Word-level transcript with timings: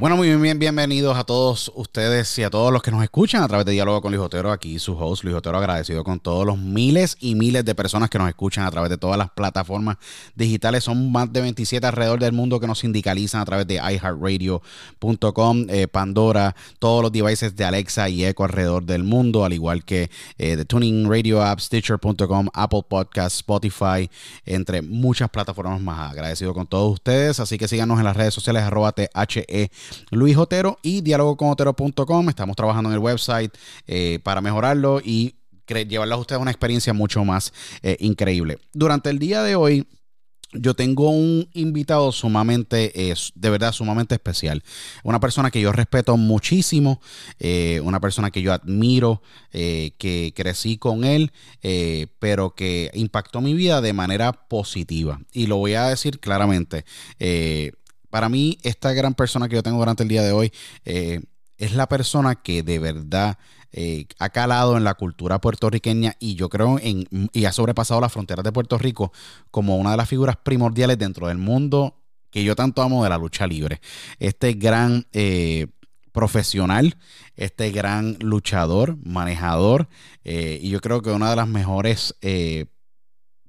Bueno, 0.00 0.16
muy 0.16 0.34
bien, 0.34 0.58
bienvenidos 0.58 1.18
a 1.18 1.24
todos 1.24 1.70
ustedes 1.74 2.38
y 2.38 2.42
a 2.42 2.48
todos 2.48 2.72
los 2.72 2.82
que 2.82 2.90
nos 2.90 3.02
escuchan 3.02 3.42
a 3.42 3.48
través 3.48 3.66
de 3.66 3.72
Diálogo 3.72 4.00
con 4.00 4.10
Luis 4.10 4.24
Otero, 4.24 4.50
aquí 4.50 4.78
su 4.78 4.96
host 4.96 5.24
Luis 5.24 5.36
Otero, 5.36 5.58
agradecido 5.58 6.04
con 6.04 6.18
todos 6.18 6.46
los 6.46 6.56
miles 6.56 7.18
y 7.20 7.34
miles 7.34 7.66
de 7.66 7.74
personas 7.74 8.08
que 8.08 8.16
nos 8.16 8.26
escuchan 8.26 8.64
a 8.64 8.70
través 8.70 8.88
de 8.88 8.96
todas 8.96 9.18
las 9.18 9.28
plataformas 9.28 9.98
digitales. 10.34 10.84
Son 10.84 11.12
más 11.12 11.30
de 11.30 11.42
27 11.42 11.86
alrededor 11.86 12.18
del 12.18 12.32
mundo 12.32 12.58
que 12.58 12.66
nos 12.66 12.78
sindicalizan 12.78 13.42
a 13.42 13.44
través 13.44 13.66
de 13.66 13.74
iHeartRadio.com, 13.74 15.66
eh, 15.68 15.86
Pandora, 15.86 16.56
todos 16.78 17.02
los 17.02 17.12
devices 17.12 17.54
de 17.54 17.66
Alexa 17.66 18.08
y 18.08 18.24
Echo 18.24 18.44
alrededor 18.44 18.86
del 18.86 19.04
mundo, 19.04 19.44
al 19.44 19.52
igual 19.52 19.84
que 19.84 20.10
eh, 20.38 20.56
de 20.56 20.64
Tuning 20.64 21.10
Radio 21.10 21.42
App, 21.42 21.60
Stitcher.com, 21.60 22.48
Apple 22.54 22.84
Podcasts, 22.88 23.40
Spotify, 23.40 24.08
entre 24.46 24.80
muchas 24.80 25.28
plataformas 25.28 25.78
más. 25.78 26.10
Agradecido 26.10 26.54
con 26.54 26.66
todos 26.66 26.90
ustedes, 26.90 27.38
así 27.38 27.58
que 27.58 27.68
síganos 27.68 27.98
en 27.98 28.06
las 28.06 28.16
redes 28.16 28.32
sociales 28.32 28.62
arroba 28.62 28.92
THE 28.92 29.10
Luis 30.10 30.36
Otero 30.36 30.78
y 30.82 31.00
dialogoconotero.com. 31.00 32.28
Estamos 32.28 32.56
trabajando 32.56 32.90
en 32.90 32.94
el 32.94 33.00
website 33.00 33.52
eh, 33.86 34.18
para 34.22 34.40
mejorarlo 34.40 35.00
y 35.00 35.36
llevarles 35.66 36.16
a 36.16 36.20
ustedes 36.20 36.42
una 36.42 36.50
experiencia 36.50 36.92
mucho 36.92 37.24
más 37.24 37.52
eh, 37.82 37.96
increíble. 38.00 38.58
Durante 38.72 39.08
el 39.08 39.20
día 39.20 39.44
de 39.44 39.54
hoy, 39.54 39.86
yo 40.52 40.74
tengo 40.74 41.10
un 41.10 41.48
invitado 41.52 42.10
sumamente, 42.10 42.92
de 43.36 43.50
verdad, 43.50 43.70
sumamente 43.70 44.16
especial. 44.16 44.64
Una 45.04 45.20
persona 45.20 45.52
que 45.52 45.60
yo 45.60 45.70
respeto 45.70 46.16
muchísimo, 46.16 47.00
eh, 47.38 47.80
una 47.84 48.00
persona 48.00 48.32
que 48.32 48.42
yo 48.42 48.52
admiro, 48.52 49.22
que 49.52 50.32
crecí 50.34 50.76
con 50.76 51.04
él, 51.04 51.30
pero 52.18 52.56
que 52.56 52.90
impactó 52.94 53.40
mi 53.40 53.54
vida 53.54 53.80
de 53.80 53.92
manera 53.92 54.32
positiva. 54.32 55.20
Y 55.32 55.46
lo 55.46 55.58
voy 55.58 55.74
a 55.74 55.86
decir 55.86 56.18
claramente 56.18 56.84
para 58.10 58.28
mí, 58.28 58.58
esta 58.62 58.92
gran 58.92 59.14
persona 59.14 59.48
que 59.48 59.54
yo 59.54 59.62
tengo 59.62 59.78
durante 59.78 60.02
el 60.02 60.08
día 60.08 60.22
de 60.22 60.32
hoy 60.32 60.52
eh, 60.84 61.22
es 61.56 61.74
la 61.74 61.88
persona 61.88 62.34
que 62.34 62.62
de 62.62 62.78
verdad 62.78 63.38
eh, 63.72 64.06
ha 64.18 64.30
calado 64.30 64.76
en 64.76 64.84
la 64.84 64.94
cultura 64.94 65.40
puertorriqueña 65.40 66.16
y 66.18 66.34
yo 66.34 66.48
creo 66.48 66.78
en, 66.80 67.06
y 67.32 67.44
ha 67.44 67.52
sobrepasado 67.52 68.00
las 68.00 68.12
fronteras 68.12 68.44
de 68.44 68.52
Puerto 68.52 68.78
Rico 68.78 69.12
como 69.52 69.76
una 69.76 69.92
de 69.92 69.96
las 69.96 70.08
figuras 70.08 70.36
primordiales 70.36 70.98
dentro 70.98 71.28
del 71.28 71.38
mundo 71.38 72.02
que 72.30 72.42
yo 72.42 72.56
tanto 72.56 72.82
amo 72.82 73.02
de 73.04 73.10
la 73.10 73.18
lucha 73.18 73.46
libre. 73.46 73.80
Este 74.18 74.54
gran, 74.54 75.06
eh, 75.12 75.68
profesional, 76.12 76.96
este 77.36 77.70
gran 77.70 78.16
luchador, 78.20 78.98
manejador, 79.04 79.88
y 80.24 80.68
yo 80.68 80.80
creo 80.80 81.02
que 81.02 81.10
una 81.10 81.30
de 81.30 81.36
las 81.36 81.46
mejores 81.46 82.16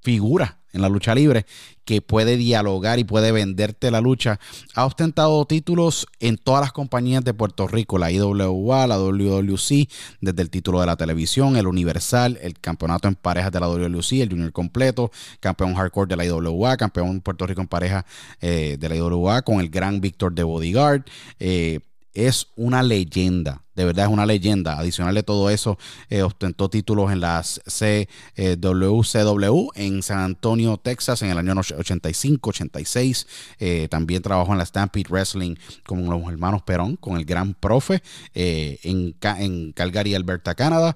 figuras 0.04 0.61
en 0.74 0.82
la 0.82 0.90
lucha 0.90 1.16
libre 1.16 1.46
que 1.86 2.02
puede 2.02 2.38
dialogar 2.38 3.00
y 3.00 3.04
puede 3.04 3.32
venderte 3.32 3.92
la 3.92 4.02
lucha. 4.02 4.40
Ha 4.76 4.86
ostentado 4.86 5.44
títulos 5.46 6.08
en 6.20 6.38
todas 6.38 6.62
las 6.62 6.72
compañías 6.72 7.24
de 7.24 7.34
Puerto 7.34 7.68
Rico, 7.68 7.98
la 7.98 8.12
IWA, 8.12 8.88
la 8.88 8.98
WWC, 8.98 9.90
desde 10.22 10.42
el 10.42 10.50
título 10.50 10.80
de 10.80 10.86
la 10.86 10.96
televisión, 10.96 11.58
el 11.58 11.68
Universal, 11.68 12.40
el 12.42 12.60
campeonato 12.60 13.08
en 13.08 13.16
parejas 13.16 13.52
de 13.52 13.60
la 13.60 13.68
WWC, 13.68 14.22
el 14.22 14.30
Junior 14.30 14.52
completo, 14.52 15.12
campeón 15.40 15.74
hardcore 15.74 16.08
de 16.08 16.16
la 16.16 16.26
IWA, 16.26 16.78
campeón 16.78 17.22
Puerto 17.22 17.46
Rico 17.48 17.62
en 17.62 17.68
pareja 17.68 18.06
eh, 18.40 18.78
de 18.80 18.90
la 18.90 18.96
IWA 18.96 19.42
con 19.42 19.60
el 19.60 19.70
gran 19.70 20.02
Víctor 20.02 20.34
de 20.34 20.44
Bodyguard. 20.44 21.04
Eh, 21.40 21.80
es 22.14 22.48
una 22.56 22.84
leyenda, 22.84 23.64
de 23.82 23.86
verdad 23.86 24.06
es 24.06 24.12
una 24.12 24.28
leyenda. 24.28 24.78
Adicional 24.78 25.16
de 25.16 25.24
todo 25.24 25.50
eso, 25.50 25.78
eh, 26.10 26.22
ostentó 26.22 26.70
títulos 26.70 27.12
en 27.12 27.20
las 27.20 27.60
CWCW 27.66 29.70
en 29.74 30.04
San 30.04 30.20
Antonio, 30.20 30.78
Texas, 30.78 31.24
en 31.24 31.32
el 31.32 31.38
año 31.40 31.60
85, 31.60 32.50
86. 32.52 33.28
Eh, 33.60 33.88
también 33.90 34.22
trabajó 34.22 34.52
en 34.52 34.60
la 34.60 34.66
Stampede 34.66 35.10
Wrestling 35.10 35.56
con 35.84 36.06
los 36.06 36.28
hermanos 36.28 36.62
Perón, 36.62 36.96
con 36.96 37.18
el 37.18 37.26
gran 37.26 37.56
profe 37.56 38.04
eh, 38.36 38.80
en, 38.84 39.74
Calgary, 39.74 40.14
Alberta, 40.14 40.54
Canadá. 40.54 40.96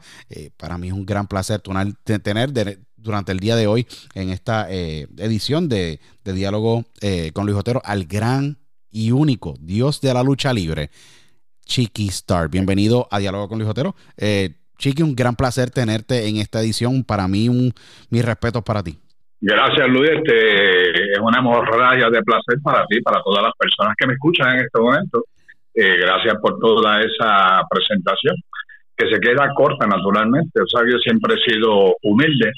para 0.58 0.78
mí 0.78 0.88
es 0.88 0.94
un 0.94 1.08
gran 1.08 1.28
placer 1.28 1.62
tener 2.22 2.80
durante 2.98 3.32
el 3.32 3.40
día 3.40 3.56
de 3.56 3.66
hoy 3.66 3.88
en 4.14 4.30
esta 4.30 4.70
edición 4.70 5.70
de, 5.70 6.00
de 6.24 6.34
Diálogo 6.34 6.86
con 7.34 7.46
Luis 7.46 7.58
Otero 7.58 7.82
al 7.84 8.06
gran 8.06 8.60
y 8.92 9.12
único 9.12 9.56
Dios 9.60 10.02
de 10.02 10.14
la 10.14 10.24
lucha 10.24 10.54
libre, 10.54 10.92
Chiqui 11.66 12.08
Star. 12.08 12.50
Bienvenido 12.50 13.08
a 13.12 13.20
Diálogo 13.20 13.50
con 13.50 13.58
Luis 13.58 13.70
Otero. 13.70 13.96
Eh, 14.18 14.56
Chiqui, 14.78 15.04
un 15.04 15.16
gran 15.16 15.36
placer 15.36 15.72
tenerte 15.72 16.28
en 16.28 16.38
esta 16.38 16.62
edición. 16.62 17.04
Para 17.04 17.28
mí, 17.28 17.50
un, 17.50 17.74
mis 18.10 18.24
respetos 18.24 18.64
para 18.64 18.84
ti. 18.84 18.98
Gracias, 19.42 19.88
Luis. 19.90 20.10
Este, 20.12 21.12
es 21.14 21.20
una 21.20 21.42
morralla 21.42 22.10
de 22.10 22.22
placer 22.24 22.60
para 22.64 22.86
ti, 22.86 23.02
para 23.02 23.22
todas 23.22 23.44
las 23.44 23.54
personas 23.58 23.96
que 23.98 24.08
me 24.08 24.14
escuchan 24.14 24.56
en 24.56 24.66
este 24.66 24.80
momento. 24.80 25.26
Eh, 25.74 25.98
gracias 25.98 26.36
por 26.42 26.58
toda 26.60 27.02
esa 27.02 27.62
presentación, 27.70 28.36
que 28.96 29.10
se 29.10 29.20
queda 29.20 29.50
corta 29.56 29.86
naturalmente. 29.86 30.62
O 30.62 30.68
sea, 30.68 30.82
siempre 31.04 31.36
he 31.36 31.52
sido 31.52 31.96
humilde, 32.04 32.52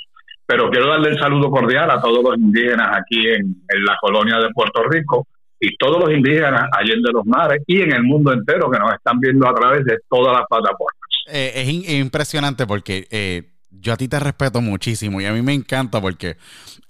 pero 0.45 0.69
quiero 0.69 0.89
darle 0.89 1.09
el 1.09 1.19
saludo 1.19 1.50
cordial 1.50 1.89
a 1.89 2.00
todos 2.00 2.24
los 2.24 2.38
indígenas 2.38 2.95
aquí 2.95 3.27
en 3.27 3.86
la 3.86 3.98
colonia 4.00 4.38
de 4.38 4.50
Puerto 4.54 4.83
Rico, 4.83 5.27
y 5.59 5.75
todos 5.77 6.00
los 6.00 6.13
indígenas 6.13 6.69
allende 6.71 7.12
los 7.12 7.25
mares 7.25 7.63
y 7.65 7.81
en 7.81 7.94
el 7.94 8.04
mundo 8.04 8.33
entero 8.33 8.69
que 8.69 8.80
nos 8.80 8.94
están 8.94 9.19
viendo 9.19 9.48
a 9.48 9.54
través 9.54 9.86
de 9.86 9.98
todas 10.09 10.38
las 10.38 10.45
plataformas. 10.48 10.94
Eh, 11.27 11.54
es 11.56 11.92
impresionante 11.92 12.65
porque 12.65 13.07
eh, 13.12 13.44
yo 13.71 13.94
a 13.94 13.98
ti 13.98 14.07
te 14.07 14.19
respeto 14.19 14.62
muchísimo 14.62 15.19
y 15.19 15.25
a 15.25 15.33
mí 15.33 15.42
me 15.42 15.54
encanta 15.54 16.00
porque, 16.00 16.38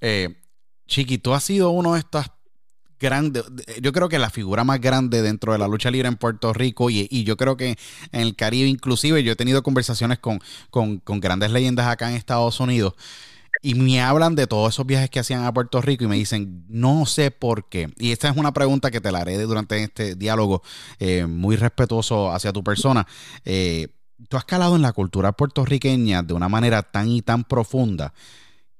eh, 0.01 0.35
Chiqui, 0.87 1.17
tú 1.17 1.33
has 1.33 1.43
sido 1.43 1.71
uno 1.71 1.93
de 1.93 1.99
estas 1.99 2.31
grandes, 2.99 3.43
yo 3.81 3.93
creo 3.93 4.09
que 4.09 4.19
la 4.19 4.29
figura 4.29 4.63
más 4.63 4.81
grande 4.81 5.21
dentro 5.21 5.53
de 5.53 5.59
la 5.59 5.67
lucha 5.67 5.91
libre 5.91 6.07
en 6.07 6.15
Puerto 6.15 6.51
Rico 6.53 6.89
y, 6.89 7.07
y 7.11 7.23
yo 7.23 7.37
creo 7.37 7.55
que 7.55 7.75
en 8.11 8.21
el 8.21 8.35
Caribe 8.35 8.67
inclusive, 8.67 9.23
yo 9.23 9.33
he 9.33 9.35
tenido 9.35 9.63
conversaciones 9.63 10.19
con, 10.19 10.39
con, 10.69 10.97
con 10.99 11.19
grandes 11.19 11.51
leyendas 11.51 11.87
acá 11.87 12.09
en 12.09 12.15
Estados 12.15 12.59
Unidos 12.59 12.95
y 13.61 13.75
me 13.75 14.01
hablan 14.01 14.35
de 14.35 14.47
todos 14.47 14.73
esos 14.73 14.85
viajes 14.85 15.09
que 15.09 15.19
hacían 15.19 15.43
a 15.43 15.53
Puerto 15.53 15.81
Rico 15.81 16.03
y 16.03 16.07
me 16.07 16.15
dicen, 16.15 16.65
no 16.67 17.05
sé 17.05 17.31
por 17.31 17.69
qué. 17.69 17.89
Y 17.97 18.11
esta 18.11 18.29
es 18.29 18.37
una 18.37 18.53
pregunta 18.53 18.91
que 18.91 19.01
te 19.01 19.11
la 19.11 19.19
haré 19.19 19.37
durante 19.39 19.81
este 19.83 20.15
diálogo 20.15 20.61
eh, 20.99 21.25
muy 21.25 21.55
respetuoso 21.55 22.31
hacia 22.31 22.53
tu 22.53 22.63
persona. 22.63 23.07
Eh, 23.45 23.87
tú 24.29 24.37
has 24.37 24.45
calado 24.45 24.75
en 24.75 24.81
la 24.81 24.93
cultura 24.93 25.31
puertorriqueña 25.31 26.23
de 26.23 26.33
una 26.33 26.49
manera 26.49 26.83
tan 26.83 27.09
y 27.09 27.21
tan 27.21 27.43
profunda 27.43 28.13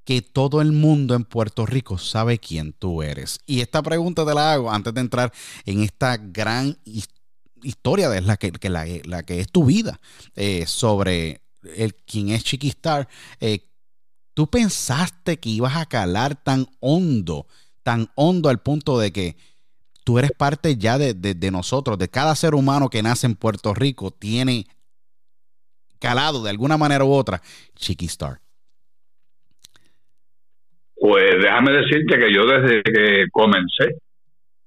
que 0.04 0.22
todo 0.22 0.62
el 0.62 0.72
mundo 0.72 1.16
en 1.16 1.26
Puerto 1.26 1.66
Rico 1.66 1.98
sabe 1.98 2.40
quién 2.40 2.72
tú 2.72 3.04
eres. 3.04 3.40
Y 3.46 3.60
esta 3.60 3.84
pregunta 3.84 4.26
te 4.26 4.34
la 4.34 4.54
hago 4.54 4.72
antes 4.72 4.94
de 4.94 5.02
entrar 5.02 5.34
en 5.66 5.82
esta 5.82 6.16
gran 6.16 6.78
historia 7.62 8.10
de 8.10 8.22
la 8.22 8.38
que, 8.38 8.54
la, 8.70 9.24
que 9.24 9.40
es 9.42 9.52
tu 9.52 9.66
vida 9.66 10.00
eh, 10.36 10.66
sobre 10.66 11.42
el, 11.76 11.94
quién 11.96 12.30
es 12.30 12.44
Chiquistar. 12.46 13.10
¿Tú 14.38 14.46
pensaste 14.46 15.40
que 15.40 15.50
ibas 15.50 15.76
a 15.78 15.88
calar 15.88 16.36
tan 16.36 16.68
hondo, 16.80 17.48
tan 17.82 18.06
hondo 18.14 18.50
al 18.50 18.62
punto 18.62 19.00
de 19.00 19.12
que 19.12 19.36
tú 20.06 20.20
eres 20.20 20.32
parte 20.32 20.76
ya 20.78 21.00
de, 21.00 21.52
nosotros, 21.52 21.98
de 21.98 22.08
cada 22.08 22.36
ser 22.36 22.54
humano 22.54 22.88
que 22.88 23.02
nace 23.02 23.26
en 23.26 23.34
Puerto 23.34 23.74
Rico, 23.74 24.12
tiene 24.12 24.66
calado 26.00 26.44
de 26.44 26.52
alguna 26.52 26.78
manera 26.78 27.04
u 27.04 27.14
otra 27.14 27.42
Chiquistar? 27.74 28.38
Pues 30.94 31.42
déjame 31.42 31.72
decirte 31.72 32.20
que 32.20 32.32
yo 32.32 32.46
desde 32.46 32.84
que 32.84 33.26
comencé 33.32 33.98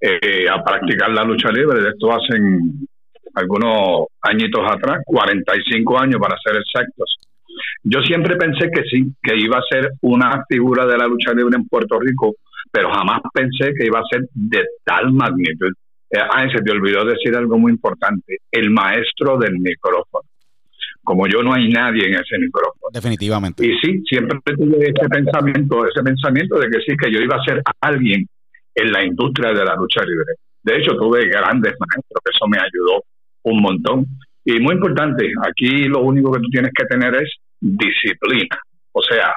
eh, 0.01 0.49
a 0.49 0.65
practicar 0.65 1.11
la 1.11 1.23
lucha 1.23 1.53
libre, 1.53 1.81
de 1.81 1.91
esto 1.91 2.11
hacen 2.11 2.89
algunos 3.35 4.09
añitos 4.23 4.63
atrás, 4.69 4.99
45 5.07 5.97
años 5.97 6.21
para 6.21 6.37
ser 6.45 6.61
exactos, 6.61 7.21
yo 7.83 8.01
siempre 8.03 8.37
pensé 8.37 8.71
que 8.71 8.83
sí, 8.91 9.07
que 9.23 9.37
iba 9.37 9.59
a 9.59 9.63
ser 9.71 9.93
una 10.03 10.45
figura 10.49 10.87
de 10.87 10.99
la 10.99 11.07
lucha 11.07 11.33
libre 11.33 11.57
en 11.57 11.67
Puerto 11.67 11.99
Rico, 11.99 12.35
pero 12.71 12.91
jamás 12.91 13.21
pensé 13.33 13.73
que 13.77 13.87
iba 13.87 13.99
a 13.99 14.09
ser 14.11 14.23
de 14.35 14.65
tal 14.85 15.13
magnitud. 15.13 15.73
Ah, 16.15 16.45
se 16.53 16.63
te 16.63 16.73
olvidó 16.73 17.05
decir 17.05 17.35
algo 17.37 17.57
muy 17.57 17.73
importante, 17.73 18.39
el 18.51 18.71
maestro 18.71 19.39
del 19.39 19.59
micrófono. 19.59 20.29
Como 21.03 21.27
yo 21.27 21.43
no 21.43 21.55
hay 21.55 21.69
nadie 21.69 22.07
en 22.07 22.15
ese 22.15 22.39
micrófono. 22.39 22.91
Definitivamente. 22.93 23.65
Y 23.65 23.79
sí, 23.79 24.03
siempre 24.09 24.39
tuve 24.45 24.91
ese 24.91 25.09
pensamiento, 25.09 25.87
ese 25.87 26.03
pensamiento 26.03 26.59
de 26.59 26.69
que 26.69 26.81
sí, 26.87 26.97
que 26.97 27.11
yo 27.11 27.21
iba 27.21 27.37
a 27.37 27.45
ser 27.45 27.63
alguien 27.81 28.27
en 28.75 28.93
la 28.93 29.05
industria 29.05 29.53
de 29.53 29.65
la 29.65 29.75
lucha 29.77 30.03
libre. 30.05 30.35
De 30.63 30.77
hecho, 30.77 30.97
tuve 30.97 31.27
grandes 31.29 31.75
maestros, 31.79 32.21
que 32.25 32.31
eso 32.35 32.47
me 32.49 32.59
ayudó 32.59 33.03
un 33.45 33.63
montón. 33.63 34.07
Y 34.45 34.61
muy 34.61 34.75
importante, 34.75 35.31
aquí 35.49 35.85
lo 35.85 36.01
único 36.01 36.33
que 36.33 36.41
tú 36.41 36.49
tienes 36.51 36.73
que 36.77 36.85
tener 36.85 37.15
es 37.15 37.31
disciplina. 37.61 38.59
O 38.93 39.03
sea, 39.03 39.33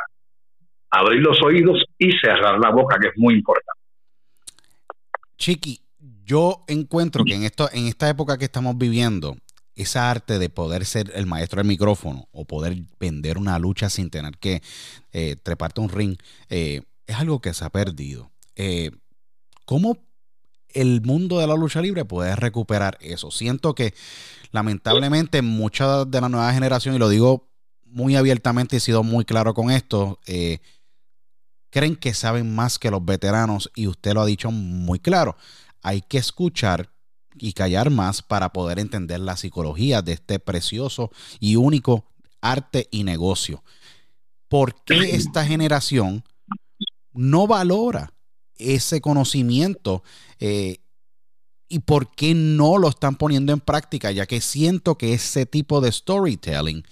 abrir 0.90 1.22
los 1.22 1.42
oídos 1.42 1.84
y 1.98 2.12
cerrar 2.20 2.60
la 2.60 2.72
boca, 2.72 2.98
que 3.00 3.08
es 3.08 3.14
muy 3.18 3.36
importante. 3.36 3.82
Chiqui, 5.38 5.82
yo 6.26 6.64
encuentro 6.68 7.24
que 7.26 7.36
en, 7.36 7.44
esto, 7.44 7.70
en 7.74 7.88
esta 7.88 8.10
época 8.10 8.38
que 8.38 8.46
estamos 8.46 8.78
viviendo, 8.78 9.36
esa 9.76 10.12
arte 10.12 10.40
de 10.40 10.50
poder 10.50 10.86
ser 10.86 11.12
el 11.16 11.26
maestro 11.26 11.58
del 11.58 11.68
micrófono 11.68 12.28
o 12.32 12.46
poder 12.46 12.78
vender 13.00 13.38
una 13.38 13.58
lucha 13.58 13.90
sin 13.90 14.10
tener 14.10 14.38
que 14.38 14.62
eh, 15.12 15.36
treparte 15.42 15.82
un 15.82 15.90
ring, 15.90 16.18
eh, 16.50 16.82
es 17.08 17.16
algo 17.18 17.42
que 17.42 17.54
se 17.54 17.66
ha 17.66 17.70
perdido. 17.70 18.32
Eh, 18.56 18.92
¿Cómo 19.66 19.98
el 20.70 21.02
mundo 21.02 21.40
de 21.40 21.48
la 21.48 21.56
lucha 21.56 21.82
libre 21.82 22.06
puede 22.06 22.36
recuperar 22.36 22.98
eso? 23.02 23.32
Siento 23.32 23.74
que 23.74 23.94
lamentablemente 24.52 25.42
mucha 25.42 26.06
de 26.06 26.22
la 26.22 26.30
nueva 26.30 26.54
generación, 26.54 26.96
y 26.96 27.00
lo 27.00 27.10
digo 27.10 27.50
muy 27.94 28.16
abiertamente 28.16 28.76
y 28.76 28.78
he 28.78 28.82
sido 28.82 29.04
muy 29.04 29.24
claro 29.24 29.54
con 29.54 29.72
esto, 29.72 30.20
eh, 30.26 30.60
creen 31.70 31.96
que 31.96 32.14
saben 32.14 32.54
más 32.54 32.80
que 32.80 32.92
los 32.92 33.04
veteranos 33.04 33.72
y 33.76 33.88
usted 33.88 34.14
lo 34.14 34.22
ha 34.22 34.26
dicho 34.26 34.52
muy 34.52 35.00
claro. 35.00 35.38
Hay 35.82 36.02
que 36.02 36.18
escuchar 36.18 36.90
y 37.38 37.54
callar 37.54 37.90
más 37.90 38.22
para 38.22 38.54
poder 38.54 38.80
entender 38.80 39.20
la 39.20 39.38
psicología 39.38 40.02
de 40.02 40.14
este 40.14 40.40
precioso 40.40 41.12
y 41.40 41.56
único 41.56 42.06
arte 42.42 42.88
y 42.92 43.04
negocio. 43.04 43.64
¿Por 44.48 44.84
qué 44.84 45.16
esta 45.16 45.46
generación 45.46 46.24
no 47.12 47.48
valora 47.48 48.14
ese 48.56 49.02
conocimiento 49.02 50.04
eh, 50.40 50.80
y 51.68 51.80
por 51.80 52.14
qué 52.14 52.36
no 52.36 52.78
lo 52.78 52.90
están 52.90 53.16
poniendo 53.16 53.52
en 53.52 53.62
práctica? 53.62 54.12
Ya 54.12 54.28
que 54.28 54.42
siento 54.42 54.98
que 54.98 55.14
ese 55.14 55.46
tipo 55.46 55.82
de 55.82 55.92
storytelling 55.92 56.84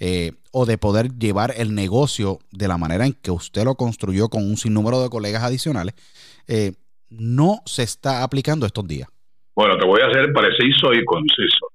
eh, 0.00 0.32
o 0.52 0.66
de 0.66 0.78
poder 0.78 1.08
llevar 1.18 1.52
el 1.56 1.74
negocio 1.74 2.38
de 2.52 2.68
la 2.68 2.78
manera 2.78 3.06
en 3.06 3.14
que 3.14 3.30
usted 3.30 3.64
lo 3.64 3.74
construyó 3.74 4.28
con 4.28 4.44
un 4.44 4.56
sinnúmero 4.56 5.02
de 5.02 5.10
colegas 5.10 5.42
adicionales, 5.42 5.94
eh, 6.46 6.72
no 7.10 7.60
se 7.64 7.82
está 7.82 8.22
aplicando 8.22 8.66
estos 8.66 8.86
días. 8.86 9.08
Bueno, 9.54 9.76
te 9.76 9.86
voy 9.86 10.00
a 10.00 10.12
ser 10.12 10.32
preciso 10.32 10.92
y 10.92 11.04
conciso. 11.04 11.66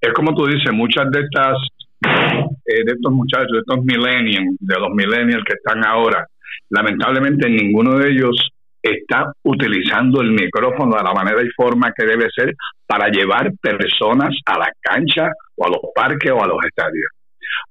Es 0.00 0.12
como 0.12 0.34
tú 0.34 0.46
dices, 0.46 0.72
muchas 0.72 1.10
de 1.10 1.20
estas, 1.20 1.56
eh, 2.04 2.84
de 2.84 2.92
estos 2.92 3.12
muchachos, 3.12 3.48
de 3.52 3.58
estos 3.60 3.84
millennials, 3.84 4.56
de 4.60 4.78
los 4.78 4.90
millennials 4.90 5.44
que 5.44 5.54
están 5.54 5.84
ahora, 5.84 6.26
lamentablemente 6.68 7.48
ninguno 7.48 7.98
de 7.98 8.10
ellos 8.10 8.36
está 8.82 9.32
utilizando 9.44 10.20
el 10.20 10.32
micrófono 10.32 10.96
de 10.96 11.04
la 11.04 11.14
manera 11.14 11.42
y 11.42 11.48
forma 11.56 11.92
que 11.96 12.04
debe 12.04 12.28
ser 12.34 12.54
para 12.86 13.08
llevar 13.08 13.52
personas 13.60 14.34
a 14.46 14.58
la 14.58 14.72
cancha 14.80 15.30
o 15.56 15.66
a 15.66 15.68
los 15.68 15.80
parques 15.94 16.30
o 16.32 16.42
a 16.42 16.48
los 16.48 16.58
estadios. 16.66 17.10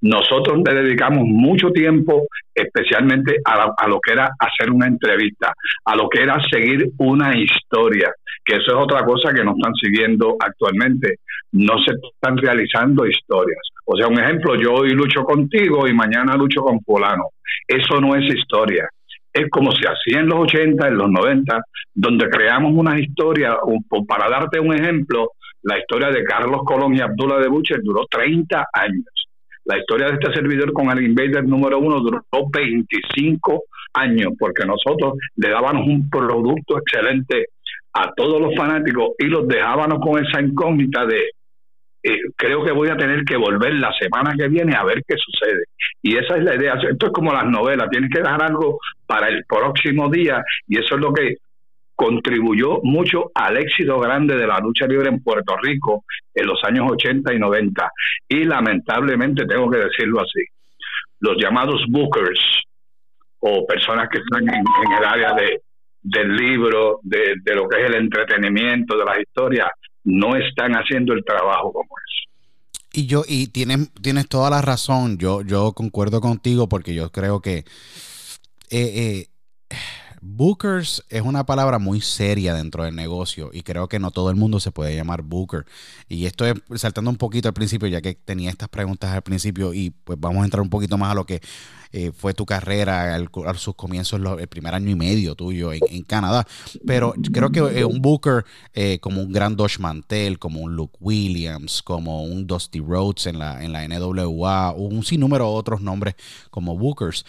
Nosotros 0.01 0.61
le 0.65 0.83
dedicamos 0.83 1.23
mucho 1.25 1.69
tiempo, 1.71 2.27
especialmente 2.53 3.37
a, 3.45 3.73
a, 3.77 3.87
lo 3.87 3.99
que 3.99 4.13
era 4.13 4.29
hacer 4.39 4.71
una 4.71 4.87
entrevista, 4.87 5.53
a 5.85 5.95
lo 5.95 6.09
que 6.09 6.23
era 6.23 6.37
seguir 6.49 6.89
una 6.97 7.37
historia, 7.37 8.11
que 8.43 8.57
eso 8.57 8.71
es 8.71 8.77
otra 8.77 9.03
cosa 9.05 9.33
que 9.33 9.43
nos 9.43 9.55
están 9.57 9.73
siguiendo 9.75 10.35
actualmente. 10.39 11.15
No 11.53 11.77
se 11.85 11.93
están 11.93 12.37
realizando 12.37 13.05
historias. 13.05 13.59
O 13.85 13.95
sea, 13.97 14.07
un 14.07 14.19
ejemplo, 14.19 14.55
yo 14.55 14.73
hoy 14.73 14.91
lucho 14.91 15.23
contigo 15.23 15.87
y 15.87 15.93
mañana 15.93 16.35
lucho 16.35 16.61
con 16.61 16.79
fulano. 16.81 17.25
Eso 17.67 17.99
no 17.99 18.15
es 18.15 18.33
historia 18.33 18.87
es 19.33 19.49
como 19.49 19.71
se 19.71 19.87
hacía 19.87 20.19
en 20.19 20.27
los 20.27 20.39
80, 20.39 20.87
en 20.87 20.97
los 20.97 21.09
90, 21.09 21.61
donde 21.93 22.29
creamos 22.29 22.73
una 22.75 22.99
historia, 22.99 23.57
para 24.07 24.29
darte 24.29 24.59
un 24.59 24.73
ejemplo, 24.73 25.31
la 25.63 25.77
historia 25.77 26.09
de 26.09 26.23
Carlos 26.23 26.61
Colón 26.65 26.95
y 26.95 27.01
Abdullah 27.01 27.39
de 27.39 27.47
Bucher 27.47 27.79
duró 27.83 28.05
30 28.09 28.65
años. 28.73 29.20
La 29.65 29.77
historia 29.77 30.07
de 30.07 30.13
este 30.13 30.33
servidor 30.33 30.73
con 30.73 30.89
el 30.89 31.03
Invader 31.03 31.43
número 31.47 31.79
uno 31.79 31.99
duró 31.99 32.21
25 32.51 33.63
años, 33.93 34.33
porque 34.39 34.65
nosotros 34.65 35.13
le 35.35 35.49
dábamos 35.49 35.87
un 35.87 36.09
producto 36.09 36.77
excelente 36.77 37.47
a 37.93 38.11
todos 38.15 38.41
los 38.41 38.55
fanáticos 38.55 39.09
y 39.19 39.25
los 39.25 39.47
dejábamos 39.47 39.99
con 39.99 40.25
esa 40.25 40.41
incógnita 40.41 41.05
de 41.05 41.29
eh, 42.03 42.17
creo 42.35 42.63
que 42.63 42.71
voy 42.71 42.89
a 42.89 42.97
tener 42.97 43.23
que 43.23 43.37
volver 43.37 43.75
la 43.75 43.91
semana 43.93 44.33
que 44.35 44.47
viene 44.47 44.75
a 44.75 44.83
ver 44.83 45.03
qué 45.07 45.15
sucede. 45.17 45.65
Y 46.01 46.17
esa 46.17 46.35
es 46.35 46.43
la 46.43 46.55
idea. 46.55 46.73
Esto 46.73 47.07
es 47.07 47.11
como 47.11 47.31
las 47.31 47.45
novelas, 47.45 47.89
tienes 47.91 48.09
que 48.09 48.21
dejar 48.21 48.41
algo 48.41 48.79
para 49.05 49.27
el 49.27 49.43
próximo 49.45 50.09
día 50.09 50.43
y 50.67 50.79
eso 50.79 50.95
es 50.95 51.01
lo 51.01 51.13
que 51.13 51.35
contribuyó 52.01 52.79
mucho 52.81 53.31
al 53.35 53.57
éxito 53.57 53.99
grande 53.99 54.35
de 54.35 54.47
la 54.47 54.57
lucha 54.57 54.87
libre 54.87 55.09
en 55.09 55.21
Puerto 55.21 55.55
Rico 55.61 56.03
en 56.33 56.47
los 56.47 56.59
años 56.63 56.87
80 56.89 57.31
y 57.31 57.37
90. 57.37 57.91
Y 58.27 58.43
lamentablemente 58.43 59.45
tengo 59.45 59.69
que 59.69 59.77
decirlo 59.77 60.21
así, 60.21 60.43
los 61.19 61.35
llamados 61.37 61.85
bookers 61.89 62.39
o 63.39 63.67
personas 63.67 64.09
que 64.09 64.17
están 64.17 64.49
en, 64.49 64.63
el 64.97 65.05
área 65.05 65.33
de, 65.33 65.61
del 66.01 66.35
libro, 66.35 66.99
de, 67.03 67.35
de 67.43 67.55
lo 67.55 67.69
que 67.69 67.81
es 67.81 67.85
el 67.85 67.95
entretenimiento, 67.95 68.97
de 68.97 69.05
las 69.05 69.19
historias, 69.19 69.69
no 70.03 70.35
están 70.35 70.73
haciendo 70.73 71.13
el 71.13 71.23
trabajo 71.23 71.71
como 71.71 71.89
es. 71.99 72.93
Y 72.93 73.05
yo, 73.05 73.23
y 73.27 73.47
tienes, 73.47 73.93
tienes 74.01 74.27
toda 74.27 74.49
la 74.49 74.63
razón, 74.63 75.19
yo, 75.19 75.43
yo 75.43 75.73
concuerdo 75.73 76.19
contigo 76.19 76.67
porque 76.67 76.95
yo 76.95 77.11
creo 77.11 77.41
que 77.41 77.59
eh, 77.59 77.63
eh, 78.71 79.27
Bookers 80.23 81.03
es 81.09 81.23
una 81.23 81.47
palabra 81.47 81.79
muy 81.79 81.99
seria 81.99 82.53
dentro 82.53 82.83
del 82.83 82.95
negocio 82.95 83.49
y 83.51 83.63
creo 83.63 83.87
que 83.87 83.97
no 83.97 84.11
todo 84.11 84.29
el 84.29 84.35
mundo 84.35 84.59
se 84.59 84.71
puede 84.71 84.95
llamar 84.95 85.23
Booker. 85.23 85.65
Y 86.07 86.27
esto 86.27 86.45
es 86.45 86.53
saltando 86.75 87.09
un 87.09 87.17
poquito 87.17 87.47
al 87.47 87.55
principio, 87.55 87.87
ya 87.87 88.01
que 88.01 88.13
tenía 88.13 88.51
estas 88.51 88.69
preguntas 88.69 89.09
al 89.09 89.23
principio 89.23 89.73
y 89.73 89.89
pues 89.89 90.19
vamos 90.19 90.43
a 90.43 90.45
entrar 90.45 90.61
un 90.61 90.69
poquito 90.69 90.95
más 90.99 91.11
a 91.11 91.15
lo 91.15 91.25
que 91.25 91.41
eh, 91.91 92.11
fue 92.11 92.35
tu 92.35 92.45
carrera, 92.45 93.15
a 93.15 93.53
sus 93.55 93.73
comienzos, 93.73 94.21
el 94.39 94.47
primer 94.47 94.75
año 94.75 94.91
y 94.91 94.95
medio 94.95 95.33
tuyo 95.33 95.73
en, 95.73 96.03
Canadá. 96.03 96.45
Pero 96.85 97.15
creo 97.33 97.51
que 97.51 97.59
eh, 97.59 97.83
un 97.83 97.99
Booker 97.99 98.45
eh, 98.73 98.99
como 98.99 99.21
un 99.21 99.31
gran 99.31 99.55
Dosh 99.55 99.79
Mantel, 99.79 100.37
como 100.37 100.61
un 100.61 100.75
Luke 100.75 100.97
Williams, 100.99 101.81
como 101.81 102.23
un 102.23 102.45
Dusty 102.45 102.79
Rhodes 102.79 103.25
en 103.25 103.39
la, 103.39 103.63
en 103.63 103.73
la 103.73 103.87
NWA, 103.87 104.71
un 104.73 105.03
sinnúmero 105.03 105.45
de 105.45 105.51
otros 105.55 105.81
nombres 105.81 106.13
como 106.51 106.77
Bookers, 106.77 107.25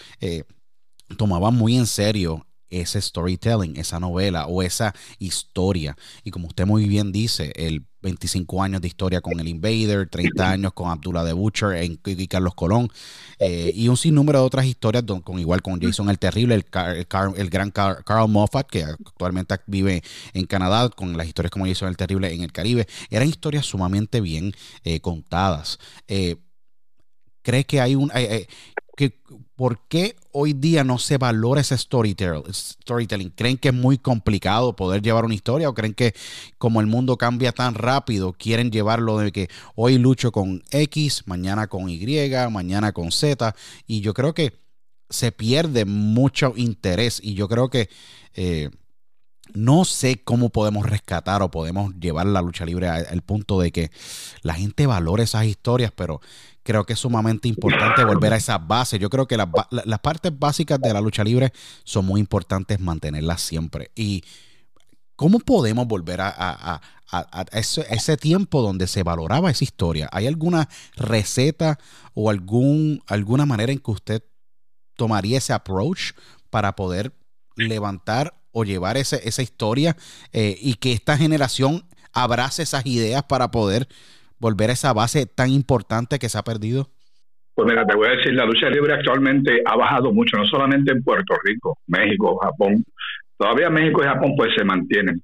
tomaban 1.17 1.55
muy 1.55 1.75
en 1.75 1.87
serio 1.87 2.45
ese 2.73 3.01
storytelling, 3.01 3.77
esa 3.77 3.99
novela 3.99 4.47
o 4.47 4.61
esa 4.61 4.93
historia. 5.19 5.95
Y 6.23 6.31
como 6.31 6.47
usted 6.47 6.65
muy 6.65 6.87
bien 6.87 7.11
dice, 7.11 7.51
el 7.55 7.85
25 8.03 8.61
años 8.61 8.81
de 8.81 8.87
historia 8.87 9.21
con 9.21 9.39
el 9.39 9.47
Invader, 9.47 10.07
30 10.09 10.49
años 10.51 10.73
con 10.73 10.91
Abdullah 10.91 11.23
de 11.23 11.33
Butcher 11.33 11.81
y 11.83 12.27
Carlos 12.27 12.53
Colón, 12.53 12.89
eh, 13.39 13.71
y 13.73 13.87
un 13.87 13.97
sinnúmero 13.97 14.39
de 14.39 14.45
otras 14.45 14.65
historias 14.65 15.03
con 15.23 15.39
igual 15.39 15.61
con 15.61 15.81
Jason 15.81 16.09
el 16.09 16.19
Terrible, 16.19 16.55
el, 16.55 16.65
el, 17.37 17.49
gran 17.49 17.71
Carl, 17.71 18.29
Moffat, 18.29 18.67
que 18.67 18.83
actualmente 18.83 19.55
vive 19.65 20.03
en 20.33 20.45
Canadá, 20.45 20.89
con 20.89 21.17
las 21.17 21.27
historias 21.27 21.51
como 21.51 21.65
Jason 21.65 21.87
el 21.87 21.97
Terrible 21.97 22.31
en 22.31 22.41
el 22.41 22.51
Caribe. 22.51 22.87
Eran 23.09 23.27
historias 23.27 23.65
sumamente 23.65 24.21
bien 24.21 24.53
eh, 24.83 24.99
contadas. 24.99 25.79
Eh, 26.07 26.37
¿Cree 27.41 27.65
que 27.65 27.81
hay 27.81 27.95
un... 27.95 28.11
que, 28.95 29.21
¿Por 29.55 29.87
qué 29.87 30.15
hoy 30.31 30.53
día 30.53 30.83
no 30.83 30.97
se 30.97 31.17
valora 31.17 31.61
ese 31.61 31.77
storytelling? 31.77 33.31
¿Creen 33.35 33.57
que 33.57 33.69
es 33.69 33.73
muy 33.73 33.97
complicado 33.97 34.75
poder 34.75 35.01
llevar 35.01 35.25
una 35.25 35.33
historia 35.33 35.69
o 35.69 35.73
creen 35.73 35.93
que 35.93 36.13
como 36.57 36.81
el 36.81 36.87
mundo 36.87 37.17
cambia 37.17 37.51
tan 37.51 37.75
rápido, 37.75 38.33
quieren 38.33 38.71
llevarlo 38.71 39.17
de 39.17 39.31
que 39.31 39.49
hoy 39.75 39.97
lucho 39.97 40.31
con 40.31 40.63
X, 40.71 41.23
mañana 41.25 41.67
con 41.67 41.89
Y, 41.89 42.29
mañana 42.51 42.91
con 42.91 43.11
Z? 43.11 43.55
Y 43.87 44.01
yo 44.01 44.13
creo 44.13 44.33
que 44.33 44.59
se 45.09 45.31
pierde 45.31 45.85
mucho 45.85 46.53
interés 46.55 47.19
y 47.23 47.33
yo 47.33 47.47
creo 47.47 47.69
que... 47.69 47.89
Eh, 48.35 48.69
no 49.53 49.85
sé 49.85 50.23
cómo 50.23 50.49
podemos 50.49 50.85
rescatar 50.85 51.43
o 51.43 51.51
podemos 51.51 51.93
llevar 51.99 52.25
la 52.25 52.41
lucha 52.41 52.65
libre 52.65 52.87
al 52.87 53.21
punto 53.21 53.59
de 53.59 53.71
que 53.71 53.91
la 54.41 54.55
gente 54.55 54.87
valore 54.87 55.23
esas 55.23 55.45
historias, 55.45 55.91
pero 55.95 56.21
creo 56.63 56.85
que 56.85 56.93
es 56.93 56.99
sumamente 56.99 57.47
importante 57.47 58.03
volver 58.03 58.33
a 58.33 58.37
esa 58.37 58.57
base. 58.57 58.97
Yo 58.97 59.09
creo 59.09 59.27
que 59.27 59.37
las 59.37 59.99
partes 59.99 60.37
básicas 60.37 60.79
de 60.79 60.93
la 60.93 61.01
lucha 61.01 61.23
libre 61.23 61.53
son 61.83 62.05
muy 62.05 62.19
importantes 62.19 62.79
mantenerlas 62.79 63.41
siempre. 63.41 63.91
Y 63.95 64.23
¿cómo 65.15 65.39
podemos 65.39 65.87
volver 65.87 66.21
a, 66.21 66.81
ese, 67.51 68.17
tiempo 68.17 68.61
donde 68.61 68.87
se 68.87 69.03
valoraba 69.03 69.51
esa 69.51 69.63
historia? 69.63 70.09
¿Hay 70.11 70.25
alguna 70.25 70.69
receta 70.95 71.77
o 72.13 72.29
algún, 72.29 73.03
alguna 73.07 73.45
manera 73.45 73.71
en 73.71 73.79
que 73.79 73.91
usted 73.91 74.23
tomaría 74.95 75.37
ese 75.37 75.53
approach 75.53 76.13
para 76.49 76.75
poder 76.75 77.13
levantar 77.55 78.33
o 78.51 78.63
llevar 78.63 78.97
ese, 78.97 79.27
esa 79.27 79.41
historia 79.41 79.97
eh, 80.31 80.57
y 80.61 80.75
que 80.75 80.93
esta 80.93 81.17
generación 81.17 81.85
abrace 82.13 82.63
esas 82.63 82.85
ideas 82.85 83.23
para 83.23 83.51
poder 83.51 83.87
volver 84.43 84.69
a 84.69 84.73
esa 84.73 84.93
base 84.93 85.25
tan 85.25 85.49
importante 85.49 86.19
que 86.19 86.29
se 86.29 86.37
ha 86.37 86.43
perdido? 86.43 86.89
Pues 87.55 87.67
mira, 87.67 87.85
te 87.85 87.95
voy 87.95 88.07
a 88.07 88.17
decir, 88.17 88.33
la 88.33 88.45
lucha 88.45 88.69
libre 88.69 88.93
actualmente 88.93 89.61
ha 89.65 89.75
bajado 89.75 90.11
mucho, 90.11 90.37
no 90.37 90.45
solamente 90.45 90.91
en 90.91 91.03
Puerto 91.03 91.35
Rico, 91.43 91.77
México, 91.87 92.37
Japón. 92.37 92.83
Todavía 93.37 93.69
México 93.69 94.01
y 94.03 94.07
Japón 94.07 94.33
pues 94.35 94.51
se 94.55 94.65
mantienen 94.65 95.21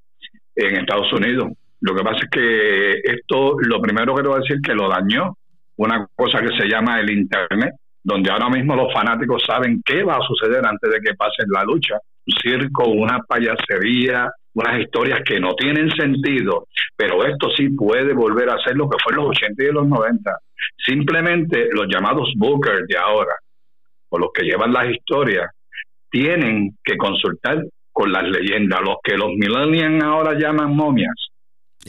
en 0.56 0.76
Estados 0.78 1.12
Unidos. 1.12 1.50
Lo 1.82 1.96
que 1.96 2.04
pasa 2.04 2.20
es 2.24 2.30
que 2.30 2.94
esto, 3.04 3.56
lo 3.60 3.82
primero 3.82 4.16
que 4.16 4.22
te 4.22 4.28
voy 4.28 4.38
a 4.38 4.42
decir 4.42 4.62
que 4.62 4.74
lo 4.74 4.90
dañó 4.90 5.36
una 5.78 6.06
cosa 6.16 6.42
que 6.42 6.56
se 6.58 6.68
llama 6.68 7.00
el 7.00 7.10
Internet, 7.10 7.74
donde 8.04 8.30
ahora 8.30 8.50
mismo 8.50 8.76
los 8.76 8.94
fanáticos 8.94 9.44
saben 9.46 9.82
qué 9.84 10.04
va 10.04 10.18
a 10.18 10.28
suceder 10.28 10.66
antes 10.66 10.92
de 10.92 11.00
que 11.00 11.16
pase 11.16 11.44
la 11.48 11.64
lucha. 11.64 11.96
Un 12.28 12.34
circo, 12.42 12.90
una 12.90 13.20
payasería, 13.28 14.30
unas 14.54 14.80
historias 14.80 15.22
que 15.26 15.40
no 15.40 15.54
tienen 15.56 15.90
sentido, 15.92 16.68
pero 16.96 17.26
esto 17.26 17.50
sí 17.56 17.70
puede 17.70 18.14
volver 18.14 18.50
a 18.50 18.62
ser 18.64 18.76
lo 18.76 18.90
que 18.90 18.98
fue 19.04 19.14
en 19.14 19.18
los 19.18 19.30
80 19.30 19.64
y 19.64 19.72
los 19.72 19.88
90. 19.88 20.38
Simplemente 20.86 21.70
los 21.72 21.88
llamados 21.88 22.34
bookers 22.36 22.88
de 22.88 22.98
ahora, 22.98 23.34
o 24.10 24.18
los 24.18 24.30
que 24.34 24.44
llevan 24.44 24.74
las 24.74 24.90
historias, 24.90 25.52
tienen 26.10 26.78
que 26.84 26.98
consultar 26.98 27.64
con 27.92 28.12
las 28.12 28.24
leyendas, 28.24 28.82
los 28.82 28.98
que 29.04 29.18
los 29.18 29.30
millennials 29.30 30.04
ahora 30.04 30.38
llaman 30.38 30.76
momias. 30.76 31.30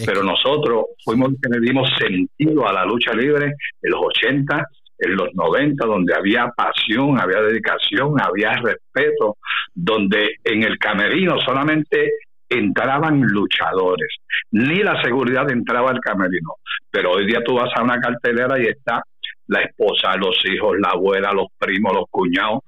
Pero 0.05 0.23
nosotros 0.23 0.85
fuimos 1.05 1.31
que 1.43 1.49
le 1.49 1.61
dimos 1.61 1.89
sentido 1.99 2.67
a 2.67 2.73
la 2.73 2.85
lucha 2.85 3.13
libre 3.13 3.55
en 3.83 3.91
los 3.91 4.01
80, 4.01 4.65
en 4.99 5.17
los 5.17 5.29
90, 5.35 5.87
donde 5.87 6.15
había 6.15 6.49
pasión, 6.57 7.19
había 7.19 7.41
dedicación, 7.41 8.15
había 8.21 8.53
respeto, 8.53 9.37
donde 9.75 10.37
en 10.45 10.63
el 10.63 10.79
camerino 10.79 11.41
solamente 11.41 12.13
entraban 12.51 13.23
luchadores, 13.23 14.17
ni 14.51 14.83
la 14.83 15.01
seguridad 15.03 15.51
entraba 15.51 15.91
al 15.91 16.01
camerino. 16.01 16.55
Pero 16.91 17.13
hoy 17.13 17.27
día 17.27 17.43
tú 17.45 17.55
vas 17.55 17.71
a 17.77 17.83
una 17.83 17.99
cartelera 18.01 18.59
y 18.61 18.67
está 18.67 19.03
la 19.47 19.63
esposa, 19.63 20.17
los 20.17 20.37
hijos, 20.45 20.77
la 20.81 20.91
abuela, 20.91 21.33
los 21.33 21.47
primos, 21.59 21.93
los 21.93 22.05
cuñados, 22.11 22.61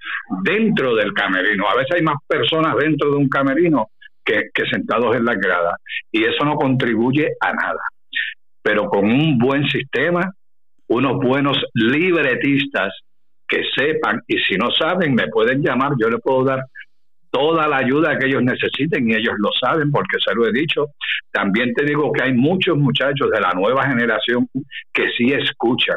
dentro 0.43 0.95
del 0.95 1.13
camerino. 1.13 1.69
A 1.69 1.77
veces 1.77 1.97
hay 1.97 2.03
más 2.03 2.17
personas 2.27 2.77
dentro 2.77 3.11
de 3.11 3.17
un 3.17 3.29
camerino 3.29 3.89
que, 4.25 4.51
sentados 4.71 5.17
en 5.17 5.25
la 5.25 5.35
grada. 5.35 5.77
Y 6.11 6.25
eso 6.25 6.45
no 6.45 6.55
contribuye 6.55 7.29
a 7.41 7.53
nada. 7.53 7.81
Pero 8.63 8.89
con 8.89 9.05
un 9.05 9.39
buen 9.39 9.69
sistema, 9.69 10.33
unos 10.89 11.19
buenos 11.19 11.59
libretistas 11.75 12.93
que 13.49 13.63
sepan, 13.77 14.21
y 14.27 14.39
si 14.39 14.57
no 14.57 14.71
saben, 14.71 15.15
me 15.15 15.29
pueden 15.29 15.63
llamar, 15.63 15.93
yo 16.01 16.09
le 16.09 16.19
puedo 16.19 16.45
dar 16.45 16.65
toda 17.33 17.67
la 17.67 17.79
ayuda 17.79 18.17
que 18.19 18.27
ellos 18.27 18.43
necesiten 18.43 19.11
y 19.11 19.15
ellos 19.15 19.35
lo 19.39 19.49
saben 19.61 19.91
porque 19.91 20.19
se 20.25 20.35
lo 20.35 20.47
he 20.47 20.53
dicho. 20.53 20.87
También 21.33 21.73
te 21.75 21.85
digo 21.85 22.13
que 22.13 22.23
hay 22.23 22.35
muchos 22.35 22.77
muchachos 22.77 23.31
de 23.33 23.41
la 23.41 23.53
nueva 23.53 23.89
generación 23.89 24.47
que 24.93 25.09
sí 25.17 25.33
escuchan 25.33 25.97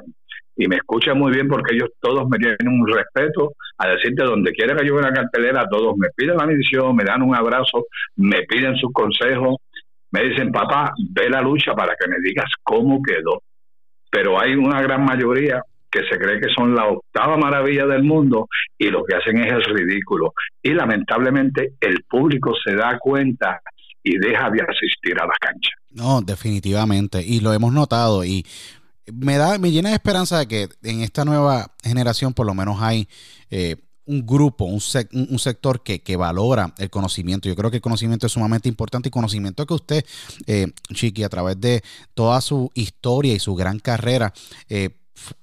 y 0.55 0.67
me 0.67 0.77
escuchan 0.77 1.19
muy 1.19 1.33
bien 1.33 1.49
porque 1.49 1.75
ellos 1.75 1.89
todos 1.99 2.27
me 2.29 2.37
tienen 2.37 2.67
un 2.67 2.87
respeto 2.87 3.51
a 3.77 3.89
decirte 3.89 4.23
donde 4.23 4.53
quiera 4.53 4.75
que 4.75 4.87
yo 4.87 4.95
vea 4.95 5.09
una 5.09 5.13
cartelera, 5.13 5.67
todos 5.69 5.97
me 5.97 6.07
piden 6.15 6.37
la 6.37 6.47
misión, 6.47 6.95
me 6.95 7.03
dan 7.03 7.21
un 7.21 7.35
abrazo, 7.35 7.85
me 8.15 8.43
piden 8.43 8.77
sus 8.77 8.91
consejos, 8.93 9.57
me 10.11 10.23
dicen, 10.23 10.53
papá, 10.53 10.93
ve 11.11 11.29
la 11.29 11.41
lucha 11.41 11.73
para 11.73 11.93
que 11.99 12.07
me 12.07 12.17
digas 12.23 12.49
cómo 12.63 13.01
quedó. 13.03 13.41
Pero 14.09 14.39
hay 14.39 14.55
una 14.55 14.81
gran 14.81 15.03
mayoría 15.03 15.61
que 15.95 16.07
se 16.09 16.19
cree 16.19 16.41
que 16.41 16.53
son 16.53 16.75
la 16.75 16.87
octava 16.87 17.37
maravilla 17.37 17.85
del 17.85 18.03
mundo 18.03 18.49
y 18.77 18.89
lo 18.89 19.05
que 19.05 19.15
hacen 19.15 19.37
es 19.39 19.53
el 19.53 19.63
ridículo. 19.63 20.33
Y 20.61 20.73
lamentablemente 20.73 21.73
el 21.79 22.03
público 22.03 22.53
se 22.63 22.75
da 22.75 22.99
cuenta 22.99 23.61
y 24.03 24.17
deja 24.17 24.49
de 24.49 24.61
asistir 24.61 25.19
a 25.21 25.25
la 25.25 25.35
cancha. 25.39 25.71
No, 25.91 26.21
definitivamente. 26.21 27.23
Y 27.25 27.39
lo 27.39 27.53
hemos 27.53 27.71
notado 27.71 28.25
y 28.25 28.45
me 29.11 29.37
da, 29.37 29.57
me 29.57 29.71
llena 29.71 29.89
de 29.89 29.95
esperanza 29.95 30.39
de 30.39 30.47
que 30.47 30.67
en 30.83 31.01
esta 31.01 31.23
nueva 31.23 31.71
generación 31.83 32.33
por 32.33 32.45
lo 32.45 32.53
menos 32.53 32.81
hay 32.81 33.07
eh, 33.49 33.77
un 34.05 34.25
grupo, 34.25 34.65
un, 34.65 34.81
un 35.11 35.39
sector 35.39 35.81
que, 35.81 36.01
que, 36.01 36.15
valora 36.15 36.73
el 36.77 36.89
conocimiento. 36.89 37.47
Yo 37.47 37.55
creo 37.55 37.71
que 37.71 37.77
el 37.77 37.81
conocimiento 37.81 38.27
es 38.27 38.33
sumamente 38.33 38.69
importante 38.69 39.07
y 39.07 39.11
conocimiento 39.11 39.65
que 39.65 39.73
usted, 39.73 40.05
eh, 40.45 40.67
Chiqui, 40.93 41.23
a 41.23 41.29
través 41.29 41.59
de 41.59 41.81
toda 42.13 42.39
su 42.41 42.69
historia 42.75 43.33
y 43.33 43.39
su 43.39 43.55
gran 43.55 43.79
carrera, 43.79 44.33
eh, 44.69 44.89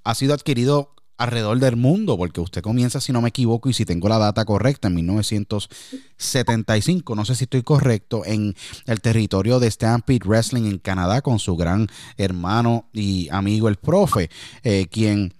ha 0.04 0.14
sido 0.14 0.34
adquirido 0.34 0.92
alrededor 1.22 1.58
del 1.60 1.76
mundo, 1.76 2.16
porque 2.16 2.40
usted 2.40 2.62
comienza, 2.62 3.00
si 3.00 3.12
no 3.12 3.22
me 3.22 3.28
equivoco, 3.28 3.68
y 3.68 3.72
si 3.72 3.84
tengo 3.84 4.08
la 4.08 4.18
data 4.18 4.44
correcta, 4.44 4.88
en 4.88 4.96
1975, 4.96 7.14
no 7.14 7.24
sé 7.24 7.36
si 7.36 7.44
estoy 7.44 7.62
correcto, 7.62 8.24
en 8.24 8.56
el 8.86 9.00
territorio 9.00 9.60
de 9.60 9.70
Stampede 9.70 10.26
Wrestling 10.26 10.64
en 10.64 10.78
Canadá 10.78 11.22
con 11.22 11.38
su 11.38 11.54
gran 11.56 11.86
hermano 12.16 12.88
y 12.92 13.28
amigo 13.30 13.68
el 13.68 13.76
profe, 13.76 14.30
eh, 14.64 14.88
quien 14.90 15.32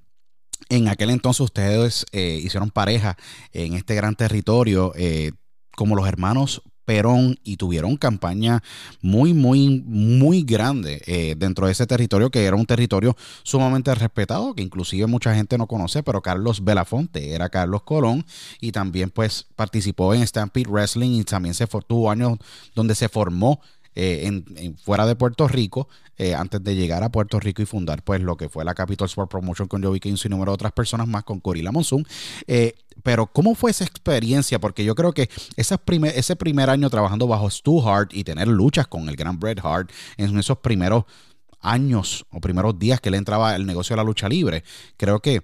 en 0.68 0.86
aquel 0.88 1.10
entonces 1.10 1.40
ustedes 1.40 2.06
eh, 2.12 2.40
hicieron 2.42 2.70
pareja 2.70 3.16
en 3.52 3.74
este 3.74 3.96
gran 3.96 4.14
territorio, 4.14 4.92
eh, 4.94 5.32
como 5.74 5.96
los 5.96 6.06
hermanos 6.06 6.62
Perón 6.84 7.38
y 7.44 7.56
tuvieron 7.56 7.96
campaña 7.96 8.62
muy, 9.00 9.34
muy, 9.34 9.82
muy 9.86 10.42
grande 10.42 11.02
eh, 11.06 11.34
dentro 11.36 11.66
de 11.66 11.72
ese 11.72 11.86
territorio 11.86 12.30
que 12.30 12.44
era 12.44 12.56
un 12.56 12.66
territorio 12.66 13.16
sumamente 13.42 13.94
respetado, 13.94 14.54
que 14.54 14.62
inclusive 14.62 15.06
mucha 15.06 15.34
gente 15.34 15.58
no 15.58 15.66
conoce, 15.66 16.02
pero 16.02 16.22
Carlos 16.22 16.64
Belafonte 16.64 17.32
era 17.34 17.48
Carlos 17.48 17.82
Colón 17.82 18.24
y 18.60 18.72
también 18.72 19.10
pues 19.10 19.46
participó 19.56 20.14
en 20.14 20.26
Stampede 20.26 20.68
Wrestling 20.68 21.20
y 21.20 21.24
también 21.24 21.54
se 21.54 21.66
tuvo 21.66 22.10
años 22.10 22.38
donde 22.74 22.94
se 22.94 23.08
formó 23.08 23.60
eh, 23.94 24.22
en, 24.24 24.76
fuera 24.78 25.06
de 25.06 25.16
Puerto 25.16 25.46
Rico 25.48 25.88
eh, 26.16 26.34
antes 26.34 26.62
de 26.62 26.74
llegar 26.74 27.02
a 27.02 27.10
Puerto 27.10 27.38
Rico 27.40 27.62
y 27.62 27.66
fundar 27.66 28.02
pues 28.02 28.20
lo 28.20 28.36
que 28.36 28.48
fue 28.48 28.64
la 28.64 28.74
Capital 28.74 29.06
Sport 29.06 29.30
Promotion 29.30 29.68
con 29.68 29.82
Joey 29.82 30.00
King 30.00 30.16
y 30.22 30.28
número 30.28 30.52
de 30.52 30.54
otras 30.54 30.72
personas 30.72 31.08
más 31.08 31.24
con 31.24 31.40
Corila 31.40 31.72
Monsoon. 31.72 32.06
Eh, 32.46 32.74
pero 33.02 33.26
¿cómo 33.26 33.54
fue 33.54 33.70
esa 33.70 33.84
experiencia? 33.84 34.58
Porque 34.58 34.84
yo 34.84 34.94
creo 34.94 35.12
que 35.12 35.28
ese 35.56 35.76
primer, 35.78 36.16
ese 36.16 36.36
primer 36.36 36.70
año 36.70 36.88
trabajando 36.90 37.26
bajo 37.26 37.50
Stu 37.50 37.86
Hart 37.86 38.14
y 38.14 38.24
tener 38.24 38.48
luchas 38.48 38.86
con 38.86 39.08
el 39.08 39.16
gran 39.16 39.38
Bret 39.38 39.60
Hart 39.62 39.90
en 40.16 40.38
esos 40.38 40.58
primeros 40.58 41.04
años 41.60 42.26
o 42.30 42.40
primeros 42.40 42.78
días 42.78 43.00
que 43.00 43.10
le 43.10 43.16
entraba 43.16 43.54
al 43.54 43.66
negocio 43.66 43.94
de 43.94 43.98
la 43.98 44.04
lucha 44.04 44.28
libre, 44.28 44.64
creo 44.96 45.20
que 45.20 45.42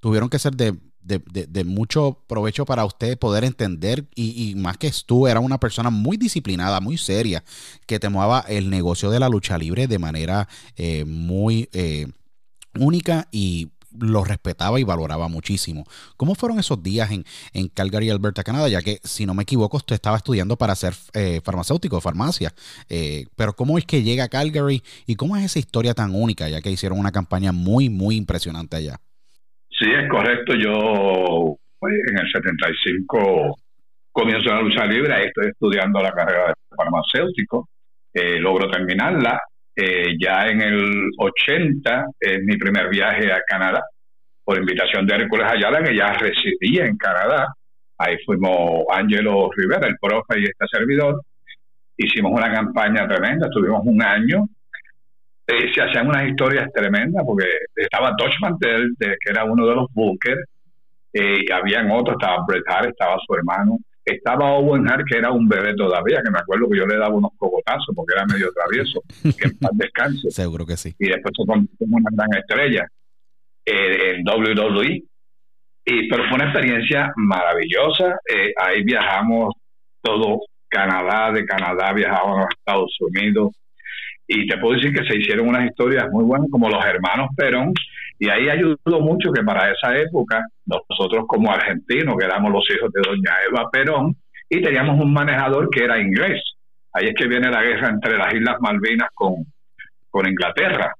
tuvieron 0.00 0.28
que 0.28 0.38
ser 0.38 0.54
de 0.56 0.76
de, 1.02 1.64
mucho 1.64 2.18
provecho 2.26 2.64
para 2.64 2.84
usted 2.84 3.18
poder 3.18 3.44
entender 3.44 4.06
y, 4.14 4.54
más 4.56 4.78
que 4.78 4.92
tú 5.06 5.26
era 5.26 5.40
una 5.40 5.58
persona 5.58 5.90
muy 5.90 6.16
disciplinada, 6.16 6.80
muy 6.80 6.98
seria, 6.98 7.44
que 7.86 7.98
tomaba 7.98 8.40
el 8.48 8.70
negocio 8.70 9.10
de 9.10 9.20
la 9.20 9.28
lucha 9.28 9.58
libre 9.58 9.86
de 9.86 9.98
manera 9.98 10.48
eh, 10.76 11.04
muy 11.04 11.68
eh, 11.72 12.06
única 12.78 13.28
y 13.30 13.70
lo 13.98 14.24
respetaba 14.24 14.80
y 14.80 14.84
valoraba 14.84 15.28
muchísimo. 15.28 15.84
¿Cómo 16.16 16.34
fueron 16.34 16.58
esos 16.58 16.82
días 16.82 17.10
en, 17.10 17.26
en 17.52 17.68
Calgary, 17.68 18.08
Alberta, 18.08 18.42
Canadá? 18.42 18.68
Ya 18.68 18.80
que, 18.80 19.00
si 19.04 19.26
no 19.26 19.34
me 19.34 19.42
equivoco, 19.42 19.76
usted 19.76 19.94
estaba 19.94 20.16
estudiando 20.16 20.56
para 20.56 20.74
ser 20.74 20.94
eh, 21.12 21.42
farmacéutico, 21.44 22.00
farmacia. 22.00 22.54
pero 23.36 23.54
¿cómo 23.54 23.76
es 23.76 23.84
que 23.84 24.02
llega 24.02 24.24
a 24.24 24.28
Calgary 24.28 24.82
y 25.06 25.16
cómo 25.16 25.36
es 25.36 25.44
esa 25.44 25.58
historia 25.58 25.92
tan 25.92 26.14
única, 26.14 26.48
ya 26.48 26.62
que 26.62 26.70
hicieron 26.70 26.98
una 26.98 27.12
campaña 27.12 27.52
muy, 27.52 27.90
muy 27.90 28.16
impresionante 28.16 28.76
allá? 28.76 28.98
Sí, 29.82 29.90
es 29.90 30.08
correcto. 30.08 30.54
Yo 30.54 31.56
pues, 31.80 31.94
en 32.08 32.18
el 32.18 32.30
75 32.30 33.56
comienzo 34.12 34.50
la 34.50 34.60
lucha 34.60 34.86
libre, 34.86 35.26
estoy 35.26 35.48
estudiando 35.48 36.00
la 36.00 36.12
carrera 36.12 36.48
de 36.48 36.76
farmacéutico, 36.76 37.68
eh, 38.14 38.38
logro 38.38 38.70
terminarla. 38.70 39.40
Eh, 39.74 40.16
ya 40.20 40.46
en 40.46 40.62
el 40.62 41.10
80 41.18 42.04
es 42.20 42.44
mi 42.44 42.56
primer 42.58 42.90
viaje 42.90 43.32
a 43.32 43.40
Canadá, 43.44 43.82
por 44.44 44.56
invitación 44.56 45.04
de 45.04 45.16
Hércules 45.16 45.50
Ayala, 45.50 45.82
que 45.82 45.96
ya 45.96 46.12
residía 46.12 46.86
en 46.86 46.96
Canadá. 46.96 47.48
Ahí 47.98 48.18
fuimos 48.24 48.84
Ángelo 48.88 49.50
Rivera, 49.50 49.88
el 49.88 49.96
profe 50.00 50.38
y 50.38 50.44
este 50.44 50.66
servidor. 50.70 51.22
Hicimos 51.96 52.30
una 52.32 52.52
campaña 52.52 53.08
tremenda, 53.08 53.48
estuvimos 53.48 53.80
un 53.84 54.00
año 54.00 54.46
eh, 55.46 55.72
se 55.74 55.82
hacían 55.82 56.08
unas 56.08 56.28
historias 56.28 56.68
tremendas 56.72 57.22
porque 57.26 57.46
estaba 57.74 58.14
Dutch 58.16 58.40
Mantel, 58.40 58.94
que 58.98 59.16
era 59.24 59.44
uno 59.44 59.66
de 59.66 59.74
los 59.74 59.86
Booker, 59.92 60.38
eh, 61.12 61.44
y 61.46 61.52
habían 61.52 61.90
otros, 61.90 62.16
estaba 62.18 62.44
Bret 62.46 62.62
Hart, 62.66 62.90
estaba 62.90 63.18
su 63.26 63.34
hermano, 63.34 63.78
estaba 64.04 64.52
Owen 64.54 64.88
Hart, 64.88 65.04
que 65.06 65.18
era 65.18 65.30
un 65.30 65.48
bebé 65.48 65.74
todavía, 65.74 66.22
que 66.24 66.30
me 66.30 66.38
acuerdo 66.38 66.68
que 66.70 66.78
yo 66.78 66.86
le 66.86 66.96
daba 66.96 67.14
unos 67.14 67.32
cogotazos 67.36 67.94
porque 67.94 68.14
era 68.14 68.26
medio 68.26 68.50
travieso, 68.52 69.02
que 69.22 69.48
en 69.48 69.58
paz 69.58 69.70
descanse. 69.74 70.30
Seguro 70.30 70.64
que 70.64 70.76
sí. 70.76 70.94
Y 70.98 71.08
después 71.08 71.32
se 71.36 71.46
convirtió 71.46 71.86
en 71.86 71.94
una 71.94 72.10
gran 72.12 72.34
estrella 72.34 72.86
eh, 73.64 74.16
en 74.16 74.26
WWE. 74.26 75.02
Y, 75.84 76.08
pero 76.08 76.24
fue 76.24 76.34
una 76.34 76.44
experiencia 76.44 77.12
maravillosa. 77.16 78.16
Eh, 78.28 78.52
ahí 78.56 78.82
viajamos 78.84 79.54
todo 80.00 80.40
Canadá, 80.68 81.32
de 81.32 81.44
Canadá 81.44 81.92
viajábamos 81.92 82.46
a 82.46 82.48
Estados 82.48 82.96
Unidos, 83.00 83.52
y 84.34 84.46
te 84.46 84.56
puedo 84.56 84.74
decir 84.74 84.94
que 84.94 85.04
se 85.04 85.18
hicieron 85.18 85.48
unas 85.48 85.66
historias 85.66 86.08
muy 86.10 86.24
buenas 86.24 86.48
como 86.50 86.70
los 86.70 86.82
hermanos 86.84 87.28
Perón 87.36 87.72
y 88.18 88.30
ahí 88.30 88.48
ayudó 88.48 89.00
mucho 89.00 89.30
que 89.30 89.42
para 89.42 89.70
esa 89.70 89.96
época 89.98 90.42
nosotros 90.64 91.24
como 91.26 91.52
argentinos 91.52 92.16
que 92.18 92.24
éramos 92.24 92.50
los 92.50 92.64
hijos 92.70 92.90
de 92.92 93.02
doña 93.06 93.32
Eva 93.50 93.70
Perón 93.70 94.16
y 94.48 94.62
teníamos 94.62 95.02
un 95.02 95.12
manejador 95.12 95.68
que 95.70 95.84
era 95.84 96.00
inglés. 96.00 96.40
Ahí 96.94 97.08
es 97.08 97.14
que 97.14 97.26
viene 97.26 97.50
la 97.50 97.62
guerra 97.62 97.88
entre 97.90 98.16
las 98.16 98.32
Islas 98.32 98.56
Malvinas 98.60 99.08
con, 99.14 99.34
con 100.08 100.26
Inglaterra. 100.26 100.94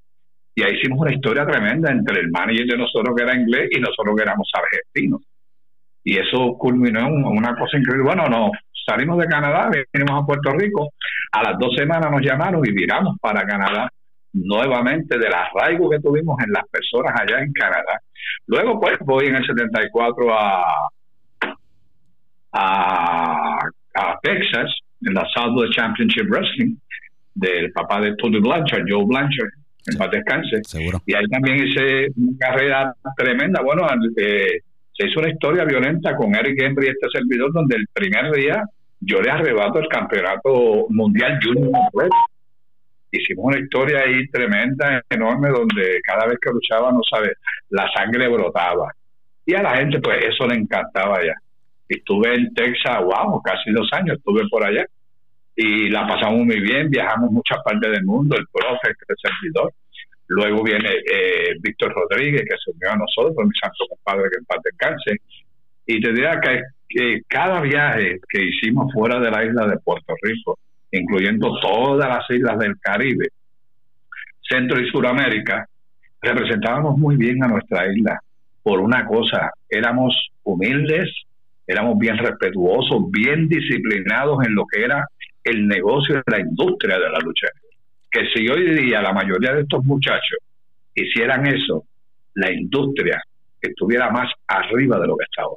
Y 0.54 0.62
ahí 0.62 0.74
hicimos 0.74 1.00
una 1.00 1.14
historia 1.14 1.46
tremenda 1.46 1.90
entre 1.90 2.20
el 2.20 2.30
manager 2.30 2.66
de 2.66 2.78
nosotros 2.78 3.14
que 3.16 3.22
era 3.22 3.34
inglés 3.34 3.68
y 3.70 3.80
nosotros 3.80 4.14
que 4.16 4.22
éramos 4.22 4.50
argentinos. 4.54 5.22
Y 6.04 6.18
eso 6.18 6.56
culminó 6.58 7.06
en 7.06 7.24
una 7.24 7.54
cosa 7.54 7.78
increíble. 7.78 8.04
Bueno 8.04 8.26
no 8.28 8.50
salimos 8.84 9.18
de 9.18 9.26
Canadá, 9.26 9.70
venimos 9.92 10.22
a 10.22 10.26
Puerto 10.26 10.50
Rico, 10.52 10.92
a 11.32 11.42
las 11.42 11.58
dos 11.58 11.74
semanas 11.76 12.10
nos 12.10 12.22
llamaron 12.22 12.62
y 12.66 12.72
viramos 12.72 13.16
para 13.20 13.44
Canadá 13.44 13.88
nuevamente 14.32 15.18
del 15.18 15.32
arraigo 15.32 15.90
que 15.90 16.00
tuvimos 16.00 16.38
en 16.44 16.52
las 16.52 16.66
personas 16.68 17.12
allá 17.20 17.40
en 17.40 17.52
Canadá. 17.52 18.00
Luego, 18.46 18.80
pues, 18.80 18.98
voy 19.00 19.26
en 19.26 19.36
el 19.36 19.46
74 19.46 20.34
a, 20.34 20.88
a, 22.52 23.58
a 23.94 24.18
Texas, 24.22 24.70
en 25.02 25.14
la 25.14 25.26
Southwest 25.34 25.74
Championship 25.74 26.28
Wrestling, 26.28 26.76
del 27.34 27.72
papá 27.72 28.00
de 28.00 28.14
Tony 28.16 28.40
Blanchard, 28.40 28.84
Joe 28.88 29.04
Blanchard, 29.04 29.50
en 29.86 29.98
paz 29.98 30.10
descanse. 30.10 30.60
Y 31.06 31.14
ahí 31.14 31.26
también 31.28 31.66
hice 31.66 32.08
una 32.16 32.38
carrera 32.38 32.94
tremenda. 33.16 33.62
Bueno, 33.62 33.86
eh, 34.16 34.60
se 34.92 35.06
hizo 35.06 35.20
una 35.20 35.30
historia 35.30 35.64
violenta 35.64 36.14
con 36.16 36.34
Eric 36.34 36.60
Embry 36.62 36.86
y 36.86 36.90
este 36.90 37.08
servidor, 37.12 37.52
donde 37.52 37.76
el 37.76 37.86
primer 37.92 38.30
día 38.32 38.62
yo 39.00 39.20
le 39.20 39.30
arrebato 39.30 39.78
el 39.78 39.88
campeonato 39.88 40.86
mundial 40.90 41.38
junior. 41.42 42.08
Hicimos 43.10 43.46
una 43.46 43.58
historia 43.58 44.00
ahí 44.00 44.26
tremenda, 44.28 45.02
enorme, 45.10 45.50
donde 45.50 46.00
cada 46.02 46.26
vez 46.26 46.38
que 46.40 46.50
luchaba, 46.50 46.92
no 46.92 47.00
sabe, 47.10 47.32
la 47.70 47.90
sangre 47.94 48.28
brotaba. 48.28 48.90
Y 49.44 49.54
a 49.54 49.62
la 49.62 49.76
gente, 49.76 50.00
pues 50.00 50.24
eso 50.24 50.46
le 50.46 50.54
encantaba 50.54 51.22
ya. 51.22 51.34
Estuve 51.88 52.34
en 52.34 52.54
Texas, 52.54 53.00
wow, 53.02 53.42
casi 53.42 53.70
dos 53.70 53.88
años 53.92 54.16
estuve 54.16 54.48
por 54.48 54.64
allá. 54.64 54.86
Y 55.54 55.90
la 55.90 56.06
pasamos 56.06 56.44
muy 56.44 56.60
bien, 56.60 56.88
viajamos 56.88 57.30
muchas 57.30 57.58
partes 57.62 57.90
del 57.90 58.04
mundo, 58.04 58.36
el 58.36 58.46
profe, 58.50 58.88
el 58.88 59.16
servidor. 59.20 59.72
Luego 60.32 60.62
viene 60.62 60.88
eh, 60.88 61.54
Víctor 61.60 61.92
Rodríguez, 61.94 62.42
que 62.42 62.56
se 62.56 62.70
unió 62.70 62.90
a 62.90 62.96
nosotros, 62.96 63.46
mi 63.46 63.54
santo 63.60 63.84
compadre 63.88 64.30
que 64.30 64.38
en 64.38 64.44
paz 64.46 64.58
descanse. 64.64 65.16
Y 65.86 66.00
te 66.00 66.12
diría 66.12 66.40
que, 66.40 66.62
que, 66.88 67.20
cada 67.28 67.60
viaje 67.60 68.18
que 68.28 68.42
hicimos 68.42 68.90
fuera 68.94 69.20
de 69.20 69.30
la 69.30 69.44
isla 69.44 69.66
de 69.66 69.78
Puerto 69.78 70.14
Rico, 70.22 70.58
incluyendo 70.90 71.60
todas 71.60 72.08
las 72.08 72.30
islas 72.30 72.58
del 72.58 72.78
Caribe, 72.80 73.28
Centro 74.48 74.80
y 74.80 74.88
Suramérica, 74.90 75.66
representábamos 76.22 76.96
muy 76.98 77.16
bien 77.16 77.42
a 77.44 77.48
nuestra 77.48 77.92
isla 77.92 78.18
por 78.62 78.80
una 78.80 79.06
cosa, 79.06 79.50
éramos 79.68 80.14
humildes, 80.44 81.10
éramos 81.66 81.98
bien 81.98 82.16
respetuosos, 82.16 83.10
bien 83.10 83.48
disciplinados 83.48 84.46
en 84.46 84.54
lo 84.54 84.64
que 84.66 84.84
era 84.84 85.06
el 85.44 85.66
negocio 85.66 86.16
de 86.16 86.22
la 86.26 86.40
industria 86.40 86.98
de 86.98 87.10
la 87.10 87.18
lucha 87.18 87.48
que 88.12 88.20
si 88.34 88.48
hoy 88.48 88.76
día 88.76 89.00
la 89.00 89.12
mayoría 89.12 89.54
de 89.54 89.62
estos 89.62 89.84
muchachos 89.84 90.38
hicieran 90.94 91.46
eso, 91.46 91.84
la 92.34 92.52
industria 92.52 93.20
estuviera 93.60 94.10
más 94.10 94.30
arriba 94.46 94.98
de 94.98 95.06
lo 95.06 95.16
que 95.16 95.24
estaba. 95.24 95.54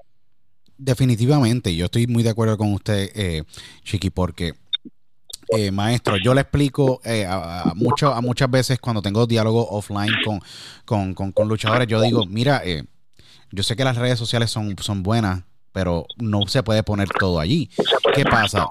Definitivamente, 0.77 1.75
yo 1.75 1.85
estoy 1.85 2.07
muy 2.07 2.23
de 2.23 2.29
acuerdo 2.29 2.57
con 2.57 2.73
usted, 2.73 3.09
eh, 3.15 3.43
Chiqui, 3.83 4.09
porque 4.09 4.53
Eh, 5.49 5.71
maestro, 5.71 6.17
yo 6.17 6.33
le 6.33 6.41
explico 6.41 7.01
eh, 7.05 7.25
a, 7.27 7.71
mucho, 7.75 8.11
a 8.11 8.19
muchas 8.21 8.49
veces 8.49 8.79
cuando 8.79 9.01
tengo 9.01 9.27
diálogo 9.27 9.67
offline 9.69 10.11
con, 10.85 11.13
con, 11.13 11.47
luchadores, 11.47 11.87
yo 11.87 12.01
digo, 12.01 12.25
mira, 12.25 12.61
eh, 12.65 12.83
yo 13.51 13.61
sé 13.61 13.75
que 13.75 13.83
las 13.83 13.95
redes 13.95 14.17
sociales 14.17 14.49
son, 14.49 14.75
son 14.79 15.03
buenas, 15.03 15.43
pero 15.71 16.07
no 16.17 16.47
se 16.47 16.63
puede 16.63 16.81
poner 16.81 17.07
todo 17.09 17.39
allí. 17.39 17.69
¿Qué 18.15 18.23
pasa? 18.25 18.65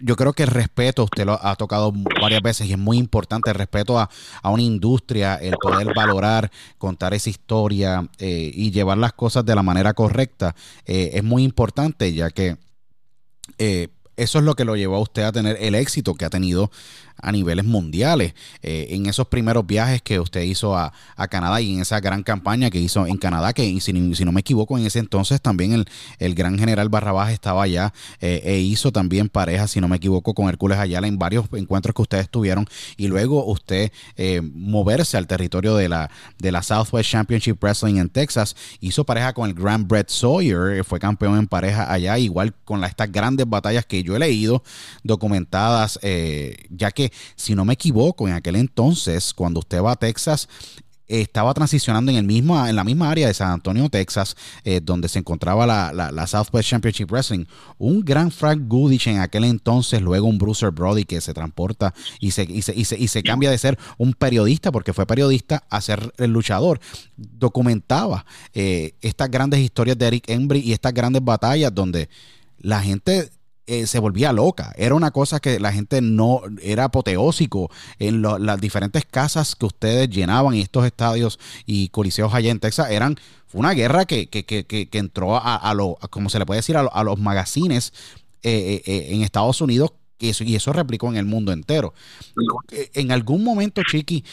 Yo 0.00 0.16
creo 0.16 0.32
que 0.32 0.42
el 0.42 0.48
respeto, 0.48 1.04
usted 1.04 1.24
lo 1.24 1.38
ha 1.44 1.56
tocado 1.56 1.92
varias 2.20 2.42
veces 2.42 2.66
y 2.66 2.72
es 2.72 2.78
muy 2.78 2.98
importante, 2.98 3.50
el 3.50 3.56
respeto 3.56 3.98
a, 3.98 4.08
una 4.44 4.62
industria, 4.62 5.36
el 5.36 5.54
poder 5.56 5.94
valorar, 5.94 6.50
contar 6.78 7.14
esa 7.14 7.30
historia 7.30 8.08
y 8.18 8.70
llevar 8.70 8.98
las 8.98 9.12
cosas 9.12 9.44
de 9.44 9.54
la 9.54 9.62
manera 9.62 9.94
correcta, 9.94 10.54
es 10.84 11.22
muy 11.22 11.44
importante 11.44 12.12
ya 12.12 12.30
que 12.30 12.56
eso 14.16 14.38
es 14.38 14.44
lo 14.44 14.54
que 14.54 14.64
lo 14.64 14.76
llevó 14.76 14.96
a 14.96 15.00
usted 15.00 15.22
a 15.22 15.32
tener 15.32 15.56
el 15.60 15.74
éxito 15.74 16.14
que 16.14 16.24
ha 16.24 16.30
tenido 16.30 16.70
a 17.20 17.32
niveles 17.32 17.64
mundiales. 17.64 18.34
Eh, 18.62 18.88
en 18.90 19.06
esos 19.06 19.28
primeros 19.28 19.66
viajes 19.66 20.02
que 20.02 20.20
usted 20.20 20.42
hizo 20.42 20.76
a, 20.76 20.92
Canadá 21.30 21.60
y 21.60 21.74
en 21.74 21.80
esa 21.80 22.00
gran 22.00 22.22
campaña 22.22 22.70
que 22.70 22.78
hizo 22.78 23.06
en 23.06 23.16
Canadá, 23.16 23.52
que 23.52 23.80
si, 23.80 23.92
no 23.92 24.32
me 24.32 24.40
equivoco, 24.40 24.78
en 24.78 24.86
ese 24.86 24.98
entonces 24.98 25.40
también 25.40 25.72
el, 25.72 25.86
el 26.18 26.34
gran 26.34 26.58
general 26.58 26.88
Barrabás 26.90 27.32
estaba 27.32 27.62
allá 27.62 27.92
eh, 28.20 28.42
e 28.44 28.58
hizo 28.58 28.92
también 28.92 29.28
pareja, 29.28 29.66
si 29.66 29.80
no 29.80 29.88
me 29.88 29.96
equivoco, 29.96 30.34
con 30.34 30.48
Hércules 30.48 30.78
Ayala 30.78 31.06
en 31.06 31.18
varios 31.18 31.46
encuentros 31.52 31.94
que 31.94 32.02
ustedes 32.02 32.28
tuvieron. 32.28 32.66
Y 32.96 33.08
luego 33.08 33.44
usted 33.46 33.90
eh, 34.16 34.42
moverse 34.42 35.16
al 35.16 35.26
territorio 35.26 35.74
de 35.76 35.88
la, 35.88 36.10
de 36.38 36.52
la 36.52 36.62
Southwest 36.62 37.10
Championship 37.10 37.58
Wrestling 37.60 37.96
en 37.96 38.10
Texas, 38.10 38.54
hizo 38.80 39.04
pareja 39.04 39.32
con 39.32 39.48
el 39.48 39.54
Grand 39.54 39.88
Brett 39.88 40.10
Sawyer, 40.10 40.84
fue 40.84 41.00
campeón 41.00 41.38
en 41.38 41.46
pareja 41.46 41.90
allá, 41.90 42.18
igual 42.18 42.54
con 42.64 42.80
la, 42.80 42.86
estas 42.86 43.10
grandes 43.10 43.48
batallas 43.48 43.86
que 43.86 44.02
yo 44.02 44.14
he 44.14 44.18
leído 44.18 44.62
documentadas, 45.02 45.98
ya 46.70 46.90
que 46.90 47.03
si 47.36 47.54
no 47.54 47.64
me 47.64 47.74
equivoco, 47.74 48.28
en 48.28 48.34
aquel 48.34 48.56
entonces, 48.56 49.32
cuando 49.34 49.60
usted 49.60 49.82
va 49.82 49.92
a 49.92 49.96
Texas, 49.96 50.48
estaba 51.06 51.52
transicionando 51.52 52.10
en 52.10 52.16
el 52.16 52.24
mismo 52.24 52.66
en 52.66 52.76
la 52.76 52.84
misma 52.84 53.10
área 53.10 53.26
de 53.26 53.34
San 53.34 53.50
Antonio, 53.50 53.88
Texas, 53.88 54.36
eh, 54.64 54.80
donde 54.82 55.08
se 55.08 55.18
encontraba 55.18 55.66
la, 55.66 55.92
la, 55.92 56.26
Southwest 56.26 56.68
Championship 56.68 57.10
Wrestling. 57.10 57.44
Un 57.78 58.00
gran 58.00 58.30
Frank 58.30 58.62
Goodich 58.66 59.06
en 59.06 59.18
aquel 59.18 59.44
entonces, 59.44 60.00
luego 60.00 60.26
un 60.26 60.38
Bruiser 60.38 60.70
Brody 60.70 61.04
que 61.04 61.20
se 61.20 61.34
transporta 61.34 61.94
y 62.20 62.30
se, 62.30 62.44
y 62.44 62.62
se, 62.62 62.74
y 62.74 62.84
se, 62.84 62.98
y 62.98 63.08
se 63.08 63.22
cambia 63.22 63.50
de 63.50 63.58
ser 63.58 63.78
un 63.98 64.14
periodista, 64.14 64.72
porque 64.72 64.92
fue 64.92 65.06
periodista, 65.06 65.64
a 65.68 65.80
ser 65.80 66.12
el 66.16 66.32
luchador. 66.32 66.80
Documentaba 67.16 68.24
eh, 68.54 68.94
estas 69.02 69.30
grandes 69.30 69.60
historias 69.60 69.98
de 69.98 70.06
Eric 70.06 70.28
Embry 70.28 70.60
y 70.60 70.72
estas 70.72 70.94
grandes 70.94 71.22
batallas 71.22 71.74
donde 71.74 72.08
la 72.58 72.80
gente 72.80 73.30
eh, 73.66 73.86
se 73.86 73.98
volvía 73.98 74.32
loca. 74.32 74.74
Era 74.76 74.94
una 74.94 75.10
cosa 75.10 75.40
que 75.40 75.58
la 75.58 75.72
gente 75.72 76.02
no 76.02 76.42
era 76.60 76.84
apoteósico 76.84 77.70
en 77.98 78.20
las 78.20 78.60
diferentes 78.60 79.04
casas 79.06 79.56
que 79.56 79.64
ustedes 79.64 80.10
llenaban 80.10 80.54
y 80.54 80.60
estos 80.60 80.84
estadios 80.84 81.38
y 81.64 81.88
coliseos 81.88 82.34
allá 82.34 82.50
en 82.50 82.60
Texas 82.60 82.90
eran 82.90 83.18
fue 83.46 83.60
una 83.60 83.72
guerra 83.72 84.04
que, 84.04 84.28
que, 84.28 84.44
que, 84.44 84.64
que 84.66 84.98
entró 84.98 85.36
a, 85.36 85.56
a 85.56 85.74
lo, 85.74 85.96
como 86.10 86.28
se 86.28 86.38
le 86.38 86.44
puede 86.44 86.58
decir, 86.58 86.76
a, 86.76 87.04
los 87.04 87.18
magazines 87.18 87.92
eh, 88.42 88.82
eh, 88.84 89.06
en 89.10 89.22
Estados 89.22 89.60
Unidos 89.60 89.92
y 90.18 90.28
eso, 90.28 90.44
y 90.44 90.56
eso 90.56 90.72
replicó 90.72 91.08
en 91.08 91.16
el 91.16 91.24
mundo 91.24 91.52
entero. 91.52 91.94
En 92.94 93.12
algún 93.12 93.44
momento, 93.44 93.82
Chiqui, 93.82 94.24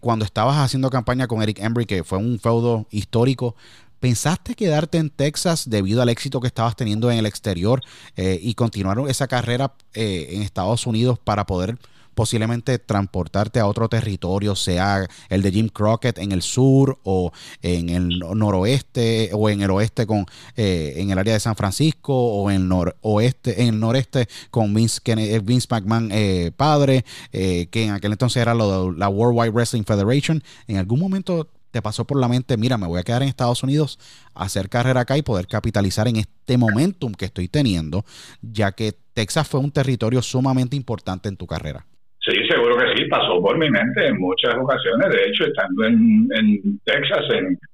cuando 0.00 0.24
estabas 0.24 0.56
haciendo 0.58 0.90
campaña 0.90 1.26
con 1.26 1.42
Eric 1.42 1.58
Embry, 1.60 1.86
que 1.86 2.04
fue 2.04 2.18
un 2.18 2.38
feudo 2.38 2.86
histórico, 2.90 3.56
¿Pensaste 4.04 4.54
quedarte 4.54 4.98
en 4.98 5.08
Texas 5.08 5.70
debido 5.70 6.02
al 6.02 6.10
éxito 6.10 6.38
que 6.38 6.46
estabas 6.46 6.76
teniendo 6.76 7.10
en 7.10 7.16
el 7.16 7.24
exterior 7.24 7.80
eh, 8.16 8.38
y 8.38 8.52
continuar 8.52 8.98
esa 9.08 9.26
carrera 9.28 9.72
eh, 9.94 10.26
en 10.32 10.42
Estados 10.42 10.86
Unidos 10.86 11.18
para 11.18 11.46
poder 11.46 11.78
posiblemente 12.12 12.78
transportarte 12.78 13.60
a 13.60 13.66
otro 13.66 13.88
territorio, 13.88 14.56
sea 14.56 15.08
el 15.30 15.40
de 15.40 15.50
Jim 15.50 15.70
Crockett 15.70 16.18
en 16.18 16.32
el 16.32 16.42
sur 16.42 16.98
o 17.02 17.32
en 17.62 17.88
el 17.88 18.18
noroeste 18.18 19.30
o 19.32 19.48
en 19.48 19.62
el 19.62 19.70
oeste 19.70 20.06
con 20.06 20.26
eh, 20.54 20.92
en 20.98 21.10
el 21.10 21.18
área 21.18 21.32
de 21.32 21.40
San 21.40 21.56
Francisco 21.56 22.14
o 22.14 22.50
en 22.50 22.56
el 22.56 22.68
noroeste 22.68 23.72
noreste 23.72 24.28
con 24.50 24.74
Vince, 24.74 25.00
Vince 25.42 25.66
McMahon 25.70 26.12
padre 26.54 27.06
que 27.32 27.68
en 27.72 27.92
aquel 27.92 28.12
entonces 28.12 28.36
era 28.42 28.52
la 28.52 29.08
World 29.08 29.38
Wide 29.38 29.50
Wrestling 29.50 29.84
Federation 29.84 30.44
en 30.68 30.76
algún 30.76 31.00
momento 31.00 31.48
te 31.74 31.82
pasó 31.82 32.06
por 32.06 32.20
la 32.20 32.28
mente, 32.28 32.56
mira, 32.56 32.78
me 32.78 32.86
voy 32.86 33.00
a 33.00 33.02
quedar 33.02 33.22
en 33.22 33.28
Estados 33.28 33.64
Unidos, 33.64 33.98
hacer 34.32 34.68
carrera 34.68 35.00
acá 35.00 35.18
y 35.18 35.22
poder 35.22 35.48
capitalizar 35.48 36.06
en 36.06 36.14
este 36.14 36.56
momentum 36.56 37.12
que 37.12 37.24
estoy 37.24 37.48
teniendo, 37.48 38.04
ya 38.42 38.70
que 38.70 38.92
Texas 39.12 39.48
fue 39.48 39.58
un 39.58 39.72
territorio 39.72 40.22
sumamente 40.22 40.76
importante 40.76 41.28
en 41.28 41.36
tu 41.36 41.48
carrera? 41.48 41.84
Sí, 42.20 42.36
seguro 42.48 42.76
que 42.78 42.94
sí, 42.94 43.06
pasó 43.06 43.42
por 43.42 43.58
mi 43.58 43.68
mente 43.68 44.06
en 44.06 44.20
muchas 44.20 44.54
ocasiones. 44.54 45.10
De 45.10 45.24
hecho, 45.24 45.46
estando 45.46 45.84
en, 45.84 46.78
Texas, 46.84 47.24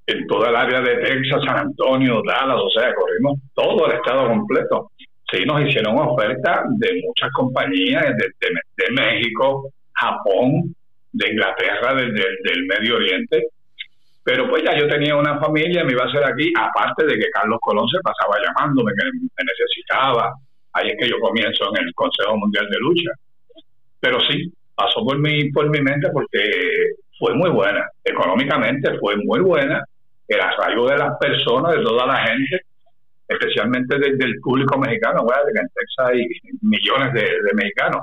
en, 0.07 0.27
toda 0.27 0.49
el 0.49 0.57
área 0.57 0.81
de 0.81 0.97
Texas, 1.05 1.43
San 1.45 1.59
Antonio, 1.59 2.23
Dallas, 2.27 2.57
o 2.57 2.71
sea, 2.71 2.95
corrimos 2.95 3.39
todo 3.53 3.87
el 3.87 3.99
estado 3.99 4.29
completo. 4.29 4.93
Sí, 5.31 5.45
nos 5.45 5.61
hicieron 5.69 5.99
oferta 5.99 6.65
de 6.79 7.03
muchas 7.07 7.31
compañías 7.33 8.17
de, 8.17 8.93
México, 8.93 9.69
Japón, 9.93 10.75
de 11.13 11.33
Inglaterra, 11.33 11.95
del 11.97 12.67
Medio 12.67 12.97
Oriente, 12.97 13.45
pero 14.23 14.49
pues 14.49 14.63
ya 14.65 14.79
yo 14.79 14.87
tenía 14.87 15.17
una 15.17 15.39
familia, 15.41 15.85
me 15.85 15.93
iba 15.93 16.05
a 16.05 16.09
hacer 16.09 16.25
aquí, 16.25 16.53
aparte 16.57 17.07
de 17.07 17.19
que 17.19 17.31
Carlos 17.31 17.59
Colón 17.61 17.89
se 17.89 18.01
pasaba 18.01 18.37
llamándome, 18.39 18.93
que 18.93 19.05
me 19.05 19.45
necesitaba. 19.45 20.35
Ahí 20.73 20.91
es 20.91 20.97
que 20.99 21.09
yo 21.09 21.19
comienzo 21.21 21.65
en 21.75 21.87
el 21.87 21.95
Consejo 21.95 22.37
Mundial 22.37 22.69
de 22.71 22.79
Lucha. 22.79 23.11
Pero 23.99 24.19
sí, 24.29 24.53
pasó 24.75 25.05
por 25.05 25.19
mi, 25.19 25.51
por 25.51 25.69
mi 25.71 25.81
mente 25.81 26.11
porque 26.13 26.93
fue 27.19 27.35
muy 27.35 27.51
buena. 27.51 27.89
Económicamente 28.05 28.99
fue 28.99 29.17
muy 29.17 29.41
buena. 29.41 29.83
El 30.29 30.41
arraigo 30.41 30.89
de 30.89 30.99
las 30.99 31.19
personas, 31.19 31.75
de 31.75 31.83
toda 31.83 32.07
la 32.07 32.19
gente, 32.27 32.61
especialmente 33.27 33.99
desde 33.99 34.25
el 34.25 34.39
público 34.41 34.79
mexicano, 34.79 35.23
de 35.23 35.53
que 35.53 35.61
en 35.61 35.69
Texas 35.75 36.07
hay 36.09 36.27
millones 36.61 37.15
de, 37.15 37.23
de 37.23 37.55
mexicanos, 37.55 38.03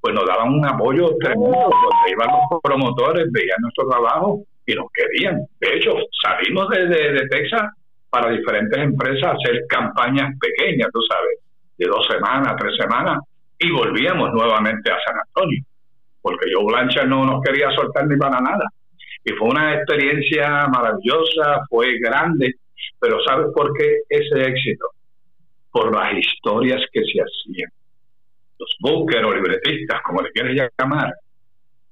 pues 0.00 0.14
nos 0.14 0.24
daban 0.24 0.54
un 0.54 0.64
apoyo 0.64 1.16
tremendo. 1.20 1.50
Donde 1.50 2.10
iban 2.10 2.28
los 2.28 2.60
promotores, 2.62 3.26
veían 3.32 3.58
nuestro 3.60 3.88
trabajo 3.88 4.42
y 4.66 4.74
nos 4.74 4.86
querían. 4.92 5.40
De 5.60 5.76
hecho, 5.76 5.94
salimos 6.22 6.68
de, 6.68 6.86
de, 6.88 7.28
Texas 7.28 7.62
para 8.10 8.30
diferentes 8.30 8.78
empresas 8.78 9.24
a 9.24 9.32
hacer 9.32 9.64
campañas 9.68 10.34
pequeñas, 10.40 10.88
tú 10.92 11.00
sabes, 11.08 11.38
de 11.78 11.86
dos 11.86 12.06
semanas, 12.10 12.56
tres 12.58 12.74
semanas, 12.78 13.20
y 13.58 13.70
volvíamos 13.70 14.32
nuevamente 14.32 14.90
a 14.90 14.98
San 15.06 15.16
Antonio, 15.18 15.62
porque 16.20 16.50
yo 16.50 16.64
Blancha 16.64 17.04
no 17.04 17.24
nos 17.24 17.42
quería 17.42 17.70
soltar 17.70 18.06
ni 18.06 18.16
para 18.16 18.40
nada. 18.40 18.68
Y 19.24 19.32
fue 19.32 19.48
una 19.48 19.74
experiencia 19.74 20.66
maravillosa, 20.68 21.60
fue 21.68 21.98
grande, 21.98 22.54
pero 23.00 23.18
¿sabes 23.26 23.46
por 23.54 23.72
qué 23.76 23.98
ese 24.08 24.48
éxito? 24.48 24.86
Por 25.70 25.94
las 25.94 26.12
historias 26.14 26.80
que 26.92 27.00
se 27.00 27.20
hacían. 27.20 27.70
Los 28.58 28.76
bookers 28.80 29.24
o 29.24 29.34
libretistas, 29.34 30.00
como 30.02 30.22
le 30.22 30.30
quieres 30.30 30.70
llamar, 30.78 31.12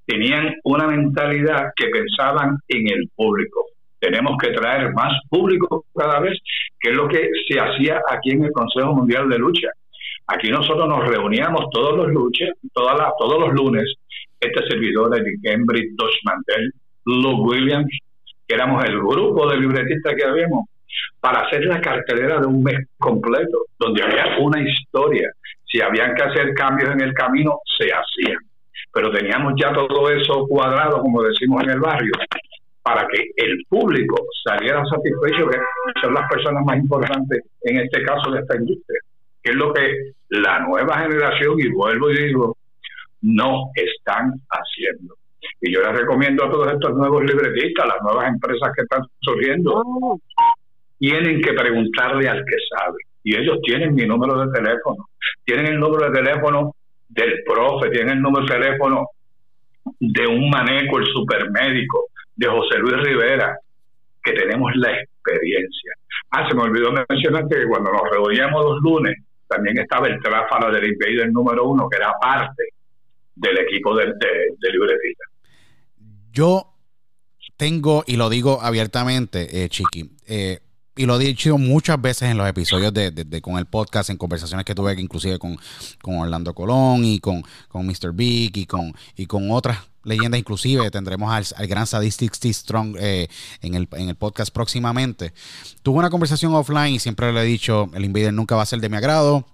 tenían 0.06 0.54
una 0.64 0.86
mentalidad 0.86 1.72
que 1.76 1.88
pensaban 1.88 2.58
en 2.68 2.88
el 2.88 3.08
público. 3.14 3.66
Tenemos 3.98 4.36
que 4.38 4.50
traer 4.50 4.92
más 4.92 5.18
público 5.30 5.86
cada 5.94 6.20
vez, 6.20 6.38
que 6.78 6.90
es 6.90 6.96
lo 6.96 7.08
que 7.08 7.28
se 7.48 7.58
hacía 7.58 8.00
aquí 8.10 8.32
en 8.32 8.44
el 8.44 8.52
Consejo 8.52 8.94
Mundial 8.94 9.28
de 9.28 9.38
Lucha. 9.38 9.68
Aquí 10.26 10.50
nosotros 10.50 10.88
nos 10.88 11.06
reuníamos 11.06 11.70
todos 11.70 11.96
los 11.96 12.08
luches, 12.08 12.50
todas 12.72 12.98
las, 12.98 13.12
todos 13.18 13.40
los 13.40 13.54
lunes, 13.54 13.94
este 14.40 14.66
servidor 14.68 15.10
de 15.10 15.22
Cambridge, 15.42 15.94
Dodge 15.96 16.20
Mantel, 16.24 16.72
Luke 17.06 17.42
Williams, 17.42 17.98
que 18.46 18.54
éramos 18.54 18.84
el 18.84 18.98
grupo 18.98 19.48
de 19.48 19.58
libretistas 19.58 20.14
que 20.14 20.24
habíamos, 20.24 20.66
para 21.20 21.40
hacer 21.40 21.64
la 21.64 21.80
cartelera 21.80 22.40
de 22.40 22.46
un 22.46 22.62
mes 22.62 22.86
completo, 22.98 23.66
donde 23.78 24.02
había 24.02 24.38
una 24.38 24.60
historia. 24.60 25.30
Si 25.66 25.80
habían 25.80 26.14
que 26.14 26.22
hacer 26.22 26.54
cambios 26.54 26.90
en 26.90 27.00
el 27.00 27.14
camino, 27.14 27.58
se 27.78 27.86
hacían 27.86 28.38
pero 28.94 29.10
teníamos 29.10 29.54
ya 29.60 29.72
todo 29.72 30.08
eso 30.10 30.46
cuadrado, 30.46 31.02
como 31.02 31.22
decimos 31.22 31.62
en 31.64 31.70
el 31.70 31.80
barrio, 31.80 32.12
para 32.82 33.06
que 33.08 33.30
el 33.36 33.64
público 33.68 34.26
saliera 34.44 34.84
satisfecho, 34.84 35.48
que 35.48 35.58
son 36.00 36.14
las 36.14 36.30
personas 36.30 36.64
más 36.64 36.76
importantes 36.76 37.42
en 37.62 37.80
este 37.80 38.02
caso 38.04 38.30
de 38.30 38.40
esta 38.40 38.56
industria, 38.56 39.00
que 39.42 39.50
es 39.50 39.56
lo 39.56 39.72
que 39.72 40.12
la 40.28 40.60
nueva 40.60 40.98
generación, 40.98 41.58
y 41.58 41.68
vuelvo 41.70 42.10
y 42.10 42.26
digo, 42.26 42.56
no 43.22 43.70
están 43.74 44.32
haciendo. 44.50 45.14
Y 45.60 45.72
yo 45.72 45.80
les 45.80 45.98
recomiendo 45.98 46.44
a 46.44 46.50
todos 46.50 46.72
estos 46.72 46.94
nuevos 46.94 47.24
libretistas, 47.24 47.86
las 47.86 48.02
nuevas 48.02 48.28
empresas 48.28 48.70
que 48.76 48.82
están 48.82 49.02
surgiendo, 49.20 49.82
tienen 50.98 51.40
que 51.40 51.52
preguntarle 51.52 52.28
al 52.28 52.44
que 52.44 52.56
sabe. 52.76 52.98
Y 53.24 53.34
ellos 53.34 53.58
tienen 53.62 53.94
mi 53.94 54.06
número 54.06 54.46
de 54.46 54.52
teléfono, 54.52 55.08
tienen 55.44 55.66
el 55.66 55.80
número 55.80 56.10
de 56.10 56.22
teléfono 56.22 56.74
del 57.14 57.42
profe, 57.44 57.90
tiene 57.90 58.12
el 58.12 58.20
número 58.20 58.44
de 58.46 58.54
teléfono 58.54 59.08
de 60.00 60.26
un 60.26 60.50
maneco, 60.50 60.98
el 60.98 61.06
supermédico, 61.06 62.08
de 62.36 62.48
José 62.48 62.78
Luis 62.78 62.96
Rivera, 63.02 63.56
que 64.22 64.32
tenemos 64.32 64.72
la 64.76 64.90
experiencia. 64.90 65.92
Ah, 66.30 66.48
se 66.48 66.54
me 66.54 66.62
olvidó 66.62 66.90
mencionar 67.08 67.46
que 67.48 67.66
cuando 67.68 67.92
nos 67.92 68.02
reuníamos 68.10 68.64
los 68.64 68.80
lunes, 68.82 69.16
también 69.46 69.78
estaba 69.78 70.08
el 70.08 70.20
tráfalo 70.20 70.72
del 70.72 70.92
Invader 70.92 71.30
número 71.30 71.68
uno, 71.68 71.88
que 71.88 71.96
era 71.98 72.12
parte 72.20 72.64
del 73.36 73.58
equipo 73.58 73.94
de, 73.96 74.06
de, 74.06 74.72
libretista. 74.72 75.24
Yo 76.32 76.74
tengo, 77.56 78.02
y 78.06 78.16
lo 78.16 78.28
digo 78.30 78.60
abiertamente, 78.62 79.64
eh, 79.64 79.68
Chiqui, 79.68 80.10
eh, 80.26 80.58
y 80.96 81.06
lo 81.06 81.20
he 81.20 81.24
dicho 81.24 81.58
muchas 81.58 82.00
veces 82.00 82.30
en 82.30 82.38
los 82.38 82.48
episodios 82.48 82.92
de, 82.92 83.40
con 83.42 83.58
el 83.58 83.66
podcast, 83.66 84.10
en 84.10 84.16
conversaciones 84.16 84.64
que 84.64 84.74
tuve 84.74 84.94
inclusive 85.00 85.38
con, 85.38 85.58
con 86.02 86.18
Orlando 86.18 86.54
Colón 86.54 87.04
y 87.04 87.18
con, 87.18 87.42
con 87.68 87.86
Mr. 87.86 88.12
Big 88.12 88.56
y 88.56 88.66
con, 88.66 88.94
y 89.16 89.26
con 89.26 89.50
otras 89.50 89.78
leyendas, 90.04 90.38
inclusive 90.38 90.90
tendremos 90.90 91.32
al, 91.32 91.66
gran 91.66 91.86
Sadistic 91.86 92.34
Steve 92.34 92.54
Strong 92.54 92.96
eh, 92.98 93.28
en, 93.62 93.74
el, 93.74 93.88
en 93.92 94.10
el 94.10 94.14
podcast 94.14 94.52
próximamente. 94.52 95.32
Tuve 95.82 95.98
una 95.98 96.10
conversación 96.10 96.54
offline 96.54 96.94
y 96.94 96.98
siempre 96.98 97.32
le 97.32 97.40
he 97.40 97.44
dicho, 97.44 97.90
el 97.94 98.04
Invader 98.04 98.32
nunca 98.32 98.54
va 98.54 98.62
a 98.62 98.66
ser 98.66 98.80
de 98.80 98.88
mi 98.88 98.96
agrado 98.96 99.46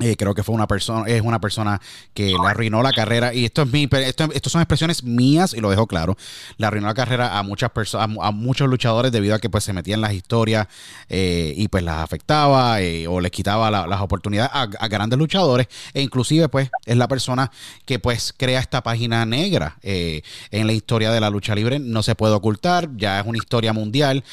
eh, 0.00 0.16
creo 0.16 0.34
que 0.34 0.42
fue 0.42 0.54
una 0.54 0.66
persona, 0.66 1.06
es 1.06 1.20
una 1.20 1.40
persona 1.40 1.80
que 2.14 2.28
le 2.28 2.48
arruinó 2.48 2.82
la 2.82 2.92
carrera. 2.92 3.34
Y 3.34 3.44
esto 3.44 3.62
es 3.62 3.72
mi, 3.72 3.86
esto, 3.92 4.50
son 4.50 4.62
expresiones 4.62 5.04
mías, 5.04 5.52
y 5.52 5.60
lo 5.60 5.68
dejo 5.68 5.86
claro. 5.86 6.16
Le 6.56 6.66
arruinó 6.66 6.86
la 6.86 6.94
carrera 6.94 7.38
a 7.38 7.42
muchas 7.42 7.70
personas, 7.70 8.16
a, 8.22 8.30
muchos 8.30 8.68
luchadores 8.68 9.12
debido 9.12 9.34
a 9.34 9.38
que 9.38 9.50
pues 9.50 9.64
se 9.64 9.74
metían 9.74 9.98
en 9.98 10.00
las 10.02 10.14
historias 10.14 10.68
eh, 11.08 11.52
y 11.54 11.68
pues 11.68 11.84
las 11.84 11.98
afectaba 11.98 12.80
eh, 12.80 13.06
o 13.06 13.20
les 13.20 13.30
quitaba 13.30 13.70
las 13.70 14.00
oportunidades 14.00 14.50
a, 14.54 14.88
grandes 14.88 15.18
luchadores. 15.18 15.68
E 15.92 16.00
inclusive, 16.00 16.48
pues, 16.48 16.70
es 16.86 16.96
la 16.96 17.06
persona 17.06 17.50
que 17.84 17.98
pues 17.98 18.32
crea 18.34 18.60
esta 18.60 18.82
página 18.82 19.26
negra 19.26 19.78
en 19.82 20.66
la 20.66 20.72
historia 20.72 21.12
de 21.12 21.20
la 21.20 21.28
lucha 21.28 21.54
libre. 21.54 21.78
No 21.78 22.02
se 22.02 22.14
puede 22.14 22.34
ocultar, 22.34 22.88
ya 22.96 23.20
es 23.20 23.26
una 23.26 23.36
historia 23.36 23.72
mundial. 23.72 24.24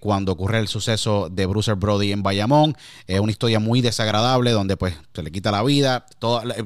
cuando 0.00 0.32
ocurre 0.32 0.58
el 0.58 0.68
suceso 0.68 1.28
de 1.30 1.46
Bruce 1.46 1.72
Brody 1.74 2.12
en 2.12 2.22
Bayamón, 2.22 2.76
es 3.06 3.20
una 3.20 3.30
historia 3.30 3.60
muy 3.60 3.80
desagradable 3.80 4.50
donde 4.50 4.76
pues 4.76 4.94
se 5.12 5.22
le 5.22 5.30
quita 5.30 5.50
la 5.50 5.62
vida. 5.62 6.06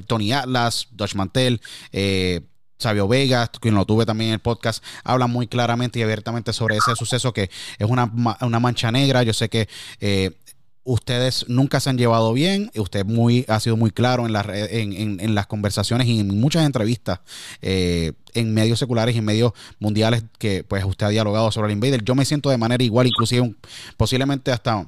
Tony 0.07 0.31
Atlas, 0.33 0.87
Dutch 0.91 1.15
Mantel, 1.15 1.61
eh, 1.91 2.41
Sabio 2.77 3.07
Vega, 3.07 3.47
quien 3.47 3.75
lo 3.75 3.85
tuve 3.85 4.05
también 4.05 4.29
en 4.29 4.33
el 4.35 4.39
podcast, 4.39 4.83
habla 5.03 5.27
muy 5.27 5.47
claramente 5.47 5.99
y 5.99 6.03
abiertamente 6.03 6.53
sobre 6.53 6.77
ese 6.77 6.95
suceso 6.95 7.33
que 7.33 7.49
es 7.77 7.87
una, 7.89 8.05
mancha 8.05 8.91
negra. 8.91 9.23
Yo 9.23 9.33
sé 9.33 9.49
que 9.49 9.67
eh, 9.99 10.31
ustedes 10.83 11.45
nunca 11.47 11.79
se 11.79 11.89
han 11.89 11.97
llevado 11.97 12.33
bien. 12.33 12.71
Usted 12.75 13.05
muy, 13.05 13.45
ha 13.47 13.59
sido 13.59 13.75
muy 13.77 13.91
claro 13.91 14.25
en, 14.25 15.19
en, 15.19 15.35
las 15.35 15.47
conversaciones 15.47 16.07
y 16.07 16.19
en 16.19 16.39
muchas 16.39 16.65
entrevistas 16.65 17.19
eh, 17.61 18.13
en 18.33 18.53
medios 18.53 18.79
seculares 18.79 19.13
y 19.13 19.19
en 19.19 19.25
medios 19.25 19.53
mundiales 19.79 20.23
que 20.37 20.63
pues 20.63 20.83
usted 20.85 21.07
ha 21.07 21.09
dialogado 21.09 21.51
sobre 21.51 21.67
el 21.67 21.73
Invader. 21.73 22.03
Yo 22.03 22.15
me 22.15 22.25
siento 22.25 22.49
de 22.49 22.57
manera 22.57 22.83
igual, 22.83 23.07
inclusive 23.07 23.55
posiblemente 23.97 24.51
hasta 24.51 24.87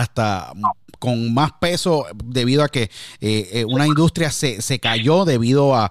hasta 0.00 0.52
con 0.98 1.32
más 1.32 1.52
peso 1.60 2.06
debido 2.24 2.62
a 2.62 2.68
que 2.68 2.84
eh, 3.20 3.48
eh, 3.52 3.64
una 3.64 3.86
industria 3.86 4.30
se, 4.30 4.60
se, 4.62 4.78
cayó 4.80 5.24
debido 5.24 5.74
a, 5.74 5.90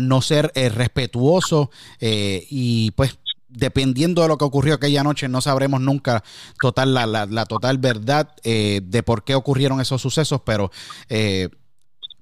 no 0.00 0.22
ser 0.22 0.52
eh, 0.54 0.68
respetuoso 0.68 1.70
y 2.00 2.90
pues 2.92 3.18
dependiendo 3.48 4.22
de 4.22 4.28
lo 4.28 4.36
que 4.36 4.44
ocurrió 4.44 4.74
aquella 4.74 5.02
noche 5.02 5.28
no 5.28 5.40
sabremos 5.40 5.80
nunca 5.80 6.22
total 6.60 6.92
la, 6.92 7.06
la, 7.06 7.46
total 7.46 7.78
verdad 7.78 8.34
de 8.44 9.02
por 9.04 9.24
qué 9.24 9.34
ocurrieron 9.34 9.80
esos 9.80 10.02
sucesos 10.02 10.42
pero 10.44 10.70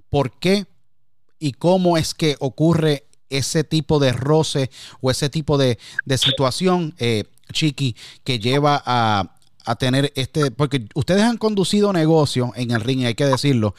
por 0.09 0.39
qué 0.39 0.67
y 1.39 1.53
cómo 1.53 1.99
es 1.99 2.15
que 2.15 2.37
ocurre 2.39 3.07
ese 3.29 3.65
tipo 3.65 3.99
de 3.99 4.13
roce 4.13 4.71
o 5.01 5.11
ese 5.11 5.29
tipo 5.29 5.59
de, 5.59 5.79
de 6.05 6.19
situación 6.19 6.95
Chiqui 7.53 7.97
que 8.25 8.39
lleva 8.39 8.83
a 8.85 9.36
a 9.67 9.75
tener 9.75 10.13
este, 10.15 10.51
porque 10.51 10.87
ustedes 10.95 11.23
han 11.23 11.37
conducido 11.37 11.93
negocio 11.93 12.53
en 12.55 12.71
el 12.71 12.81
ring, 12.81 13.05
hay 13.05 13.15
que 13.15 13.27
decirlo, 13.27 13.75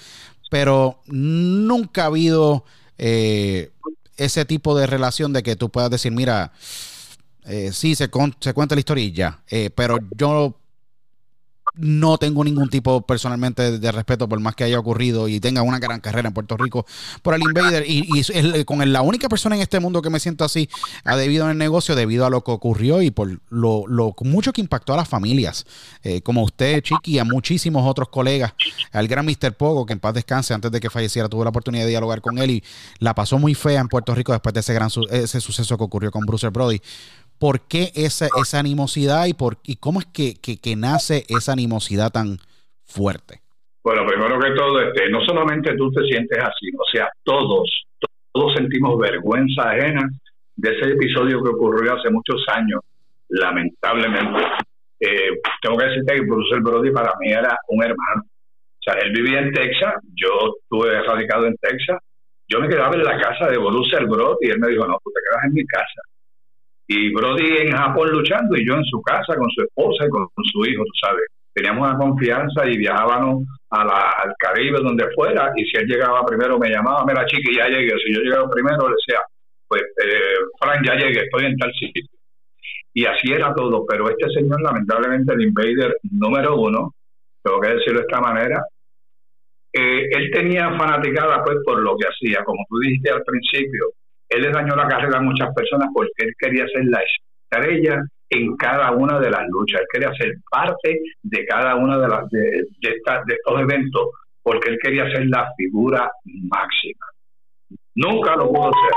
pero 0.52 1.02
nunca 1.08 2.04
ha 2.04 2.08
habido 2.08 2.65
eh, 2.97 3.71
ese 4.17 4.45
tipo 4.45 4.78
de 4.78 4.86
relación 4.86 5.34
de 5.34 5.43
que 5.43 5.56
tú 5.56 5.69
puedas 5.69 5.89
decir, 5.89 6.12
mira, 6.12 6.52
eh, 7.45 7.71
sí, 7.71 7.95
se, 7.95 8.10
se 8.39 8.54
cuenta 8.54 8.76
la 8.76 8.80
historia 8.80 9.04
y 9.06 9.13
ya, 9.13 9.41
eh, 9.50 9.69
pero 9.73 9.97
yo 10.15 10.56
no 11.77 12.17
tengo 12.17 12.43
ningún 12.43 12.69
tipo 12.69 13.01
personalmente 13.01 13.79
de 13.79 13.91
respeto 13.91 14.27
por 14.27 14.39
más 14.39 14.55
que 14.55 14.63
haya 14.63 14.79
ocurrido 14.79 15.27
y 15.27 15.39
tenga 15.39 15.61
una 15.61 15.79
gran 15.79 15.99
carrera 15.99 16.27
en 16.27 16.33
Puerto 16.33 16.57
Rico 16.57 16.85
por 17.21 17.33
el 17.33 17.41
Invader 17.41 17.83
y, 17.87 18.07
y 18.13 18.65
con 18.65 18.91
la 18.91 19.01
única 19.01 19.29
persona 19.29 19.55
en 19.55 19.61
este 19.61 19.79
mundo 19.79 20.01
que 20.01 20.09
me 20.09 20.19
siento 20.19 20.43
así 20.43 20.69
ha 21.03 21.15
debido 21.15 21.45
en 21.45 21.51
el 21.51 21.57
negocio 21.57 21.95
debido 21.95 22.25
a 22.25 22.29
lo 22.29 22.43
que 22.43 22.51
ocurrió 22.51 23.01
y 23.01 23.11
por 23.11 23.39
lo, 23.49 23.85
mucho 24.21 24.53
que 24.53 24.61
impactó 24.61 24.93
a 24.93 24.97
las 24.97 25.07
familias 25.07 25.65
eh, 26.03 26.21
como 26.21 26.43
usted 26.43 26.81
Chiqui 26.81 27.13
y 27.13 27.19
a 27.19 27.23
muchísimos 27.23 27.87
otros 27.87 28.09
colegas 28.09 28.53
al 28.91 29.07
gran 29.07 29.25
Mr. 29.25 29.53
Pogo 29.53 29.85
que 29.85 29.93
en 29.93 29.99
paz 29.99 30.13
descanse 30.13 30.53
antes 30.53 30.71
de 30.71 30.79
que 30.79 30.89
falleciera 30.89 31.29
tuve 31.29 31.43
la 31.43 31.49
oportunidad 31.49 31.83
de 31.83 31.89
dialogar 31.89 32.21
con 32.21 32.37
él 32.39 32.51
y 32.51 32.63
la 32.99 33.13
pasó 33.13 33.37
muy 33.39 33.53
fea 33.53 33.81
en 33.81 33.87
Puerto 33.87 34.15
Rico 34.15 34.31
después 34.31 34.53
de 34.53 34.61
ese 34.61 34.73
gran 34.73 34.89
ese 35.11 35.41
suceso 35.41 35.77
que 35.77 35.83
ocurrió 35.83 36.11
con 36.11 36.25
Bruce 36.25 36.49
Brody 36.49 36.81
¿Por 37.39 37.67
qué 37.67 37.91
esa, 37.95 38.28
esa 38.41 38.60
animosidad 38.60 39.28
y, 39.28 39.34
por, 39.34 39.58
y 39.63 39.76
cómo 39.76 40.00
es 40.00 40.08
que, 40.08 40.36
que, 40.41 40.76
nace 40.76 41.23
esa 41.30 41.54
animosidad 41.54 42.12
tan 42.12 42.38
fuerte? 42.84 43.41
Bueno, 43.84 44.06
primero 44.08 44.39
que 44.39 44.52
todo, 44.52 44.82
este, 44.82 45.10
no 45.10 45.21
solamente 45.21 45.76
tú 45.76 45.91
te 45.91 46.04
sientes 46.06 46.39
así, 46.39 46.69
o 46.78 46.84
sea, 46.91 47.08
todos, 47.23 47.86
todos 48.32 48.54
sentimos 48.56 48.97
vergüenza 48.97 49.69
ajena 49.69 50.10
de 50.56 50.71
ese 50.71 50.91
episodio 50.91 51.43
que 51.43 51.50
ocurrió 51.50 51.95
hace 51.95 52.10
muchos 52.10 52.43
años, 52.47 52.82
lamentablemente. 53.30 54.41
Eh, 55.00 55.39
tengo 55.62 55.78
que 55.78 55.86
decirte 55.86 56.15
que 56.15 56.21
Bruce 56.21 56.60
Brody 56.60 56.91
para 56.91 57.13
mí 57.19 57.32
era 57.32 57.56
un 57.67 57.84
hermano. 57.84 58.23
O 58.23 58.84
sea, 58.84 58.95
él 59.04 59.12
vivía 59.12 59.41
en 59.41 59.54
Texas, 59.54 59.93
yo 60.15 60.56
estuve 60.60 61.02
radicado 61.04 61.45
en 61.45 61.56
Texas, 61.58 62.00
yo 62.50 62.60
me 62.60 62.67
quedaba 62.67 62.95
en 62.95 63.04
la 63.04 63.21
casa 63.21 63.47
de 63.47 63.60
Bruce 63.60 64.04
Brody 64.06 64.47
y 64.47 64.50
él 64.50 64.60
me 64.60 64.69
dijo, 64.69 64.88
no, 64.88 64.97
tú 65.04 65.12
te 65.12 65.21
quedas 65.30 65.45
en 65.45 65.54
mi 65.54 65.65
casa 65.65 66.02
y 66.88 67.13
Brody 67.13 67.58
en 67.58 67.71
Japón 67.76 68.10
luchando 68.12 68.56
y 68.56 68.65
yo 68.65 68.76
en 68.76 68.86
su 68.86 69.02
casa 69.02 69.36
con 69.36 69.50
su 69.52 69.62
esposa 69.62 70.06
y 70.06 70.10
con, 70.10 70.28
su 70.52 70.65
hijo, 70.65 70.84
tú 70.84 70.91
sabes. 71.02 71.23
Teníamos 71.54 71.89
una 71.89 71.97
confianza 71.97 72.65
y 72.65 72.78
viajábamos 72.78 73.43
a 73.71 73.82
al 73.82 74.34
Caribe, 74.39 74.80
donde 74.82 75.06
fuera, 75.13 75.52
y 75.56 75.65
si 75.65 75.78
él 75.78 75.88
llegaba 75.88 76.26
primero 76.26 76.58
me 76.58 76.69
llamaba, 76.69 77.04
mira 77.06 77.26
chiqui, 77.26 77.56
ya 77.56 77.67
llegué. 77.67 77.91
Si 78.06 78.13
yo 78.13 78.21
llegaba 78.21 78.50
primero, 78.50 78.88
le 78.88 78.95
decía, 78.95 79.21
pues, 79.67 79.82
eh, 79.82 80.38
Frank, 80.60 80.86
ya 80.86 80.95
llegué, 80.95 81.23
estoy 81.23 81.45
en 81.45 81.58
tal 81.58 81.73
sitio. 81.73 82.06
Y 82.93 83.06
así 83.06 83.34
era 83.34 83.54
todo, 83.54 83.86
pero 83.86 84.10
este 84.10 84.30
señor, 84.30 84.62
lamentablemente, 84.62 85.34
el 85.34 85.41
invader 85.43 85.97
número 86.12 86.56
uno, 86.56 86.93
tengo 87.43 87.60
que 87.60 87.69
decirlo 87.69 88.00
de 88.00 88.06
esta 88.06 88.21
manera, 88.21 88.63
eh, 89.73 90.08
él 90.12 90.32
tenía 90.32 90.71
fanaticada 90.78 91.43
pues 91.43 91.58
por 91.65 91.80
lo 91.82 91.97
que 91.97 92.08
hacía, 92.08 92.43
como 92.43 92.65
tú 92.69 92.80
dijiste 92.80 93.12
al 93.12 93.23
principio, 93.23 93.91
él 94.29 94.41
le 94.41 94.51
dañó 94.51 94.75
la 94.75 94.87
carrera 94.87 95.19
a 95.19 95.21
muchas 95.21 95.53
personas 95.53 95.89
porque 95.93 96.25
él 96.25 96.33
quería 96.37 96.67
ser 96.67 96.85
la 96.85 97.01
estrella 97.01 98.03
en 98.29 98.57
cada 98.57 98.91
una 98.91 99.19
de 99.19 99.31
las 99.31 99.47
luchas. 99.47 99.81
Él 99.81 99.87
quería 99.91 100.13
ser 100.15 100.35
parte 100.49 100.99
de 101.23 101.45
cada 101.45 101.75
una 101.75 101.97
de, 101.97 102.07
las, 102.07 102.29
de, 102.29 102.67
estos 102.81 103.61
eventos 103.61 104.09
porque 104.43 104.69
él 104.71 104.79
quería 104.81 105.09
ser 105.09 105.27
la 105.27 105.49
figura 105.55 106.11
máxima. 106.49 107.05
Nunca 107.95 108.35
lo 108.35 108.49
pudo 108.49 108.71
ser. 108.71 108.93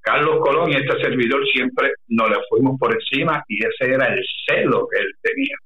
Carlos 0.00 0.40
Colón 0.40 0.70
y 0.70 0.76
este 0.76 1.00
servidor 1.02 1.46
siempre 1.48 1.92
nos 2.08 2.30
le 2.30 2.36
fuimos 2.48 2.78
por 2.78 2.94
encima 2.94 3.42
y 3.46 3.58
ese 3.64 3.92
era 3.92 4.06
el 4.06 4.24
celo 4.46 4.88
que 4.90 5.00
él 5.00 5.12
tenía. 5.22 5.56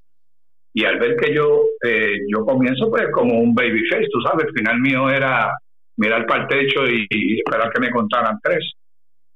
Y 0.74 0.84
al 0.84 0.98
ver 0.98 1.16
que 1.16 1.34
yo 1.34 1.64
eh, 1.84 2.18
yo 2.28 2.44
comienzo 2.44 2.90
pues 2.90 3.10
como 3.12 3.38
un 3.38 3.54
babyface, 3.54 4.08
tú 4.10 4.20
sabes, 4.22 4.46
el 4.46 4.54
final 4.54 4.80
mío 4.80 5.10
era 5.10 5.52
mirar 5.96 6.26
para 6.26 6.42
el 6.42 6.48
techo 6.48 6.86
y 6.88 7.38
esperar 7.38 7.70
que 7.70 7.80
me 7.80 7.90
contaran 7.90 8.38
tres 8.42 8.72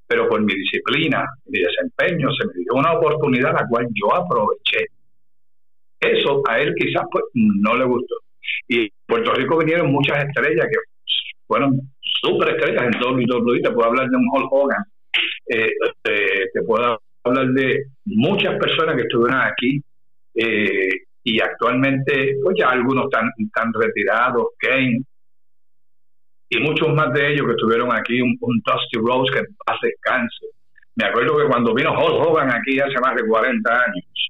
pero 0.06 0.28
por 0.28 0.40
mi 0.40 0.54
disciplina, 0.54 1.26
mi 1.46 1.60
desempeño, 1.60 2.28
se 2.32 2.46
me 2.46 2.52
dio 2.54 2.74
una 2.74 2.92
oportunidad 2.92 3.52
la 3.52 3.66
cual 3.68 3.86
yo 3.92 4.14
aproveché. 4.14 4.86
Eso 6.00 6.42
a 6.48 6.60
él 6.60 6.74
quizás 6.78 7.04
pues, 7.10 7.24
no 7.34 7.76
le 7.76 7.84
gustó. 7.84 8.14
Y 8.68 8.82
en 8.82 8.88
Puerto 9.06 9.34
Rico 9.34 9.58
vinieron 9.58 9.90
muchas 9.90 10.24
estrellas 10.24 10.66
que 10.70 10.76
fueron 11.46 11.80
súper 12.00 12.50
estrellas 12.50 12.84
en 12.84 13.02
WWE. 13.02 13.60
Te 13.62 13.70
puedo 13.70 13.88
hablar 13.88 14.08
de 14.08 14.16
un 14.16 14.28
Hulk 14.32 14.52
Hogan, 14.52 14.84
eh, 15.48 15.70
te, 16.02 16.62
puedo 16.66 17.00
hablar 17.24 17.46
de 17.48 17.86
muchas 18.04 18.56
personas 18.58 18.96
que 18.96 19.02
estuvieron 19.02 19.40
aquí 19.40 19.80
eh, 20.34 20.90
y 21.24 21.40
actualmente, 21.40 22.36
pues 22.42 22.56
ya 22.58 22.70
algunos 22.70 23.06
están, 23.06 23.28
están 23.38 23.72
retirados. 23.72 24.46
Kane, 24.58 25.00
y 26.48 26.60
muchos 26.60 26.94
más 26.94 27.12
de 27.12 27.32
ellos 27.32 27.46
que 27.46 27.52
estuvieron 27.52 27.92
aquí, 27.92 28.20
un, 28.20 28.38
Dusty 28.40 28.98
Rose 28.98 29.32
que 29.32 29.40
hace 29.66 29.94
cáncer. 30.00 30.48
Me 30.94 31.06
acuerdo 31.06 31.36
que 31.36 31.46
cuando 31.46 31.74
vino 31.74 31.92
Hulk 31.92 32.26
Hogan 32.26 32.50
aquí 32.54 32.78
hace 32.78 32.98
más 33.02 33.16
de 33.16 33.26
40 33.26 33.72
años, 33.72 34.28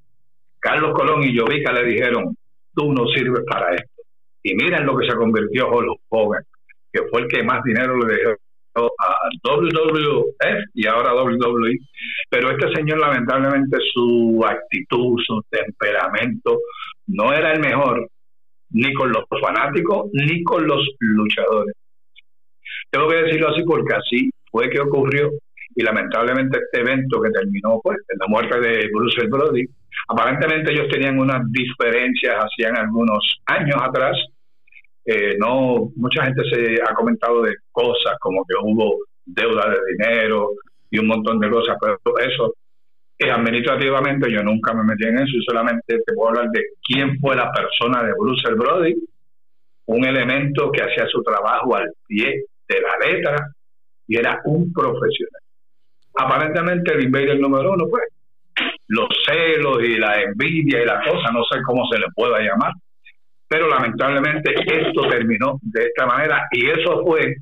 Carlos 0.59 0.94
Colón 0.94 1.22
y 1.22 1.37
Jovica 1.37 1.72
le 1.72 1.85
dijeron, 1.85 2.37
tú 2.74 2.92
no 2.92 3.07
sirves 3.09 3.44
para 3.48 3.74
esto. 3.74 4.02
Y 4.42 4.55
miren 4.55 4.87
lo 4.87 4.96
que 4.96 5.07
se 5.09 5.16
convirtió 5.16 5.68
Hulk 5.68 6.00
Hogan, 6.09 6.42
que 6.92 7.02
fue 7.11 7.22
el 7.22 7.29
que 7.29 7.42
más 7.42 7.62
dinero 7.62 7.96
le 7.98 8.14
dejó 8.14 8.37
a 8.76 9.29
WWF 9.44 10.64
y 10.74 10.87
ahora 10.87 11.14
WWE. 11.14 11.79
Pero 12.31 12.50
este 12.50 12.74
señor, 12.74 12.98
lamentablemente, 12.98 13.79
su 13.92 14.42
actitud, 14.46 15.18
su 15.24 15.42
temperamento, 15.50 16.61
no 17.07 17.33
era 17.33 17.52
el 17.52 17.61
mejor, 17.61 18.09
ni 18.70 18.92
con 18.94 19.12
los 19.12 19.24
fanáticos, 19.40 20.11
ni 20.12 20.42
con 20.42 20.66
los 20.66 20.85
luchadores. 20.98 21.74
Tengo 22.90 23.09
que 23.09 23.16
decirlo 23.16 23.49
así 23.49 23.62
porque 23.64 23.94
así 23.94 24.31
fue 24.51 24.70
que 24.70 24.81
ocurrió 24.81 25.31
y 25.75 25.83
lamentablemente 25.83 26.59
este 26.59 26.81
evento 26.81 27.20
que 27.20 27.31
terminó 27.31 27.81
pues 27.83 27.99
en 28.09 28.18
la 28.18 28.27
muerte 28.29 28.59
de 28.61 28.88
Bruce 28.92 29.27
Brody, 29.29 29.64
aparentemente 30.09 30.72
ellos 30.72 30.88
tenían 30.88 31.18
unas 31.18 31.42
diferencias 31.53 32.35
hacían 32.37 32.77
algunos 32.77 33.40
años 33.46 33.77
atrás. 33.83 34.16
Eh, 35.05 35.37
no 35.38 35.90
mucha 35.96 36.25
gente 36.25 36.42
se 36.51 36.83
ha 36.83 36.94
comentado 36.94 37.42
de 37.42 37.55
cosas 37.70 38.16
como 38.20 38.44
que 38.44 38.55
hubo 38.61 39.01
deuda 39.25 39.70
de 39.70 39.79
dinero 39.92 40.51
y 40.90 40.99
un 40.99 41.09
montón 41.09 41.38
de 41.38 41.51
cosas, 41.51 41.77
pero 41.81 41.99
eso 42.18 42.55
eh, 43.18 43.31
administrativamente 43.31 44.31
yo 44.31 44.42
nunca 44.42 44.75
me 44.75 44.85
metí 44.85 45.05
en 45.05 45.18
eso 45.18 45.37
y 45.37 45.44
solamente 45.44 45.99
te 46.05 46.12
puedo 46.14 46.31
hablar 46.31 46.51
de 46.51 46.64
quién 46.83 47.18
fue 47.20 47.37
la 47.37 47.53
persona 47.53 48.03
de 48.03 48.12
Bruce 48.18 48.51
Brody, 48.55 48.94
un 49.87 50.05
elemento 50.05 50.70
que 50.72 50.83
hacía 50.83 51.07
su 51.07 51.22
trabajo 51.22 51.77
al 51.77 51.92
pie 52.07 52.44
de 52.68 52.81
la 52.81 52.98
letra 52.98 53.37
y 54.07 54.16
era 54.16 54.40
un 54.44 54.72
profesional. 54.72 55.42
Aparentemente 56.14 56.94
el 56.94 57.05
invader 57.05 57.38
número 57.38 57.72
uno, 57.72 57.87
pues, 57.90 58.05
los 58.88 59.09
celos 59.26 59.83
y 59.83 59.96
la 59.96 60.22
envidia 60.22 60.83
y 60.83 60.87
la 60.87 61.02
cosa, 61.02 61.31
no 61.33 61.44
sé 61.44 61.61
cómo 61.66 61.87
se 61.90 61.98
le 61.98 62.07
pueda 62.14 62.38
llamar, 62.40 62.72
pero 63.48 63.68
lamentablemente 63.68 64.55
esto 64.55 65.09
terminó 65.09 65.59
de 65.62 65.85
esta 65.85 66.07
manera 66.07 66.46
y 66.52 66.70
eso 66.70 67.02
fue 67.05 67.37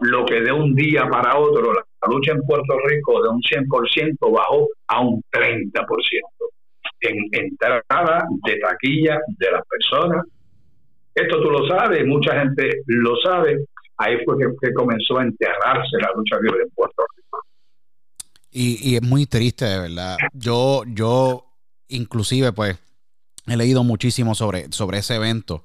lo 0.00 0.24
que 0.24 0.40
de 0.40 0.52
un 0.52 0.74
día 0.74 1.08
para 1.08 1.36
otro 1.36 1.72
la 1.72 1.82
lucha 2.08 2.32
en 2.32 2.42
Puerto 2.42 2.78
Rico 2.86 3.22
de 3.22 3.28
un 3.30 3.40
100% 3.40 4.32
bajó 4.32 4.68
a 4.86 5.00
un 5.00 5.22
30% 5.32 5.84
en 7.00 7.16
entrada 7.32 8.24
de 8.44 8.58
taquilla 8.58 9.18
de 9.26 9.50
las 9.50 9.62
personas. 9.66 10.24
Esto 11.14 11.40
tú 11.42 11.50
lo 11.50 11.66
sabes, 11.66 12.06
mucha 12.06 12.38
gente 12.40 12.82
lo 12.86 13.16
sabe. 13.16 13.64
Ahí 13.98 14.16
fue 14.24 14.36
que, 14.38 14.72
comenzó 14.72 15.18
a 15.18 15.24
enterrarse 15.24 15.96
la 16.00 16.12
lucha 16.16 16.36
libre 16.40 16.62
en 16.62 16.70
Puerto 16.70 17.02
Rico. 17.16 17.38
Y, 18.50 18.90
y 18.90 18.96
es 18.96 19.02
muy 19.02 19.26
triste, 19.26 19.64
de 19.64 19.78
verdad. 19.80 20.16
Yo, 20.32 20.82
yo, 20.86 21.44
inclusive, 21.88 22.52
pues, 22.52 22.78
he 23.46 23.56
leído 23.56 23.84
muchísimo 23.84 24.34
sobre, 24.34 24.70
sobre 24.72 24.98
ese 24.98 25.16
evento 25.16 25.62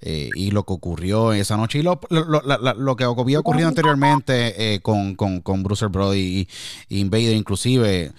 eh, 0.00 0.30
y 0.34 0.50
lo 0.50 0.64
que 0.64 0.72
ocurrió 0.72 1.32
esa 1.32 1.56
noche 1.56 1.78
y 1.78 1.82
lo, 1.82 2.00
lo, 2.08 2.96
que 2.96 3.04
había 3.04 3.38
ocurrido 3.38 3.68
anteriormente 3.68 4.74
eh, 4.74 4.80
con, 4.80 5.14
con, 5.14 5.40
con 5.40 5.62
Bruce 5.62 5.86
Brody 5.86 6.48
y, 6.88 7.00
Invader 7.00 7.36
inclusive. 7.36 8.12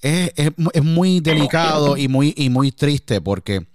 Es, 0.00 0.32
es, 0.34 0.50
es, 0.72 0.82
muy 0.82 1.20
delicado 1.20 1.98
y 1.98 2.08
muy, 2.08 2.32
y 2.36 2.48
muy 2.48 2.72
triste 2.72 3.20
porque 3.20 3.66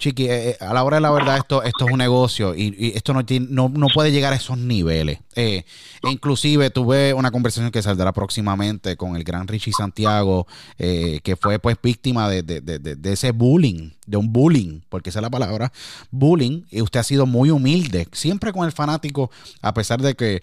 Chiqui, 0.00 0.24
eh, 0.24 0.50
eh, 0.50 0.56
a 0.60 0.72
la 0.72 0.82
hora 0.82 0.96
de 0.96 1.02
la 1.02 1.10
verdad 1.10 1.36
esto, 1.36 1.62
esto 1.62 1.84
es 1.84 1.92
un 1.92 1.98
negocio 1.98 2.54
y, 2.56 2.92
esto 2.96 3.12
no, 3.12 3.20
no, 3.50 3.68
no, 3.68 3.86
puede 3.92 4.10
llegar 4.10 4.32
a 4.32 4.36
esos 4.36 4.56
niveles. 4.56 5.18
Eh, 5.36 5.64
e 6.02 6.10
inclusive 6.10 6.70
tuve 6.70 7.12
una 7.12 7.30
conversación 7.30 7.70
que 7.70 7.82
saldrá 7.82 8.10
próximamente 8.12 8.96
con 8.96 9.14
el 9.14 9.24
gran 9.24 9.46
Richie 9.46 9.74
Santiago, 9.74 10.46
que 10.78 11.36
fue 11.38 11.58
pues 11.58 11.76
víctima 11.82 12.30
de, 12.30 12.42
de, 12.42 12.62
de, 12.62 12.78
de, 12.78 13.12
ese 13.12 13.32
bullying, 13.32 13.90
de 14.06 14.16
un 14.16 14.32
bullying, 14.32 14.80
porque 14.88 15.10
esa 15.10 15.18
es 15.18 15.22
la 15.22 15.30
palabra, 15.30 15.70
bullying, 16.10 16.62
y 16.70 16.80
usted 16.80 17.00
ha 17.00 17.04
sido 17.04 17.26
muy 17.26 17.50
humilde, 17.50 18.08
siempre 18.12 18.52
con 18.52 18.64
el 18.64 18.72
fanático, 18.72 19.30
a 19.60 19.74
pesar 19.74 20.00
de 20.00 20.14
que 20.14 20.42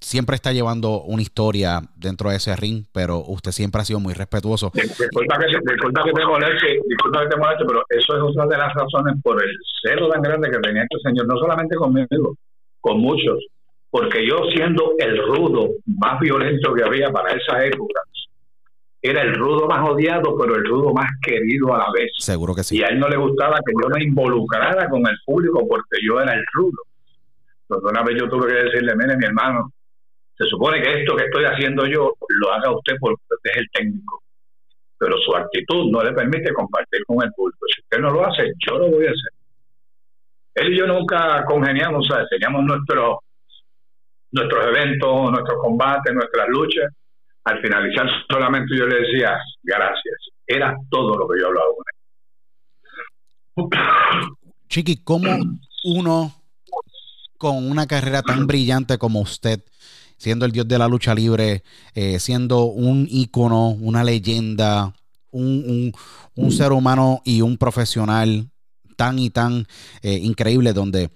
siempre 0.00 0.36
está 0.36 0.52
llevando 0.52 1.02
una 1.02 1.22
historia 1.22 1.80
dentro 1.96 2.30
de 2.30 2.36
ese 2.36 2.54
ring, 2.56 2.84
pero 2.92 3.18
usted 3.18 3.52
siempre 3.52 3.80
ha 3.80 3.84
sido 3.84 4.00
muy 4.00 4.14
respetuoso. 4.14 4.70
Disculpa 4.74 5.38
que, 5.38 5.46
disculpa 5.46 6.04
que 6.04 6.12
te 6.12 6.24
moleste, 6.24 6.80
disculpa 6.88 7.22
que 7.22 7.28
te 7.28 7.36
moleste, 7.36 7.64
pero 7.66 7.82
eso 7.88 8.16
es 8.16 8.22
otra 8.22 8.46
de 8.46 8.58
las 8.58 8.74
razones 8.74 9.14
por 9.22 9.42
el 9.42 9.50
celo 9.82 10.08
tan 10.08 10.22
grande 10.22 10.50
que 10.50 10.58
tenía 10.58 10.82
este 10.82 10.98
señor, 11.08 11.26
no 11.26 11.38
solamente 11.38 11.76
conmigo, 11.76 12.36
con 12.80 13.00
muchos, 13.00 13.44
porque 13.90 14.26
yo 14.26 14.38
siendo 14.54 14.94
el 14.98 15.16
rudo 15.26 15.70
más 15.86 16.20
violento 16.20 16.74
que 16.74 16.84
había 16.84 17.10
para 17.10 17.32
esa 17.32 17.64
época, 17.64 18.00
era 19.02 19.22
el 19.22 19.34
rudo 19.34 19.68
más 19.68 19.88
odiado, 19.88 20.36
pero 20.36 20.56
el 20.56 20.64
rudo 20.64 20.92
más 20.92 21.08
querido 21.22 21.74
a 21.74 21.78
la 21.78 21.86
vez. 21.94 22.10
Seguro 22.18 22.54
que 22.54 22.64
sí. 22.64 22.78
Y 22.78 22.82
a 22.82 22.88
él 22.88 22.98
no 22.98 23.08
le 23.08 23.16
gustaba 23.16 23.58
que 23.64 23.72
yo 23.80 23.88
me 23.88 24.02
involucrara 24.02 24.88
con 24.88 25.06
el 25.06 25.16
público 25.24 25.66
porque 25.68 25.98
yo 26.04 26.20
era 26.20 26.34
el 26.34 26.44
rudo. 26.54 26.82
Entonces 27.68 27.90
una 27.90 28.02
vez 28.02 28.16
yo 28.20 28.28
tuve 28.28 28.48
que 28.48 28.64
decirle, 28.64 28.94
mire 28.96 29.16
mi 29.16 29.26
hermano, 29.26 29.72
se 30.36 30.44
supone 30.46 30.82
que 30.82 31.00
esto 31.00 31.16
que 31.16 31.24
estoy 31.24 31.44
haciendo 31.44 31.86
yo 31.86 32.14
lo 32.28 32.52
haga 32.52 32.70
usted 32.70 32.96
porque 33.00 33.22
usted 33.30 33.50
es 33.50 33.56
el 33.56 33.70
técnico, 33.72 34.22
pero 34.98 35.16
su 35.18 35.34
actitud 35.34 35.90
no 35.90 36.02
le 36.02 36.12
permite 36.12 36.52
compartir 36.52 37.00
con 37.06 37.22
el 37.22 37.32
público. 37.32 37.66
Si 37.74 37.80
usted 37.80 37.98
no 37.98 38.10
lo 38.10 38.26
hace, 38.26 38.52
yo 38.66 38.78
lo 38.78 38.90
voy 38.90 39.06
a 39.06 39.10
hacer. 39.10 39.32
Él 40.54 40.72
y 40.72 40.78
yo 40.78 40.86
nunca 40.86 41.44
congeniamos, 41.46 42.06
sea, 42.06 42.26
teníamos 42.28 42.64
nuestros 42.64 43.18
nuestros 44.32 44.66
eventos, 44.66 45.30
nuestros 45.30 45.62
combates, 45.62 46.12
nuestras 46.12 46.48
luchas. 46.48 46.92
Al 47.44 47.60
finalizar 47.62 48.06
solamente 48.28 48.76
yo 48.76 48.86
le 48.86 49.00
decía 49.00 49.38
gracias. 49.62 50.28
Era 50.46 50.76
todo 50.90 51.16
lo 51.16 51.28
que 51.28 51.40
yo 51.40 51.46
hablaba 51.46 51.66
con 53.54 53.70
él. 53.72 53.78
Chiqui, 54.68 55.02
¿cómo 55.02 55.30
uno 55.84 56.32
con 57.38 57.70
una 57.70 57.86
carrera 57.86 58.22
tan 58.22 58.46
brillante 58.46 58.98
como 58.98 59.20
usted 59.20 59.60
siendo 60.16 60.46
el 60.46 60.52
dios 60.52 60.66
de 60.68 60.78
la 60.78 60.88
lucha 60.88 61.14
libre, 61.14 61.62
eh, 61.94 62.18
siendo 62.18 62.64
un 62.64 63.06
ícono, 63.10 63.70
una 63.70 64.04
leyenda, 64.04 64.94
un, 65.30 65.92
ser 66.50 66.72
humano 66.72 67.20
y 67.24 67.42
un 67.42 67.58
profesional 67.58 68.50
tan 68.96 69.18
y 69.18 69.30
tan 69.30 69.66
eh, 70.02 70.14
increíble, 70.14 70.72
donde 70.72 71.10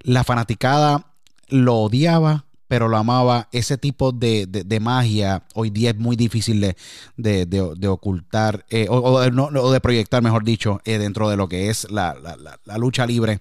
la 0.00 0.24
fanaticada 0.24 1.14
lo 1.48 1.76
odiaba, 1.76 2.46
pero 2.68 2.88
lo 2.88 2.96
amaba. 2.96 3.48
Ese 3.52 3.76
tipo 3.76 4.12
de, 4.12 4.78
magia 4.80 5.44
hoy 5.54 5.70
día 5.70 5.90
es 5.90 5.96
muy 5.96 6.16
difícil 6.16 6.74
de, 7.16 7.88
ocultar 7.88 8.64
eh, 8.70 8.86
o, 8.88 9.70
de 9.70 9.80
proyectar, 9.80 10.22
mejor 10.22 10.44
dicho, 10.44 10.80
dentro 10.84 11.28
de 11.28 11.36
lo 11.36 11.48
que 11.48 11.68
es 11.68 11.90
la, 11.90 12.14
la 12.64 12.78
lucha 12.78 13.06
libre. 13.06 13.40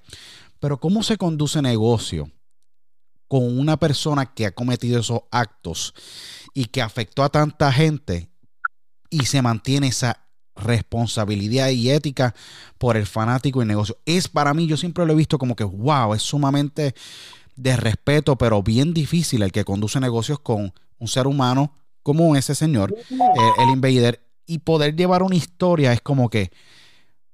Pero 0.60 0.80
¿cómo 0.80 1.04
se 1.04 1.17
conduce 1.17 1.62
negocio? 1.62 2.30
Con 3.28 3.58
una 3.58 3.78
persona 3.78 4.34
que 4.34 4.46
ha 4.46 4.52
cometido 4.52 5.00
esos 5.00 5.22
actos 5.32 5.94
y 6.54 6.66
que 6.66 6.82
afectó 6.82 7.24
a 7.24 7.30
tanta 7.30 7.72
gente 7.72 8.30
y 9.10 9.26
se 9.26 9.42
mantiene 9.42 9.88
esa 9.88 10.22
responsabilidad 10.56 11.70
y 11.70 11.90
ética 11.90 12.34
por 12.78 12.98
el 12.98 13.06
fanático 13.06 13.62
y 13.62 13.66
negocio. 13.66 13.98
Es 14.06 14.28
para 14.28 14.54
mí, 14.54 14.68
yo 14.68 14.78
siempre 14.78 15.06
lo 15.06 15.14
he 15.14 15.18
visto 15.18 15.38
como 15.38 15.56
que, 15.56 15.64
wow, 15.64 16.14
es 16.14 16.22
sumamente 16.22 16.96
de 17.56 17.78
respeto, 17.78 18.38
pero 18.38 18.64
bien 18.64 18.94
difícil 18.94 19.42
el 19.42 19.52
que 19.52 19.66
conduce 19.66 20.00
negocios 20.00 20.40
con 20.40 20.74
un 20.98 21.08
ser 21.08 21.28
humano 21.28 21.76
como 22.04 22.36
ese 22.36 22.56
señor, 22.56 22.96
el, 23.10 23.64
el 23.64 23.70
Invader, 23.72 24.22
y 24.46 24.60
poder 24.60 24.96
llevar 24.96 25.24
una 25.24 25.36
historia 25.36 25.92
es 25.92 26.02
como 26.02 26.30
que, 26.30 26.52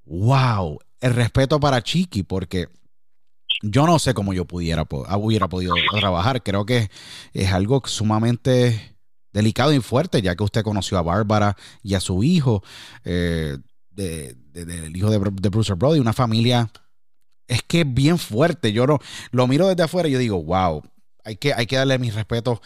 wow, 0.05 0.79
el 1.01 1.13
respeto 1.13 1.59
para 1.59 1.81
Chiqui, 1.81 2.23
porque 2.23 2.69
yo 3.61 3.85
no 3.85 3.99
sé 3.99 4.13
cómo 4.13 4.33
yo 4.33 4.45
pudiera 4.45 4.85
hubiera 5.17 5.47
podido 5.47 5.73
trabajar. 5.99 6.43
Creo 6.43 6.65
que 6.65 6.89
es 7.33 7.51
algo 7.51 7.81
sumamente 7.85 8.97
delicado 9.33 9.73
y 9.73 9.79
fuerte, 9.79 10.21
ya 10.21 10.35
que 10.35 10.43
usted 10.43 10.63
conoció 10.63 10.97
a 10.97 11.01
Bárbara 11.01 11.55
y 11.83 11.93
a 11.93 11.99
su 11.99 12.23
hijo, 12.23 12.63
eh, 13.03 13.57
del 13.91 14.95
hijo 14.95 15.09
de, 15.09 15.49
Bruce 15.49 15.73
Brody, 15.73 15.99
una 15.99 16.13
familia. 16.13 16.71
Es 17.47 17.61
que 17.63 17.83
bien 17.83 18.17
fuerte. 18.17 18.71
Yo 18.71 18.87
no, 18.87 18.99
lo 19.31 19.47
miro 19.47 19.67
desde 19.67 19.83
afuera 19.83 20.07
y 20.07 20.13
yo 20.13 20.19
digo, 20.19 20.41
wow, 20.43 20.83
hay 21.23 21.35
que, 21.35 21.53
hay 21.53 21.65
que 21.65 21.75
darle 21.75 21.99
mis 21.99 22.15
respetos 22.15 22.59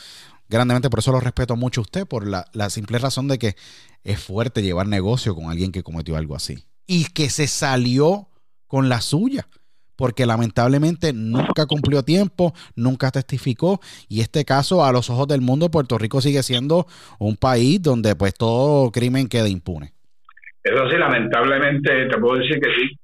grandemente. 0.47 0.89
Por 0.89 0.99
eso 0.99 1.11
lo 1.11 1.19
respeto 1.19 1.55
mucho 1.55 1.81
a 1.81 1.83
usted, 1.83 2.07
por 2.07 2.27
la, 2.27 2.47
la 2.53 2.69
simple 2.69 2.99
razón 2.99 3.27
de 3.27 3.39
que 3.39 3.55
es 4.03 4.19
fuerte 4.19 4.61
llevar 4.61 4.87
negocio 4.87 5.35
con 5.35 5.49
alguien 5.49 5.71
que 5.71 5.83
cometió 5.83 6.15
algo 6.15 6.35
así. 6.35 6.65
Y 6.87 7.05
que 7.05 7.29
se 7.29 7.47
salió 7.47 8.29
con 8.67 8.89
la 8.89 9.01
suya 9.01 9.47
porque 9.95 10.25
lamentablemente 10.25 11.13
nunca 11.13 11.65
cumplió 11.65 12.03
tiempo, 12.03 12.53
nunca 12.75 13.11
testificó 13.11 13.79
y 14.09 14.21
este 14.21 14.45
caso 14.45 14.83
a 14.83 14.91
los 14.91 15.09
ojos 15.09 15.27
del 15.27 15.41
mundo 15.41 15.69
Puerto 15.69 15.97
Rico 15.97 16.21
sigue 16.21 16.43
siendo 16.43 16.85
un 17.19 17.37
país 17.37 17.81
donde 17.81 18.15
pues 18.15 18.33
todo 18.33 18.91
crimen 18.91 19.27
queda 19.27 19.47
impune. 19.47 19.93
Eso 20.63 20.89
sí, 20.89 20.97
lamentablemente 20.97 22.07
te 22.07 22.17
puedo 22.17 22.39
decir 22.39 22.59
que 22.59 22.69
sí. 22.75 22.97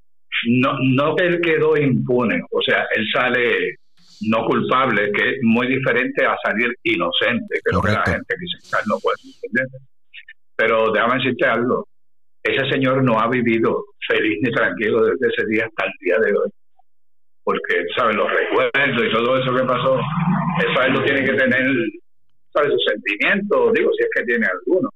No, 0.48 0.74
no 0.82 1.16
que 1.16 1.28
él 1.28 1.40
quedó 1.42 1.78
impune, 1.78 2.42
o 2.50 2.62
sea, 2.62 2.88
él 2.96 3.06
sale 3.14 3.76
no 4.22 4.46
culpable, 4.46 5.12
que 5.12 5.30
es 5.32 5.38
muy 5.44 5.68
diferente 5.68 6.26
a 6.26 6.36
salir 6.44 6.76
inocente, 6.84 7.60
que 7.64 7.76
lo 7.76 7.82
que 7.82 7.92
la 7.92 8.04
gente 8.04 8.36
quizás 8.40 8.82
no 8.88 8.98
puede 9.00 9.18
entender. 9.24 9.68
Pero 10.56 10.92
déjame 10.92 11.16
decirte 11.16 11.46
algo, 11.46 11.88
ese 12.44 12.70
señor 12.72 13.04
no 13.04 13.20
ha 13.20 13.28
vivido 13.28 13.86
feliz 14.08 14.40
ni 14.42 14.52
tranquilo 14.52 15.06
desde 15.06 15.28
ese 15.28 15.48
día 15.48 15.66
hasta 15.66 15.86
el 15.86 15.92
día 16.00 16.18
de 16.20 16.38
hoy 16.38 16.52
porque, 17.44 17.86
¿sabes? 17.96 18.16
Los 18.16 18.30
recuerdos 18.32 19.06
y 19.06 19.12
todo 19.12 19.38
eso 19.38 19.56
que 19.56 19.64
pasó, 19.64 20.00
eso 20.60 20.82
él 20.86 20.94
lo 20.94 21.04
tiene 21.04 21.26
que 21.26 21.34
tener, 21.34 21.66
¿sabes? 22.54 22.72
Sus 22.72 22.86
sentimientos, 22.86 23.74
digo, 23.74 23.90
si 23.98 24.04
es 24.04 24.10
que 24.16 24.24
tiene 24.24 24.48
alguno. 24.48 24.90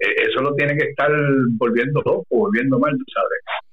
Eh, 0.00 0.14
eso 0.28 0.40
lo 0.40 0.54
tiene 0.54 0.76
que 0.76 0.90
estar 0.90 1.10
volviendo 1.56 2.00
loco, 2.04 2.26
volviendo 2.30 2.78
mal, 2.78 2.96
¿sabes? 3.14 3.64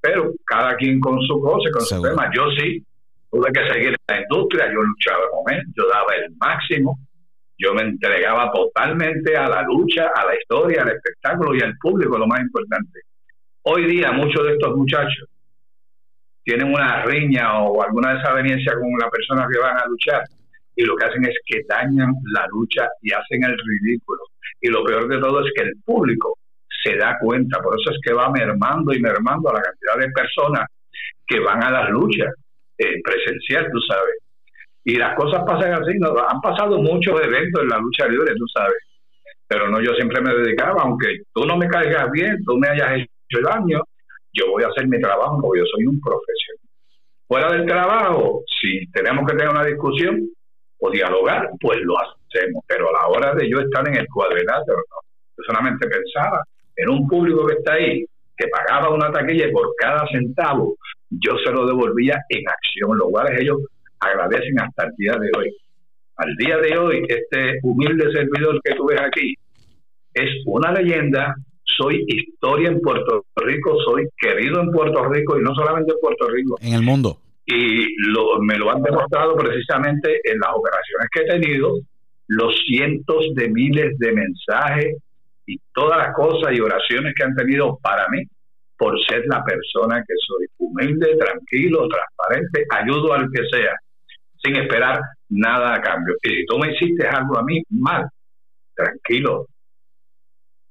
Pero 0.00 0.32
cada 0.46 0.76
quien 0.76 1.00
con 1.00 1.20
su 1.22 1.40
cosa, 1.40 1.70
con 1.72 1.82
su 1.82 2.02
tema. 2.02 2.30
Yo 2.34 2.50
sí, 2.58 2.82
tuve 3.30 3.50
que 3.52 3.72
seguir 3.72 3.88
en 3.88 3.96
la 4.08 4.22
industria, 4.22 4.72
yo 4.72 4.82
luchaba 4.82 5.24
con 5.30 5.54
él, 5.54 5.62
yo 5.76 5.86
daba 5.88 6.14
el 6.16 6.34
máximo, 6.36 6.98
yo 7.58 7.74
me 7.74 7.82
entregaba 7.82 8.50
totalmente 8.52 9.36
a 9.36 9.48
la 9.48 9.62
lucha, 9.62 10.10
a 10.14 10.26
la 10.26 10.34
historia, 10.34 10.82
al 10.82 10.88
espectáculo 10.88 11.54
y 11.54 11.60
al 11.60 11.76
público, 11.76 12.16
lo 12.16 12.26
más 12.26 12.40
importante. 12.40 13.00
Hoy 13.62 13.84
día 13.84 14.12
muchos 14.12 14.46
de 14.46 14.52
estos 14.54 14.74
muchachos 14.74 15.28
tienen 16.50 16.74
una 16.74 17.04
riña 17.04 17.60
o 17.60 17.80
alguna 17.80 18.14
desaveniencia 18.14 18.72
con 18.72 18.90
la 18.98 19.08
persona 19.08 19.46
que 19.50 19.60
van 19.60 19.76
a 19.76 19.86
luchar 19.86 20.24
y 20.74 20.82
lo 20.82 20.96
que 20.96 21.04
hacen 21.04 21.24
es 21.24 21.36
que 21.46 21.60
dañan 21.68 22.12
la 22.32 22.44
lucha 22.50 22.88
y 23.02 23.12
hacen 23.12 23.44
el 23.44 23.56
ridículo. 23.56 24.20
Y 24.60 24.68
lo 24.68 24.82
peor 24.82 25.06
de 25.06 25.20
todo 25.20 25.46
es 25.46 25.52
que 25.54 25.62
el 25.62 25.74
público 25.84 26.38
se 26.82 26.96
da 26.96 27.18
cuenta, 27.20 27.60
por 27.62 27.78
eso 27.78 27.92
es 27.92 27.98
que 28.02 28.12
va 28.12 28.30
mermando 28.30 28.92
y 28.92 29.00
mermando 29.00 29.50
a 29.50 29.54
la 29.54 29.62
cantidad 29.62 29.96
de 29.98 30.12
personas 30.12 30.66
que 31.24 31.38
van 31.38 31.62
a 31.62 31.70
las 31.70 31.90
luchas 31.90 32.34
eh, 32.78 33.00
presencial, 33.04 33.68
tú 33.70 33.78
sabes. 33.82 34.16
Y 34.84 34.96
las 34.96 35.14
cosas 35.14 35.44
pasan 35.46 35.74
así, 35.74 35.98
¿no? 35.98 36.14
han 36.18 36.40
pasado 36.40 36.78
muchos 36.82 37.20
eventos 37.22 37.62
en 37.62 37.68
la 37.68 37.78
lucha 37.78 38.08
libre, 38.08 38.34
tú 38.34 38.46
sabes. 38.52 38.78
Pero 39.46 39.68
no, 39.68 39.80
yo 39.80 39.92
siempre 39.94 40.20
me 40.20 40.34
dedicaba, 40.34 40.82
aunque 40.82 41.20
tú 41.32 41.44
no 41.46 41.56
me 41.56 41.68
caigas 41.68 42.10
bien, 42.10 42.42
tú 42.44 42.56
me 42.56 42.68
hayas 42.68 43.02
hecho 43.02 43.40
daño, 43.44 43.82
yo 44.32 44.50
voy 44.50 44.62
a 44.62 44.68
hacer 44.68 44.86
mi 44.88 45.00
trabajo 45.00 45.38
porque 45.40 45.60
yo 45.60 45.66
soy 45.66 45.86
un 45.86 46.00
profesional. 46.00 46.66
Fuera 47.26 47.52
del 47.52 47.66
trabajo, 47.66 48.42
si 48.60 48.86
tenemos 48.92 49.24
que 49.26 49.36
tener 49.36 49.50
una 49.50 49.64
discusión 49.64 50.28
o 50.78 50.90
dialogar, 50.90 51.50
pues 51.60 51.78
lo 51.82 51.94
hacemos. 51.98 52.64
Pero 52.66 52.88
a 52.88 52.92
la 52.92 53.08
hora 53.08 53.34
de 53.34 53.48
yo 53.48 53.60
estar 53.60 53.86
en 53.88 53.96
el 53.96 54.06
cuadrilátero, 54.08 54.78
no. 54.78 54.96
Yo 55.36 55.44
solamente 55.46 55.86
pensaba 55.88 56.42
en 56.76 56.90
un 56.90 57.06
público 57.06 57.46
que 57.46 57.54
está 57.54 57.74
ahí, 57.74 58.04
que 58.36 58.48
pagaba 58.48 58.94
una 58.94 59.12
taquilla 59.12 59.50
por 59.52 59.74
cada 59.78 60.06
centavo 60.08 60.76
yo 61.10 61.36
se 61.44 61.50
lo 61.50 61.66
devolvía 61.66 62.18
en 62.28 62.48
acción, 62.48 62.96
lo 62.96 63.10
cual 63.10 63.36
ellos 63.38 63.58
agradecen 63.98 64.60
hasta 64.60 64.84
el 64.84 64.92
día 64.96 65.12
de 65.12 65.30
hoy. 65.36 65.56
Al 66.16 66.36
día 66.36 66.56
de 66.58 66.78
hoy, 66.78 67.02
este 67.08 67.58
humilde 67.62 68.12
servidor 68.12 68.60
que 68.62 68.74
tú 68.74 68.86
ves 68.86 69.00
aquí 69.00 69.34
es 70.14 70.30
una 70.46 70.72
leyenda, 70.72 71.34
soy 71.80 72.04
historia 72.06 72.68
en 72.68 72.80
Puerto 72.80 73.24
Rico, 73.36 73.76
soy 73.86 74.06
querido 74.18 74.60
en 74.60 74.70
Puerto 74.70 75.08
Rico 75.08 75.38
y 75.38 75.42
no 75.42 75.54
solamente 75.54 75.92
en 75.92 76.00
Puerto 76.00 76.28
Rico. 76.28 76.58
En 76.60 76.74
el 76.74 76.82
mundo. 76.82 77.18
Y 77.46 77.86
lo, 78.10 78.40
me 78.40 78.58
lo 78.58 78.70
han 78.70 78.82
demostrado 78.82 79.34
precisamente 79.36 80.20
en 80.24 80.38
las 80.38 80.50
operaciones 80.54 81.08
que 81.12 81.20
he 81.20 81.26
tenido, 81.26 81.72
los 82.28 82.54
cientos 82.66 83.24
de 83.34 83.48
miles 83.48 83.98
de 83.98 84.12
mensajes 84.12 84.96
y 85.46 85.58
todas 85.74 85.98
las 85.98 86.14
cosas 86.14 86.52
y 86.52 86.60
oraciones 86.60 87.14
que 87.14 87.24
han 87.24 87.34
tenido 87.34 87.78
para 87.82 88.08
mí 88.08 88.22
por 88.76 88.98
ser 89.04 89.24
la 89.26 89.42
persona 89.44 90.02
que 90.06 90.14
soy, 90.26 90.46
humilde, 90.58 91.16
tranquilo, 91.18 91.88
transparente, 91.88 92.64
ayudo 92.70 93.12
al 93.12 93.28
que 93.30 93.42
sea, 93.50 93.74
sin 94.42 94.56
esperar 94.56 95.00
nada 95.28 95.74
a 95.74 95.80
cambio. 95.80 96.14
Y 96.22 96.28
si 96.30 96.46
tú 96.46 96.58
me 96.58 96.72
hiciste 96.72 97.06
algo 97.06 97.38
a 97.38 97.42
mí 97.42 97.62
mal, 97.68 98.06
tranquilo, 98.74 99.46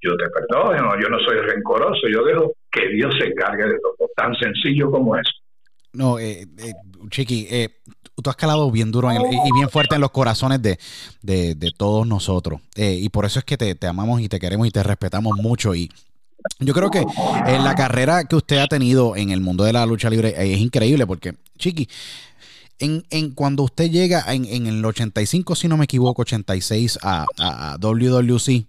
yo 0.01 0.15
te 0.15 0.29
perdono, 0.29 0.99
yo 1.01 1.09
no 1.09 1.19
soy 1.19 1.37
rencoroso, 1.37 2.07
yo 2.11 2.23
dejo 2.23 2.53
que 2.71 2.87
Dios 2.89 3.13
se 3.19 3.27
encargue 3.27 3.63
de 3.65 3.79
todo, 3.79 4.09
tan 4.15 4.33
sencillo 4.35 4.89
como 4.91 5.15
eso. 5.15 5.31
No, 5.91 6.19
eh, 6.19 6.45
eh, 6.57 6.73
Chiqui, 7.09 7.47
eh, 7.49 7.69
tú 8.21 8.29
has 8.29 8.35
calado 8.35 8.69
bien 8.71 8.91
duro 8.91 9.11
y 9.11 9.53
bien 9.53 9.69
fuerte 9.69 9.95
en 9.95 10.01
los 10.01 10.11
corazones 10.11 10.61
de, 10.61 10.77
de, 11.21 11.71
todos 11.75 12.05
nosotros. 12.07 12.61
Eh, 12.75 12.97
y 13.01 13.09
por 13.09 13.25
eso 13.25 13.39
es 13.39 13.45
que 13.45 13.57
te, 13.57 13.75
te, 13.75 13.87
amamos 13.87 14.21
y 14.21 14.29
te 14.29 14.39
queremos 14.39 14.67
y 14.67 14.71
te 14.71 14.83
respetamos 14.83 15.37
mucho. 15.37 15.75
Y 15.75 15.91
yo 16.59 16.73
creo 16.73 16.89
que 16.89 17.03
la 17.45 17.75
carrera 17.75 18.25
que 18.25 18.35
usted 18.35 18.57
ha 18.57 18.67
tenido 18.67 19.15
en 19.15 19.31
el 19.31 19.41
mundo 19.41 19.63
de 19.63 19.73
la 19.73 19.85
lucha 19.85 20.09
libre 20.09 20.29
eh, 20.29 20.53
es 20.53 20.59
increíble 20.59 21.05
porque, 21.07 21.35
Chiqui, 21.57 21.87
en, 22.79 23.03
en 23.09 23.31
cuando 23.31 23.63
usted 23.63 23.89
llega 23.89 24.23
en, 24.33 24.45
en, 24.45 24.67
el 24.67 24.83
85, 24.83 25.55
si 25.55 25.67
no 25.67 25.77
me 25.77 25.85
equivoco, 25.85 26.21
86 26.21 26.99
a, 27.01 27.25
a, 27.37 27.77
WWC, 27.77 28.65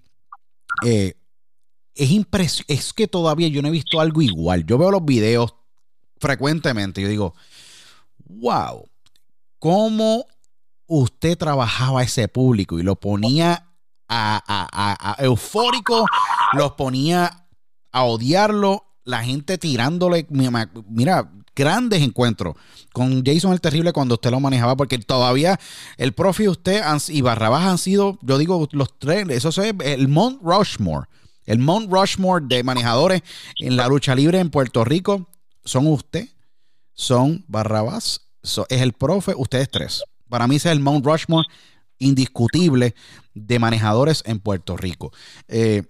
eh, 0.84 1.14
es 1.94 2.10
impresionante, 2.10 2.74
es 2.74 2.92
que 2.92 3.06
todavía 3.08 3.48
yo 3.48 3.62
no 3.62 3.68
he 3.68 3.72
visto 3.72 4.00
algo 4.00 4.22
igual. 4.22 4.64
Yo 4.66 4.78
veo 4.78 4.90
los 4.90 5.04
videos 5.04 5.54
frecuentemente 6.20 7.00
yo 7.00 7.08
digo, 7.08 7.34
wow, 8.26 8.84
cómo 9.58 10.26
usted 10.86 11.36
trabajaba 11.36 12.02
ese 12.02 12.28
público 12.28 12.78
y 12.78 12.82
lo 12.82 12.96
ponía 12.96 13.66
a, 14.08 14.42
a, 14.46 15.12
a, 15.12 15.24
eufórico, 15.24 16.04
los 16.52 16.72
ponía 16.72 17.46
a 17.92 18.02
odiarlo, 18.04 18.84
la 19.04 19.24
gente 19.24 19.56
tirándole, 19.56 20.26
mira, 20.30 21.32
grandes 21.56 22.02
encuentros 22.02 22.56
con 22.92 23.24
Jason 23.24 23.52
el 23.52 23.60
Terrible 23.60 23.92
cuando 23.92 24.14
usted 24.14 24.30
lo 24.30 24.40
manejaba, 24.40 24.76
porque 24.76 24.98
todavía 24.98 25.58
el 25.96 26.12
profe 26.12 26.48
usted 26.48 26.82
y 27.08 27.22
Barrabás 27.22 27.64
han 27.64 27.78
sido, 27.78 28.18
yo 28.22 28.38
digo, 28.38 28.68
los 28.72 28.98
tres, 28.98 29.28
eso 29.30 29.48
es 29.62 29.74
el 29.80 30.08
Mount 30.08 30.40
Rushmore, 30.42 31.06
el 31.46 31.58
Mount 31.58 31.90
Rushmore 31.90 32.44
de 32.46 32.62
manejadores 32.62 33.22
en 33.58 33.76
la 33.76 33.88
lucha 33.88 34.14
libre 34.14 34.38
en 34.38 34.50
Puerto 34.50 34.84
Rico, 34.84 35.28
son 35.64 35.86
usted, 35.86 36.28
son 36.92 37.44
Barrabás, 37.48 38.20
es 38.42 38.80
el 38.80 38.92
profe, 38.92 39.34
ustedes 39.36 39.70
tres. 39.70 40.02
Para 40.28 40.46
mí 40.46 40.56
ese 40.56 40.68
es 40.68 40.72
el 40.72 40.80
Mount 40.80 41.04
Rushmore 41.04 41.46
indiscutible 41.98 42.94
de 43.34 43.58
manejadores 43.58 44.22
en 44.26 44.40
Puerto 44.40 44.76
Rico. 44.76 45.12
Eh, 45.48 45.82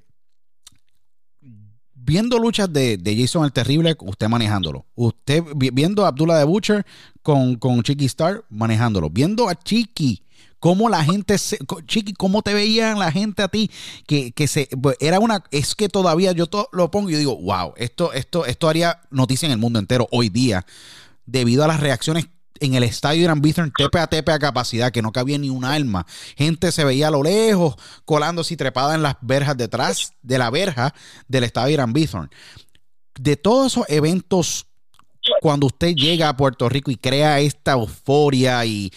viendo 1.94 2.38
luchas 2.38 2.72
de, 2.72 2.98
Jason 3.04 3.44
el 3.44 3.52
Terrible, 3.52 3.96
usted 4.00 4.28
manejándolo. 4.28 4.86
Usted 4.94 5.44
viendo 5.54 6.04
a 6.04 6.08
Abdullah 6.08 6.38
de 6.38 6.44
Butcher 6.44 6.86
con, 7.22 7.56
con 7.56 7.82
Chiqui 7.82 8.06
Star 8.06 8.44
manejándolo. 8.50 9.10
Viendo 9.10 9.48
a 9.48 9.54
Chiqui, 9.54 10.24
cómo 10.60 10.88
la 10.88 11.02
gente, 11.02 11.38
se, 11.38 11.58
Chiqui, 11.86 12.12
cómo 12.12 12.42
te 12.42 12.54
veían 12.54 12.98
la 12.98 13.10
gente 13.10 13.42
a 13.42 13.48
ti, 13.48 13.70
que, 14.06 14.32
se, 14.46 14.68
pues, 14.80 14.96
era 15.00 15.18
una, 15.18 15.42
es 15.50 15.74
que 15.74 15.88
todavía 15.88 16.32
yo 16.32 16.44
lo 16.72 16.90
pongo 16.90 17.10
y 17.10 17.16
digo, 17.16 17.36
wow, 17.36 17.72
esto, 17.76 18.12
esto, 18.12 18.44
esto 18.46 18.68
haría 18.68 19.00
noticia 19.10 19.46
en 19.46 19.52
el 19.52 19.58
mundo 19.58 19.78
entero 19.78 20.06
hoy 20.12 20.28
día, 20.28 20.64
debido 21.26 21.64
a 21.64 21.66
las 21.66 21.80
reacciones 21.80 22.28
en 22.60 22.74
el 22.74 22.82
estadio 22.82 23.22
Irán 23.22 23.40
Bithorn 23.40 23.72
tepe 23.74 23.98
a 23.98 24.06
tepe 24.06 24.32
a 24.32 24.38
capacidad, 24.38 24.92
que 24.92 25.00
no 25.00 25.12
cabía 25.12 25.38
ni 25.38 25.48
un 25.48 25.64
alma. 25.64 26.06
Gente 26.36 26.70
se 26.72 26.84
veía 26.84 27.08
a 27.08 27.10
lo 27.10 27.22
lejos, 27.22 27.74
colándose 28.04 28.52
y 28.52 28.56
trepada 28.58 28.94
en 28.94 29.02
las 29.02 29.16
verjas 29.22 29.56
detrás 29.56 30.12
de 30.20 30.36
la 30.36 30.50
verja 30.50 30.94
del 31.26 31.44
estadio 31.44 31.72
Irán 31.72 31.94
Bithorn. 31.94 32.28
De 33.18 33.36
todos 33.36 33.72
esos 33.72 33.88
eventos, 33.88 34.66
cuando 35.40 35.68
usted 35.68 35.94
llega 35.94 36.28
a 36.28 36.36
Puerto 36.36 36.68
Rico 36.68 36.90
y 36.90 36.96
crea 36.96 37.40
esta 37.40 37.72
euforia 37.72 38.64
y 38.66 38.92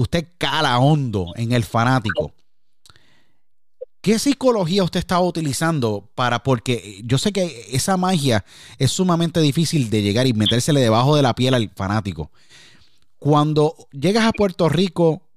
usted 0.00 0.28
cala 0.38 0.78
hondo 0.78 1.32
en 1.34 1.52
el 1.52 1.64
fanático, 1.64 2.32
¿Qué 4.00 4.18
psicología 4.20 4.84
usted 4.84 5.00
estaba 5.00 5.22
utilizando 5.22 6.08
para, 6.14 6.44
porque 6.44 7.02
yo 7.04 7.18
sé 7.18 7.32
que 7.32 7.66
esa 7.72 7.96
magia 7.96 8.44
es 8.78 8.92
sumamente 8.92 9.40
difícil 9.40 9.90
de 9.90 10.02
llegar 10.02 10.26
y 10.28 10.32
metérsele 10.32 10.80
debajo 10.80 11.16
de 11.16 11.22
la 11.22 11.34
piel 11.34 11.52
al 11.52 11.68
fanático. 11.74 12.30
Cuando 13.18 13.74
llegas 13.90 14.24
a 14.24 14.32
Puerto 14.32 14.68
Rico, 14.68 15.28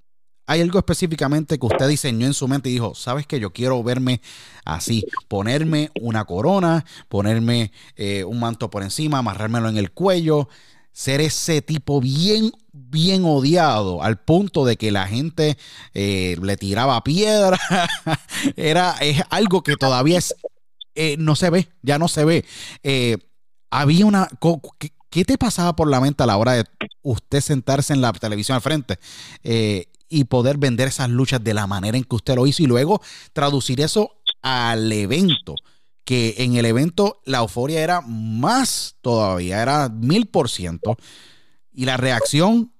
hay 0.46 0.60
algo 0.60 0.78
específicamente 0.78 1.58
que 1.58 1.66
usted 1.66 1.88
diseñó 1.88 2.24
en 2.24 2.34
su 2.34 2.46
mente 2.46 2.68
y 2.68 2.74
dijo, 2.74 2.94
sabes 2.94 3.26
que 3.26 3.40
yo 3.40 3.52
quiero 3.52 3.82
verme 3.82 4.20
así, 4.64 5.04
ponerme 5.26 5.90
una 6.00 6.24
corona, 6.24 6.84
ponerme 7.08 7.72
eh, 7.96 8.22
un 8.22 8.38
manto 8.38 8.70
por 8.70 8.84
encima, 8.84 9.18
amarrármelo 9.18 9.68
en 9.68 9.76
el 9.76 9.90
cuello, 9.90 10.48
ser 10.92 11.20
ese 11.20 11.62
tipo 11.62 12.00
bien, 12.00 12.52
bien 12.72 13.24
odiado 13.24 14.02
al 14.02 14.20
punto 14.20 14.64
de 14.64 14.76
que 14.76 14.90
la 14.90 15.06
gente 15.06 15.56
eh, 15.94 16.36
le 16.40 16.56
tiraba 16.56 17.02
piedra. 17.02 17.58
Era, 18.56 18.96
es 19.00 19.22
algo 19.30 19.62
que 19.62 19.76
todavía 19.76 20.18
es, 20.18 20.34
eh, 20.94 21.16
no 21.18 21.36
se 21.36 21.50
ve, 21.50 21.68
ya 21.82 21.98
no 21.98 22.08
se 22.08 22.24
ve. 22.24 22.44
había 23.70 24.06
una, 24.06 24.28
¿Qué 25.12 25.26
te 25.26 25.36
pasaba 25.36 25.76
por 25.76 25.90
la 25.90 26.00
mente 26.00 26.22
a 26.22 26.26
la 26.26 26.38
hora 26.38 26.52
de 26.52 26.64
usted 27.02 27.42
sentarse 27.42 27.92
en 27.92 28.00
la 28.00 28.14
televisión 28.14 28.56
al 28.56 28.62
frente 28.62 28.98
eh, 29.44 29.88
y 30.08 30.24
poder 30.24 30.56
vender 30.56 30.88
esas 30.88 31.10
luchas 31.10 31.44
de 31.44 31.52
la 31.52 31.66
manera 31.66 31.98
en 31.98 32.04
que 32.04 32.16
usted 32.16 32.34
lo 32.34 32.46
hizo 32.46 32.62
y 32.62 32.66
luego 32.66 33.02
traducir 33.34 33.82
eso 33.82 34.22
al 34.40 34.90
evento? 34.90 35.54
Que 36.04 36.34
en 36.38 36.56
el 36.56 36.64
evento 36.64 37.20
la 37.24 37.38
euforia 37.38 37.80
era 37.80 38.00
más 38.00 38.96
todavía, 39.00 39.62
era 39.62 39.88
mil 39.88 40.26
por 40.26 40.48
ciento. 40.48 40.96
Y 41.72 41.84
la 41.84 41.96
reacción 41.96 42.72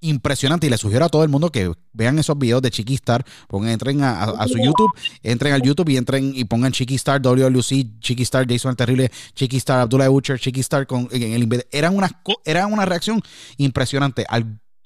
impresionante 0.00 0.66
y 0.66 0.70
le 0.70 0.78
sugiero 0.78 1.04
a 1.04 1.08
todo 1.08 1.22
el 1.22 1.28
mundo 1.28 1.50
que 1.50 1.72
vean 1.92 2.18
esos 2.18 2.38
videos 2.38 2.62
de 2.62 2.70
Chiquistar, 2.70 3.24
pongan, 3.48 3.70
entren 3.70 4.02
a, 4.02 4.46
su 4.46 4.58
YouTube, 4.58 4.92
entren 5.22 5.52
al 5.52 5.62
YouTube 5.62 5.88
y 5.88 5.96
entren 5.96 6.32
y 6.34 6.44
pongan 6.44 6.72
Chiquistar, 6.72 7.20
WLC, 7.20 7.98
Chiquistar, 8.00 8.46
Jason 8.48 8.70
el 8.70 8.76
Terrible, 8.76 9.10
Chiquistar, 9.34 9.80
Abdullah 9.80 10.08
Butcher, 10.08 10.38
Chiquistar 10.38 10.86
con 10.86 11.08
en 11.10 11.32
el 11.32 11.66
eran 11.70 11.96
una 11.96 12.22
era 12.44 12.66
una 12.66 12.84
reacción 12.84 13.20
impresionante. 13.56 14.26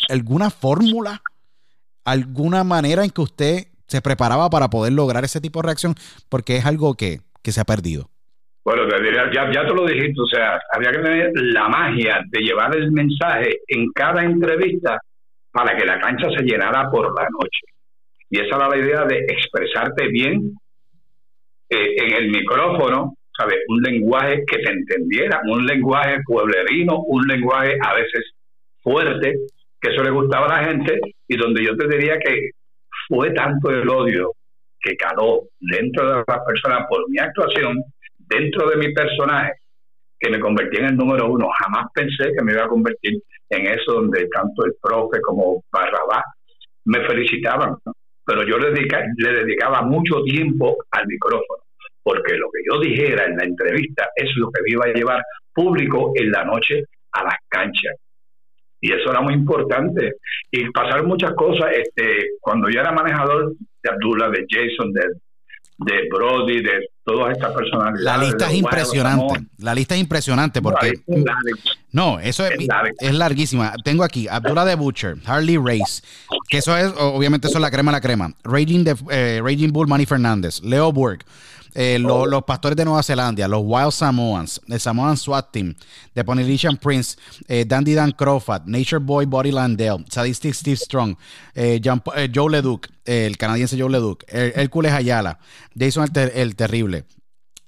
¿Alguna 0.09 0.51
fórmula, 0.51 1.23
alguna 2.05 2.65
manera 2.65 3.05
en 3.05 3.11
que 3.11 3.21
usted 3.21 3.67
se 3.87 4.01
preparaba 4.01 4.49
para 4.51 4.71
poder 4.71 4.93
lograr 4.93 5.25
ese 5.25 5.41
tipo 5.41 5.61
de 5.61 5.67
reacción? 5.67 5.95
Porque 6.29 6.57
es 6.57 6.67
algo 6.67 6.95
que, 6.95 7.21
que 7.43 7.53
se 7.53 7.61
ha 7.61 7.65
perdido. 7.65 8.11
Bueno, 8.65 8.83
ya 8.89 9.67
te 9.67 9.75
lo 9.75 9.87
dijiste, 9.87 10.21
o 10.21 10.27
sea, 10.27 10.61
había 10.73 10.93
que 10.93 10.99
tener 10.99 11.33
la 11.35 11.69
magia 11.69 12.21
de 12.29 12.41
llevar 12.41 12.77
el 12.77 12.93
mensaje 12.93 13.61
en 13.67 13.91
cada 13.93 14.23
entrevista 14.23 14.99
para 15.51 15.77
que 15.77 15.87
la 15.87 15.99
cancha 15.99 16.29
se 16.37 16.45
llenara 16.45 16.91
por 16.91 17.07
la 17.19 17.27
noche. 17.31 17.61
Y 18.29 18.39
esa 18.39 18.57
era 18.57 18.69
la 18.69 18.77
idea 18.77 19.05
de 19.07 19.19
expresarte 19.19 20.09
bien 20.09 20.53
eh, 21.69 21.97
en 21.97 22.13
el 22.15 22.31
micrófono, 22.31 23.15
¿sabes? 23.37 23.57
Un 23.69 23.81
lenguaje 23.81 24.45
que 24.47 24.59
te 24.59 24.73
entendiera, 24.73 25.41
un 25.49 25.65
lenguaje 25.67 26.19
pueblerino, 26.25 27.01
un 27.07 27.27
lenguaje 27.27 27.77
a 27.81 27.95
veces 27.95 28.33
fuerte, 28.83 29.35
que 29.81 29.91
eso 29.91 30.03
le 30.03 30.11
gustaba 30.11 30.47
a 30.47 30.61
la 30.61 30.69
gente 30.69 31.01
y 31.27 31.37
donde 31.37 31.65
yo 31.65 31.77
te 31.77 31.89
diría 31.89 32.19
que 32.19 32.51
fue 33.09 33.31
tanto 33.33 33.71
el 33.71 33.89
odio 33.89 34.33
que 34.81 34.97
caló 34.97 35.49
dentro 35.61 36.09
de 36.09 36.25
las 36.27 36.45
personas 36.47 36.87
por 36.89 37.09
mi 37.09 37.19
actuación, 37.19 37.83
dentro 38.19 38.69
de 38.71 38.77
mi 38.77 38.93
personaje, 38.93 39.53
que 40.19 40.31
me 40.31 40.41
convertí 40.41 40.79
en 40.79 40.87
el 40.87 40.97
número 40.97 41.31
uno. 41.31 41.49
Jamás 41.59 41.87
pensé 41.95 42.33
que 42.37 42.45
me 42.45 42.53
iba 42.53 42.65
a 42.65 42.69
convertir 42.69 43.23
en 43.49 43.67
eso 43.67 43.95
donde 43.95 44.29
tanto 44.29 44.65
el 44.67 44.75
profe 44.81 45.21
como 45.23 45.63
Barrabás 45.73 46.25
me 46.85 47.05
felicitaban, 47.07 47.77
pero 48.25 48.47
yo 48.47 48.59
le, 48.59 48.71
le 48.71 49.33
dedicaba 49.33 49.83
mucho 49.83 50.23
tiempo 50.23 50.77
al 50.91 51.07
micrófono, 51.07 51.65
porque 52.03 52.37
lo 52.37 52.49
que 52.51 52.61
yo 52.71 52.81
dijera 52.81 53.27
en 53.27 53.37
la 53.37 53.45
entrevista 53.45 54.09
es 54.15 54.31
lo 54.37 54.51
que 54.51 54.63
me 54.63 54.71
iba 54.71 54.85
a 54.87 54.93
llevar 54.93 55.23
público 55.53 56.13
en 56.15 56.31
la 56.31 56.45
noche 56.45 56.85
a 57.13 57.25
las 57.25 57.37
canchas. 57.49 57.97
Y 58.81 58.93
eso 58.93 59.11
era 59.11 59.21
muy 59.21 59.35
importante. 59.35 60.15
Y 60.51 60.71
pasaron 60.71 61.07
muchas 61.07 61.33
cosas. 61.35 61.71
Este, 61.77 62.31
cuando 62.41 62.69
yo 62.69 62.81
era 62.81 62.93
manejador 62.93 63.55
de 63.83 63.91
Abdullah, 63.91 64.31
de 64.31 64.47
Jason, 64.49 64.93
de 64.93 65.03
de 65.81 66.09
Brody, 66.13 66.63
de 66.63 66.89
todas 67.05 67.33
estas 67.33 67.53
personas. 67.55 67.99
La 68.01 68.19
lista 68.19 68.51
es 68.51 68.59
impresionante. 68.59 69.47
La 69.59 69.75
lista 69.75 69.95
es 69.95 70.01
impresionante 70.01 70.61
porque. 70.61 70.93
no, 71.93 72.21
eso 72.21 72.45
es, 72.45 72.53
es, 72.99 73.15
larguísima. 73.15 73.73
Tengo 73.83 74.05
aquí 74.05 74.29
Abdullah 74.29 74.65
de 74.65 74.75
Butcher, 74.75 75.17
Harley 75.25 75.57
Race, 75.57 76.03
que 76.49 76.59
eso 76.59 76.77
es, 76.77 76.93
obviamente, 76.99 77.49
eso 77.49 77.59
es 77.59 77.63
la 77.63 77.71
crema 77.71 77.93
la 77.93 78.01
crema. 78.01 78.33
Raging, 78.45 78.85
de, 78.85 78.95
eh, 79.11 79.41
Raging 79.43 79.73
Bull, 79.73 79.89
Manny 79.89 80.07
Fernández, 80.07 80.61
Leo 80.63 80.93
Burke. 80.93 81.25
Eh, 81.75 81.99
los 81.99 82.45
pastores 82.45 82.77
de 82.77 82.85
Nueva 82.85 83.03
Zelanda, 83.03 83.47
los 83.47 83.63
Wild 83.65 83.93
Samoans, 83.93 84.61
el 84.69 84.81
Samoan 84.81 85.17
SWAT 85.17 85.53
Team, 85.53 85.75
The 86.15 86.25
Polynesian 86.25 86.77
Prince, 86.77 87.17
eh, 87.49 87.65
Dandy 87.67 87.95
Dan 87.95 88.13
Crawford, 88.13 88.63
Nature 88.67 88.99
Boy 88.99 89.27
Body 89.27 89.53
Landell, 89.53 90.05
Sadistic 90.09 90.55
Steve 90.55 90.77
Strong, 90.77 91.17
eh, 91.55 91.81
Joe 91.83 92.51
Leduc, 92.51 92.89
el 93.05 93.37
canadiense 93.37 93.79
Joe 93.79 93.91
Leduc, 93.91 94.25
Hércules 94.29 94.93
Ayala, 94.93 95.39
Jason 95.79 96.09
el 96.15 96.57
Terrible, 96.57 97.05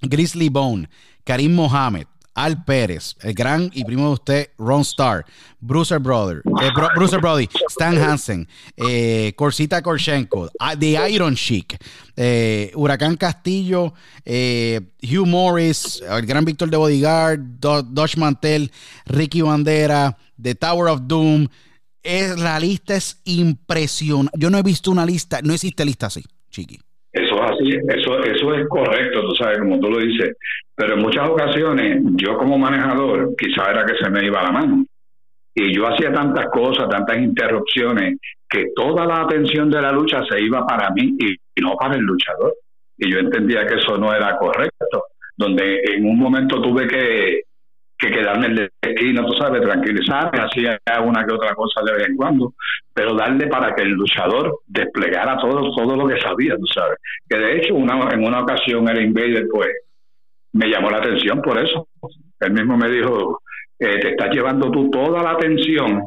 Grizzly 0.01 0.49
Bone, 0.49 0.89
Karim 1.23 1.55
Mohamed, 1.55 2.07
al 2.33 2.63
Pérez, 2.63 3.15
el 3.21 3.33
gran 3.33 3.69
y 3.73 3.83
primo 3.85 4.07
de 4.07 4.13
usted, 4.13 4.49
Ron 4.57 4.81
Starr, 4.81 5.25
Brucer 5.59 5.99
Brother, 5.99 6.41
eh, 6.61 7.17
Brody, 7.19 7.47
Stan 7.69 7.97
Hansen, 7.97 8.47
eh, 8.75 9.33
Corsita 9.35 9.81
Korshenko, 9.81 10.49
ah, 10.59 10.75
The 10.75 11.11
Iron 11.11 11.35
Chic, 11.35 11.77
eh, 12.15 12.71
Huracán 12.75 13.17
Castillo, 13.17 13.93
Hugh 14.25 15.27
Morris, 15.27 16.01
el 16.01 16.25
gran 16.25 16.43
Víctor 16.43 16.69
de 16.69 16.77
Bodyguard, 16.77 17.39
Dodge 17.59 18.17
Mantel, 18.17 18.71
Ricky 19.05 19.41
Bandera, 19.41 20.17
The 20.41 20.55
Tower 20.55 20.89
of 20.89 21.01
Doom. 21.03 21.47
Es, 22.01 22.37
la 22.37 22.59
lista 22.59 22.95
es 22.95 23.21
impresionante. 23.23 24.37
Yo 24.37 24.49
no 24.49 24.57
he 24.57 24.63
visto 24.63 24.91
una 24.91 25.05
lista, 25.05 25.41
no 25.41 25.53
existe 25.53 25.85
lista 25.85 26.07
así, 26.07 26.21
chiqui. 26.49 26.77
Eso 27.13 27.35
es 27.35 27.51
así, 27.51 27.69
eso, 27.89 28.23
eso 28.23 28.53
es 28.55 28.67
correcto, 28.67 29.21
tú 29.21 29.35
sabes, 29.35 29.59
como 29.59 29.79
tú 29.79 29.91
lo 29.91 29.99
dices. 29.99 30.35
Pero 30.75 30.95
en 30.95 31.01
muchas 31.01 31.29
ocasiones, 31.29 32.01
yo 32.15 32.35
como 32.37 32.57
manejador, 32.57 33.35
quizá 33.37 33.69
era 33.69 33.85
que 33.85 33.95
se 34.03 34.09
me 34.09 34.25
iba 34.25 34.41
la 34.41 34.51
mano. 34.51 34.83
Y 35.53 35.75
yo 35.75 35.87
hacía 35.87 36.11
tantas 36.11 36.47
cosas, 36.47 36.89
tantas 36.89 37.17
interrupciones, 37.19 38.17
que 38.49 38.71
toda 38.75 39.05
la 39.05 39.21
atención 39.21 39.69
de 39.69 39.79
la 39.79 39.91
lucha 39.91 40.23
se 40.27 40.41
iba 40.41 40.65
para 40.65 40.89
mí 40.89 41.15
y, 41.19 41.61
no 41.61 41.75
para 41.75 41.95
el 41.95 42.01
luchador. 42.01 42.55
Y 42.97 43.11
yo 43.11 43.19
entendía 43.19 43.65
que 43.67 43.75
eso 43.75 43.95
no 43.97 44.11
era 44.11 44.35
correcto. 44.37 45.03
Donde 45.37 45.81
en 45.83 46.07
un 46.07 46.17
momento 46.17 46.59
tuve 46.61 46.87
que, 46.87 47.41
que 47.97 48.11
quedarme 48.11 48.47
en 48.47 48.55
la 48.55 48.69
esquina, 48.81 49.25
tú 49.25 49.33
sabes, 49.33 49.61
tranquilizarme, 49.61 50.39
hacía 50.39 50.79
una 51.03 51.25
que 51.25 51.33
otra 51.33 51.53
cosa 51.55 51.81
de 51.85 51.93
vez 51.93 52.07
en 52.09 52.15
cuando, 52.15 52.53
pero 52.93 53.15
darle 53.15 53.47
para 53.47 53.73
que 53.75 53.83
el 53.83 53.91
luchador 53.91 54.59
desplegara 54.67 55.37
todo, 55.37 55.73
todo 55.75 55.95
lo 55.95 56.07
que 56.07 56.19
sabía, 56.19 56.55
tú 56.57 56.65
sabes. 56.67 56.97
Que 57.29 57.37
de 57.37 57.57
hecho, 57.57 57.75
una, 57.75 58.09
en 58.11 58.23
una 58.23 58.41
ocasión 58.41 58.87
el 58.89 59.03
Invader, 59.03 59.47
pues, 59.51 59.69
me 60.53 60.67
llamó 60.67 60.89
la 60.89 60.97
atención 60.97 61.41
por 61.41 61.57
eso. 61.57 61.87
Él 62.39 62.51
mismo 62.51 62.77
me 62.77 62.89
dijo, 62.89 63.41
eh, 63.79 63.99
te 63.99 64.09
estás 64.11 64.29
llevando 64.31 64.69
tú 64.71 64.89
toda 64.89 65.23
la 65.23 65.31
atención 65.31 66.03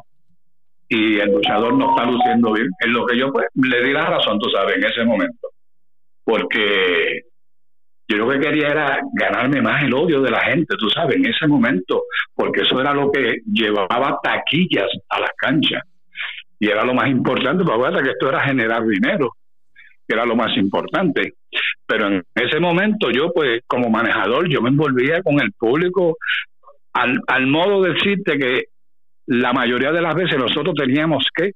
y 0.89 1.18
el 1.18 1.32
luchador 1.32 1.74
no 1.74 1.91
está 1.91 2.07
luciendo 2.07 2.53
bien. 2.53 2.68
En 2.80 2.93
lo 2.93 3.07
que 3.07 3.18
yo 3.18 3.32
pues, 3.32 3.47
le 3.55 3.82
di 3.82 3.93
la 3.93 4.07
razón, 4.07 4.39
tú 4.39 4.49
sabes, 4.51 4.76
en 4.76 4.84
ese 4.84 5.05
momento. 5.05 5.49
Porque 6.24 7.22
yo 8.09 8.19
lo 8.19 8.31
que 8.31 8.39
quería 8.39 8.69
era 8.69 9.01
ganarme 9.15 9.61
más 9.61 9.83
el 9.83 9.93
odio 9.93 10.21
de 10.21 10.31
la 10.31 10.45
gente, 10.45 10.77
tú 10.79 10.89
sabes, 10.91 11.17
en 11.17 11.27
ese 11.27 11.47
momento, 11.47 12.05
porque 12.35 12.63
eso 12.63 12.81
era 12.81 12.95
lo 12.95 13.11
que 13.11 13.39
llevaba 13.53 14.19
taquillas 14.23 14.89
a 15.09 15.21
las 15.21 15.31
canchas. 15.37 15.83
Y 16.59 16.69
era 16.69 16.85
lo 16.85 16.95
más 16.95 17.09
importante, 17.09 17.65
porque 17.65 18.03
que 18.03 18.11
esto 18.11 18.29
era 18.29 18.47
generar 18.47 18.87
dinero, 18.87 19.33
que 20.07 20.15
era 20.15 20.25
lo 20.25 20.37
más 20.37 20.57
importante. 20.57 21.35
Pero 21.85 22.07
en 22.07 22.25
ese 22.35 22.61
momento 22.61 23.11
yo, 23.11 23.33
pues, 23.35 23.63
como 23.67 23.91
manejador, 23.91 24.49
yo 24.49 24.63
me 24.63 24.71
envolvía 24.71 25.23
con 25.23 25.41
el 25.41 25.53
público 25.53 26.17
al, 26.93 27.21
al 27.27 27.47
modo 27.47 27.83
de 27.83 27.93
decirte 27.93 28.39
que 28.39 28.65
la 29.27 29.53
mayoría 29.53 29.91
de 29.91 30.01
las 30.01 30.15
veces 30.15 30.39
nosotros 30.39 30.75
teníamos 30.77 31.27
que 31.35 31.53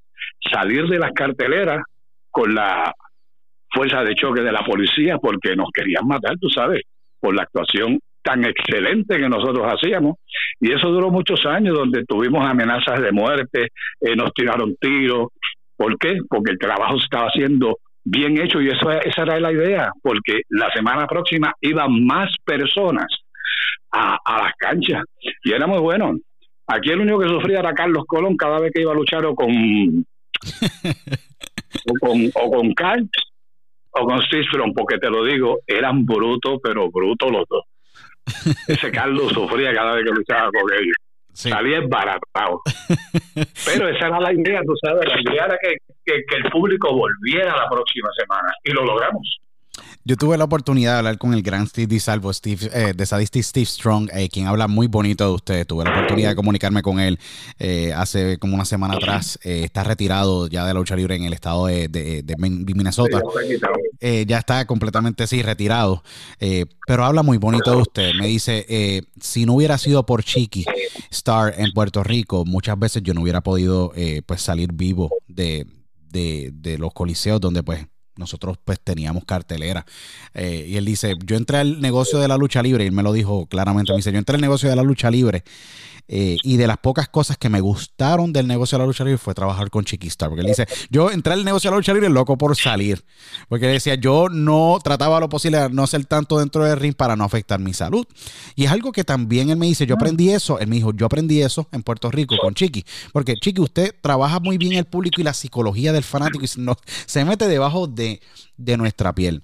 salir 0.52 0.86
de 0.88 0.98
las 0.98 1.12
carteleras 1.12 1.82
con 2.30 2.54
la 2.54 2.92
fuerza 3.72 4.02
de 4.02 4.14
choque 4.14 4.42
de 4.42 4.52
la 4.52 4.64
policía 4.64 5.18
porque 5.18 5.56
nos 5.56 5.70
querían 5.72 6.06
matar, 6.06 6.36
tú 6.38 6.48
sabes, 6.48 6.82
por 7.20 7.34
la 7.34 7.42
actuación 7.42 7.98
tan 8.22 8.44
excelente 8.44 9.18
que 9.18 9.28
nosotros 9.28 9.66
hacíamos. 9.66 10.16
Y 10.60 10.72
eso 10.72 10.88
duró 10.88 11.10
muchos 11.10 11.44
años 11.46 11.76
donde 11.76 12.04
tuvimos 12.04 12.44
amenazas 12.44 13.00
de 13.00 13.12
muerte, 13.12 13.68
eh, 14.00 14.16
nos 14.16 14.32
tiraron 14.34 14.76
tiros. 14.80 15.28
¿Por 15.76 15.98
qué? 15.98 16.18
Porque 16.28 16.52
el 16.52 16.58
trabajo 16.58 16.98
se 16.98 17.04
estaba 17.04 17.28
haciendo 17.28 17.78
bien 18.04 18.38
hecho 18.40 18.60
y 18.60 18.68
eso, 18.68 18.90
esa 18.90 19.22
era 19.22 19.40
la 19.40 19.52
idea, 19.52 19.92
porque 20.02 20.42
la 20.48 20.70
semana 20.72 21.06
próxima 21.06 21.52
iban 21.60 22.04
más 22.04 22.34
personas 22.44 23.06
a, 23.92 24.18
a 24.24 24.44
las 24.44 24.52
canchas 24.58 25.04
y 25.42 25.52
era 25.52 25.66
muy 25.66 25.78
bueno. 25.78 26.16
Aquí 26.66 26.90
el 26.90 27.00
único 27.00 27.18
que 27.18 27.28
sufría 27.28 27.60
era 27.60 27.74
Carlos 27.74 28.04
Colón 28.06 28.36
cada 28.36 28.60
vez 28.60 28.72
que 28.72 28.82
iba 28.82 28.92
a 28.92 28.94
luchar 28.94 29.24
o 29.26 29.34
con, 29.34 29.50
o 31.88 31.92
con, 32.00 32.30
o 32.34 32.50
con 32.50 32.74
Carl 32.74 33.08
con 33.90 34.22
Steve 34.22 34.44
porque 34.74 34.98
te 34.98 35.10
lo 35.10 35.24
digo, 35.24 35.58
eran 35.66 36.04
brutos, 36.04 36.58
pero 36.62 36.90
brutos 36.90 37.30
los 37.30 37.44
dos. 37.48 37.64
Ese 38.68 38.90
Carlos 38.90 39.32
sufría 39.32 39.72
cada 39.72 39.94
vez 39.94 40.04
que 40.04 40.10
luchaba 40.10 40.50
con 40.50 40.72
ellos. 40.72 40.96
Salía 41.32 41.78
embaratado. 41.78 42.60
Pero 43.64 43.88
esa 43.88 44.08
era 44.08 44.20
la 44.20 44.32
idea, 44.32 44.60
tú 44.66 44.74
sabes, 44.82 45.06
la 45.06 45.20
idea 45.20 45.44
era 45.46 45.56
que, 45.62 45.76
que, 46.04 46.36
el 46.36 46.50
público 46.50 46.92
volviera 46.92 47.56
la 47.56 47.68
próxima 47.68 48.08
semana 48.18 48.52
y 48.64 48.72
lo 48.72 48.84
logramos. 48.84 49.38
Yo 50.02 50.16
tuve 50.16 50.38
la 50.38 50.44
oportunidad 50.44 50.92
de 50.92 50.98
hablar 50.98 51.18
con 51.18 51.34
el 51.34 51.42
gran 51.42 51.66
Steve 51.66 51.86
DiSalvo, 51.86 52.32
Steve, 52.32 52.70
eh, 52.72 52.94
de 52.96 53.04
Sadistic 53.04 53.42
Steve 53.42 53.66
Strong, 53.66 54.08
eh, 54.14 54.30
quien 54.30 54.46
habla 54.46 54.66
muy 54.66 54.86
bonito 54.86 55.26
de 55.26 55.34
usted. 55.34 55.66
Tuve 55.66 55.84
la 55.84 55.90
oportunidad 55.90 56.30
de 56.30 56.36
comunicarme 56.36 56.80
con 56.80 57.00
él 57.00 57.18
eh, 57.58 57.92
hace 57.94 58.38
como 58.38 58.54
una 58.54 58.64
semana 58.64 58.94
atrás. 58.94 59.38
está 59.42 59.84
retirado 59.84 60.46
ya 60.46 60.64
de 60.64 60.72
la 60.72 60.80
lucha 60.80 60.96
libre 60.96 61.16
en 61.16 61.24
el 61.24 61.34
estado 61.34 61.66
de, 61.66 61.88
de, 61.88 62.36
Minnesota. 62.38 63.20
ya 64.00 64.38
está 64.38 64.64
completamente, 64.64 65.26
sí, 65.26 65.42
retirado. 65.42 66.02
pero 66.86 67.04
habla 67.04 67.22
muy 67.22 67.36
bonito 67.36 67.70
de 67.70 67.76
usted. 67.76 68.12
Me 68.18 68.26
dice, 68.26 69.04
si 69.20 69.44
no 69.44 69.52
hubiera 69.52 69.76
sido 69.76 70.06
por 70.06 70.24
Chiqui 70.24 70.64
Star 71.10 71.54
en 71.58 71.72
Puerto 71.72 72.02
Rico, 72.02 72.46
muchas 72.46 72.78
veces 72.78 73.02
yo 73.02 73.12
no 73.12 73.20
hubiera 73.20 73.42
podido 73.42 73.92
pues 74.24 74.40
salir 74.40 74.72
vivo 74.72 75.10
de, 75.28 75.66
de 76.10 76.78
los 76.78 76.94
coliseos 76.94 77.38
donde 77.38 77.62
pues 77.62 77.86
nosotros 78.20 78.58
pues 78.64 78.78
teníamos 78.78 79.24
cartelera. 79.24 79.84
Eh, 80.34 80.66
y 80.68 80.76
él 80.76 80.84
dice, 80.84 81.16
yo 81.24 81.36
entré 81.36 81.58
al 81.58 81.80
negocio 81.80 82.20
de 82.20 82.28
la 82.28 82.36
lucha 82.36 82.62
libre, 82.62 82.84
y 82.84 82.86
él 82.86 82.92
me 82.92 83.02
lo 83.02 83.12
dijo 83.12 83.46
claramente, 83.46 83.92
me 83.92 83.96
dice, 83.96 84.12
yo 84.12 84.18
entré 84.18 84.36
al 84.36 84.40
negocio 84.40 84.70
de 84.70 84.76
la 84.76 84.84
lucha 84.84 85.10
libre 85.10 85.42
eh, 86.12 86.38
y 86.42 86.56
de 86.56 86.66
las 86.66 86.78
pocas 86.78 87.08
cosas 87.08 87.38
que 87.38 87.48
me 87.48 87.60
gustaron 87.60 88.32
del 88.32 88.48
negocio 88.48 88.76
de 88.76 88.82
la 88.82 88.86
lucha 88.88 89.04
libre 89.04 89.16
fue 89.16 89.32
trabajar 89.32 89.70
con 89.70 89.84
Chiquistar. 89.84 90.28
Porque 90.28 90.40
él 90.40 90.48
dice, 90.48 90.66
yo 90.90 91.08
entré 91.12 91.34
al 91.34 91.44
negocio 91.44 91.70
de 91.70 91.74
la 91.74 91.78
lucha 91.78 91.94
libre 91.94 92.08
loco 92.08 92.36
por 92.36 92.56
salir. 92.56 93.04
Porque 93.48 93.66
él 93.66 93.74
decía, 93.74 93.94
yo 93.94 94.28
no 94.28 94.80
trataba 94.82 95.20
lo 95.20 95.28
posible 95.28 95.58
de 95.58 95.70
no 95.70 95.84
hacer 95.84 96.04
tanto 96.06 96.40
dentro 96.40 96.64
del 96.64 96.76
ring 96.80 96.96
para 96.96 97.14
no 97.14 97.22
afectar 97.22 97.60
mi 97.60 97.72
salud. 97.74 98.04
Y 98.56 98.64
es 98.64 98.72
algo 98.72 98.90
que 98.90 99.04
también 99.04 99.50
él 99.50 99.56
me 99.56 99.66
dice, 99.66 99.86
yo 99.86 99.94
aprendí 99.94 100.30
eso. 100.30 100.58
Él 100.58 100.66
me 100.66 100.74
dijo, 100.74 100.92
yo 100.92 101.06
aprendí 101.06 101.42
eso 101.42 101.68
en 101.70 101.84
Puerto 101.84 102.10
Rico 102.10 102.34
con 102.40 102.54
Chiqui. 102.54 102.84
Porque 103.12 103.36
Chiqui, 103.36 103.60
usted 103.60 103.94
trabaja 104.02 104.40
muy 104.40 104.58
bien 104.58 104.72
el 104.72 104.86
público 104.86 105.20
y 105.20 105.24
la 105.24 105.32
psicología 105.32 105.92
del 105.92 106.02
fanático 106.02 106.44
y 106.44 106.48
se 107.06 107.24
mete 107.24 107.46
debajo 107.46 107.86
de, 107.86 108.20
de 108.56 108.76
nuestra 108.76 109.14
piel. 109.14 109.42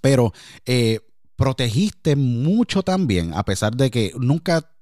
Pero... 0.00 0.32
Eh, 0.64 1.00
protegiste 1.34 2.14
mucho 2.14 2.84
también, 2.84 3.34
a 3.34 3.44
pesar 3.44 3.74
de 3.74 3.90
que 3.90 4.12
nunca 4.16 4.72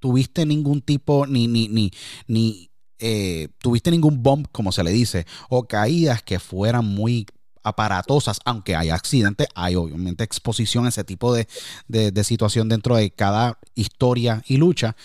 tuviste 0.00 0.44
ningún 0.46 0.80
tipo, 0.80 1.26
ni, 1.26 1.46
ni, 1.46 1.68
ni, 1.68 1.90
ni 2.26 2.70
eh, 2.98 3.48
tuviste 3.58 3.90
ningún 3.90 4.22
bump, 4.22 4.48
como 4.50 4.72
se 4.72 4.82
le 4.82 4.90
dice, 4.90 5.26
o 5.48 5.66
caídas 5.66 6.22
que 6.22 6.38
fueran 6.38 6.84
muy 6.84 7.26
aparatosas, 7.62 8.40
aunque 8.44 8.74
hay 8.74 8.90
accidentes, 8.90 9.48
hay 9.54 9.76
obviamente 9.76 10.24
exposición 10.24 10.86
a 10.86 10.88
ese 10.88 11.04
tipo 11.04 11.34
de, 11.34 11.46
de, 11.88 12.24
situación 12.24 12.68
dentro 12.68 12.96
de 12.96 13.10
cada 13.10 13.58
historia 13.74 14.42
y 14.46 14.56
lucha, 14.56 14.96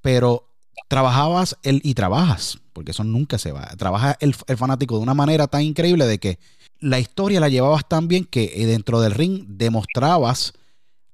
pero 0.00 0.50
trabajabas 0.88 1.56
el, 1.62 1.80
y 1.84 1.94
trabajas, 1.94 2.58
porque 2.72 2.90
eso 2.90 3.04
nunca 3.04 3.38
se 3.38 3.52
va, 3.52 3.66
trabaja 3.76 4.16
el, 4.20 4.34
el, 4.46 4.56
fanático 4.56 4.96
de 4.96 5.02
una 5.02 5.14
manera 5.14 5.46
tan 5.46 5.62
increíble 5.62 6.06
de 6.06 6.18
que 6.18 6.38
la 6.80 6.98
historia 6.98 7.40
la 7.40 7.48
llevabas 7.48 7.88
tan 7.88 8.08
bien 8.08 8.24
que 8.24 8.52
eh, 8.54 8.66
dentro 8.66 9.00
del 9.00 9.12
ring 9.12 9.44
demostrabas 9.48 10.52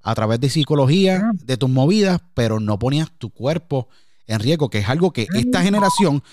a 0.03 0.15
través 0.15 0.39
de 0.39 0.49
psicología, 0.49 1.31
de 1.43 1.57
tus 1.57 1.69
movidas, 1.69 2.21
pero 2.33 2.59
no 2.59 2.79
ponías 2.79 3.09
tu 3.17 3.29
cuerpo 3.29 3.87
en 4.27 4.39
riesgo, 4.39 4.69
que 4.69 4.79
es 4.79 4.89
algo 4.89 5.11
que 5.11 5.27
esta 5.33 5.61
generación 5.61 6.23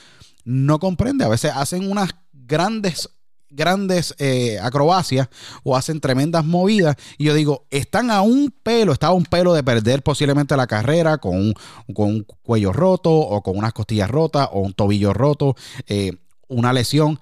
no 0.44 0.78
comprende. 0.78 1.24
A 1.24 1.28
veces 1.28 1.52
hacen 1.54 1.90
unas 1.90 2.10
grandes 2.32 3.10
grandes 3.50 4.14
eh, 4.18 4.58
acrobacias 4.60 5.28
o 5.62 5.76
hacen 5.76 6.00
tremendas 6.00 6.44
movidas 6.44 6.96
y 7.16 7.24
yo 7.24 7.34
digo, 7.34 7.66
están 7.70 8.10
a 8.10 8.20
un 8.20 8.52
pelo, 8.62 8.92
está 8.92 9.08
a 9.08 9.12
un 9.12 9.24
pelo 9.24 9.54
de 9.54 9.62
perder 9.62 10.02
posiblemente 10.02 10.56
la 10.56 10.66
carrera 10.66 11.18
con 11.18 11.36
un, 11.36 11.54
con 11.94 12.08
un 12.08 12.26
cuello 12.42 12.72
roto 12.72 13.10
o 13.10 13.42
con 13.42 13.56
unas 13.56 13.72
costillas 13.72 14.10
rotas 14.10 14.48
o 14.52 14.60
un 14.60 14.74
tobillo 14.74 15.12
roto, 15.12 15.56
eh, 15.86 16.12
una 16.48 16.72
lesión. 16.72 17.20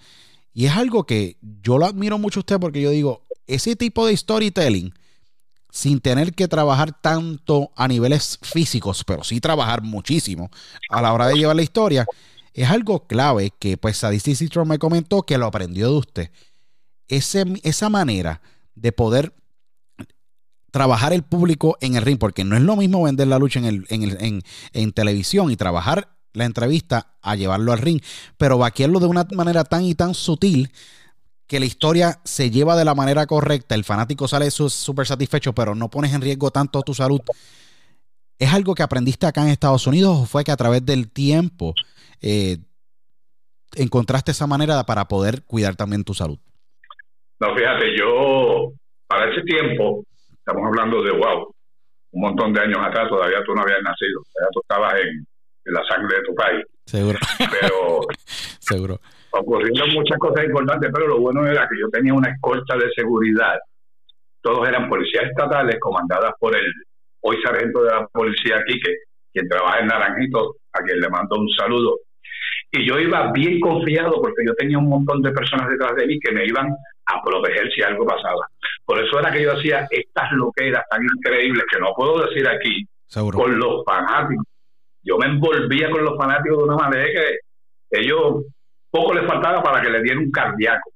Y 0.52 0.66
es 0.66 0.72
algo 0.72 1.04
que 1.04 1.36
yo 1.62 1.78
lo 1.78 1.86
admiro 1.86 2.18
mucho 2.18 2.40
a 2.40 2.42
usted 2.42 2.58
porque 2.58 2.80
yo 2.80 2.90
digo, 2.90 3.26
ese 3.46 3.76
tipo 3.76 4.06
de 4.06 4.16
storytelling 4.16 4.92
sin 5.76 6.00
tener 6.00 6.32
que 6.32 6.48
trabajar 6.48 6.98
tanto 7.02 7.70
a 7.76 7.86
niveles 7.86 8.38
físicos, 8.40 9.04
pero 9.04 9.22
sí 9.22 9.42
trabajar 9.42 9.82
muchísimo 9.82 10.50
a 10.88 11.02
la 11.02 11.12
hora 11.12 11.26
de 11.26 11.34
llevar 11.34 11.54
la 11.54 11.62
historia, 11.62 12.06
es 12.54 12.70
algo 12.70 13.06
clave 13.06 13.52
que 13.58 13.76
pues 13.76 13.98
Sadisty 13.98 14.34
Citron 14.34 14.66
me 14.66 14.78
comentó 14.78 15.24
que 15.24 15.36
lo 15.36 15.44
aprendió 15.44 15.90
de 15.90 15.98
usted. 15.98 16.30
Ese, 17.08 17.44
esa 17.62 17.90
manera 17.90 18.40
de 18.74 18.90
poder 18.92 19.34
trabajar 20.70 21.12
el 21.12 21.22
público 21.22 21.76
en 21.82 21.96
el 21.96 22.02
ring, 22.02 22.18
porque 22.18 22.42
no 22.42 22.56
es 22.56 22.62
lo 22.62 22.76
mismo 22.76 23.02
vender 23.02 23.28
la 23.28 23.38
lucha 23.38 23.58
en, 23.58 23.66
el, 23.66 23.86
en, 23.90 24.02
el, 24.02 24.16
en, 24.24 24.42
en 24.72 24.92
televisión 24.92 25.50
y 25.50 25.56
trabajar 25.56 26.08
la 26.32 26.46
entrevista 26.46 27.18
a 27.20 27.36
llevarlo 27.36 27.74
al 27.74 27.80
ring, 27.80 28.00
pero 28.38 28.56
vaquearlo 28.56 28.98
de 28.98 29.06
una 29.06 29.26
manera 29.34 29.64
tan 29.64 29.84
y 29.84 29.94
tan 29.94 30.14
sutil 30.14 30.72
que 31.46 31.60
la 31.60 31.66
historia 31.66 32.18
se 32.24 32.50
lleva 32.50 32.76
de 32.76 32.84
la 32.84 32.94
manera 32.94 33.26
correcta, 33.26 33.74
el 33.74 33.84
fanático 33.84 34.26
sale 34.26 34.50
súper 34.50 35.06
satisfecho, 35.06 35.52
pero 35.52 35.74
no 35.74 35.88
pones 35.88 36.12
en 36.12 36.20
riesgo 36.20 36.50
tanto 36.50 36.82
tu 36.82 36.92
salud. 36.92 37.20
¿Es 38.38 38.52
algo 38.52 38.74
que 38.74 38.82
aprendiste 38.82 39.26
acá 39.26 39.42
en 39.42 39.48
Estados 39.48 39.86
Unidos 39.86 40.18
o 40.22 40.26
fue 40.26 40.44
que 40.44 40.50
a 40.50 40.56
través 40.56 40.84
del 40.84 41.10
tiempo 41.10 41.74
eh, 42.20 42.58
encontraste 43.76 44.32
esa 44.32 44.46
manera 44.46 44.82
para 44.84 45.06
poder 45.06 45.44
cuidar 45.44 45.76
también 45.76 46.04
tu 46.04 46.14
salud? 46.14 46.38
No, 47.38 47.54
fíjate, 47.54 47.96
yo 47.96 48.72
para 49.06 49.30
ese 49.30 49.42
tiempo, 49.42 50.04
estamos 50.32 50.64
hablando 50.66 51.02
de 51.02 51.12
wow, 51.12 51.54
un 52.10 52.20
montón 52.20 52.52
de 52.52 52.60
años 52.60 52.78
atrás, 52.82 53.08
todavía 53.08 53.38
tú 53.44 53.54
no 53.54 53.62
habías 53.62 53.82
nacido, 53.82 54.20
todavía 54.32 54.50
tú 54.52 54.60
estabas 54.62 54.94
en, 55.00 55.26
en 55.64 55.72
la 55.72 55.82
sangre 55.88 56.16
de 56.16 56.22
tu 56.24 56.34
país. 56.34 56.64
Seguro. 56.86 57.18
Pero 57.38 58.00
seguro 58.58 59.00
ocurrieron 59.40 59.90
muchas 59.94 60.18
cosas 60.18 60.44
importantes, 60.44 60.90
pero 60.92 61.08
lo 61.08 61.20
bueno 61.20 61.46
era 61.46 61.68
que 61.68 61.78
yo 61.80 61.88
tenía 61.90 62.14
una 62.14 62.30
escolta 62.30 62.76
de 62.76 62.90
seguridad. 62.94 63.58
Todos 64.40 64.68
eran 64.68 64.88
policías 64.88 65.24
estatales 65.24 65.76
comandadas 65.80 66.32
por 66.38 66.56
el 66.56 66.72
hoy 67.20 67.36
sargento 67.42 67.82
de 67.82 67.90
la 67.90 68.06
policía 68.06 68.62
Quique, 68.66 68.94
quien 69.32 69.48
trabaja 69.48 69.80
en 69.80 69.88
Naranjito, 69.88 70.56
a 70.72 70.82
quien 70.82 71.00
le 71.00 71.08
mando 71.08 71.36
un 71.36 71.48
saludo. 71.50 71.98
Y 72.70 72.86
yo 72.86 72.98
iba 72.98 73.32
bien 73.32 73.60
confiado 73.60 74.20
porque 74.20 74.44
yo 74.46 74.54
tenía 74.54 74.78
un 74.78 74.88
montón 74.88 75.22
de 75.22 75.32
personas 75.32 75.68
detrás 75.68 75.94
de 75.96 76.06
mí 76.06 76.18
que 76.20 76.32
me 76.32 76.44
iban 76.46 76.68
a 77.06 77.22
proteger 77.22 77.70
si 77.72 77.82
algo 77.82 78.04
pasaba. 78.04 78.46
Por 78.84 79.02
eso 79.02 79.18
era 79.18 79.32
que 79.32 79.42
yo 79.42 79.52
hacía 79.52 79.86
estas 79.90 80.32
loqueras 80.32 80.84
tan 80.90 81.02
increíbles 81.02 81.64
que 81.70 81.80
no 81.80 81.92
puedo 81.96 82.26
decir 82.26 82.46
aquí 82.48 82.86
con 83.32 83.58
los 83.58 83.84
fanáticos. 83.84 84.44
Yo 85.02 85.16
me 85.18 85.26
envolvía 85.26 85.90
con 85.90 86.04
los 86.04 86.16
fanáticos 86.16 86.58
de 86.58 86.64
una 86.64 86.76
manera 86.76 87.06
que 87.06 87.98
ellos 88.00 88.44
poco 88.96 89.14
le 89.14 89.26
faltaba 89.26 89.62
para 89.62 89.82
que 89.82 89.90
le 89.90 90.02
diera 90.02 90.18
un 90.18 90.30
cardíaco. 90.30 90.90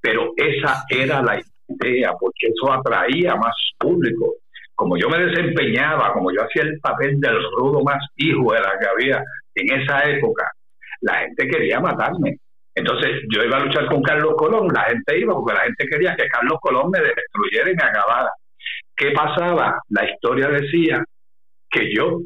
Pero 0.00 0.32
esa 0.36 0.84
era 0.88 1.22
la 1.22 1.40
idea, 1.68 2.12
porque 2.18 2.48
eso 2.48 2.72
atraía 2.72 3.36
más 3.36 3.54
público. 3.78 4.34
Como 4.74 4.96
yo 4.96 5.08
me 5.08 5.18
desempeñaba, 5.18 6.12
como 6.12 6.32
yo 6.32 6.42
hacía 6.42 6.62
el 6.62 6.80
papel 6.80 7.20
del 7.20 7.36
rudo 7.56 7.82
más 7.84 8.02
hijo 8.16 8.52
de 8.52 8.60
la 8.60 8.72
que 8.80 8.86
había 8.86 9.22
en 9.54 9.80
esa 9.80 10.02
época, 10.08 10.50
la 11.02 11.14
gente 11.20 11.46
quería 11.46 11.80
matarme. 11.80 12.36
Entonces 12.74 13.10
yo 13.32 13.44
iba 13.44 13.58
a 13.58 13.64
luchar 13.64 13.86
con 13.86 14.02
Carlos 14.02 14.34
Colón, 14.36 14.68
la 14.72 14.84
gente 14.84 15.18
iba 15.18 15.34
porque 15.34 15.54
la 15.54 15.64
gente 15.64 15.86
quería 15.86 16.16
que 16.16 16.28
Carlos 16.28 16.58
Colón 16.60 16.90
me 16.90 17.00
destruyera 17.00 17.70
y 17.70 17.74
me 17.74 17.82
acabara. 17.82 18.30
¿Qué 18.96 19.10
pasaba? 19.10 19.80
La 19.88 20.10
historia 20.10 20.48
decía 20.48 21.04
que 21.70 21.94
yo 21.94 22.20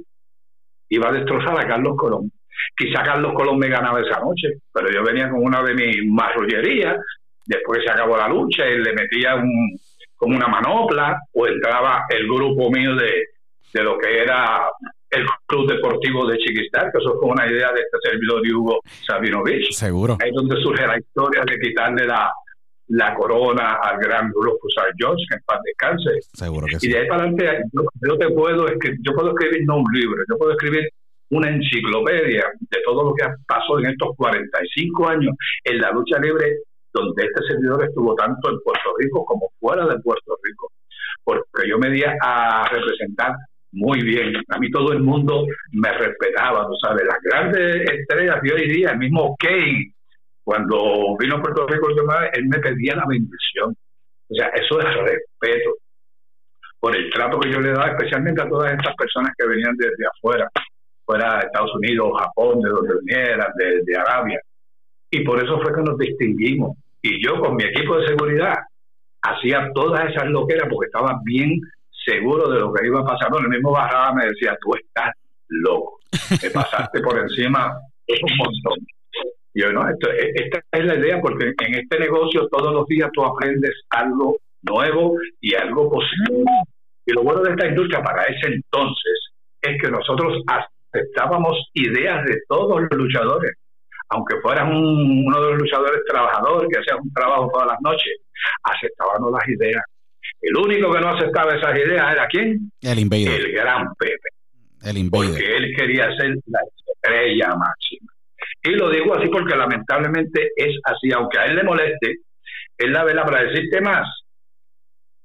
iba 0.91 1.09
a 1.09 1.13
destrozar 1.13 1.59
a 1.59 1.67
Carlos 1.67 1.97
Colón. 1.97 2.31
Quizá 2.77 3.03
Carlos 3.03 3.33
Colón 3.35 3.59
me 3.59 3.69
ganaba 3.69 4.01
esa 4.01 4.21
noche, 4.21 4.59
pero 4.73 4.91
yo 4.91 5.03
venía 5.03 5.29
con 5.31 5.43
una 5.43 5.63
de 5.63 5.75
mis 5.75 6.11
marrullerías, 6.11 6.97
después 7.47 7.81
se 7.85 7.91
acabó 7.91 8.17
la 8.17 8.29
lucha 8.29 8.67
y 8.67 8.79
le 8.79 8.93
metía 8.93 9.37
un, 9.37 9.79
como 10.17 10.37
una 10.37 10.49
manopla, 10.49 11.21
o 11.33 11.47
entraba 11.47 12.05
el 12.09 12.27
grupo 12.27 12.71
mío 12.71 12.95
de, 12.95 13.27
de 13.73 13.83
lo 13.83 13.99
que 13.99 14.23
era 14.23 14.69
el 15.11 15.27
Club 15.47 15.71
Deportivo 15.71 16.27
de 16.27 16.39
Chiquistar, 16.39 16.91
que 16.91 16.99
eso 16.99 17.19
fue 17.21 17.31
una 17.31 17.47
idea 17.47 17.73
de 17.73 17.81
este 17.81 18.11
servidor 18.11 18.43
de 18.43 18.55
Hugo 18.55 18.81
Sabinovich. 19.07 19.71
Seguro. 19.73 20.19
Ahí 20.21 20.31
es 20.31 20.35
donde 20.35 20.61
surge 20.61 20.87
la 20.87 20.99
historia 20.99 21.43
de 21.47 21.59
quitarle 21.61 22.07
la, 22.07 22.33
la 22.89 23.15
corona 23.15 23.75
al 23.83 23.99
gran 23.99 24.33
Rufus 24.33 24.75
Jones, 24.99 25.25
que 25.29 25.37
en 25.37 25.43
paz 25.45 25.61
descanse. 25.65 26.11
Seguro 26.33 26.67
que 26.67 26.79
y 26.81 26.91
de 26.91 26.99
ahí 26.99 27.09
para 27.09 27.23
adelante, 27.23 27.63
yo, 27.73 28.19
te 28.19 28.29
puedo, 28.31 28.67
yo 28.69 29.13
puedo 29.15 29.31
escribir 29.31 29.65
no 29.67 29.79
un 29.79 29.93
libro, 29.93 30.23
yo 30.29 30.37
puedo 30.37 30.53
escribir 30.53 30.89
una 31.35 31.51
enciclopedia 31.51 32.45
de 32.61 32.79
todo 32.85 33.11
lo 33.11 33.15
que 33.15 33.25
pasó 33.47 33.79
en 33.79 33.87
estos 33.87 34.17
45 34.17 35.09
años 35.09 35.35
en 35.65 35.81
la 35.81 35.91
lucha 35.91 36.19
libre, 36.19 36.59
donde 36.93 37.25
este 37.25 37.47
servidor 37.49 37.85
estuvo 37.85 38.15
tanto 38.15 38.51
en 38.51 38.61
Puerto 38.61 38.95
Rico 38.99 39.25
como 39.25 39.51
fuera 39.59 39.85
de 39.87 39.99
Puerto 40.01 40.39
Rico, 40.43 40.71
porque 41.25 41.69
yo 41.69 41.79
me 41.79 41.91
di 41.91 42.03
a 42.05 42.69
representar 42.71 43.35
muy 43.73 44.03
bien. 44.03 44.35
A 44.49 44.59
mí 44.59 44.71
todo 44.71 44.93
el 44.93 45.01
mundo 45.01 45.45
me 45.73 45.93
respetaba, 45.93 46.67
tú 46.67 46.75
sabes, 46.81 47.05
las 47.05 47.19
grandes 47.23 47.91
estrellas 47.91 48.41
de 48.43 48.53
hoy 48.53 48.69
día, 48.69 48.91
el 48.91 48.99
mismo 48.99 49.37
Kane, 49.37 49.93
cuando 50.45 51.17
vino 51.19 51.37
a 51.37 51.43
Puerto 51.43 51.67
Rico, 51.67 51.89
él 51.89 52.47
me 52.47 52.59
pedía 52.59 52.95
la 52.95 53.07
bendición. 53.09 53.75
O 54.29 54.35
sea, 54.35 54.49
eso 54.49 54.79
es 54.79 54.95
respeto 54.95 55.71
por 56.79 56.95
el 56.95 57.11
trato 57.11 57.41
que 57.41 57.51
yo 57.51 57.61
le 57.61 57.73
daba, 57.73 57.89
especialmente 57.89 58.43
a 58.43 58.49
todas 58.49 58.73
estas 58.73 58.95
personas 58.95 59.33
que 59.37 59.49
venían 59.49 59.75
desde 59.77 60.07
afuera 60.07 60.49
fuera 61.05 61.39
de 61.39 61.47
Estados 61.47 61.75
Unidos, 61.75 62.13
Japón, 62.19 62.61
de 62.61 62.71
donde 62.71 62.95
vinieran, 63.05 63.53
de, 63.57 63.97
Arabia. 63.97 64.41
Y 65.11 65.25
por 65.25 65.43
eso 65.43 65.61
fue 65.61 65.75
que 65.75 65.83
nos 65.83 65.99
distinguimos. 65.99 66.77
Y 67.03 67.25
yo 67.25 67.39
con 67.41 67.57
mi 67.57 67.65
equipo 67.65 67.99
de 67.99 68.09
seguridad 68.09 68.55
hacía 69.23 69.71
todas 69.75 70.11
esas 70.11 70.29
loqueras 70.29 70.69
porque 70.71 70.87
estaba 70.87 71.21
bien 71.25 71.61
seguro 72.05 72.51
de 72.51 72.61
lo 72.61 72.73
que 72.73 72.87
iba 72.87 73.01
a 73.01 73.05
pasar. 73.05 73.31
el 73.39 73.49
mismo 73.49 73.73
Barraba 73.73 74.15
me 74.15 74.27
decía, 74.27 74.57
tú 74.61 74.75
estás 74.75 75.13
loco, 75.49 76.01
te 76.41 76.51
pasaste 76.51 77.01
por 77.01 77.19
encima 77.19 77.79
un 78.09 78.37
montón. 78.37 78.87
Y 79.55 79.63
yo, 79.63 79.73
no, 79.73 79.89
esto, 79.89 80.11
e, 80.11 80.33
esta 80.35 80.61
es 80.73 80.85
la 80.85 80.97
idea 80.97 81.21
porque 81.21 81.55
en 81.59 81.75
este 81.75 81.99
negocio 81.99 82.49
todos 82.49 82.73
los 82.73 82.87
días 82.87 83.11
tú 83.13 83.25
aprendes 83.25 83.73
algo 83.91 84.39
nuevo 84.63 85.17
y 85.41 85.55
algo 85.55 85.91
positivo. 85.91 86.45
Y 87.07 87.13
lo 87.13 87.23
bueno 87.23 87.43
de 87.43 87.51
esta 87.51 87.69
industria 87.69 88.03
para 88.03 88.25
ese 88.25 88.55
entonces 88.55 89.31
es 89.61 89.81
que 89.81 89.91
nosotros 89.91 90.43
aceptábamos 90.95 91.71
ideas 91.75 92.25
de 92.25 92.41
todos 92.49 92.81
los 92.81 92.99
luchadores, 92.99 93.53
aunque 94.09 94.41
fueran 94.41 94.75
uno 94.75 95.41
de 95.41 95.51
los 95.51 95.63
luchadores 95.63 96.01
trabajadores 96.07 96.69
que 96.71 96.79
hacía 96.79 96.97
un 96.97 97.13
trabajo 97.13 97.51
todas 97.53 97.69
las 97.69 97.81
noches, 97.83 98.15
aceptábamos 98.63 99.33
las 99.33 99.49
ideas. 99.49 99.83
El 100.41 100.57
único 100.57 100.93
que 100.93 101.01
no 101.01 101.09
aceptaba 101.09 101.55
esas 101.55 101.77
ideas 101.77 102.13
era 102.13 102.27
quién? 102.29 102.71
El 102.81 102.99
Invader. 102.99 103.41
El 103.41 103.53
gran 103.53 103.95
Pepe. 103.99 104.29
El 104.83 104.99
Invader. 104.99 105.31
Porque 105.31 105.57
él 105.57 105.75
quería 105.77 106.17
ser 106.17 106.35
la 106.47 106.61
estrella 106.87 107.55
máxima. 107.57 108.13
Y 108.63 108.71
lo 108.71 108.91
digo 108.91 109.15
así 109.15 109.29
porque 109.29 109.57
lamentablemente 109.57 110.51
es 110.57 110.79
así, 110.85 111.13
aunque 111.13 111.39
a 111.39 111.47
él 111.47 111.57
le 111.57 111.65
moleste, 111.65 112.17
es 112.79 112.91
la 112.91 113.05
vela 113.05 113.25
para 113.25 113.45
decirte 113.45 113.81
más. 113.81 114.07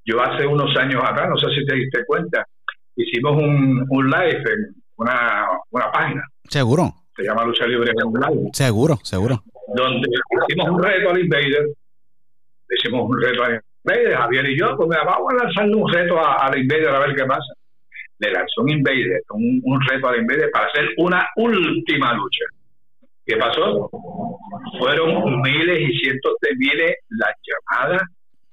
Yo 0.05 0.21
hace 0.21 0.45
unos 0.45 0.75
años 0.77 1.01
acá, 1.03 1.27
no 1.27 1.37
sé 1.37 1.47
si 1.53 1.65
te 1.65 1.75
diste 1.75 2.05
cuenta, 2.05 2.45
hicimos 2.95 3.41
un, 3.41 3.85
un 3.89 4.09
live 4.09 4.43
en, 4.45 4.79
una, 4.99 5.47
una 5.71 5.91
página. 5.91 6.23
Seguro. 6.49 6.93
Se 7.15 7.23
llama 7.23 7.45
Lucha 7.45 7.65
Libre. 7.65 7.91
Seguro, 8.53 8.99
seguro. 9.03 9.43
Donde 9.75 10.07
hicimos 10.47 10.69
un 10.69 10.83
reto 10.83 11.09
al 11.09 11.19
Invader, 11.19 11.67
hicimos 12.69 13.09
un 13.09 13.21
reto 13.21 13.43
al 13.43 13.61
Invader, 13.83 14.17
Javier 14.17 14.49
y 14.49 14.59
yo, 14.59 14.75
pues 14.75 14.89
vamos 14.89 15.31
a 15.31 15.43
lanzarle 15.43 15.75
un 15.75 15.91
reto 15.91 16.19
a, 16.19 16.49
la 16.49 16.57
Invader 16.57 16.89
a 16.89 16.99
ver 16.99 17.15
qué 17.15 17.25
pasa. 17.25 17.53
Le 18.19 18.31
lanzó 18.31 18.61
un 18.61 18.69
Invader, 18.69 19.21
un, 19.31 19.61
un 19.63 19.81
reto 19.87 20.07
a 20.07 20.11
la 20.11 20.17
Invader 20.17 20.49
para 20.51 20.67
hacer 20.67 20.89
una 20.97 21.27
última 21.37 22.13
lucha. 22.13 22.45
¿Qué 23.25 23.37
pasó? 23.37 23.89
Fueron 24.79 25.41
miles 25.41 25.89
y 25.89 25.99
cientos 25.99 26.33
de 26.41 26.55
miles 26.55 26.95
las 27.09 27.35
llamadas, 27.45 28.01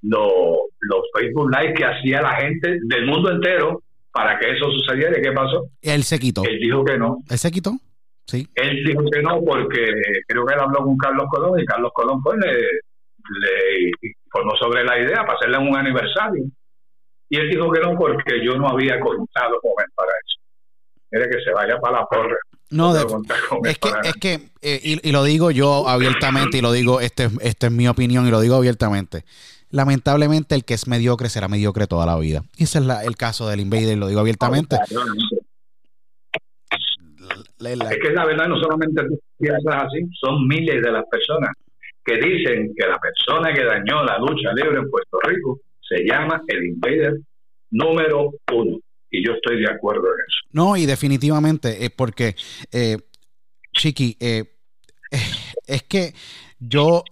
los, 0.02 0.58
los 0.80 1.00
Facebook 1.14 1.50
Live 1.50 1.74
que 1.74 1.84
hacía 1.84 2.22
la 2.22 2.34
gente 2.34 2.78
del 2.82 3.06
mundo 3.06 3.30
entero 3.30 3.82
para 4.16 4.38
que 4.38 4.50
eso 4.50 4.70
sucediera. 4.70 5.18
¿Y 5.18 5.22
qué 5.22 5.32
pasó? 5.32 5.68
Él 5.82 6.02
se 6.02 6.18
quitó. 6.18 6.42
Él 6.44 6.58
dijo 6.58 6.82
que 6.82 6.96
no. 6.96 7.18
¿Él 7.28 7.38
se 7.38 7.50
quitó? 7.50 7.72
Sí. 8.26 8.48
Él 8.54 8.82
dijo 8.82 9.04
que 9.12 9.20
no 9.20 9.42
porque 9.44 9.84
creo 10.26 10.46
que 10.46 10.54
él 10.54 10.60
habló 10.60 10.84
con 10.84 10.96
Carlos 10.96 11.26
Colón 11.30 11.60
y 11.60 11.66
Carlos 11.66 11.92
Colón 11.94 12.22
pues 12.22 12.38
le, 12.38 12.52
le 12.52 13.90
informó 14.24 14.56
sobre 14.56 14.84
la 14.84 14.98
idea 14.98 15.18
para 15.18 15.34
hacerle 15.34 15.58
un 15.58 15.76
aniversario. 15.76 16.44
Y 17.28 17.36
él 17.36 17.50
dijo 17.50 17.70
que 17.70 17.80
no 17.80 17.94
porque 17.98 18.42
yo 18.42 18.56
no 18.56 18.68
había 18.68 18.98
contado 18.98 19.60
con 19.60 19.72
él 19.84 19.92
para 19.94 20.10
eso. 20.10 20.40
Mire 21.10 21.28
que 21.28 21.44
se 21.44 21.52
vaya 21.52 21.78
para 21.78 22.00
la 22.00 22.06
porra. 22.06 22.36
No, 22.70 22.96
es, 22.96 23.78
que, 23.78 23.90
es 24.02 24.14
que, 24.14 24.40
eh, 24.60 24.80
y, 24.82 25.12
lo 25.12 25.22
digo 25.22 25.52
yo 25.52 25.88
abiertamente, 25.88 26.58
y 26.58 26.60
lo 26.60 26.72
digo, 26.72 27.00
este, 27.00 27.28
este 27.40 27.66
es 27.66 27.72
mi 27.72 27.86
opinión, 27.86 28.26
y 28.26 28.32
lo 28.32 28.40
digo 28.40 28.56
abiertamente. 28.56 29.24
Lamentablemente, 29.70 30.54
el 30.54 30.64
que 30.64 30.74
es 30.74 30.86
mediocre 30.86 31.28
será 31.28 31.48
mediocre 31.48 31.86
toda 31.86 32.06
la 32.06 32.16
vida. 32.18 32.42
Y 32.56 32.64
ese 32.64 32.78
es 32.78 32.84
el 33.04 33.16
caso 33.16 33.48
del 33.48 33.60
Invader, 33.60 33.98
lo 33.98 34.08
digo 34.08 34.20
abiertamente. 34.20 34.76
Es 37.58 37.98
que 38.00 38.10
la 38.10 38.24
verdad 38.24 38.48
no 38.48 38.58
solamente 38.60 39.02
tú 39.08 39.18
piensas 39.38 39.84
así, 39.84 40.08
son 40.20 40.46
miles 40.46 40.82
de 40.82 40.92
las 40.92 41.04
personas 41.10 41.50
que 42.04 42.14
dicen 42.14 42.72
que 42.76 42.86
la 42.86 42.98
persona 42.98 43.52
que 43.52 43.64
dañó 43.64 44.04
la 44.04 44.18
lucha 44.18 44.52
libre 44.54 44.78
en 44.78 44.90
Puerto 44.90 45.18
Rico 45.24 45.60
se 45.80 46.04
llama 46.04 46.42
el 46.46 46.64
Invader 46.64 47.14
número 47.70 48.30
uno. 48.52 48.78
Y 49.10 49.26
yo 49.26 49.32
estoy 49.32 49.60
de 49.60 49.70
acuerdo 49.70 50.06
en 50.06 50.18
eso. 50.28 50.48
No, 50.52 50.76
y 50.76 50.86
definitivamente, 50.86 51.84
es 51.84 51.90
porque, 51.90 52.36
eh, 52.72 52.98
Chiqui, 53.72 54.16
eh, 54.20 54.44
es 55.66 55.82
que 55.84 56.12
yo 56.58 57.02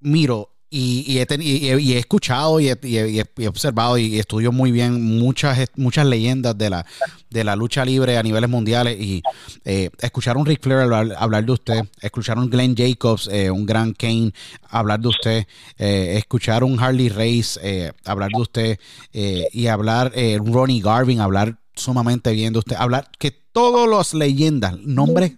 miro 0.00 0.50
y, 0.70 1.18
he 1.18 1.26
y, 1.40 1.92
he 1.92 1.98
escuchado 1.98 2.60
y 2.60 2.68
he, 2.68 3.48
observado 3.48 3.96
y 3.96 4.18
estudio 4.18 4.52
muy 4.52 4.70
bien 4.70 5.18
muchas 5.18 5.58
muchas 5.76 6.06
leyendas 6.06 6.58
de 6.58 6.68
la 6.68 6.86
de 7.30 7.44
la 7.44 7.56
lucha 7.56 7.84
libre 7.84 8.18
a 8.18 8.22
niveles 8.22 8.50
mundiales 8.50 9.00
y 9.00 9.22
eh, 9.64 9.90
escucharon 10.00 10.44
Rick 10.44 10.62
Flair 10.62 10.80
hablar, 10.80 11.44
de 11.44 11.52
usted, 11.52 11.80
escucharon 12.00 12.50
Glenn 12.50 12.74
Jacobs, 12.76 13.28
eh, 13.32 13.50
un 13.50 13.66
gran 13.66 13.92
Kane, 13.92 14.32
hablar 14.68 15.00
de 15.00 15.08
usted, 15.08 15.46
eh, 15.78 16.16
escucharon 16.18 16.78
Harley 16.80 17.08
Race 17.08 17.58
eh, 17.62 17.92
hablar 18.04 18.30
de 18.30 18.40
usted 18.40 18.78
y 19.12 19.66
hablar 19.66 20.12
Ronnie 20.44 20.80
Garvin 20.80 21.20
hablar 21.20 21.58
sumamente 21.74 22.32
bien 22.32 22.52
de 22.52 22.58
usted, 22.58 22.76
hablar 22.76 23.10
que 23.18 23.30
todas 23.30 23.88
las 23.88 24.14
leyendas, 24.14 24.78
nombres 24.78 25.32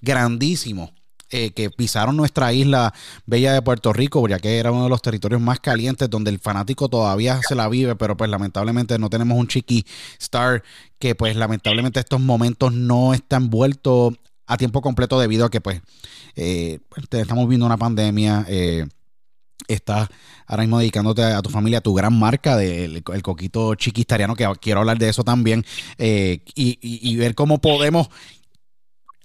grandísimos 0.00 0.90
eh, 1.30 1.50
que 1.50 1.70
pisaron 1.70 2.16
nuestra 2.16 2.52
isla 2.52 2.94
bella 3.24 3.52
de 3.52 3.60
Puerto 3.60 3.92
Rico, 3.92 4.28
ya 4.28 4.38
que 4.38 4.58
era 4.58 4.70
uno 4.70 4.84
de 4.84 4.88
los 4.88 5.02
territorios 5.02 5.40
más 5.40 5.58
calientes 5.58 6.08
donde 6.08 6.30
el 6.30 6.38
fanático 6.38 6.88
todavía 6.88 7.40
se 7.48 7.56
la 7.56 7.68
vive, 7.68 7.96
pero 7.96 8.16
pues 8.16 8.30
lamentablemente 8.30 8.96
no 8.96 9.10
tenemos 9.10 9.36
un 9.36 9.48
chiqui 9.48 9.84
star 10.20 10.62
que 11.00 11.16
pues 11.16 11.34
lamentablemente 11.34 11.98
estos 11.98 12.20
momentos 12.20 12.72
no 12.72 13.12
están 13.12 13.50
vueltos 13.50 14.14
a 14.46 14.56
tiempo 14.56 14.80
completo 14.80 15.18
debido 15.18 15.46
a 15.46 15.50
que 15.50 15.60
pues 15.60 15.80
eh, 16.36 16.78
estamos 17.10 17.48
viendo 17.48 17.66
una 17.66 17.76
pandemia. 17.76 18.46
Eh, 18.48 18.86
estás 19.66 20.08
ahora 20.46 20.62
mismo 20.62 20.78
dedicándote 20.78 21.24
a, 21.24 21.42
tu 21.42 21.50
familia, 21.50 21.78
a 21.78 21.80
tu 21.80 21.92
gran 21.92 22.16
marca 22.16 22.56
del 22.56 23.02
el 23.12 23.22
coquito 23.22 23.74
chiquistariano, 23.74 24.36
que 24.36 24.48
quiero 24.60 24.78
hablar 24.78 24.98
de 24.98 25.08
eso 25.08 25.24
también, 25.24 25.64
y, 25.98 26.40
y, 26.54 27.16
ver 27.16 27.34
cómo 27.34 27.58
podemos 27.58 28.10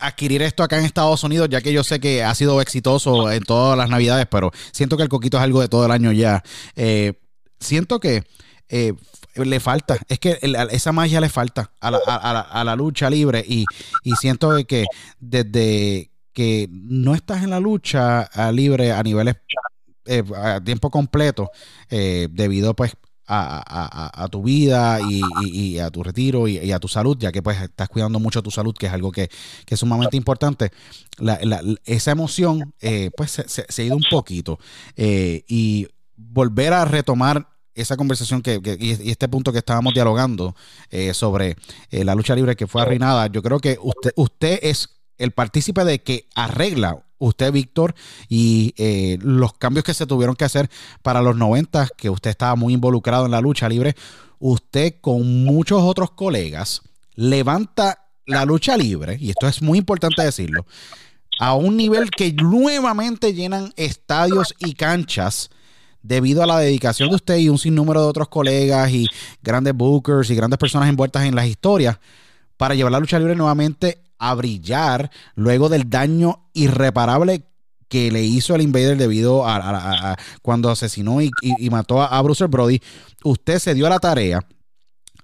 adquirir 0.01 0.41
esto 0.41 0.63
acá 0.63 0.77
en 0.77 0.85
Estados 0.85 1.23
Unidos, 1.23 1.47
ya 1.49 1.61
que 1.61 1.71
yo 1.71 1.83
sé 1.83 1.99
que 1.99 2.23
ha 2.23 2.33
sido 2.35 2.61
exitoso 2.61 3.31
en 3.31 3.43
todas 3.43 3.77
las 3.77 3.89
navidades, 3.89 4.25
pero 4.29 4.51
siento 4.71 4.97
que 4.97 5.03
el 5.03 5.09
coquito 5.09 5.37
es 5.37 5.43
algo 5.43 5.61
de 5.61 5.67
todo 5.67 5.85
el 5.85 5.91
año 5.91 6.11
ya. 6.11 6.43
Eh, 6.75 7.13
siento 7.59 7.99
que 7.99 8.23
eh, 8.69 8.93
le 9.35 9.59
falta, 9.59 9.97
es 10.07 10.19
que 10.19 10.39
esa 10.71 10.91
magia 10.91 11.21
le 11.21 11.29
falta 11.29 11.71
a 11.79 12.63
la, 12.63 12.75
lucha 12.75 13.09
libre 13.09 13.43
y, 13.47 13.65
siento 14.19 14.55
que 14.65 14.85
desde 15.19 16.11
que 16.33 16.67
no 16.71 17.13
estás 17.13 17.43
en 17.43 17.51
la 17.51 17.59
lucha 17.59 18.29
libre 18.51 18.91
a 18.91 19.03
niveles 19.03 19.35
eh, 20.05 20.23
a 20.35 20.61
tiempo 20.61 20.89
completo, 20.89 21.51
debido 21.89 22.75
pues 22.75 22.93
a, 23.33 24.27
tu 24.29 24.43
vida 24.43 24.99
y, 25.41 25.79
a 25.79 25.89
tu 25.89 26.03
retiro 26.03 26.47
y, 26.47 26.71
a 26.71 26.79
tu 26.79 26.87
salud, 26.87 27.17
ya 27.19 27.31
que 27.31 27.41
pues 27.41 27.61
estás 27.61 27.87
cuidando 27.89 28.19
mucho 28.19 28.43
tu 28.43 28.51
salud, 28.51 28.75
que 28.77 28.87
es 28.87 28.93
algo 28.93 29.11
que, 29.11 29.29
es 29.67 29.79
sumamente 29.79 30.17
importante, 30.17 30.71
esa 31.85 32.11
emoción 32.11 32.73
eh, 32.81 33.09
pues 33.15 33.31
se, 33.31 33.81
ha 33.81 33.85
ido 33.85 33.95
un 33.95 34.05
poquito. 34.09 34.59
Eh, 34.95 35.43
y 35.47 35.87
volver 36.17 36.73
a 36.73 36.85
retomar 36.85 37.47
esa 37.73 37.95
conversación 37.95 38.41
que, 38.41 38.59
y 38.79 39.09
este 39.09 39.29
punto 39.29 39.51
que 39.53 39.59
estábamos 39.59 39.93
dialogando 39.93 40.55
eh, 40.89 41.13
sobre 41.13 41.55
la 41.89 42.15
lucha 42.15 42.35
libre 42.35 42.55
que 42.55 42.67
fue 42.67 42.81
arruinada, 42.81 43.27
yo 43.27 43.41
creo 43.41 43.59
que 43.59 43.77
usted, 43.81 44.11
usted 44.15 44.59
es 44.61 44.89
el 45.17 45.31
partícipe 45.31 45.85
de 45.85 46.03
que 46.03 46.27
arregla 46.35 47.05
usted, 47.21 47.51
Víctor, 47.51 47.95
y 48.27 48.73
eh, 48.77 49.17
los 49.21 49.53
cambios 49.53 49.85
que 49.85 49.93
se 49.93 50.05
tuvieron 50.05 50.35
que 50.35 50.45
hacer 50.45 50.69
para 51.01 51.21
los 51.21 51.35
90, 51.37 51.87
que 51.95 52.09
usted 52.09 52.31
estaba 52.31 52.55
muy 52.55 52.73
involucrado 52.73 53.25
en 53.25 53.31
la 53.31 53.41
lucha 53.41 53.69
libre, 53.69 53.95
usted 54.39 54.95
con 55.01 55.45
muchos 55.45 55.81
otros 55.83 56.11
colegas 56.11 56.81
levanta 57.15 58.05
la 58.25 58.45
lucha 58.45 58.75
libre, 58.75 59.17
y 59.19 59.29
esto 59.29 59.47
es 59.47 59.61
muy 59.61 59.77
importante 59.77 60.23
decirlo, 60.23 60.65
a 61.39 61.53
un 61.55 61.77
nivel 61.77 62.09
que 62.11 62.33
nuevamente 62.33 63.33
llenan 63.33 63.73
estadios 63.75 64.53
y 64.59 64.73
canchas 64.73 65.49
debido 66.03 66.41
a 66.41 66.47
la 66.47 66.59
dedicación 66.59 67.09
de 67.09 67.15
usted 67.15 67.37
y 67.37 67.49
un 67.49 67.57
sinnúmero 67.57 68.01
de 68.01 68.07
otros 68.07 68.29
colegas 68.29 68.91
y 68.91 69.07
grandes 69.41 69.73
bookers 69.73 70.29
y 70.29 70.35
grandes 70.35 70.57
personas 70.57 70.89
envueltas 70.89 71.25
en 71.25 71.35
las 71.35 71.45
historias 71.45 71.99
para 72.57 72.75
llevar 72.75 72.91
la 72.91 72.99
lucha 72.99 73.19
libre 73.19 73.35
nuevamente 73.35 74.01
a 74.21 74.35
brillar 74.35 75.11
luego 75.35 75.67
del 75.67 75.89
daño 75.89 76.47
irreparable 76.53 77.43
que 77.89 78.09
le 78.09 78.23
hizo 78.23 78.55
el 78.55 78.61
Invader 78.61 78.97
debido 78.97 79.45
a, 79.45 80.15
cuando 80.41 80.69
asesinó 80.69 81.21
y, 81.21 81.69
mató 81.69 82.01
a, 82.01 82.21
Bruce 82.21 82.45
Brody, 82.45 82.79
usted 83.23 83.59
se 83.59 83.73
dio 83.73 83.85
a 83.87 83.89
la 83.89 83.99
tarea 83.99 84.39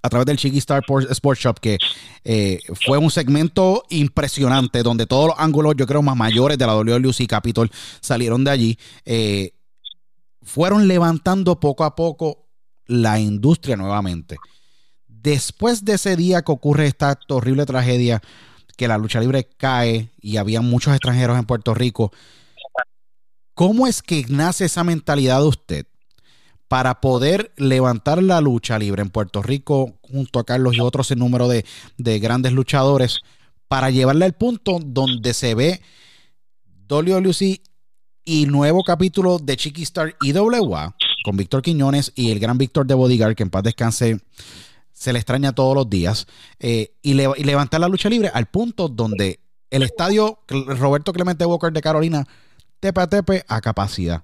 a 0.01 0.09
través 0.09 0.25
del 0.25 0.37
Chiqui 0.37 0.57
Star 0.57 0.83
Sports 1.09 1.41
Shop, 1.41 1.59
que 1.59 1.77
eh, 2.25 2.59
fue 2.85 2.97
un 2.97 3.09
segmento 3.09 3.83
impresionante 3.89 4.83
donde 4.83 5.05
todos 5.05 5.27
los 5.27 5.39
ángulos, 5.39 5.75
yo 5.77 5.87
creo, 5.87 6.01
más 6.01 6.17
mayores 6.17 6.57
de 6.57 6.67
la 6.67 6.73
WLC 6.73 7.25
Capitol 7.27 7.71
salieron 8.01 8.43
de 8.43 8.51
allí. 8.51 8.79
Eh, 9.05 9.53
fueron 10.41 10.87
levantando 10.87 11.59
poco 11.59 11.83
a 11.83 11.95
poco 11.95 12.47
la 12.85 13.19
industria 13.19 13.77
nuevamente. 13.77 14.37
Después 15.07 15.85
de 15.85 15.93
ese 15.93 16.15
día 16.15 16.41
que 16.41 16.51
ocurre 16.51 16.87
esta 16.87 17.17
horrible 17.29 17.65
tragedia, 17.65 18.21
que 18.77 18.87
la 18.87 18.97
lucha 18.97 19.19
libre 19.19 19.49
cae 19.57 20.09
y 20.21 20.37
había 20.37 20.61
muchos 20.61 20.93
extranjeros 20.93 21.37
en 21.37 21.45
Puerto 21.45 21.73
Rico. 21.73 22.13
¿Cómo 23.53 23.87
es 23.87 24.01
que 24.01 24.25
nace 24.29 24.65
esa 24.65 24.83
mentalidad 24.83 25.39
de 25.39 25.47
usted 25.47 25.87
para 26.67 27.01
poder 27.01 27.51
levantar 27.57 28.21
la 28.21 28.39
lucha 28.39 28.77
libre 28.77 29.01
en 29.01 29.09
Puerto 29.09 29.41
Rico 29.41 29.95
junto 30.01 30.39
a 30.39 30.45
Carlos 30.45 30.75
y 30.75 30.81
otros 30.81 31.09
en 31.11 31.19
número 31.19 31.47
de, 31.47 31.65
grandes 31.97 32.53
luchadores 32.53 33.21
para 33.67 33.89
llevarle 33.89 34.25
al 34.25 34.33
punto 34.33 34.79
donde 34.83 35.33
se 35.33 35.55
ve 35.55 35.81
WWC 36.87 37.61
y 38.25 38.45
nuevo 38.45 38.83
capítulo 38.83 39.39
de 39.39 39.57
Chiqui 39.57 39.83
Star 39.83 40.15
IWA 40.21 40.95
con 41.23 41.37
Víctor 41.37 41.61
Quiñones 41.61 42.11
y 42.15 42.31
el 42.31 42.39
gran 42.39 42.57
Víctor 42.57 42.85
de 42.85 42.93
Bodyguard, 42.93 43.35
que 43.35 43.43
en 43.43 43.49
paz 43.49 43.63
descanse 43.63 44.19
se 44.97 45.13
le 45.13 45.19
extraña 45.19 45.53
todos 45.53 45.75
los 45.75 45.87
días, 45.87 46.25
eh, 46.59 46.95
y, 47.03 47.13
levantar 47.13 47.79
la 47.79 47.87
lucha 47.87 48.09
libre 48.09 48.31
al 48.33 48.47
punto 48.47 48.87
donde 48.87 49.39
el 49.69 49.83
estadio 49.83 50.39
Roberto 50.47 51.13
Clemente 51.13 51.45
Walker 51.45 51.71
de 51.71 51.81
Carolina 51.81 52.25
tepe 52.79 53.01
a 53.01 53.07
tepe 53.07 53.45
a 53.47 53.61
capacidad. 53.61 54.23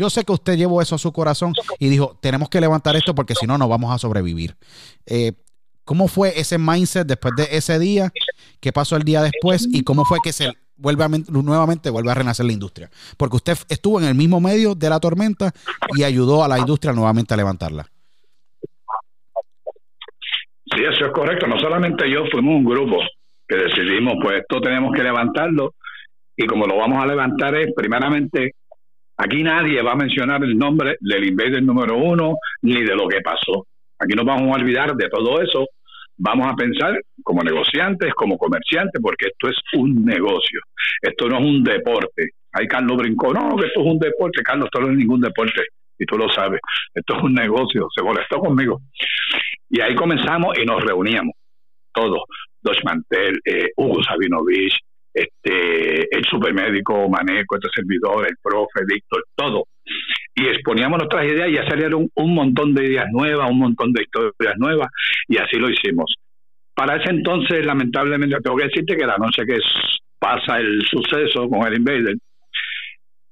Yo 0.00 0.08
sé 0.08 0.24
que 0.24 0.32
usted 0.32 0.56
llevó 0.56 0.80
eso 0.80 0.94
a 0.94 0.98
su 0.98 1.12
corazón 1.12 1.52
y 1.78 1.90
dijo, 1.90 2.18
tenemos 2.22 2.48
que 2.48 2.62
levantar 2.62 2.96
esto 2.96 3.14
porque 3.14 3.34
si 3.34 3.46
no, 3.46 3.58
no 3.58 3.68
vamos 3.68 3.94
a 3.94 3.98
sobrevivir. 3.98 4.56
Eh, 5.04 5.32
¿Cómo 5.84 6.08
fue 6.08 6.40
ese 6.40 6.56
mindset 6.56 7.06
después 7.06 7.34
de 7.36 7.48
ese 7.50 7.78
día? 7.78 8.10
¿Qué 8.60 8.72
pasó 8.72 8.96
el 8.96 9.02
día 9.02 9.20
después? 9.20 9.68
¿Y 9.70 9.82
cómo 9.82 10.06
fue 10.06 10.18
que 10.24 10.32
se 10.32 10.50
vuelve 10.76 11.06
nuevamente 11.28 11.90
vuelve 11.90 12.10
a 12.10 12.14
renacer 12.14 12.46
la 12.46 12.52
industria? 12.52 12.90
Porque 13.18 13.36
usted 13.36 13.58
estuvo 13.68 14.00
en 14.00 14.06
el 14.06 14.14
mismo 14.14 14.40
medio 14.40 14.74
de 14.74 14.88
la 14.88 14.98
tormenta 14.98 15.52
y 15.94 16.04
ayudó 16.04 16.42
a 16.42 16.48
la 16.48 16.58
industria 16.58 16.94
nuevamente 16.94 17.34
a 17.34 17.36
levantarla. 17.36 17.90
Sí, 20.74 20.82
eso 20.82 21.06
es 21.06 21.12
correcto. 21.12 21.46
No 21.46 21.58
solamente 21.58 22.10
yo, 22.10 22.24
fuimos 22.30 22.56
un 22.56 22.64
grupo 22.64 23.00
que 23.46 23.56
decidimos, 23.56 24.14
pues 24.22 24.40
esto 24.40 24.60
tenemos 24.60 24.92
que 24.94 25.02
levantarlo 25.02 25.74
y 26.36 26.46
como 26.46 26.66
lo 26.66 26.78
vamos 26.78 27.02
a 27.02 27.06
levantar 27.06 27.54
es, 27.54 27.72
primeramente, 27.74 28.52
Aquí 29.16 29.44
nadie 29.44 29.80
va 29.82 29.92
a 29.92 29.96
mencionar 29.96 30.42
el 30.42 30.58
nombre 30.58 30.96
del 31.00 31.28
invader 31.28 31.62
número 31.62 31.96
uno 31.96 32.34
ni 32.62 32.82
de 32.82 32.96
lo 32.96 33.06
que 33.06 33.20
pasó. 33.20 33.66
Aquí 33.98 34.14
nos 34.14 34.24
vamos 34.24 34.50
a 34.50 34.60
olvidar 34.60 34.94
de 34.96 35.08
todo 35.08 35.40
eso. 35.40 35.66
Vamos 36.16 36.48
a 36.48 36.54
pensar 36.54 37.00
como 37.22 37.42
negociantes, 37.42 38.12
como 38.14 38.36
comerciantes, 38.36 39.00
porque 39.00 39.26
esto 39.26 39.48
es 39.48 39.56
un 39.78 40.04
negocio. 40.04 40.60
Esto 41.00 41.28
no 41.28 41.38
es 41.38 41.42
un 41.44 41.62
deporte. 41.62 42.30
Ahí 42.52 42.66
Carlos 42.66 42.96
brincó, 42.96 43.32
no, 43.32 43.56
que 43.56 43.66
esto 43.66 43.80
es 43.80 43.86
un 43.86 43.98
deporte. 43.98 44.42
Carlos, 44.42 44.66
esto 44.66 44.80
no 44.80 44.90
es 44.90 44.96
ningún 44.96 45.20
deporte. 45.20 45.62
Y 45.96 46.04
tú 46.06 46.18
lo 46.18 46.28
sabes. 46.28 46.60
Esto 46.92 47.16
es 47.16 47.22
un 47.22 47.34
negocio. 47.34 47.86
Se 47.94 48.02
molestó 48.02 48.38
conmigo. 48.40 48.80
Y 49.74 49.80
ahí 49.80 49.96
comenzamos 49.96 50.56
y 50.56 50.64
nos 50.64 50.80
reuníamos. 50.84 51.34
Todos. 51.92 52.20
Dos 52.62 52.76
Mantel, 52.84 53.40
eh, 53.44 53.70
Hugo 53.76 54.04
Sabinovich, 54.04 54.72
este, 55.12 56.16
el 56.16 56.24
supermédico 56.30 57.08
Maneco, 57.08 57.56
este 57.56 57.70
servidor, 57.74 58.24
el 58.24 58.36
profe, 58.40 58.84
Víctor, 58.86 59.24
todo. 59.34 59.64
Y 60.36 60.46
exponíamos 60.46 60.98
nuestras 60.98 61.26
ideas 61.26 61.48
y 61.48 61.54
ya 61.54 61.68
salieron 61.68 62.08
un 62.14 62.34
montón 62.34 62.72
de 62.72 62.86
ideas 62.86 63.06
nuevas, 63.10 63.50
un 63.50 63.58
montón 63.58 63.92
de 63.92 64.04
historias 64.04 64.54
nuevas, 64.58 64.86
y 65.26 65.38
así 65.38 65.56
lo 65.56 65.68
hicimos. 65.68 66.14
Para 66.72 67.02
ese 67.02 67.10
entonces, 67.10 67.66
lamentablemente, 67.66 68.36
tengo 68.44 68.56
que 68.56 68.66
decirte 68.66 68.96
que 68.96 69.06
la 69.06 69.18
noche 69.18 69.44
que 69.44 69.58
pasa 70.20 70.58
el 70.58 70.82
suceso 70.88 71.48
con 71.48 71.66
el 71.66 71.78
Invader, 71.78 72.14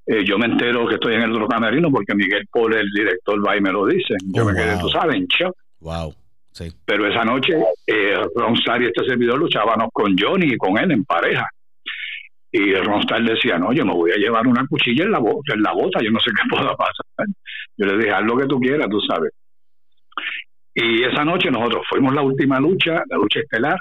eh, 0.06 0.24
yo 0.24 0.38
me 0.38 0.46
entero 0.46 0.88
que 0.88 0.94
estoy 0.94 1.14
en 1.14 1.22
el 1.22 1.32
otro 1.32 1.46
camerino 1.46 1.88
porque 1.88 2.16
Miguel 2.16 2.48
Paul, 2.50 2.74
el 2.74 2.90
director, 2.90 3.46
va 3.46 3.56
y 3.56 3.60
me 3.60 3.70
lo 3.70 3.86
dice. 3.86 4.14
Yo 4.34 4.42
Oh, 4.42 4.46
me 4.46 4.54
quedé, 4.54 4.72
wow. 4.72 4.80
tú 4.80 4.88
sabes, 4.88 5.14
en 5.14 5.26
shock. 5.26 5.54
Wow. 5.78 6.12
Sí. 6.52 6.70
Pero 6.84 7.06
esa 7.06 7.24
noche, 7.24 7.54
eh, 7.86 8.14
Ronstar 8.34 8.82
y 8.82 8.86
este 8.86 9.04
servidor 9.04 9.38
luchábamos 9.38 9.88
con 9.92 10.14
Johnny 10.18 10.52
y 10.52 10.56
con 10.56 10.78
él 10.78 10.92
en 10.92 11.04
pareja. 11.04 11.48
Y 12.50 12.74
Ronstar 12.74 13.22
decía, 13.22 13.58
no, 13.58 13.72
yo 13.72 13.86
me 13.86 13.94
voy 13.94 14.12
a 14.12 14.16
llevar 14.16 14.46
una 14.46 14.66
cuchilla 14.66 15.04
en 15.04 15.12
la, 15.12 15.18
en 15.18 15.62
la 15.62 15.72
bota, 15.72 16.00
yo 16.02 16.10
no 16.10 16.20
sé 16.20 16.30
qué 16.30 16.42
pueda 16.50 16.76
pasar. 16.76 17.26
Yo 17.76 17.86
le 17.86 17.96
dije, 17.96 18.10
haz 18.10 18.24
lo 18.24 18.36
que 18.36 18.46
tú 18.46 18.60
quieras, 18.60 18.88
tú 18.90 19.00
sabes. 19.00 19.32
Y 20.74 21.02
esa 21.04 21.24
noche 21.24 21.50
nosotros 21.50 21.84
fuimos 21.88 22.14
la 22.14 22.22
última 22.22 22.60
lucha, 22.60 23.02
la 23.08 23.16
lucha 23.16 23.40
estelar. 23.40 23.78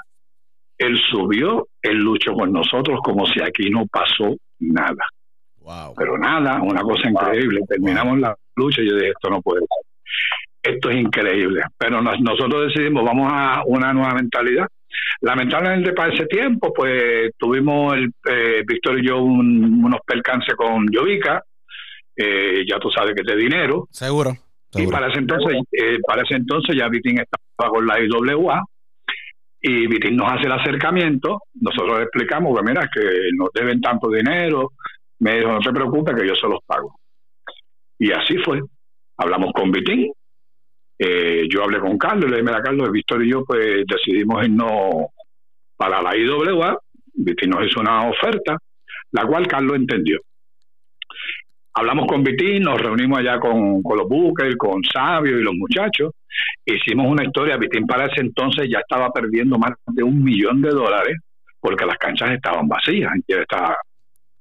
Él 0.78 0.98
subió, 1.10 1.68
él 1.82 1.98
luchó 1.98 2.32
con 2.32 2.52
nosotros 2.52 3.00
como 3.04 3.26
si 3.26 3.40
aquí 3.42 3.70
no 3.70 3.86
pasó 3.86 4.34
nada. 4.58 5.04
Wow. 5.58 5.94
Pero 5.96 6.18
nada, 6.18 6.60
una 6.60 6.82
cosa 6.82 7.08
increíble. 7.08 7.60
Terminamos 7.68 8.18
la 8.18 8.34
lucha 8.56 8.82
y 8.82 8.88
yo 8.88 8.96
dije, 8.96 9.10
esto 9.10 9.30
no 9.30 9.40
puede 9.42 9.60
ser. 9.60 9.68
Esto 10.62 10.90
es 10.90 10.96
increíble. 10.98 11.62
Pero 11.76 12.00
nos- 12.00 12.20
nosotros 12.20 12.68
decidimos, 12.68 13.04
vamos 13.04 13.28
a 13.32 13.62
una 13.66 13.92
nueva 13.92 14.14
mentalidad. 14.14 14.66
Lamentablemente 15.20 15.92
para 15.92 16.12
ese 16.12 16.26
tiempo, 16.26 16.72
pues 16.72 17.30
tuvimos 17.38 17.94
el, 17.94 18.12
eh, 18.28 18.62
Víctor 18.66 18.98
y 19.00 19.06
yo 19.06 19.18
un- 19.22 19.84
unos 19.84 20.00
percances 20.06 20.54
con 20.54 20.86
Yovica, 20.90 21.42
eh, 22.16 22.64
ya 22.68 22.78
tú 22.78 22.90
sabes 22.90 23.14
que 23.14 23.22
es 23.22 23.26
de 23.26 23.36
dinero, 23.36 23.88
Seguro. 23.90 24.32
y 24.74 24.86
para 24.86 25.08
ese 25.08 25.18
entonces, 25.18 25.56
eh, 25.72 25.98
para 26.06 26.22
ese 26.22 26.34
entonces 26.34 26.76
ya 26.76 26.88
Vitín 26.88 27.18
estaba 27.20 27.70
con 27.70 27.86
la 27.86 27.98
IWA 28.00 28.62
y 29.60 29.86
Vitín 29.86 30.16
nos 30.16 30.30
hace 30.32 30.46
el 30.46 30.52
acercamiento, 30.52 31.40
nosotros 31.60 31.98
le 31.98 32.02
explicamos 32.04 32.56
que 32.56 32.64
mira 32.64 32.88
que 32.92 33.00
nos 33.36 33.48
deben 33.54 33.80
tanto 33.80 34.08
dinero, 34.10 34.72
me 35.20 35.36
dijo 35.38 35.52
no 35.52 35.60
te 35.60 35.72
preocupes 35.72 36.14
que 36.16 36.26
yo 36.28 36.34
se 36.34 36.48
los 36.48 36.60
pago. 36.66 36.96
Y 37.98 38.10
así 38.12 38.36
fue. 38.38 38.60
Hablamos 39.16 39.52
con 39.54 39.70
Vitín, 39.70 40.12
eh, 41.04 41.46
yo 41.48 41.64
hablé 41.64 41.80
con 41.80 41.98
Carlos, 41.98 42.30
le 42.30 42.36
dije, 42.36 42.42
mira 42.42 42.62
Carlos, 42.62 42.90
Víctor 42.92 43.24
y 43.24 43.30
yo 43.30 43.44
pues 43.44 43.84
decidimos 43.86 44.44
irnos 44.44 45.06
para 45.76 46.00
la 46.00 46.16
IWA, 46.16 46.78
Vitín 47.14 47.50
nos 47.50 47.66
hizo 47.66 47.80
una 47.80 48.08
oferta, 48.08 48.56
la 49.10 49.26
cual 49.26 49.46
Carlos 49.46 49.76
entendió 49.76 50.20
hablamos 51.74 52.06
con 52.06 52.22
Vitín, 52.22 52.62
nos 52.62 52.80
reunimos 52.80 53.18
allá 53.18 53.38
con, 53.38 53.82
con 53.82 53.98
los 53.98 54.08
Booker, 54.08 54.56
con 54.56 54.82
Sabio 54.84 55.38
y 55.38 55.42
los 55.42 55.54
muchachos. 55.54 56.12
Hicimos 56.64 57.06
una 57.06 57.24
historia. 57.24 57.56
Vitín 57.56 57.86
para 57.86 58.06
ese 58.06 58.20
entonces 58.20 58.68
ya 58.70 58.78
estaba 58.78 59.10
perdiendo 59.10 59.58
más 59.58 59.72
de 59.86 60.02
un 60.02 60.22
millón 60.22 60.62
de 60.62 60.70
dólares 60.70 61.16
porque 61.60 61.86
las 61.86 61.96
canchas 61.96 62.30
estaban 62.32 62.68
vacías. 62.68 63.12
Y 63.26 63.32
él 63.32 63.40
estaba, 63.40 63.76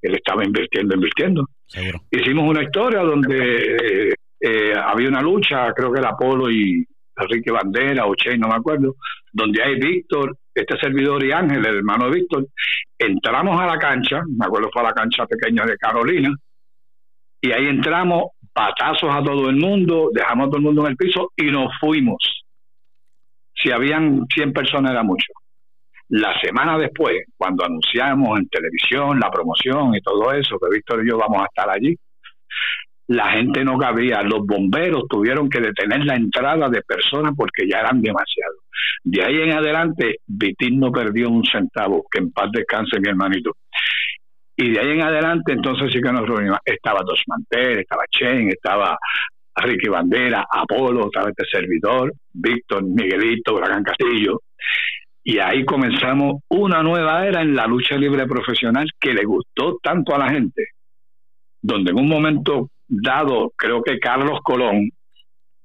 él 0.02 0.16
estaba 0.16 0.44
invirtiendo, 0.44 0.96
invirtiendo. 0.96 1.46
Seguro. 1.68 2.02
Hicimos 2.12 2.50
una 2.50 2.64
historia 2.64 3.02
donde 3.02 4.10
eh, 4.10 4.14
eh, 4.42 4.74
había 4.76 5.10
una 5.10 5.22
lucha, 5.22 5.72
creo 5.74 5.92
que 5.92 6.00
era 6.00 6.10
Apolo 6.10 6.50
y 6.50 6.86
Enrique 7.16 7.52
Bandera 7.52 8.08
o 8.08 8.16
Che, 8.16 8.38
no 8.38 8.48
me 8.48 8.56
acuerdo, 8.56 8.96
donde 9.32 9.62
hay 9.64 9.76
Víctor, 9.76 10.36
este 10.54 10.78
servidor 10.80 11.24
y 11.24 11.32
Ángel, 11.32 11.66
el 11.66 11.78
hermano 11.78 12.06
de 12.10 12.20
Víctor. 12.20 12.48
Entramos 12.98 13.60
a 13.62 13.68
la 13.68 13.78
cancha, 13.78 14.22
me 14.28 14.46
acuerdo 14.46 14.70
fue 14.74 14.82
a 14.82 14.86
la 14.86 14.94
cancha 14.94 15.26
pequeña 15.28 15.66
de 15.66 15.78
Carolina, 15.78 16.34
y 17.40 17.52
ahí 17.52 17.68
entramos, 17.68 18.32
patazos 18.54 19.14
a 19.14 19.24
todo 19.24 19.50
el 19.50 19.58
mundo, 19.58 20.10
dejamos 20.14 20.48
a 20.48 20.50
todo 20.50 20.58
el 20.58 20.64
mundo 20.64 20.82
en 20.82 20.92
el 20.92 20.98
piso 20.98 21.32
y 21.36 21.46
nos 21.46 21.72
fuimos. 21.80 22.44
Si 23.54 23.72
habían 23.72 24.26
100 24.34 24.54
personas 24.54 24.92
era 24.92 25.04
mucho. 25.04 25.34
La 26.10 26.40
semana 26.42 26.78
después, 26.78 27.24
cuando 27.38 27.64
anunciamos 27.64 28.40
en 28.40 28.48
televisión 28.50 29.20
la 29.20 29.32
promoción 29.32 29.96
y 29.96 30.02
todo 30.02 30.32
eso, 30.34 30.58
que 30.60 30.76
Víctor 30.76 31.06
y 31.06 31.10
yo 31.10 31.18
vamos 31.18 31.42
a 31.42 31.46
estar 31.46 31.70
allí, 31.70 31.96
la 33.12 33.32
gente 33.32 33.64
no 33.66 33.78
cabía, 33.78 34.22
los 34.22 34.46
bomberos 34.46 35.04
tuvieron 35.10 35.50
que 35.50 35.60
detener 35.60 36.06
la 36.06 36.16
entrada 36.16 36.70
de 36.70 36.82
personas 36.82 37.34
porque 37.36 37.68
ya 37.68 37.80
eran 37.80 38.02
demasiados. 38.02 38.60
De 39.04 39.24
ahí 39.24 39.42
en 39.42 39.52
adelante, 39.52 40.18
Vitín 40.26 40.80
no 40.80 40.92
perdió 40.92 41.30
un 41.30 41.44
centavo, 41.44 42.06
que 42.10 42.20
en 42.20 42.32
paz 42.32 42.50
descanse 42.54 43.00
mi 43.00 43.10
hermanito. 43.10 43.52
Y 44.56 44.72
de 44.72 44.80
ahí 44.80 44.92
en 44.92 45.02
adelante, 45.02 45.52
entonces 45.54 45.92
sí 45.92 46.02
que 46.02 46.12
nos 46.12 46.26
reunimos. 46.28 46.60
Estaba 46.64 47.02
Dos 47.06 47.22
Mantel, 47.28 47.80
estaba 47.80 48.04
Chen, 48.10 48.50
estaba 48.50 48.98
Ricky 49.56 49.90
Bandera, 49.90 50.46
Apolo, 50.50 51.08
estaba 51.08 51.30
este 51.30 51.46
servidor, 51.52 52.14
Víctor, 52.32 52.84
Miguelito, 52.84 53.56
Huracán 53.56 53.84
Castillo. 53.84 54.40
Y 55.24 55.40
ahí 55.40 55.66
comenzamos 55.66 56.42
una 56.48 56.82
nueva 56.82 57.28
era 57.28 57.42
en 57.42 57.56
la 57.56 57.68
lucha 57.68 57.98
libre 57.98 58.26
profesional 58.26 58.90
que 59.00 59.14
le 59.14 59.26
gustó 59.26 59.80
tanto 59.84 60.16
a 60.16 60.18
la 60.18 60.30
gente, 60.30 60.68
donde 61.62 61.92
en 61.92 62.00
un 62.00 62.08
momento 62.08 62.70
dado, 62.92 63.54
creo 63.56 63.82
que 63.82 64.00
Carlos 64.00 64.40
Colón 64.44 64.90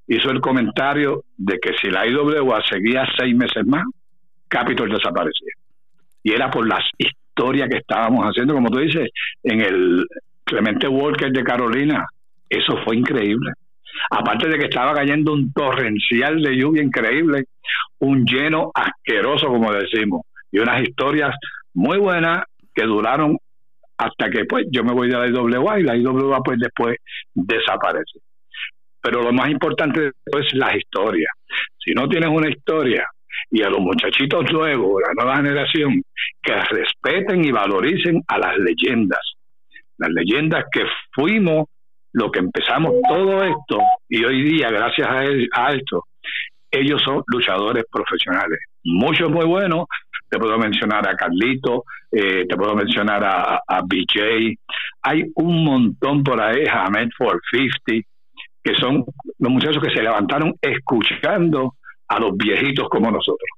hizo 0.07 0.31
el 0.31 0.41
comentario 0.41 1.25
de 1.37 1.59
que 1.59 1.73
si 1.81 1.91
la 1.91 2.07
IWA 2.07 2.63
seguía 2.71 3.05
seis 3.19 3.35
meses 3.35 3.67
más, 3.67 3.85
Capitol 4.49 4.89
desaparecía. 4.89 5.53
Y 6.23 6.33
era 6.33 6.51
por 6.51 6.67
las 6.67 6.85
historias 6.97 7.69
que 7.69 7.79
estábamos 7.79 8.25
haciendo, 8.25 8.55
como 8.55 8.71
tú 8.71 8.79
dices, 8.79 9.11
en 9.43 9.61
el 9.61 10.07
Clemente 10.45 10.87
Walker 10.87 11.33
de 11.33 11.43
Carolina. 11.43 12.07
Eso 12.49 12.79
fue 12.85 12.97
increíble. 12.97 13.51
Aparte 14.11 14.49
de 14.49 14.59
que 14.59 14.67
estaba 14.67 14.95
cayendo 14.95 15.33
un 15.33 15.53
torrencial 15.53 16.41
de 16.41 16.57
lluvia 16.57 16.83
increíble, 16.83 17.45
un 17.99 18.25
lleno 18.25 18.71
asqueroso, 18.73 19.49
como 19.49 19.73
decimos, 19.73 20.23
y 20.53 20.61
unas 20.61 20.83
historias 20.83 21.35
muy 21.75 21.99
buenas 21.99 22.45
que 22.73 22.85
duraron 22.85 23.37
hasta 23.99 24.31
que 24.31 24.45
pues 24.45 24.67
yo 24.71 24.85
me 24.85 24.93
voy 24.93 25.09
de 25.09 25.17
la 25.17 25.27
IWA 25.29 25.81
y 25.81 25.83
la 25.83 25.97
IWA 25.97 26.41
pues 26.43 26.59
después 26.59 26.97
desaparece. 27.35 28.21
Pero 29.01 29.23
lo 29.23 29.33
más 29.33 29.51
importante 29.51 30.09
es 30.27 30.55
las 30.55 30.75
historias. 30.77 31.31
Si 31.79 31.93
no 31.93 32.09
tienes 32.09 32.29
una 32.31 32.49
historia 32.49 33.07
y 33.51 33.63
a 33.63 33.69
los 33.71 33.81
muchachitos 33.81 34.51
nuevos, 34.53 35.03
la 35.07 35.15
nueva 35.15 35.37
generación, 35.37 36.03
que 36.43 36.55
respeten 36.55 37.45
y 37.45 37.53
valoricen 37.53 38.21
a 38.29 38.39
las 38.39 38.59
leyendas, 38.59 39.21
las 39.99 40.11
leyendas 40.11 40.65
que 40.73 40.83
fuimos 41.13 41.67
lo 42.13 42.31
que 42.31 42.39
empezamos 42.39 42.93
todo 43.09 43.43
esto 43.45 43.79
y 44.09 44.25
hoy 44.25 44.43
día 44.43 44.71
gracias 44.71 45.07
a, 45.09 45.25
él- 45.25 45.49
a 45.53 45.73
esto 45.73 46.05
ellos 46.71 47.01
son 47.05 47.23
luchadores 47.27 47.85
profesionales 47.91 48.59
muchos 48.85 49.31
muy 49.31 49.45
buenos 49.45 49.85
te 50.29 50.39
puedo 50.39 50.59
mencionar 50.59 51.09
a 51.09 51.17
Carlito 51.17 51.85
eh, 52.11 52.47
te 52.49 52.57
puedo 52.57 52.75
mencionar 52.75 53.23
a, 53.25 53.81
BJ 53.83 54.55
hay 55.03 55.25
un 55.35 55.65
montón 55.65 56.25
por 56.25 56.41
ahí 56.41 56.65
Hamed 56.67 57.09
450 57.19 58.09
que 58.63 58.75
son 58.81 59.05
los 59.39 59.53
muchachos 59.53 59.81
que 59.81 59.95
se 59.95 60.03
levantaron 60.03 60.55
escuchando 60.61 61.77
a 62.09 62.19
los 62.19 62.37
viejitos 62.37 62.89
como 62.89 63.13
nosotros. 63.13 63.49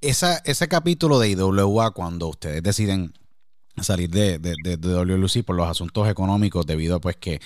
Esa, 0.00 0.38
ese 0.46 0.66
capítulo 0.66 1.18
de 1.18 1.30
IWA, 1.30 1.90
cuando 1.90 2.28
ustedes 2.28 2.62
deciden 2.62 3.12
salir 3.76 4.08
de, 4.08 4.38
de, 4.38 4.54
de, 4.64 4.78
de 4.78 4.94
WLC 4.94 5.44
por 5.44 5.56
los 5.56 5.68
asuntos 5.68 6.08
económicos, 6.08 6.64
debido 6.64 6.96
a 6.96 7.00
pues 7.00 7.16
que 7.16 7.38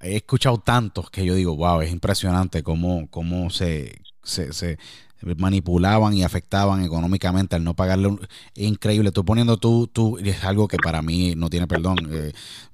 he 0.00 0.16
escuchado 0.16 0.58
tantos 0.58 1.10
que 1.10 1.24
yo 1.24 1.34
digo, 1.34 1.56
wow, 1.56 1.80
es 1.80 1.90
impresionante 1.90 2.62
cómo, 2.62 3.08
cómo 3.10 3.50
se, 3.50 4.00
se 4.22 4.78
manipulaban 5.36 6.14
y 6.14 6.22
afectaban 6.22 6.82
económicamente 6.84 7.56
al 7.56 7.64
no 7.64 7.74
pagarle. 7.74 8.08
Un, 8.08 8.20
es 8.54 8.66
increíble. 8.66 9.12
Tú 9.12 9.24
poniendo 9.24 9.56
tú, 9.56 9.86
tú, 9.86 10.18
y 10.18 10.28
es 10.28 10.44
algo 10.44 10.68
que 10.68 10.78
para 10.78 11.02
mí 11.02 11.34
no 11.36 11.50
tiene 11.50 11.66
perdón. 11.66 11.96
Eh, 12.10 12.32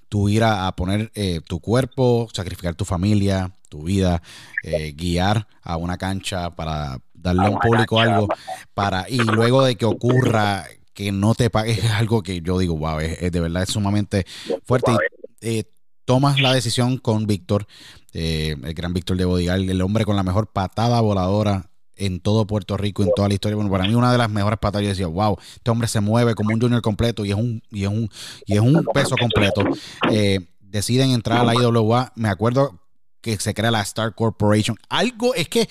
tú 0.08 0.28
ir 0.28 0.44
a, 0.44 0.66
a 0.66 0.76
poner 0.76 1.10
eh, 1.14 1.40
tu 1.46 1.60
cuerpo, 1.60 2.28
sacrificar 2.32 2.74
tu 2.74 2.84
familia, 2.84 3.52
tu 3.68 3.82
vida, 3.82 4.22
eh, 4.62 4.92
guiar 4.92 5.48
a 5.62 5.76
una 5.76 5.96
cancha 5.96 6.50
para 6.50 7.00
darle 7.12 7.46
a 7.46 7.50
un 7.50 7.58
público 7.58 7.98
algo, 7.98 8.28
para 8.74 9.08
y 9.08 9.16
luego 9.16 9.64
de 9.64 9.76
que 9.76 9.86
ocurra 9.86 10.66
que 10.92 11.10
no 11.10 11.34
te 11.34 11.50
pagues 11.50 11.78
es 11.78 11.90
algo 11.90 12.22
que 12.22 12.40
yo 12.40 12.58
digo, 12.58 12.76
wow, 12.76 13.00
es, 13.00 13.20
es 13.20 13.32
de 13.32 13.40
verdad 13.40 13.64
es 13.64 13.70
sumamente 13.70 14.26
fuerte. 14.64 14.92
Y 15.40 15.58
eh, 15.58 15.64
tomas 16.04 16.40
la 16.40 16.52
decisión 16.52 16.98
con 16.98 17.26
Víctor, 17.26 17.66
eh, 18.12 18.54
el 18.62 18.74
gran 18.74 18.94
Víctor 18.94 19.16
de 19.16 19.24
Bodigal, 19.24 19.68
el 19.68 19.82
hombre 19.82 20.04
con 20.04 20.14
la 20.14 20.22
mejor 20.22 20.52
patada 20.52 21.00
voladora 21.00 21.70
en 21.96 22.20
todo 22.20 22.46
Puerto 22.46 22.76
Rico, 22.76 23.02
en 23.02 23.10
toda 23.14 23.28
la 23.28 23.34
historia. 23.34 23.56
Bueno, 23.56 23.70
para 23.70 23.84
mí 23.84 23.94
una 23.94 24.12
de 24.12 24.18
las 24.18 24.30
mejores 24.30 24.58
patadas, 24.58 24.82
yo 24.82 24.88
decía, 24.88 25.06
wow, 25.06 25.38
este 25.56 25.70
hombre 25.70 25.88
se 25.88 26.00
mueve 26.00 26.34
como 26.34 26.52
un 26.52 26.60
junior 26.60 26.82
completo 26.82 27.24
y 27.24 27.30
es 27.30 27.36
un, 27.36 27.62
y 27.70 27.84
es 27.84 27.88
un, 27.88 28.10
y 28.46 28.54
es 28.54 28.60
un 28.60 28.84
peso 28.92 29.16
completo. 29.18 29.64
Eh, 30.10 30.40
deciden 30.60 31.10
entrar 31.10 31.40
a 31.40 31.44
la 31.44 31.54
IWA. 31.54 32.12
Me 32.16 32.28
acuerdo 32.28 32.80
que 33.20 33.38
se 33.38 33.54
crea 33.54 33.70
la 33.70 33.82
Star 33.82 34.14
Corporation. 34.14 34.76
Algo 34.88 35.34
es 35.34 35.48
que, 35.48 35.68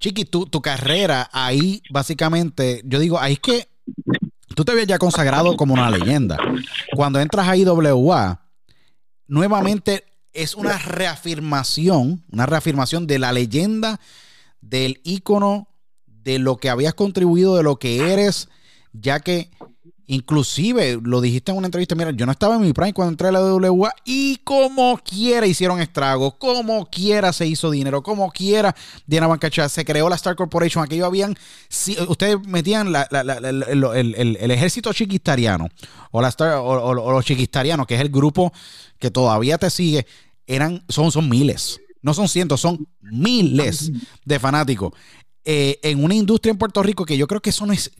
Chiqui, 0.00 0.24
tu, 0.24 0.46
tu 0.46 0.60
carrera 0.60 1.28
ahí, 1.32 1.82
básicamente, 1.90 2.82
yo 2.84 2.98
digo, 2.98 3.20
ahí 3.20 3.34
es 3.34 3.40
que 3.40 3.68
tú 4.54 4.64
te 4.64 4.72
habías 4.72 4.86
ya 4.86 4.98
consagrado 4.98 5.56
como 5.56 5.74
una 5.74 5.90
leyenda. 5.90 6.38
Cuando 6.96 7.20
entras 7.20 7.46
a 7.46 7.56
IWA, 7.56 8.42
nuevamente 9.26 10.04
es 10.32 10.54
una 10.54 10.78
reafirmación, 10.78 12.24
una 12.30 12.46
reafirmación 12.46 13.06
de 13.06 13.18
la 13.18 13.32
leyenda, 13.32 14.00
del 14.62 15.00
ícono, 15.04 15.68
de 16.06 16.38
lo 16.38 16.56
que 16.56 16.70
habías 16.70 16.94
contribuido, 16.94 17.56
de 17.56 17.62
lo 17.62 17.76
que 17.76 18.12
eres, 18.12 18.48
ya 18.92 19.20
que 19.20 19.50
inclusive 20.06 20.98
lo 21.02 21.20
dijiste 21.20 21.52
en 21.52 21.58
una 21.58 21.66
entrevista, 21.66 21.94
mira, 21.94 22.10
yo 22.10 22.26
no 22.26 22.32
estaba 22.32 22.56
en 22.56 22.62
mi 22.62 22.72
prime 22.72 22.92
cuando 22.92 23.12
entré 23.12 23.28
a 23.28 23.32
la 23.32 23.40
WA 23.40 23.94
y 24.04 24.36
como 24.44 24.98
quiera 24.98 25.46
hicieron 25.46 25.80
estragos, 25.80 26.34
como 26.34 26.86
quiera 26.86 27.32
se 27.32 27.46
hizo 27.46 27.70
dinero, 27.70 28.02
como 28.02 28.30
quiera 28.30 28.74
Diana 29.06 29.26
Bancacha 29.26 29.68
se 29.68 29.84
creó 29.84 30.08
la 30.08 30.16
Star 30.16 30.36
Corporation, 30.36 30.84
aquello 30.84 31.06
habían, 31.06 31.34
si, 31.68 31.96
ustedes 32.08 32.36
metían 32.46 32.92
la, 32.92 33.02
el, 33.02 33.84
el, 33.84 34.36
el, 34.38 34.50
ejército 34.50 34.92
chiquistariano 34.92 35.68
o, 36.10 36.20
la 36.20 36.28
Star, 36.28 36.56
o, 36.56 36.64
o, 36.64 36.88
o 36.90 37.12
los 37.12 37.24
chiquistarianos, 37.24 37.86
que 37.86 37.94
es 37.94 38.00
el 38.00 38.10
grupo 38.10 38.52
que 38.98 39.10
todavía 39.10 39.56
te 39.56 39.70
sigue, 39.70 40.06
eran, 40.46 40.84
son, 40.88 41.10
son 41.10 41.28
miles. 41.28 41.80
No 42.02 42.14
son 42.14 42.28
cientos, 42.28 42.60
son 42.60 42.86
miles 43.00 43.90
de 44.24 44.38
fanáticos. 44.38 44.92
Eh, 45.44 45.80
en 45.82 46.04
una 46.04 46.14
industria 46.14 46.52
en 46.52 46.58
Puerto 46.58 46.82
Rico 46.82 47.04
que 47.04 47.16
yo 47.16 47.26
creo 47.26 47.40
que 47.40 47.50
eso 47.50 47.66
no 47.66 47.72
es. 47.72 47.90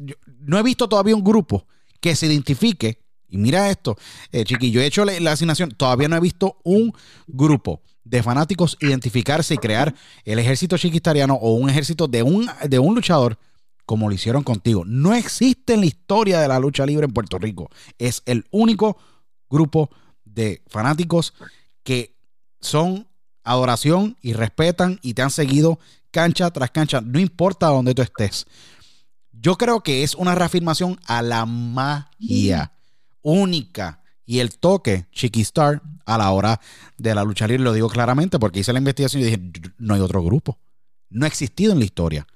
no 0.41 0.59
he 0.59 0.63
visto 0.63 0.89
todavía 0.89 1.17
un 1.17 1.25
grupo 1.25 1.67
que 2.01 2.15
se 2.15 2.27
identifique. 2.27 3.01
Y 3.29 3.39
mira 3.39 3.71
esto, 3.71 3.97
eh, 4.31 4.45
chiquillo, 4.45 4.81
he 4.81 4.87
hecho 4.87 5.05
la, 5.05 5.19
la, 5.19 5.33
asignación. 5.33 5.71
Todavía 5.71 6.09
no 6.09 6.17
he 6.17 6.21
visto 6.21 6.59
un 6.65 6.93
grupo 7.27 7.81
de 8.05 8.23
fanáticos 8.23 8.77
identificarse 8.81 9.55
y 9.55 9.59
crear 9.59 9.95
el 10.25 10.39
ejército 10.39 10.77
chiquistariano 10.77 11.35
o 11.35 11.55
un 11.55 11.71
ejército 11.71 12.09
de 12.09 12.23
un, 12.23 12.51
de 12.69 12.79
un 12.79 12.95
luchador 12.95 13.39
como 13.87 14.09
lo 14.09 14.15
hicieron 14.15 14.43
contigo. 14.43 14.85
No 14.85 15.15
existe 15.15 15.75
en 15.75 15.81
la 15.81 15.87
historia 15.87 16.41
de 16.41 16.49
la 16.49 16.59
lucha 16.59 16.87
libre 16.87 17.07
en 17.07 17.13
Puerto 17.13 17.39
Rico. 17.39 17.71
Es 17.99 18.23
el 18.27 18.45
único 18.51 18.97
grupo 19.51 19.91
de 20.25 20.63
fanáticos 20.67 21.35
que 21.83 22.17
son 22.61 23.09
adoración 23.45 24.17
y 24.23 24.33
respetan 24.33 24.99
y 25.03 25.15
te 25.15 25.23
han 25.23 25.31
seguido 25.31 25.79
cancha 26.11 26.51
tras 26.51 26.71
cancha, 26.71 27.01
no 27.01 27.19
importa 27.19 27.69
dónde 27.69 27.95
tú 27.95 28.03
estés. 28.03 28.47
Yo 29.33 29.57
creo 29.57 29.81
que 29.81 30.05
es 30.05 30.15
una 30.15 30.35
reafirmación 30.35 31.01
a 31.07 31.23
la 31.23 31.47
magia 31.47 32.73
única 33.23 34.01
y 34.25 34.39
el 34.39 34.57
toque 34.59 35.07
Chiquistar 35.11 35.83
a 36.07 36.19
la 36.19 36.31
hora 36.31 36.61
de 36.97 37.15
la 37.15 37.25
lucha 37.25 37.49
libre. 37.49 37.65
Lo 37.65 37.73
digo 37.73 37.89
claramente 37.89 38.39
porque 38.39 38.61
hice 38.61 38.73
la 38.73 38.79
investigación 38.79 39.23
y 39.23 39.25
dije, 39.25 39.41
no 39.79 39.95
hay 39.95 40.01
otro 40.01 40.23
grupo. 40.23 40.59
No 41.11 41.25
ha 41.25 41.29
existido 41.29 41.73
en 41.73 41.81
la 41.81 41.85
historia 41.85 42.27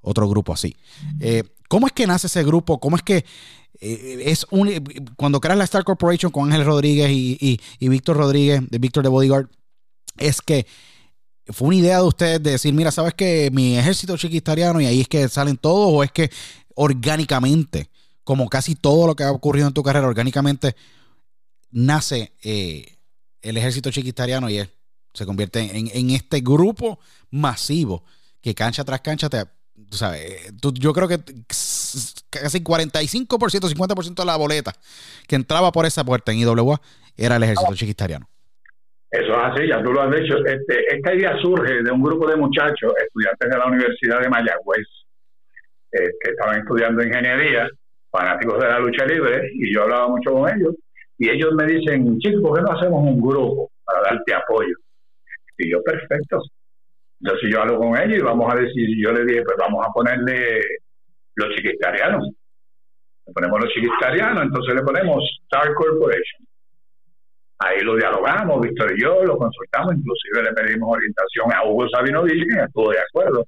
otro 0.00 0.28
grupo 0.28 0.52
así. 0.52 0.76
Eh, 1.18 1.42
¿Cómo 1.68 1.86
es 1.86 1.92
que 1.92 2.06
nace 2.06 2.26
ese 2.26 2.44
grupo? 2.44 2.78
¿Cómo 2.78 2.96
es 2.96 3.02
que 3.02 3.24
eh, 3.80 4.22
es 4.26 4.46
un, 4.50 4.70
cuando 5.16 5.40
creas 5.40 5.58
la 5.58 5.64
Star 5.64 5.82
Corporation 5.82 6.30
con 6.30 6.50
Ángel 6.50 6.64
Rodríguez 6.64 7.10
y, 7.10 7.36
y, 7.40 7.60
y 7.78 7.88
Víctor 7.88 8.16
Rodríguez, 8.16 8.62
de 8.70 8.78
Víctor 8.78 9.02
de 9.02 9.08
Bodyguard, 9.08 9.48
es 10.18 10.40
que 10.40 10.66
fue 11.46 11.68
una 11.68 11.76
idea 11.76 11.98
de 11.98 12.04
ustedes 12.04 12.42
de 12.42 12.52
decir, 12.52 12.72
mira, 12.72 12.90
¿sabes 12.90 13.14
que 13.14 13.50
mi 13.52 13.76
ejército 13.76 14.16
chiquistariano 14.16 14.80
y 14.80 14.86
ahí 14.86 15.00
es 15.02 15.08
que 15.08 15.28
salen 15.28 15.56
todos 15.56 15.90
o 15.92 16.02
es 16.02 16.10
que 16.10 16.30
orgánicamente, 16.74 17.90
como 18.24 18.48
casi 18.48 18.74
todo 18.74 19.06
lo 19.06 19.14
que 19.14 19.24
ha 19.24 19.30
ocurrido 19.30 19.68
en 19.68 19.74
tu 19.74 19.82
carrera, 19.82 20.06
orgánicamente 20.06 20.74
nace 21.70 22.32
eh, 22.42 22.98
el 23.42 23.56
ejército 23.56 23.90
chiquistariano 23.90 24.48
y 24.48 24.66
se 25.12 25.26
convierte 25.26 25.60
en, 25.76 25.90
en, 25.92 26.10
este 26.10 26.40
grupo 26.40 26.98
masivo 27.30 28.04
que 28.40 28.54
cancha 28.54 28.84
tras 28.84 29.00
cancha 29.00 29.28
te... 29.28 29.44
Tú 29.90 29.96
sabes, 29.96 30.52
tú, 30.60 30.72
yo 30.72 30.92
creo 30.92 31.08
que 31.08 31.18
casi 32.30 32.60
45%, 32.60 33.26
50% 33.26 34.14
de 34.14 34.24
la 34.24 34.36
boleta 34.36 34.72
que 35.26 35.34
entraba 35.36 35.72
por 35.72 35.84
esa 35.84 36.04
puerta 36.04 36.32
en 36.32 36.38
IWA 36.38 36.80
era 37.16 37.36
el 37.36 37.42
ejército 37.42 37.74
chiquistariano. 37.74 38.28
Eso 39.14 39.30
es 39.32 39.44
así, 39.44 39.68
ya 39.68 39.80
tú 39.80 39.92
lo 39.92 40.02
has 40.02 40.10
dicho. 40.10 40.44
Este, 40.44 40.96
esta 40.96 41.14
idea 41.14 41.36
surge 41.40 41.84
de 41.84 41.90
un 41.92 42.02
grupo 42.02 42.26
de 42.26 42.34
muchachos, 42.34 42.92
estudiantes 43.00 43.48
de 43.48 43.56
la 43.56 43.66
Universidad 43.66 44.20
de 44.20 44.28
Mayagüez, 44.28 44.88
eh, 45.92 46.10
que 46.20 46.30
estaban 46.32 46.58
estudiando 46.58 47.00
ingeniería, 47.00 47.68
fanáticos 48.10 48.60
de 48.60 48.68
la 48.68 48.80
lucha 48.80 49.06
libre, 49.06 49.52
y 49.54 49.72
yo 49.72 49.84
hablaba 49.84 50.08
mucho 50.08 50.32
con 50.32 50.50
ellos, 50.50 50.74
y 51.16 51.30
ellos 51.30 51.54
me 51.54 51.64
dicen, 51.64 52.18
chicos, 52.18 52.42
¿por 52.42 52.58
qué 52.58 52.62
no 52.62 52.72
hacemos 52.72 53.04
un 53.04 53.20
grupo 53.20 53.70
para 53.84 54.00
darte 54.02 54.34
apoyo? 54.34 54.74
Y 55.58 55.70
yo, 55.70 55.80
perfecto. 55.84 56.42
Entonces 57.20 57.50
yo 57.52 57.60
hablo 57.60 57.78
con 57.78 57.96
ellos 57.96 58.18
y 58.18 58.22
vamos 58.22 58.52
a 58.52 58.56
decir, 58.56 59.00
yo 59.00 59.12
le 59.12 59.24
dije, 59.24 59.42
pues 59.44 59.56
vamos 59.56 59.86
a 59.86 59.92
ponerle 59.92 60.60
los 61.36 61.54
chiquistarianos. 61.54 62.30
Le 63.26 63.32
ponemos 63.32 63.60
los 63.60 63.72
chiquistarianos, 63.72 64.42
entonces 64.42 64.74
le 64.74 64.82
ponemos 64.82 65.22
Star 65.44 65.72
Corporation 65.74 66.44
Ahí 67.58 67.80
lo 67.80 67.96
dialogamos, 67.96 68.60
Víctor 68.60 68.92
y 68.96 69.02
yo, 69.02 69.24
lo 69.24 69.38
consultamos, 69.38 69.94
inclusive 69.94 70.42
le 70.42 70.52
pedimos 70.52 70.96
orientación 70.96 71.52
a 71.52 71.64
Hugo 71.64 71.88
Sabino 71.88 72.26
y 72.26 72.40
estuvo 72.40 72.90
de 72.90 72.98
acuerdo. 72.98 73.46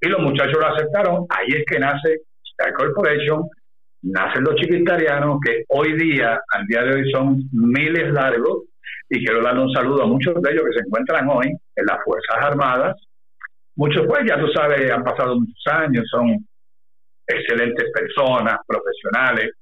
Y 0.00 0.08
los 0.08 0.20
muchachos 0.20 0.58
lo 0.58 0.66
aceptaron. 0.66 1.26
Ahí 1.30 1.48
es 1.48 1.64
que 1.66 1.78
nace 1.78 2.20
Star 2.52 2.72
Corporation, 2.74 3.42
nacen 4.02 4.44
los 4.44 4.56
chiquitarianos, 4.56 5.38
que 5.44 5.64
hoy 5.68 5.96
día, 5.98 6.40
al 6.52 6.66
día 6.66 6.82
de 6.82 6.94
hoy, 6.94 7.10
son 7.10 7.42
miles 7.52 8.12
largos. 8.12 8.64
Y 9.10 9.24
quiero 9.24 9.42
darle 9.42 9.62
un 9.62 9.72
saludo 9.72 10.02
a 10.02 10.06
muchos 10.06 10.34
de 10.42 10.52
ellos 10.52 10.64
que 10.66 10.78
se 10.78 10.86
encuentran 10.86 11.28
hoy 11.28 11.46
en 11.46 11.86
las 11.86 11.98
Fuerzas 12.04 12.36
Armadas. 12.40 12.96
Muchos, 13.76 14.06
pues, 14.06 14.20
ya 14.28 14.38
tú 14.38 14.48
sabes, 14.48 14.90
han 14.90 15.04
pasado 15.04 15.36
muchos 15.36 15.66
años, 15.66 16.04
son 16.10 16.36
excelentes 17.26 17.90
personas, 17.92 18.58
profesionales, 18.66 19.52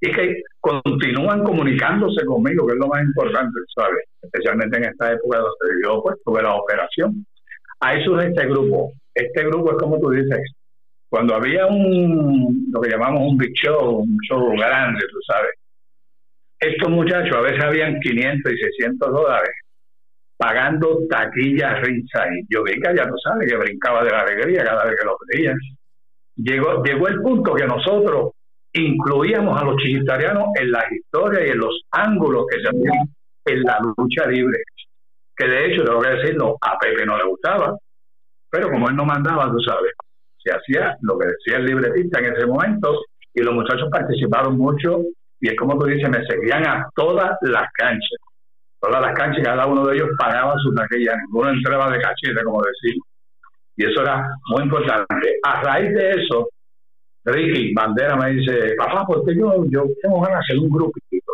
y 0.00 0.12
que 0.12 0.42
continúan 0.60 1.42
comunicándose 1.42 2.24
conmigo, 2.24 2.66
que 2.66 2.74
es 2.74 2.78
lo 2.78 2.88
más 2.88 3.02
importante, 3.02 3.58
¿sabes? 3.74 4.04
Especialmente 4.22 4.76
en 4.78 4.84
esta 4.84 5.12
época 5.12 5.38
donde 5.38 5.82
yo 5.84 6.02
pues 6.02 6.16
tuve 6.24 6.42
la 6.42 6.54
operación. 6.54 7.26
Ahí 7.80 8.04
surge 8.04 8.28
este 8.28 8.46
grupo. 8.46 8.92
Este 9.14 9.44
grupo 9.44 9.72
es 9.72 9.78
como 9.78 9.98
tú 9.98 10.10
dices, 10.10 10.40
cuando 11.08 11.34
había 11.34 11.66
un, 11.66 12.68
lo 12.72 12.80
que 12.80 12.90
llamamos 12.90 13.22
un 13.22 13.36
big 13.36 13.52
show, 13.54 14.00
un 14.00 14.18
show 14.28 14.50
grande, 14.56 15.00
tú 15.10 15.18
sabes, 15.26 15.50
estos 16.60 16.90
muchachos 16.90 17.36
a 17.36 17.40
veces 17.40 17.64
habían 17.64 17.98
500 18.00 18.52
y 18.52 18.56
600 18.56 19.12
dólares 19.12 19.50
pagando 20.36 21.00
taquillas 21.10 21.80
risa 21.82 22.24
y 22.32 22.46
yo 22.48 22.62
que 22.62 22.78
ya 22.80 23.04
no 23.04 23.16
sabes 23.18 23.50
que 23.50 23.56
brincaba 23.56 24.04
de 24.04 24.10
la 24.10 24.20
alegría 24.20 24.64
cada 24.64 24.84
vez 24.84 24.94
que 24.96 25.04
lo 25.04 25.16
veía. 25.32 25.54
Llegó, 26.36 26.82
llegó 26.84 27.08
el 27.08 27.20
punto 27.20 27.54
que 27.54 27.66
nosotros 27.66 28.32
incluíamos 28.72 29.60
a 29.60 29.64
los 29.64 29.76
chiquitarianos 29.76 30.48
en 30.60 30.70
las 30.70 30.84
historias 30.90 31.46
y 31.46 31.50
en 31.50 31.58
los 31.58 31.80
ángulos 31.90 32.46
que 32.50 32.60
se 32.60 32.68
hacían 32.68 33.08
en 33.46 33.62
la 33.62 33.78
lucha 33.96 34.26
libre. 34.26 34.58
Que 35.36 35.46
de 35.46 35.66
hecho, 35.66 35.84
tengo 35.84 36.00
que 36.00 36.10
decirlo, 36.10 36.56
a 36.60 36.78
Pepe 36.78 37.06
no 37.06 37.16
le 37.16 37.24
gustaba, 37.24 37.76
pero 38.50 38.70
como 38.70 38.88
él 38.88 38.96
no 38.96 39.04
mandaba, 39.04 39.50
tú 39.50 39.60
sabes, 39.60 39.92
se 40.42 40.52
hacía 40.52 40.96
lo 41.02 41.18
que 41.18 41.28
decía 41.28 41.58
el 41.58 41.66
libretista 41.66 42.20
en 42.20 42.34
ese 42.34 42.46
momento 42.46 43.00
y 43.34 43.42
los 43.42 43.54
muchachos 43.54 43.88
participaron 43.90 44.56
mucho 44.56 45.02
y 45.40 45.48
es 45.48 45.56
como 45.56 45.78
tú 45.78 45.86
dices, 45.86 46.08
me 46.10 46.24
seguían 46.26 46.66
a 46.66 46.88
todas 46.94 47.36
las 47.42 47.70
canchas. 47.72 48.18
Todas 48.80 49.00
las 49.00 49.14
canchas, 49.14 49.42
cada 49.44 49.66
uno 49.66 49.86
de 49.86 49.96
ellos 49.96 50.10
pagaba 50.18 50.54
su 50.58 50.72
taquilla, 50.74 51.16
ninguno 51.16 51.50
entraba 51.50 51.90
de 51.90 52.00
cachete, 52.00 52.42
como 52.44 52.62
decimos. 52.62 53.06
Y 53.76 53.86
eso 53.86 54.02
era 54.02 54.28
muy 54.50 54.62
importante. 54.64 55.36
A 55.44 55.62
raíz 55.62 55.94
de 55.94 56.10
eso, 56.10 56.48
Ricky 57.24 57.74
Bandera 57.74 58.16
me 58.16 58.30
dice, 58.30 58.74
papá, 58.76 59.06
porque 59.06 59.34
yo, 59.36 59.64
yo 59.68 59.84
tengo 60.02 60.20
ganas 60.20 60.40
de 60.40 60.54
hacer 60.54 60.58
un 60.58 60.70
grupito 60.70 61.32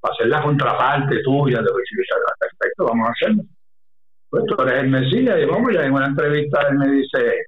para 0.00 0.14
hacer 0.14 0.28
la 0.28 0.42
contraparte 0.42 1.22
tuya 1.22 1.62
de 1.62 1.68
al 1.68 2.36
respecto, 2.40 2.84
vamos 2.84 3.08
a 3.08 3.12
hacerlo. 3.12 3.42
Pues 4.28 4.44
tú 4.46 4.62
eres 4.62 4.82
el 4.82 4.90
Mesías, 4.90 5.38
y 5.40 5.44
vamos, 5.46 5.72
ya 5.72 5.84
en 5.84 5.92
una 5.92 6.06
entrevista 6.06 6.68
él 6.68 6.78
me 6.78 6.88
dice, 6.88 7.46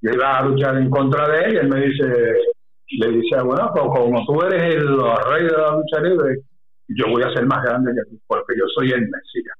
yo 0.00 0.10
iba 0.10 0.38
a 0.38 0.42
luchar 0.42 0.76
en 0.76 0.90
contra 0.90 1.28
de 1.28 1.44
él, 1.44 1.54
y 1.54 1.56
él 1.56 1.68
me 1.68 1.80
dice, 1.86 2.06
le 2.98 3.08
dice, 3.08 3.42
bueno, 3.42 3.70
pues 3.72 3.84
como 3.84 4.24
tú 4.26 4.42
eres 4.42 4.74
el 4.74 4.88
rey 4.88 5.44
de 5.44 5.52
la 5.52 5.72
lucha 5.72 6.00
libre, 6.02 6.40
yo 6.88 7.08
voy 7.08 7.22
a 7.22 7.32
ser 7.32 7.46
más 7.46 7.62
grande 7.62 7.92
que 7.92 8.10
tú, 8.10 8.20
porque 8.26 8.54
yo 8.58 8.64
soy 8.74 8.90
el 8.90 9.02
Mesías. 9.02 9.56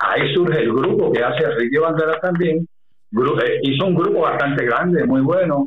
Ahí 0.00 0.34
surge 0.34 0.60
el 0.60 0.72
grupo 0.72 1.12
que 1.12 1.22
hace 1.22 1.50
Ricky 1.50 1.76
Bandera 1.76 2.18
también, 2.20 2.66
eh, 3.12 3.60
hizo 3.62 3.86
un 3.86 3.94
grupo 3.94 4.20
bastante 4.20 4.64
grande, 4.64 5.04
muy 5.04 5.20
bueno, 5.20 5.66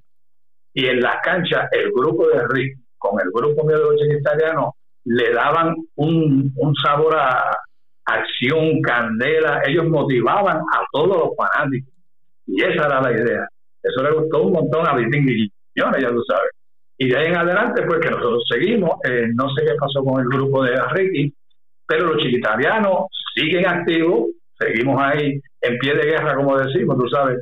y 0.74 0.86
en 0.88 1.02
las 1.02 1.18
canchas 1.24 1.68
el 1.72 1.92
grupo 1.92 2.28
de 2.28 2.48
Rick 2.48 2.78
con 2.98 3.20
el 3.22 3.30
grupo 3.32 3.66
mío 3.66 3.78
de 3.78 3.84
los 3.84 4.02
chiquitarianos 4.02 4.74
le 5.06 5.34
daban 5.34 5.76
un, 5.96 6.54
sabor 6.82 7.16
a 7.16 7.58
acción, 8.06 8.82
candela, 8.82 9.62
ellos 9.66 9.88
motivaban 9.88 10.58
a 10.58 10.86
todos 10.92 11.18
los 11.18 11.30
fanáticos. 11.38 11.94
Y 12.48 12.62
esa 12.62 12.86
era 12.86 13.02
la 13.02 13.12
idea. 13.12 13.48
Eso 13.82 14.04
le 14.04 14.12
gustó 14.12 14.44
un 14.44 14.54
montón 14.54 14.88
a 14.88 14.96
Vitín 14.96 15.26
Guillones, 15.26 16.02
ya 16.02 16.10
tú 16.10 16.24
sabes. 16.28 16.52
Y 16.98 17.10
de 17.10 17.18
ahí 17.18 17.28
en 17.28 17.38
adelante, 17.38 17.84
pues 17.86 18.00
que 18.00 18.10
nosotros 18.10 18.44
seguimos. 18.50 18.92
Eh, 19.04 19.28
no 19.34 19.50
sé 19.50 19.66
qué 19.66 19.74
pasó 19.80 20.04
con 20.04 20.22
el 20.22 20.28
grupo 20.28 20.64
de 20.64 20.80
Ricky, 20.92 21.34
pero 21.86 22.14
los 22.14 22.24
chiquitarianos 22.24 23.08
siguen 23.36 23.66
activos, 23.68 24.30
seguimos 24.58 25.02
ahí 25.02 25.40
en 25.62 25.78
pie 25.80 25.96
de 25.96 26.06
guerra, 26.06 26.36
como 26.36 26.58
decimos, 26.58 26.98
tú 26.98 27.08
sabes. 27.10 27.40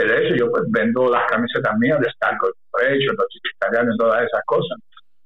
Que 0.00 0.06
de 0.06 0.26
hecho 0.26 0.36
yo 0.36 0.50
pues 0.50 0.62
vendo 0.68 1.10
las 1.10 1.30
camisetas 1.30 1.76
mías 1.78 2.00
de 2.00 2.08
Star 2.08 2.38
Corporation, 2.38 3.16
los 3.18 3.26
chiquitarianos 3.28 3.94
y 3.94 3.98
todas 3.98 4.22
esas 4.24 4.42
cosas. 4.46 4.78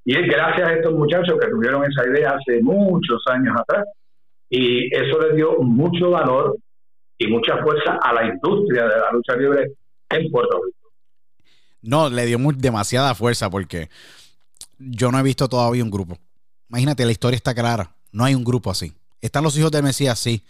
Y 0.05 0.17
es 0.17 0.27
gracias 0.27 0.69
a 0.69 0.73
estos 0.73 0.93
muchachos 0.95 1.39
que 1.41 1.47
tuvieron 1.49 1.85
esa 1.85 2.09
idea 2.09 2.31
hace 2.31 2.61
muchos 2.61 3.23
años 3.29 3.55
atrás. 3.57 3.85
Y 4.51 4.93
eso 4.93 5.21
les 5.21 5.37
dio 5.37 5.59
mucho 5.61 6.11
valor 6.11 6.57
y 7.19 7.29
mucha 7.29 7.63
fuerza 7.63 7.99
a 8.03 8.13
la 8.15 8.27
industria 8.27 8.83
de 8.83 8.99
la 8.99 9.13
lucha 9.13 9.37
libre 9.37 9.73
en 10.11 10.31
Puerto 10.31 10.61
Rico. 10.65 10.91
No, 11.83 12.11
le 12.11 12.27
dio 12.27 12.39
demasiada 12.57 13.15
fuerza 13.15 13.49
porque 13.51 13.89
yo 14.79 15.13
no 15.13 15.21
he 15.21 15.23
visto 15.23 15.49
todavía 15.49 15.85
un 15.85 15.91
grupo. 15.91 16.19
Imagínate, 16.69 17.05
la 17.05 17.13
historia 17.13 17.37
está 17.37 17.55
clara. 17.55 17.95
No 18.11 18.25
hay 18.25 18.35
un 18.35 18.43
grupo 18.43 18.73
así. 18.73 18.93
Están 19.21 19.45
los 19.45 19.57
hijos 19.57 19.71
de 19.71 19.83
Mesías, 19.83 20.19
sí. 20.19 20.43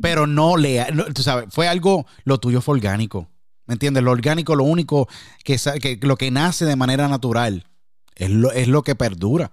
Pero 0.00 0.28
no 0.28 0.56
le. 0.56 0.86
tú 1.12 1.22
sabes, 1.22 1.46
fue 1.50 1.66
algo. 1.66 2.06
Lo 2.24 2.38
tuyo 2.38 2.60
fue 2.60 2.76
orgánico. 2.76 3.28
¿Me 3.66 3.74
entiendes? 3.74 4.02
Lo 4.02 4.12
orgánico, 4.12 4.54
lo 4.54 4.64
único 4.64 5.08
que, 5.44 5.58
que 5.80 5.98
lo 6.02 6.16
que 6.16 6.30
nace 6.30 6.64
de 6.64 6.76
manera 6.76 7.08
natural 7.08 7.66
es 8.14 8.30
lo, 8.30 8.52
es 8.52 8.68
lo 8.68 8.82
que 8.82 8.94
perdura. 8.94 9.52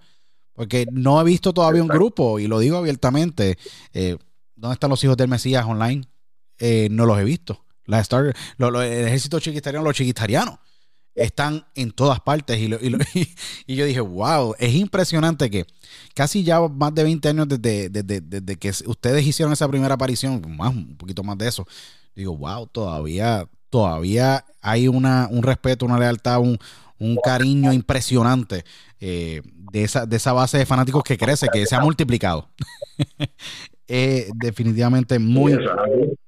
Porque 0.53 0.85
no 0.91 1.19
he 1.19 1.23
visto 1.23 1.53
todavía 1.53 1.81
un 1.81 1.87
grupo, 1.87 2.39
y 2.39 2.47
lo 2.47 2.59
digo 2.59 2.77
abiertamente. 2.77 3.57
Eh, 3.93 4.17
¿Dónde 4.55 4.73
están 4.73 4.91
los 4.91 5.03
hijos 5.03 5.17
del 5.17 5.27
Mesías 5.27 5.65
online? 5.65 6.07
Eh, 6.59 6.87
no 6.91 7.05
los 7.05 7.19
he 7.19 7.23
visto. 7.23 7.65
La 7.85 7.99
Star, 7.99 8.33
el 8.57 9.07
ejército 9.07 9.39
chiquitariano, 9.39 9.83
los 9.83 9.95
chiquitarianos, 9.95 10.59
están 11.15 11.65
en 11.75 11.91
todas 11.91 12.19
partes. 12.19 12.59
Y, 12.59 12.65
y, 13.67 13.75
yo 13.75 13.85
dije, 13.85 13.99
wow, 13.99 14.55
es 14.57 14.73
impresionante 14.73 15.49
que 15.49 15.65
casi 16.13 16.43
ya 16.43 16.61
más 16.61 16.93
de 16.93 17.03
20 17.03 17.29
años 17.29 17.47
desde, 17.49 17.89
desde, 17.89 18.55
que 18.57 18.69
ustedes 18.85 19.25
hicieron 19.25 19.53
esa 19.53 19.67
primera 19.67 19.95
aparición, 19.95 20.41
más, 20.55 20.73
un 20.73 20.95
poquito 20.95 21.23
más 21.23 21.37
de 21.37 21.47
eso, 21.47 21.67
digo, 22.15 22.37
wow, 22.37 22.67
todavía, 22.67 23.47
todavía 23.73 24.45
hay 24.61 24.87
una, 24.87 25.27
un 25.31 25.41
respeto, 25.41 25.83
una 25.83 25.97
lealtad, 25.97 26.39
un, 26.39 26.59
un 26.99 27.17
cariño 27.23 27.73
impresionante 27.73 28.65
eh, 28.99 29.41
de, 29.71 29.83
esa, 29.83 30.05
de 30.05 30.15
esa 30.15 30.31
base 30.31 30.59
de 30.59 30.67
fanáticos 30.67 31.03
que 31.03 31.17
crece, 31.17 31.47
que 31.51 31.65
se 31.65 31.75
ha 31.75 31.79
multiplicado. 31.79 32.49
Eh, 33.85 34.29
definitivamente 34.35 35.19
muy, 35.19 35.57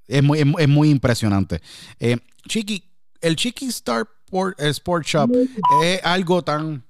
es 0.07 0.21
muy, 0.21 0.39
es 0.39 0.67
muy 0.67 0.89
impresionante. 0.89 1.61
Eh, 2.01 2.17
Chiqui, 2.49 2.83
el 3.21 3.37
Chiqui 3.37 3.67
Star 3.67 4.05
Sport, 4.59 5.05
Shop 5.05 5.31
es 5.81 6.01
algo 6.03 6.43
tan, 6.43 6.83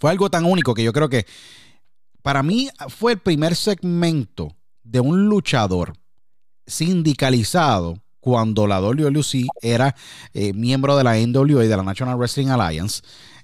fue 0.00 0.10
algo 0.10 0.28
tan 0.28 0.44
único 0.44 0.74
que 0.74 0.82
yo 0.82 0.92
creo 0.92 1.08
que 1.08 1.24
para 2.20 2.42
mí 2.42 2.68
fue 2.88 3.12
el 3.12 3.18
primer 3.20 3.54
segmento 3.54 4.56
de 4.82 4.98
un 4.98 5.28
luchador 5.28 5.92
sindicalizado 6.66 8.02
cuando 8.22 8.68
la 8.68 8.80
WLC 8.80 9.48
era 9.60 9.96
eh, 10.32 10.52
miembro 10.52 10.96
de 10.96 11.02
la 11.02 11.16
NWA 11.16 11.64
de 11.64 11.76
la 11.76 11.82
National 11.82 12.16
Wrestling 12.16 12.46
Alliance, 12.46 13.02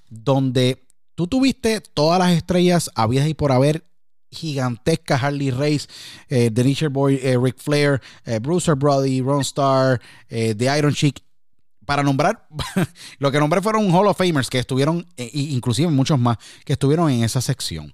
donde 0.09 0.87
tú 1.15 1.27
tuviste 1.27 1.81
todas 1.81 2.17
las 2.17 2.31
estrellas 2.31 2.89
habidas 2.95 3.27
y 3.27 3.33
por 3.33 3.51
haber 3.51 3.83
gigantescas 4.31 5.21
Harley 5.21 5.51
Race, 5.51 5.85
eh, 6.29 6.49
The 6.49 6.63
Nature 6.63 6.87
Boy, 6.87 7.19
eh, 7.21 7.37
Ric 7.37 7.57
Flair, 7.57 8.01
Bruiser 8.41 8.75
Brody, 8.75 9.19
Ron 9.19 9.41
Starr, 9.41 9.99
The 10.29 10.77
Iron 10.77 10.93
Chick. 10.93 11.21
Para 11.85 12.01
nombrar, 12.01 12.47
lo 13.17 13.31
que 13.33 13.39
nombré 13.39 13.61
fueron 13.61 13.93
Hall 13.93 14.07
of 14.07 14.17
Famers 14.17 14.49
que 14.49 14.59
estuvieron, 14.59 15.05
inclusive 15.17 15.89
muchos 15.89 16.17
más, 16.17 16.37
que 16.63 16.73
estuvieron 16.73 17.11
en 17.11 17.25
esa 17.25 17.41
sección. 17.41 17.93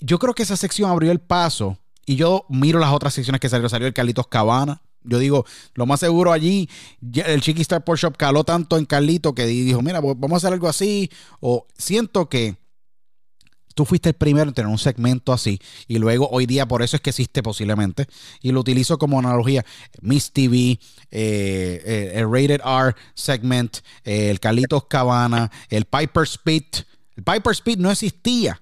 Yo 0.00 0.18
creo 0.18 0.34
que 0.34 0.42
esa 0.42 0.56
sección 0.56 0.90
abrió 0.90 1.12
el 1.12 1.20
paso 1.20 1.78
y 2.04 2.16
yo 2.16 2.46
miro 2.48 2.80
las 2.80 2.92
otras 2.92 3.14
secciones 3.14 3.40
que 3.40 3.48
salió. 3.48 3.68
Salió 3.68 3.86
el 3.86 3.94
Carlitos 3.94 4.26
Cabana, 4.26 4.82
yo 5.04 5.18
digo, 5.18 5.44
lo 5.74 5.86
más 5.86 6.00
seguro 6.00 6.32
allí, 6.32 6.68
el 7.14 7.40
Chiqui 7.40 7.62
Star 7.62 7.80
Sport 7.80 8.00
Shop 8.00 8.16
caló 8.16 8.44
tanto 8.44 8.76
en 8.76 8.84
Carlito 8.84 9.34
que 9.34 9.46
dijo, 9.46 9.82
mira, 9.82 10.00
vamos 10.00 10.32
a 10.32 10.36
hacer 10.36 10.52
algo 10.52 10.68
así. 10.68 11.10
O 11.40 11.66
siento 11.76 12.28
que 12.28 12.56
tú 13.78 13.84
fuiste 13.84 14.08
el 14.08 14.16
primero 14.16 14.48
en 14.48 14.54
tener 14.54 14.68
un 14.68 14.76
segmento 14.76 15.32
así. 15.32 15.60
Y 15.86 15.98
luego 15.98 16.28
hoy 16.32 16.46
día, 16.46 16.66
por 16.66 16.82
eso 16.82 16.96
es 16.96 17.00
que 17.00 17.10
existe 17.10 17.44
posiblemente. 17.44 18.06
Y 18.42 18.50
lo 18.50 18.58
utilizo 18.58 18.98
como 18.98 19.20
analogía. 19.20 19.64
Miss 20.02 20.32
TV, 20.32 20.56
eh, 20.70 20.78
eh, 21.12 22.12
el 22.16 22.24
Rated 22.28 22.60
R 22.64 22.96
segment, 23.14 23.78
eh, 24.04 24.30
el 24.30 24.40
Carlitos 24.40 24.86
Cabana, 24.86 25.48
el 25.68 25.84
Piper 25.84 26.24
Speed. 26.24 26.64
El 27.16 27.22
Piper 27.22 27.52
Speed 27.52 27.78
no 27.78 27.92
existía. 27.92 28.60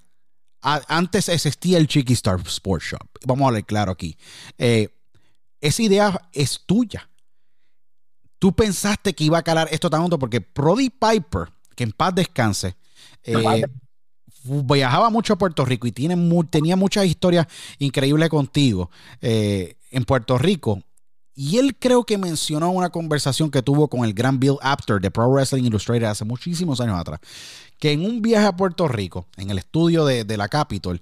antes 0.61 1.29
existía 1.29 1.79
el 1.79 1.87
Chiqui 1.87 2.13
Star 2.13 2.39
Sport 2.45 2.83
Shop. 2.83 3.07
Vamos 3.25 3.45
a 3.45 3.47
hablar 3.47 3.65
claro 3.65 3.93
aquí. 3.93 4.15
Eh, 4.59 4.96
esa 5.61 5.81
idea 5.81 6.29
es 6.33 6.61
tuya. 6.65 7.09
Tú 8.39 8.53
pensaste 8.53 9.13
que 9.13 9.23
iba 9.23 9.37
a 9.37 9.43
calar 9.43 9.67
esto 9.71 9.89
tan 9.89 10.01
hondo 10.01 10.19
porque 10.19 10.41
Prody 10.41 10.89
Piper, 10.89 11.51
que 11.75 11.83
en 11.83 11.91
paz 11.91 12.13
descanse, 12.13 12.75
eh, 13.23 13.65
viajaba 14.43 15.09
mucho 15.09 15.33
a 15.33 15.37
Puerto 15.37 15.65
Rico 15.65 15.87
y 15.87 15.91
tiene 15.91 16.15
tenía 16.49 16.75
muchas 16.75 17.05
historias 17.05 17.47
increíbles 17.79 18.29
contigo 18.29 18.91
eh, 19.21 19.77
en 19.91 20.05
Puerto 20.05 20.37
Rico. 20.37 20.81
Y 21.33 21.57
él 21.59 21.75
creo 21.77 22.03
que 22.03 22.17
mencionó 22.17 22.71
una 22.71 22.89
conversación 22.89 23.51
que 23.51 23.61
tuvo 23.61 23.87
con 23.89 24.03
el 24.03 24.13
gran 24.13 24.39
Bill 24.39 24.57
Apter 24.59 24.99
de 24.99 25.11
Pro 25.11 25.29
Wrestling 25.29 25.65
Illustrated 25.65 26.05
hace 26.05 26.25
muchísimos 26.25 26.81
años 26.81 26.99
atrás, 26.99 27.19
que 27.77 27.91
en 27.91 28.03
un 28.03 28.23
viaje 28.23 28.47
a 28.47 28.55
Puerto 28.55 28.87
Rico, 28.87 29.27
en 29.37 29.51
el 29.51 29.59
estudio 29.59 30.03
de, 30.03 30.37
la 30.37 30.47
Capitol, 30.47 30.99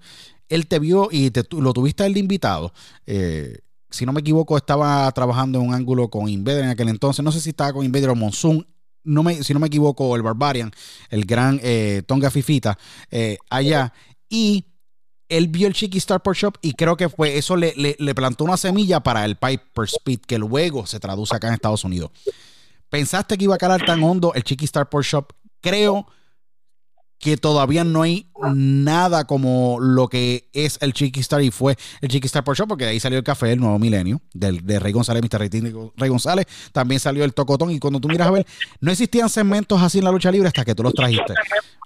él 0.49 0.67
te 0.67 0.79
vio 0.79 1.07
y 1.09 1.31
lo 1.51 1.71
tuviste 1.71 2.05
el 2.05 2.17
invitado. 2.17 2.73
Eh, 3.05 3.59
si 3.95 4.05
no 4.05 4.11
me 4.11 4.19
equivoco, 4.19 4.57
estaba 4.57 5.09
trabajando 5.13 5.59
en 5.59 5.67
un 5.69 5.73
ángulo 5.73 6.09
con 6.09 6.27
Invader 6.27 6.65
en 6.65 6.69
aquel 6.69 6.89
entonces. 6.89 7.23
No 7.23 7.31
sé 7.31 7.39
si 7.39 7.51
estaba 7.51 7.71
con 7.71 7.85
Invader 7.85 8.09
o 8.09 8.15
Monsoon. 8.15 8.67
No 9.05 9.23
me, 9.23 9.41
si 9.43 9.53
no 9.53 9.59
me 9.59 9.67
equivoco, 9.67 10.15
el 10.15 10.21
Barbarian, 10.21 10.71
el 11.09 11.25
gran 11.25 11.59
eh, 11.63 12.03
Tonga 12.05 12.29
Fifita, 12.29 12.77
eh, 13.09 13.37
allá. 13.49 13.93
Y 14.27 14.65
él 15.29 15.47
vio 15.47 15.67
el 15.67 15.73
Chiqui 15.73 15.97
Star 15.99 16.21
Port 16.21 16.37
Shop 16.37 16.57
y 16.61 16.73
creo 16.73 16.97
que 16.97 17.07
fue 17.07 17.37
eso 17.37 17.55
le, 17.55 17.73
le, 17.75 18.15
plantó 18.15 18.43
una 18.43 18.57
semilla 18.57 18.99
para 18.99 19.23
el 19.23 19.37
Piper 19.37 19.85
Speed 19.85 20.21
que 20.21 20.37
luego 20.37 20.85
se 20.85 20.99
traduce 20.99 21.35
acá 21.35 21.47
en 21.47 21.53
Estados 21.53 21.83
Unidos. 21.83 22.11
¿Pensaste 22.89 23.37
que 23.37 23.45
iba 23.45 23.55
a 23.55 23.59
calar 23.59 23.85
tan 23.85 24.03
hondo 24.03 24.33
el 24.33 24.43
Chiqui 24.43 24.65
Star 24.65 24.89
Port 24.89 25.05
Shop? 25.05 25.31
Creo 25.61 26.05
todavía 27.35 27.83
no 27.83 28.03
hay 28.03 28.27
nada 28.53 29.25
como 29.25 29.77
lo 29.79 30.07
que 30.07 30.49
es 30.53 30.77
el 30.81 30.93
Chiqui 30.93 31.19
Star 31.21 31.41
y 31.41 31.51
fue 31.51 31.75
el 32.01 32.09
Chiqui 32.09 32.27
Star 32.27 32.43
por 32.43 32.55
Show, 32.55 32.67
porque 32.67 32.85
de 32.85 32.91
ahí 32.91 32.99
salió 32.99 33.17
el 33.17 33.23
café 33.23 33.47
del 33.47 33.59
nuevo 33.59 33.79
milenio, 33.79 34.21
del, 34.33 34.65
de 34.65 34.79
Rey 34.79 34.93
González, 34.93 35.23
Mr. 35.23 35.49
Rey, 35.97 36.09
González, 36.09 36.45
también 36.71 36.99
salió 36.99 37.23
el 37.23 37.33
Tocotón, 37.33 37.71
y 37.71 37.79
cuando 37.79 37.99
tú 37.99 38.07
miras 38.07 38.27
a 38.27 38.31
ver, 38.31 38.45
no 38.79 38.91
existían 38.91 39.29
segmentos 39.29 39.81
así 39.81 39.97
en 39.97 40.05
la 40.05 40.11
lucha 40.11 40.31
libre 40.31 40.47
hasta 40.47 40.63
que 40.63 40.75
tú 40.75 40.83
los 40.83 40.93
trajiste. 40.93 41.33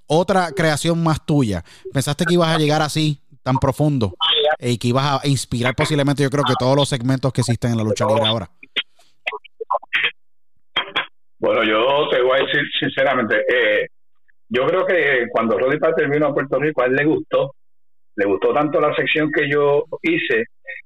Otra 0.06 0.52
creación 0.52 1.02
más 1.02 1.24
tuya. 1.24 1.64
¿Pensaste 1.92 2.24
que 2.24 2.34
ibas 2.34 2.54
a 2.54 2.58
llegar 2.58 2.82
así, 2.82 3.20
tan 3.42 3.56
profundo, 3.56 4.14
y 4.58 4.76
que 4.76 4.88
ibas 4.88 5.24
a 5.24 5.26
inspirar 5.26 5.74
posiblemente, 5.74 6.22
yo 6.22 6.30
creo 6.30 6.44
que 6.44 6.54
todos 6.58 6.76
los 6.76 6.88
segmentos 6.88 7.32
que 7.32 7.40
existen 7.40 7.72
en 7.72 7.78
la 7.78 7.84
lucha 7.84 8.06
libre 8.06 8.26
ahora? 8.26 8.50
Bueno, 11.40 11.64
yo 11.64 12.08
te 12.10 12.20
voy 12.20 12.38
a 12.38 12.44
decir 12.44 12.60
sinceramente, 12.78 13.34
eh, 13.36 13.88
yo 14.50 14.66
creo 14.66 14.84
que 14.84 15.28
cuando 15.30 15.56
Roddy 15.56 15.78
Pater 15.78 16.10
vino 16.10 16.26
a 16.26 16.34
Puerto 16.34 16.58
Rico, 16.58 16.82
a 16.82 16.86
él 16.86 16.94
le 16.94 17.04
gustó, 17.04 17.54
le 18.16 18.26
gustó 18.26 18.52
tanto 18.52 18.80
la 18.80 18.92
sección 18.94 19.30
que 19.30 19.48
yo 19.48 19.84
hice, 20.02 20.44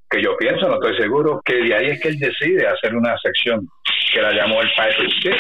que 0.08 0.22
yo 0.22 0.36
pienso, 0.36 0.68
no 0.68 0.74
estoy 0.74 0.96
seguro, 0.98 1.40
que 1.42 1.54
de 1.56 1.74
ahí 1.74 1.86
es 1.86 2.00
que 2.00 2.08
él 2.08 2.18
decide 2.18 2.66
hacer 2.66 2.94
una 2.94 3.16
sección 3.18 3.66
que 4.12 4.20
la 4.20 4.32
llamó 4.32 4.60
el 4.60 4.68
Stick. 4.68 5.36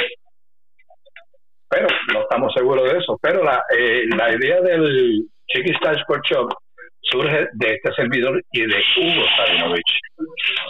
Pero 1.68 1.86
no 2.14 2.22
estamos 2.22 2.52
seguros 2.54 2.90
de 2.90 2.98
eso. 2.98 3.18
Pero 3.20 3.44
la, 3.44 3.62
eh, 3.76 4.06
la 4.16 4.32
idea 4.34 4.60
del 4.62 5.26
Chiqui 5.46 5.74
Style 5.74 6.00
Sport 6.00 6.24
Shop 6.24 6.48
surge 7.02 7.48
de 7.52 7.72
este 7.74 7.92
servidor 7.94 8.42
y 8.52 8.62
de 8.62 8.82
Hugo 8.96 9.26
Sabinovich. 9.36 10.00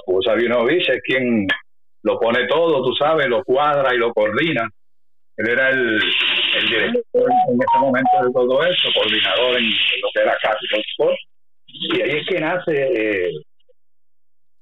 Hugo 0.07 0.23
Sabinovich 0.23 0.89
es 0.89 1.01
quien 1.03 1.47
lo 2.03 2.19
pone 2.19 2.47
todo, 2.49 2.83
tú 2.85 2.95
sabes, 2.97 3.29
lo 3.29 3.45
cuadra 3.45 3.95
y 3.95 3.99
lo 3.99 4.13
coordina 4.13 4.69
él 5.37 5.49
era 5.49 5.71
el, 5.71 6.01
el 6.57 6.69
director 6.69 7.31
en 7.49 7.55
ese 7.55 7.79
momento 7.81 8.11
de 8.23 8.33
todo 8.33 8.65
eso, 8.65 8.89
coordinador 8.95 9.57
en, 9.59 9.65
lo 9.65 10.09
que 10.15 10.21
era 10.21 10.39
Capital 10.43 10.83
Sport. 10.91 11.17
Y 11.67 12.01
ahí 12.03 12.11
es 12.19 12.27
que 12.27 12.41
nace 12.41 12.73
eh, 12.73 13.31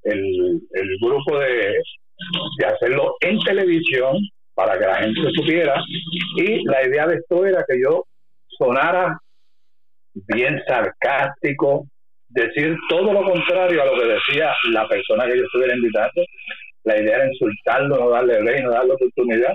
el, 0.04 0.60
el 0.72 0.98
grupo 1.00 1.38
de, 1.38 1.74
de 2.58 2.66
hacerlo 2.66 3.16
en 3.20 3.38
televisión 3.40 4.16
para 4.54 4.78
que 4.78 4.86
la 4.86 4.96
gente 4.96 5.20
supiera. 5.34 5.82
Y 6.36 6.64
la 6.64 6.86
idea 6.86 7.06
de 7.06 7.16
esto 7.16 7.44
era 7.44 7.64
que 7.68 7.80
yo 7.80 8.04
sonara 8.58 9.18
bien 10.14 10.60
sarcástico, 10.66 11.86
decir 12.28 12.76
todo 12.88 13.12
lo 13.12 13.24
contrario 13.24 13.82
a 13.82 13.86
lo 13.86 13.98
que 13.98 14.06
decía 14.06 14.52
la 14.70 14.88
persona 14.88 15.26
que 15.26 15.38
yo 15.38 15.44
estuviera 15.44 15.74
invitando. 15.74 16.22
La 16.84 17.00
idea 17.00 17.16
era 17.16 17.28
insultarlo, 17.28 17.96
no 17.96 18.10
darle 18.10 18.40
rey, 18.40 18.62
no 18.62 18.70
darle 18.70 18.94
oportunidad, 18.94 19.54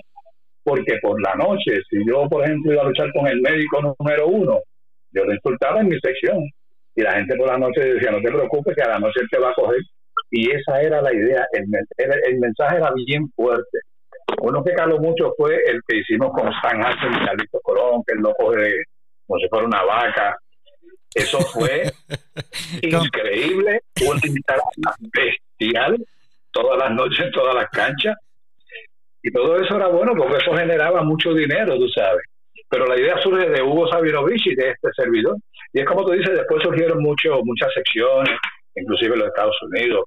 porque 0.67 0.99
por 1.01 1.21
la 1.21 1.33
noche, 1.35 1.79
si 1.89 2.05
yo, 2.05 2.27
por 2.27 2.43
ejemplo, 2.43 2.73
iba 2.73 2.81
a 2.81 2.87
luchar 2.87 3.09
con 3.13 3.25
el 3.25 3.39
médico 3.39 3.95
número 3.97 4.27
uno, 4.27 4.59
yo 5.13 5.23
lo 5.23 5.33
insultaba 5.33 5.79
en 5.79 5.87
mi 5.87 5.97
sección. 6.01 6.43
Y 6.93 7.03
la 7.03 7.13
gente 7.13 7.37
por 7.37 7.47
la 7.47 7.57
noche 7.57 7.93
decía, 7.93 8.11
no 8.11 8.19
te 8.19 8.29
preocupes, 8.29 8.75
que 8.75 8.81
a 8.81 8.89
la 8.89 8.99
noche 8.99 9.21
él 9.21 9.29
te 9.31 9.39
va 9.39 9.51
a 9.51 9.53
coger. 9.53 9.79
Y 10.29 10.51
esa 10.51 10.81
era 10.81 11.01
la 11.01 11.13
idea. 11.13 11.47
El, 11.53 11.67
el, 11.97 12.39
mensaje 12.39 12.75
era 12.75 12.91
bien 13.05 13.31
fuerte. 13.33 13.79
Uno 14.41 14.61
que 14.61 14.73
caló 14.73 14.99
mucho 14.99 15.33
fue 15.37 15.55
el 15.55 15.79
que 15.87 15.99
hicimos 15.99 16.31
con 16.33 16.51
San 16.61 16.85
Hansen 16.85 17.13
y 17.13 17.25
Carlitos 17.25 17.61
Colón, 17.63 18.03
que 18.05 18.15
él 18.15 18.19
lo 18.19 18.33
coge 18.33 18.83
como 19.25 19.39
si 19.39 19.47
fuera 19.47 19.67
una 19.67 19.83
vaca. 19.83 20.37
Eso 21.15 21.39
fue 21.39 21.83
increíble, 22.81 23.83
una 24.05 24.93
bestial, 25.13 26.05
todas 26.51 26.77
las 26.77 26.91
noches, 26.91 27.31
todas 27.31 27.55
las 27.55 27.69
canchas. 27.69 28.17
Y 29.27 29.31
todo 29.31 29.57
eso 29.57 29.75
era 29.75 29.87
bueno 29.89 30.13
porque 30.15 30.37
eso 30.37 30.55
generaba 30.55 31.03
mucho 31.03 31.33
dinero, 31.33 31.77
tú 31.77 31.89
sabes. 31.89 32.23
Pero 32.69 32.85
la 32.85 32.97
idea 32.97 33.21
surge 33.21 33.49
de 33.49 33.61
Hugo 33.61 33.85
Sabinovich 33.91 34.47
y 34.47 34.55
de 34.55 34.69
este 34.69 34.87
servidor. 34.95 35.35
Y 35.73 35.81
es 35.81 35.85
como 35.85 36.05
tú 36.05 36.13
dices, 36.13 36.33
después 36.33 36.63
surgieron 36.63 37.03
mucho, 37.03 37.41
muchas 37.43 37.73
secciones, 37.73 38.39
inclusive 38.73 39.15
en 39.15 39.19
los 39.19 39.27
Estados 39.27 39.57
Unidos, 39.63 40.05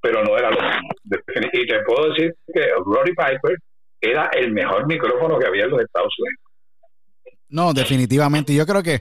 pero 0.00 0.22
no 0.22 0.38
era 0.38 0.50
lo 0.50 0.60
mismo. 0.60 0.88
Y 1.52 1.66
te 1.66 1.80
puedo 1.80 2.10
decir 2.10 2.32
que 2.54 2.68
Roddy 2.86 3.10
Piper 3.10 3.58
era 4.00 4.30
el 4.34 4.52
mejor 4.52 4.86
micrófono 4.86 5.36
que 5.36 5.46
había 5.46 5.64
en 5.64 5.70
los 5.70 5.80
Estados 5.80 6.14
Unidos. 6.20 6.42
No, 7.48 7.72
definitivamente. 7.72 8.54
Yo 8.54 8.66
creo 8.66 8.84
que 8.84 8.94
eh, 8.94 9.00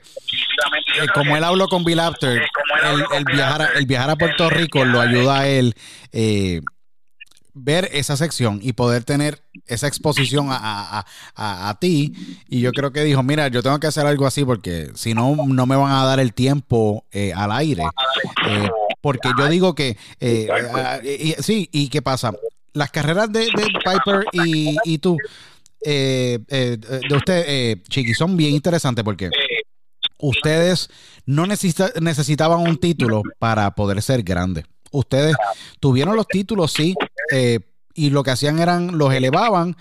como 1.13 1.37
él 1.37 1.43
habló 1.43 1.67
con 1.67 1.83
Bill 1.83 1.99
After, 1.99 2.41
el, 3.13 3.25
viajar 3.25 3.61
a, 3.61 3.65
el 3.77 3.85
viajar 3.85 4.09
a 4.09 4.15
Puerto 4.15 4.49
Rico 4.49 4.83
lo 4.83 4.99
ayuda 4.99 5.41
a 5.41 5.47
él 5.47 5.75
eh, 6.11 6.61
ver 7.57 7.89
esa 7.91 8.17
sección 8.17 8.59
y 8.61 8.73
poder 8.73 9.03
tener 9.03 9.41
esa 9.65 9.87
exposición 9.87 10.47
a, 10.49 11.05
a, 11.35 11.77
ti. 11.79 12.13
Y 12.47 12.61
yo 12.61 12.71
creo 12.71 12.91
que 12.91 13.03
dijo, 13.03 13.23
mira, 13.23 13.47
yo 13.47 13.63
tengo 13.63 13.79
que 13.79 13.87
hacer 13.87 14.05
algo 14.05 14.25
así 14.25 14.45
porque 14.45 14.91
si 14.95 15.13
no, 15.13 15.35
no 15.47 15.65
me 15.65 15.75
van 15.75 15.91
a 15.91 16.05
dar 16.05 16.19
el 16.19 16.33
tiempo 16.33 17.05
eh, 17.11 17.33
al 17.33 17.51
aire. 17.51 17.83
porque 19.01 19.29
yo 19.37 19.47
digo 19.47 19.75
que, 19.75 19.97
sí, 21.39 21.69
¿y 21.71 21.89
qué 21.89 22.01
pasa? 22.01 22.33
Las 22.73 22.91
carreras 22.91 23.31
de, 23.31 23.47
Piper 23.83 24.25
y, 24.33 24.77
y 24.85 24.97
tú 24.99 25.17
eh, 25.89 26.39
eh, 26.49 26.77
de 26.77 27.15
usted, 27.15 27.45
eh, 27.47 27.81
Chiqui, 27.87 28.13
son 28.13 28.35
bien 28.35 28.53
interesantes 28.53 29.03
porque 29.03 29.29
ustedes 30.19 30.89
no 31.25 31.45
necesitaban 31.45 32.59
un 32.59 32.77
título 32.77 33.21
para 33.39 33.71
poder 33.71 34.01
ser 34.01 34.23
grandes. 34.23 34.65
Ustedes 34.91 35.35
tuvieron 35.79 36.15
los 36.15 36.27
títulos, 36.27 36.71
sí, 36.71 36.95
eh, 37.31 37.59
y 37.93 38.09
lo 38.09 38.23
que 38.23 38.31
hacían 38.31 38.59
eran 38.59 38.97
los 38.97 39.13
elevaban, 39.13 39.75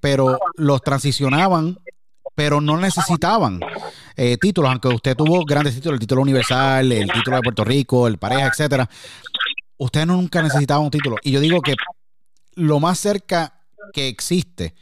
pero 0.00 0.38
los 0.56 0.82
transicionaban, 0.82 1.78
pero 2.34 2.60
no 2.60 2.76
necesitaban 2.76 3.60
títulos, 4.40 4.70
aunque 4.70 4.88
usted 4.88 5.16
tuvo 5.16 5.44
grandes 5.44 5.74
títulos, 5.74 5.94
el 5.94 6.00
título 6.00 6.22
universal, 6.22 6.90
el 6.90 7.10
título 7.10 7.36
de 7.36 7.42
Puerto 7.42 7.64
Rico, 7.64 8.06
el 8.06 8.18
pareja, 8.18 8.46
etcétera. 8.46 8.88
Ustedes 9.76 10.06
nunca 10.06 10.42
necesitaban 10.42 10.84
un 10.84 10.90
título. 10.90 11.16
Y 11.22 11.32
yo 11.32 11.40
digo 11.40 11.60
que 11.60 11.74
lo 12.54 12.78
más 12.78 12.98
cerca 12.98 13.60
que 13.92 14.08
existe 14.08 14.74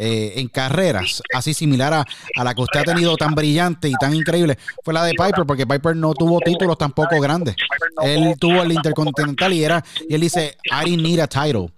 eh, 0.00 0.34
en 0.36 0.46
carreras, 0.46 1.22
así 1.34 1.54
similar 1.54 1.92
a, 1.92 2.44
la 2.44 2.54
que 2.54 2.62
usted 2.62 2.80
ha 2.80 2.84
tenido 2.84 3.16
tan 3.16 3.34
brillante 3.34 3.88
y 3.88 3.94
tan 3.94 4.14
increíble, 4.14 4.56
fue 4.84 4.94
la 4.94 5.02
de 5.02 5.10
Piper, 5.10 5.44
porque 5.44 5.66
Piper 5.66 5.96
no 5.96 6.14
tuvo 6.14 6.38
títulos 6.38 6.78
tampoco 6.78 7.20
grandes. 7.20 7.56
Él 8.02 8.36
tuvo 8.38 8.62
el 8.62 8.70
Intercontinental 8.70 9.52
y 9.52 9.64
era, 9.64 9.84
y 10.08 10.14
él 10.14 10.20
dice, 10.20 10.56
I 10.70 10.88
didn't 10.88 11.02
need 11.02 11.18
a 11.18 11.26
title 11.26 11.72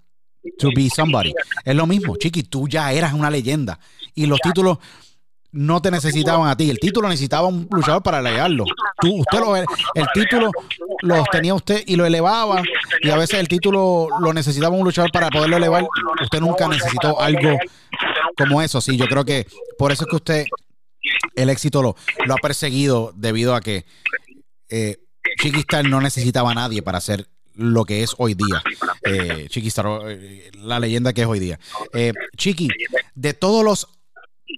to 0.59 0.69
be 0.75 0.87
somebody. 0.89 1.33
Es 1.65 1.75
lo 1.75 1.87
mismo, 1.87 2.15
Chiqui, 2.15 2.43
tú 2.43 2.67
ya 2.67 2.91
eras 2.93 3.13
una 3.13 3.31
leyenda. 3.31 3.79
Y 4.13 4.27
los 4.27 4.39
títulos 4.39 4.77
no 5.51 5.81
te 5.81 5.91
necesitaban 5.91 6.49
a 6.49 6.55
ti. 6.55 6.69
El 6.69 6.79
título 6.79 7.09
necesitaba 7.09 7.47
un 7.47 7.67
luchador 7.71 8.01
para 8.01 8.19
elevarlo. 8.19 8.65
Tú, 8.99 9.15
usted 9.15 9.39
lo, 9.39 9.55
el 9.55 9.65
título 10.13 10.51
lo 11.01 11.23
tenía 11.31 11.53
usted 11.53 11.83
y 11.85 11.95
lo 11.95 12.05
elevaba. 12.05 12.61
Y 13.01 13.09
a 13.09 13.17
veces 13.17 13.39
el 13.39 13.47
título 13.47 14.07
lo 14.19 14.33
necesitaba 14.33 14.75
un 14.75 14.85
luchador 14.85 15.11
para 15.11 15.29
poderlo 15.29 15.57
elevar. 15.57 15.85
Usted 16.23 16.39
nunca 16.39 16.67
necesitó 16.67 17.19
algo 17.19 17.57
como 18.37 18.61
eso. 18.61 18.81
Sí, 18.81 18.97
yo 18.97 19.07
creo 19.07 19.25
que 19.25 19.47
por 19.77 19.91
eso 19.91 20.03
es 20.03 20.09
que 20.09 20.15
usted 20.15 20.45
el 21.35 21.49
éxito 21.49 21.81
lo, 21.81 21.95
ha 22.29 22.35
perseguido 22.41 23.13
debido 23.15 23.55
a 23.55 23.61
que 23.61 23.85
eh, 24.69 24.97
Chiquistar 25.39 25.87
no 25.87 26.01
necesitaba 26.01 26.51
a 26.51 26.55
nadie 26.55 26.81
para 26.81 26.97
hacer 26.97 27.27
lo 27.55 27.85
que 27.85 28.03
es 28.03 28.15
hoy 28.17 28.33
día. 28.33 28.61
Eh, 29.03 29.47
Chiquistar, 29.49 29.85
eh, 30.07 30.51
la 30.55 30.79
leyenda 30.79 31.13
que 31.13 31.21
es 31.21 31.27
hoy 31.27 31.39
día. 31.39 31.59
Eh, 31.93 32.13
Chiqui, 32.37 32.69
de 33.15 33.33
todos 33.33 33.63
los 33.63 33.87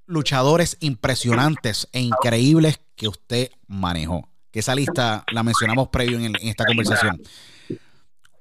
luchadores 0.06 0.78
impresionantes 0.80 1.88
e 1.92 2.02
increíbles 2.02 2.80
que 2.96 3.08
usted 3.08 3.52
manejó. 3.68 4.30
Que 4.52 4.60
esa 4.60 4.76
lista 4.76 5.24
la 5.32 5.44
mencionamos 5.44 5.90
previo 5.90 6.20
en, 6.20 6.36
esta 6.42 6.66
conversación. 6.66 7.22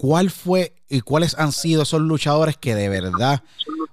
¿Cuál 0.02 0.30
fue 0.30 0.74
y 0.88 1.00
cuáles 1.00 1.38
han 1.38 1.52
sido 1.52 1.84
esos 1.84 2.00
luchadores 2.00 2.56
que 2.56 2.74
de 2.74 2.88
verdad 2.88 3.44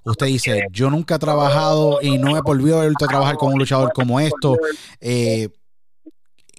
usted 0.04 0.26
dice, 0.26 0.66
yo 0.72 0.90
nunca 0.90 1.16
he 1.16 1.20
trabajado 1.20 2.00
y 2.02 2.18
no 2.18 2.36
he 2.36 2.42
volvido 2.42 2.82
a 2.82 2.90
trabajar 3.08 3.36
con 3.36 3.54
un 3.54 3.60
luchador 3.60 3.94
como 3.94 4.20
esto? 4.20 4.58
Eh, 5.02 5.50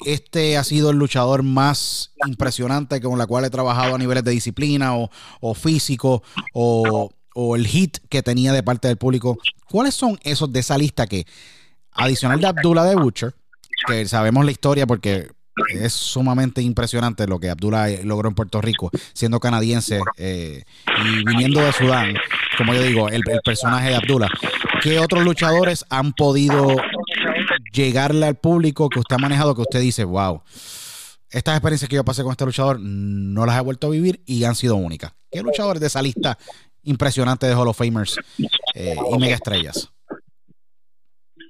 este 0.06 0.56
ha 0.56 0.62
sido 0.62 0.90
el 0.90 0.98
luchador 0.98 1.42
más 1.42 2.12
impresionante 2.26 3.00
con 3.00 3.18
la 3.18 3.26
cual 3.26 3.44
he 3.44 3.50
trabajado 3.50 3.96
a 3.96 3.98
niveles 3.98 4.22
de 4.22 4.30
disciplina 4.30 4.96
o, 4.96 5.10
o 5.40 5.54
físico 5.54 6.22
o 6.54 7.10
o 7.34 7.56
el 7.56 7.66
hit 7.66 7.98
que 8.08 8.22
tenía 8.22 8.52
de 8.52 8.62
parte 8.62 8.86
del 8.86 8.98
público. 8.98 9.36
¿Cuáles 9.68 9.94
son 9.94 10.16
esos 10.22 10.52
de 10.52 10.60
esa 10.60 10.78
lista 10.78 11.08
que, 11.08 11.26
adicional 11.90 12.40
de 12.40 12.46
Abdullah 12.46 12.84
de 12.84 12.94
Butcher, 12.94 13.34
que 13.88 14.06
sabemos 14.06 14.44
la 14.44 14.52
historia 14.52 14.86
porque 14.86 15.28
es 15.68 15.92
sumamente 15.92 16.62
impresionante 16.62 17.26
lo 17.26 17.38
que 17.38 17.50
Abdullah 17.50 17.88
logró 18.04 18.28
en 18.28 18.34
Puerto 18.34 18.60
Rico, 18.60 18.90
siendo 19.12 19.40
canadiense 19.40 20.00
eh, 20.16 20.64
y 20.86 21.24
viniendo 21.24 21.60
de 21.60 21.72
Sudán, 21.72 22.14
como 22.56 22.74
yo 22.74 22.82
digo, 22.82 23.08
el, 23.08 23.22
personaje 23.44 23.90
de 23.90 23.96
Abdullah. 23.96 24.30
¿Qué 24.82 24.98
otros 24.98 25.24
luchadores 25.24 25.84
han 25.90 26.12
podido 26.12 26.76
llegarle 27.72 28.26
al 28.26 28.36
público 28.36 28.88
que 28.88 29.00
usted 29.00 29.16
ha 29.16 29.18
manejado 29.18 29.54
que 29.54 29.62
usted 29.62 29.80
dice, 29.80 30.04
wow, 30.04 30.42
estas 31.30 31.54
experiencias 31.54 31.88
que 31.88 31.96
yo 31.96 32.04
pasé 32.04 32.22
con 32.22 32.32
este 32.32 32.44
luchador 32.44 32.80
no 32.80 33.46
las 33.46 33.56
he 33.56 33.60
vuelto 33.60 33.86
a 33.86 33.90
vivir 33.90 34.22
y 34.26 34.44
han 34.44 34.54
sido 34.54 34.76
únicas? 34.76 35.12
¿Qué 35.30 35.42
luchadores 35.42 35.80
de 35.80 35.86
esa 35.86 36.02
lista 36.02 36.38
impresionante 36.82 37.46
de 37.46 37.54
Hall 37.54 37.68
of 37.68 37.76
Famers 37.76 38.16
eh, 38.74 38.96
y 39.12 39.18
mega 39.18 39.34
estrellas? 39.34 39.90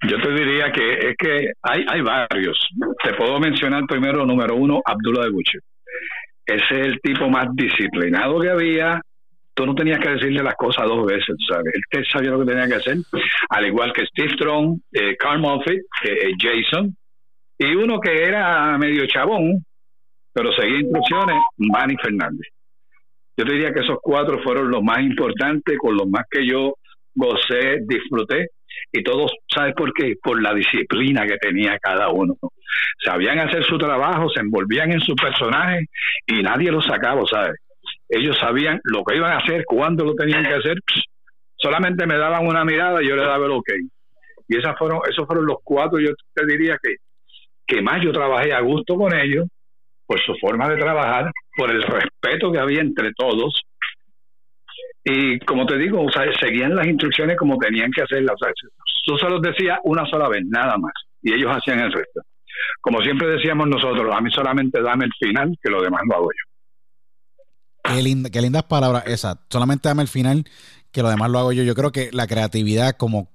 Yo 0.09 0.19
te 0.21 0.31
diría 0.33 0.73
que 0.73 0.93
es 1.11 1.17
que 1.17 1.53
hay, 1.63 1.85
hay 1.87 2.01
varios. 2.01 2.59
Te 3.03 3.15
puedo 3.15 3.39
mencionar 3.39 3.85
primero, 3.87 4.25
número 4.25 4.57
uno, 4.57 4.81
Abdullah 4.85 5.25
de 5.25 5.31
Gucci. 5.31 5.59
Ese 6.47 6.81
es 6.81 6.87
el 6.87 7.01
tipo 7.01 7.29
más 7.29 7.47
disciplinado 7.55 8.41
que 8.41 8.51
había. 8.51 9.01
Tú 9.53 9.67
no 9.67 9.75
tenías 9.75 9.99
que 9.99 10.11
decirle 10.11 10.43
las 10.43 10.55
cosas 10.55 10.87
dos 10.87 11.07
veces, 11.07 11.37
¿sabes? 11.47 11.75
Él 11.91 12.07
sabía 12.11 12.31
lo 12.31 12.41
que 12.41 12.47
tenía 12.47 12.67
que 12.67 12.77
hacer. 12.77 12.97
Al 13.51 13.67
igual 13.67 13.93
que 13.93 14.07
Steve 14.07 14.33
Strong, 14.35 14.81
eh, 14.93 15.17
Carl 15.19 15.41
Moffitt, 15.41 15.83
eh, 16.05 16.33
Jason. 16.39 16.97
Y 17.59 17.75
uno 17.75 18.01
que 18.01 18.25
era 18.25 18.79
medio 18.79 19.07
chabón, 19.07 19.63
pero 20.33 20.51
seguía 20.53 20.81
instrucciones, 20.81 21.37
Manny 21.59 21.97
Fernández. 22.03 22.49
Yo 23.37 23.45
diría 23.45 23.73
que 23.73 23.81
esos 23.81 23.99
cuatro 24.01 24.43
fueron 24.43 24.71
los 24.71 24.83
más 24.83 25.01
importantes, 25.01 25.77
con 25.79 25.97
los 25.97 26.09
más 26.09 26.25
que 26.31 26.47
yo 26.47 26.75
gocé, 27.15 27.81
disfruté, 27.87 28.49
y 28.93 29.03
todos, 29.03 29.33
¿sabes 29.53 29.75
por 29.75 29.93
qué? 29.93 30.15
Por 30.23 30.43
la 30.43 30.53
disciplina 30.53 31.27
que 31.27 31.37
tenía 31.39 31.79
cada 31.79 32.09
uno. 32.09 32.35
Sabían 33.05 33.39
hacer 33.39 33.65
su 33.65 33.79
trabajo, 33.79 34.29
se 34.31 34.41
envolvían 34.41 34.93
en 34.93 35.01
su 35.01 35.15
personaje 35.15 35.87
y 36.27 36.43
nadie 36.43 36.73
los 36.73 36.85
sacaba, 36.85 37.23
¿sabes? 37.31 37.57
Ellos 38.09 38.37
sabían 38.39 38.81
lo 38.85 39.05
que 39.05 39.17
iban 39.17 39.33
a 39.33 39.39
hacer, 39.39 39.65
cuándo 39.65 40.05
lo 40.05 40.15
tenían 40.15 40.45
que 40.45 40.55
hacer. 40.55 40.79
solamente 41.57 42.07
me 42.07 42.17
daban 42.17 42.47
una 42.47 42.65
mirada 42.65 43.03
y 43.03 43.09
yo 43.09 43.17
le 43.17 43.23
daba 43.23 43.47
el 43.47 43.53
ok. 43.53 43.71
Y 44.49 44.57
esas 44.57 44.77
fueron, 44.77 45.01
esos 45.09 45.27
fueron 45.27 45.47
los 45.47 45.59
cuatro, 45.63 46.01
yo 46.01 46.11
te 46.35 46.45
diría 46.47 46.77
que, 46.83 46.97
que 47.67 47.81
más 47.83 48.03
yo 48.03 48.11
trabajé 48.13 48.53
a 48.53 48.61
gusto 48.61 48.97
con 48.97 49.15
ellos 49.15 49.47
por 50.07 50.21
su 50.23 50.35
forma 50.41 50.69
de 50.69 50.77
trabajar, 50.77 51.31
por 51.57 51.71
el 51.71 51.83
respeto 51.83 52.51
que 52.51 52.59
había 52.59 52.81
entre 52.81 53.13
todos. 53.13 53.63
Y 55.05 55.39
como 55.41 55.67
te 55.67 55.79
digo, 55.79 56.05
seguían 56.41 56.77
las 56.77 56.87
instrucciones 56.87 57.37
como 57.37 57.57
tenían 57.59 57.91
que 57.91 58.03
hacerlas. 58.03 58.37
O 58.41 58.47
tú 59.05 59.17
se 59.17 59.29
los 59.29 59.41
decías 59.41 59.79
una 59.85 60.05
sola 60.07 60.29
vez, 60.29 60.43
nada 60.47 60.77
más. 60.77 60.93
Y 61.23 61.33
ellos 61.33 61.51
hacían 61.51 61.81
el 61.81 61.93
resto. 61.93 62.21
Como 62.81 63.01
siempre 63.01 63.29
decíamos 63.29 63.69
nosotros, 63.69 64.15
a 64.15 64.21
mí 64.21 64.31
solamente 64.31 64.83
dame 64.83 65.07
el 65.07 65.13
final, 65.19 65.57
que 65.63 65.71
lo 65.71 65.83
demás 65.83 66.03
lo 66.07 66.17
hago 66.17 66.29
yo. 66.31 67.95
Qué, 67.95 68.03
linda, 68.03 68.31
qué 68.31 68.43
lindas 68.43 68.65
palabras 68.65 69.05
esas. 69.07 69.39
Solamente 69.49 69.89
dame 69.89 70.03
el 70.03 70.09
final, 70.09 70.45
que 70.93 71.03
lo 71.03 71.09
demás 71.09 71.31
lo 71.31 71.39
hago 71.39 71.53
yo. 71.53 71.63
Yo 71.63 71.75
creo 71.75 71.93
que 71.93 72.11
la 72.13 72.27
creatividad, 72.27 72.97
como 72.97 73.31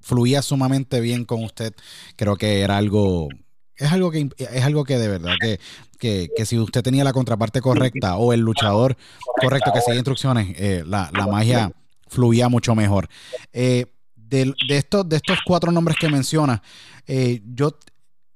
fluía 0.00 0.42
sumamente 0.42 1.00
bien 1.00 1.24
con 1.24 1.42
usted, 1.42 1.74
creo 2.16 2.36
que 2.36 2.60
era 2.60 2.76
algo 2.76 3.28
es 3.76 3.92
algo 3.92 4.10
que 4.10 4.28
es 4.38 4.64
algo 4.64 4.84
que 4.84 4.98
de 4.98 5.08
verdad 5.08 5.34
que, 5.40 6.28
que, 6.36 6.46
si 6.46 6.58
usted 6.58 6.82
tenía 6.82 7.04
la 7.04 7.12
contraparte 7.12 7.60
correcta 7.60 8.16
o 8.16 8.32
el 8.32 8.40
luchador 8.40 8.96
correcto 9.40 9.72
que 9.72 9.80
seguía 9.80 9.98
instrucciones, 9.98 10.54
eh, 10.58 10.84
la, 10.86 11.10
magia 11.30 11.72
fluía 12.08 12.48
mucho 12.48 12.74
mejor. 12.74 13.08
Eh, 13.52 13.86
de, 14.14 14.54
estos, 14.68 15.08
de 15.08 15.16
estos 15.16 15.38
cuatro 15.44 15.70
nombres 15.70 15.96
que 15.98 16.08
menciona, 16.08 16.62
eh, 17.06 17.42
yo 17.44 17.78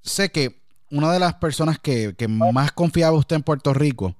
sé 0.02 0.30
que 0.30 0.62
una 0.90 1.12
de 1.12 1.18
las 1.18 1.34
personas 1.34 1.78
que, 1.78 2.14
que 2.16 2.28
más 2.28 2.72
confiaba 2.72 3.16
usted 3.16 3.36
en 3.36 3.42
Puerto 3.42 3.74
Rico 3.74 4.14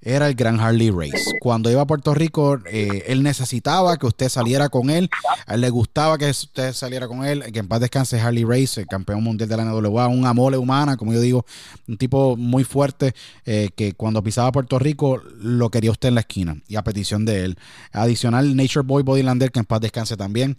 era 0.00 0.28
el 0.28 0.34
gran 0.34 0.60
Harley 0.60 0.90
Race. 0.90 1.32
Cuando 1.40 1.70
iba 1.70 1.82
a 1.82 1.86
Puerto 1.86 2.14
Rico, 2.14 2.58
eh, 2.70 3.04
él 3.08 3.22
necesitaba 3.22 3.96
que 3.96 4.06
usted 4.06 4.28
saliera 4.28 4.68
con 4.68 4.90
él. 4.90 5.10
A 5.46 5.54
él 5.54 5.62
le 5.62 5.70
gustaba 5.70 6.18
que 6.18 6.30
usted 6.30 6.72
saliera 6.72 7.08
con 7.08 7.24
él. 7.24 7.44
Que 7.52 7.58
en 7.58 7.68
paz 7.68 7.80
descanse 7.80 8.20
Harley 8.20 8.44
Race, 8.44 8.80
el 8.80 8.86
campeón 8.86 9.22
mundial 9.22 9.48
de 9.48 9.56
la 9.56 9.64
NWA, 9.64 10.08
un 10.08 10.26
amole 10.26 10.56
humana, 10.58 10.96
como 10.96 11.12
yo 11.12 11.20
digo, 11.20 11.44
un 11.88 11.96
tipo 11.96 12.36
muy 12.36 12.64
fuerte 12.64 13.14
eh, 13.44 13.70
que 13.74 13.92
cuando 13.94 14.22
pisaba 14.22 14.52
Puerto 14.52 14.78
Rico 14.78 15.20
lo 15.40 15.70
quería 15.70 15.90
usted 15.90 16.08
en 16.08 16.14
la 16.14 16.20
esquina 16.20 16.56
y 16.68 16.76
a 16.76 16.84
petición 16.84 17.24
de 17.24 17.44
él. 17.44 17.58
Adicional, 17.92 18.54
Nature 18.54 18.86
Boy 18.86 19.02
Bodylander, 19.02 19.50
que 19.50 19.60
en 19.60 19.66
paz 19.66 19.80
descanse 19.80 20.16
también 20.16 20.56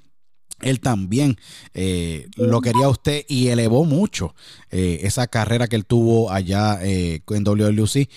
él 0.62 0.80
también 0.80 1.38
eh, 1.74 2.28
lo 2.36 2.62
quería 2.62 2.90
usted 2.90 3.26
y 3.28 3.50
elevó 3.50 3.86
mucho 3.86 4.36
eh, 4.72 5.00
esa 5.04 5.28
carrera 5.28 5.68
que 5.68 5.76
él 5.76 5.86
tuvo 5.86 6.32
allá 6.32 6.80
eh, 6.82 7.22
en 7.30 7.44
WLC 7.44 8.10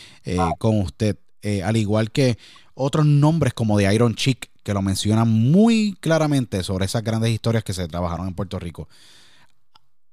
con 0.58 0.80
usted, 0.80 1.18
al 1.64 1.76
igual 1.76 2.10
que 2.10 2.38
otros 2.74 3.04
nombres 3.06 3.52
como 3.52 3.76
de 3.76 3.92
Iron 3.94 4.14
Chick 4.14 4.50
que 4.62 4.74
lo 4.74 4.82
mencionan 4.82 5.28
muy 5.28 5.96
claramente 6.00 6.62
sobre 6.62 6.84
esas 6.84 7.02
grandes 7.02 7.30
historias 7.30 7.64
que 7.64 7.72
se 7.72 7.88
trabajaron 7.88 8.28
en 8.28 8.34
Puerto 8.34 8.58
Rico. 8.58 8.88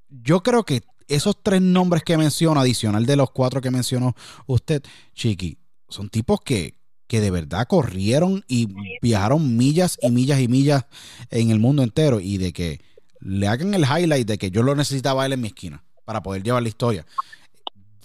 Yo 0.10 0.42
creo 0.42 0.64
que 0.64 0.84
esos 1.08 1.42
tres 1.42 1.62
nombres 1.62 2.04
que 2.04 2.18
menciono, 2.18 2.60
adicional 2.60 3.06
de 3.06 3.16
los 3.16 3.32
cuatro 3.32 3.62
que 3.62 3.72
mencionó 3.72 4.16
usted, 4.46 4.84
Chiqui, 5.14 5.58
son 5.90 6.10
tipos 6.10 6.42
que, 6.42 6.77
que 7.08 7.22
de 7.22 7.32
verdad 7.32 7.68
corrieron 7.68 8.44
y 8.48 8.68
viajaron 9.02 9.58
millas 9.58 9.98
y 10.02 10.10
millas 10.12 10.40
y 10.40 10.48
millas 10.48 10.86
en 11.30 11.52
el 11.52 11.60
mundo 11.60 11.84
entero 11.84 12.20
y 12.20 12.38
de 12.38 12.54
que 12.54 12.82
le 13.20 13.48
hagan 13.48 13.74
el 13.74 13.84
highlight 13.84 14.28
de 14.28 14.38
que 14.38 14.52
yo 14.52 14.62
lo 14.64 14.76
necesitaba 14.76 15.26
él 15.26 15.34
en 15.34 15.42
mi 15.42 15.48
esquina 15.48 15.84
para 16.06 16.22
poder 16.22 16.44
llevar 16.44 16.62
la 16.62 16.70
historia. 16.70 17.06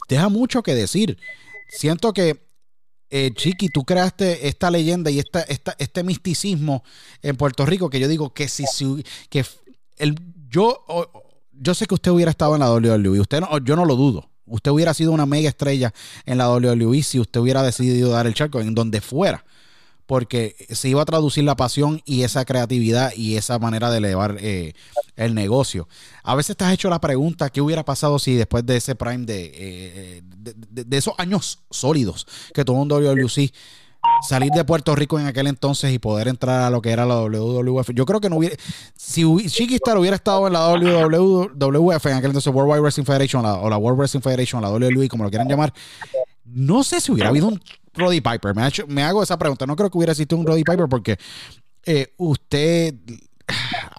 Deja 0.09 0.29
mucho 0.29 0.63
que 0.63 0.75
decir. 0.75 1.19
Siento 1.69 2.13
que, 2.13 2.43
eh, 3.11 3.31
Chiqui, 3.35 3.69
tú 3.69 3.85
creaste 3.85 4.49
esta 4.49 4.71
leyenda 4.71 5.11
y 5.11 5.19
esta, 5.19 5.43
este 5.43 6.03
misticismo 6.03 6.83
en 7.23 7.37
Puerto 7.37 7.67
Rico 7.67 7.91
que 7.91 8.01
yo 8.01 8.09
digo 8.09 8.33
que 8.33 8.49
si, 8.49 8.65
que 9.29 9.45
el, 9.99 10.17
yo, 10.49 10.85
yo 11.53 11.75
sé 11.75 11.87
que 11.87 11.95
usted 11.95 12.11
hubiera 12.11 12.31
estado 12.31 12.55
en 12.55 12.61
la 12.61 12.73
WWE, 12.73 13.21
usted 13.21 13.41
no, 13.41 13.59
yo 13.59 13.77
no 13.77 13.85
lo 13.85 13.97
dudo 13.97 14.32
Usted 14.47 14.71
hubiera 14.71 14.95
sido 14.95 15.13
una 15.13 15.27
mega 15.27 15.49
estrella 15.49 15.93
en 16.27 16.39
la 16.39 16.51
WWE 16.51 17.03
si 17.03 17.21
usted 17.21 17.41
hubiera 17.41 17.63
decidido 17.63 18.11
dar 18.11 18.27
el 18.27 18.35
charco 18.35 18.61
en 18.61 18.75
donde 18.75 19.01
fuera. 19.01 19.45
Porque 20.07 20.57
se 20.71 20.89
iba 20.89 21.01
a 21.01 21.07
traducir 21.07 21.45
la 21.45 21.57
pasión 21.57 22.03
y 22.05 22.23
esa 22.23 22.45
creatividad 22.45 23.13
y 23.17 23.37
esa 23.37 23.59
manera 23.59 23.91
de 23.91 23.99
elevar 23.99 24.37
eh, 24.41 24.75
el 25.17 25.35
negocio. 25.35 25.89
A 26.25 26.35
veces 26.35 26.57
te 26.57 26.65
has 26.65 26.75
hecho 26.75 26.91
la 26.91 27.01
pregunta: 27.01 27.51
¿qué 27.51 27.61
hubiera 27.61 27.85
pasado 27.85 28.19
si 28.19 28.35
después 28.35 28.67
de 28.67 28.77
ese 28.77 28.95
prime 28.95 29.25
de, 29.25 29.53
eh, 29.55 30.23
de, 30.25 30.97
esos 30.97 31.15
años 31.19 31.61
sólidos 31.71 32.27
que 32.53 32.65
tuvo 32.65 32.83
un 32.83 32.89
WWC 32.89 33.53
salir 34.23 34.51
de 34.53 34.65
Puerto 34.65 34.95
Rico 34.95 35.19
en 35.19 35.27
aquel 35.27 35.47
entonces 35.47 35.93
y 35.93 35.99
poder 35.99 36.29
entrar 36.29 36.63
a 36.63 36.71
lo 36.71 36.81
que 36.81 36.91
era 36.91 37.05
la 37.05 37.21
WWF. 37.21 37.91
Yo 37.93 38.07
creo 38.07 38.21
que 38.21 38.31
no 38.31 38.37
hubiera. 38.37 38.57
Si 38.97 39.25
Chiqui 39.49 39.77
Star 39.77 39.99
hubiera 39.99 40.17
estado 40.17 40.47
en 40.47 40.53
la 40.53 40.69
WWF 40.69 42.07
en 42.07 42.15
aquel 42.15 42.31
entonces, 42.31 42.53
World 42.53 42.73
Wide 42.73 42.81
Wrestling 42.81 43.05
Federation 43.05 43.45
o 43.45 43.69
la 43.69 43.77
World 43.77 43.99
Wrestling 43.99 44.21
Federation, 44.21 44.63
la 44.63 44.71
WWE, 44.71 45.09
como 45.09 45.25
lo 45.25 45.31
quieran 45.31 45.49
llamar, 45.49 45.73
no 46.45 46.85
sé 46.85 47.01
si 47.01 47.13
hubiera 47.13 47.31
habido 47.31 47.49
un 47.49 47.61
Roddy 47.95 48.21
Piper. 48.21 48.55
Me, 48.55 48.69
me 48.89 49.03
hago 49.03 49.23
esa 49.23 49.39
pregunta. 49.39 49.67
No 49.67 49.77
creo 49.77 49.91
que 49.91 49.99
hubiera 49.99 50.13
existido 50.13 50.41
un 50.41 50.47
Roddy 50.47 50.65
Piper 50.65 50.87
porque 50.89 51.19
eh, 51.87 52.13
usted. 52.17 52.95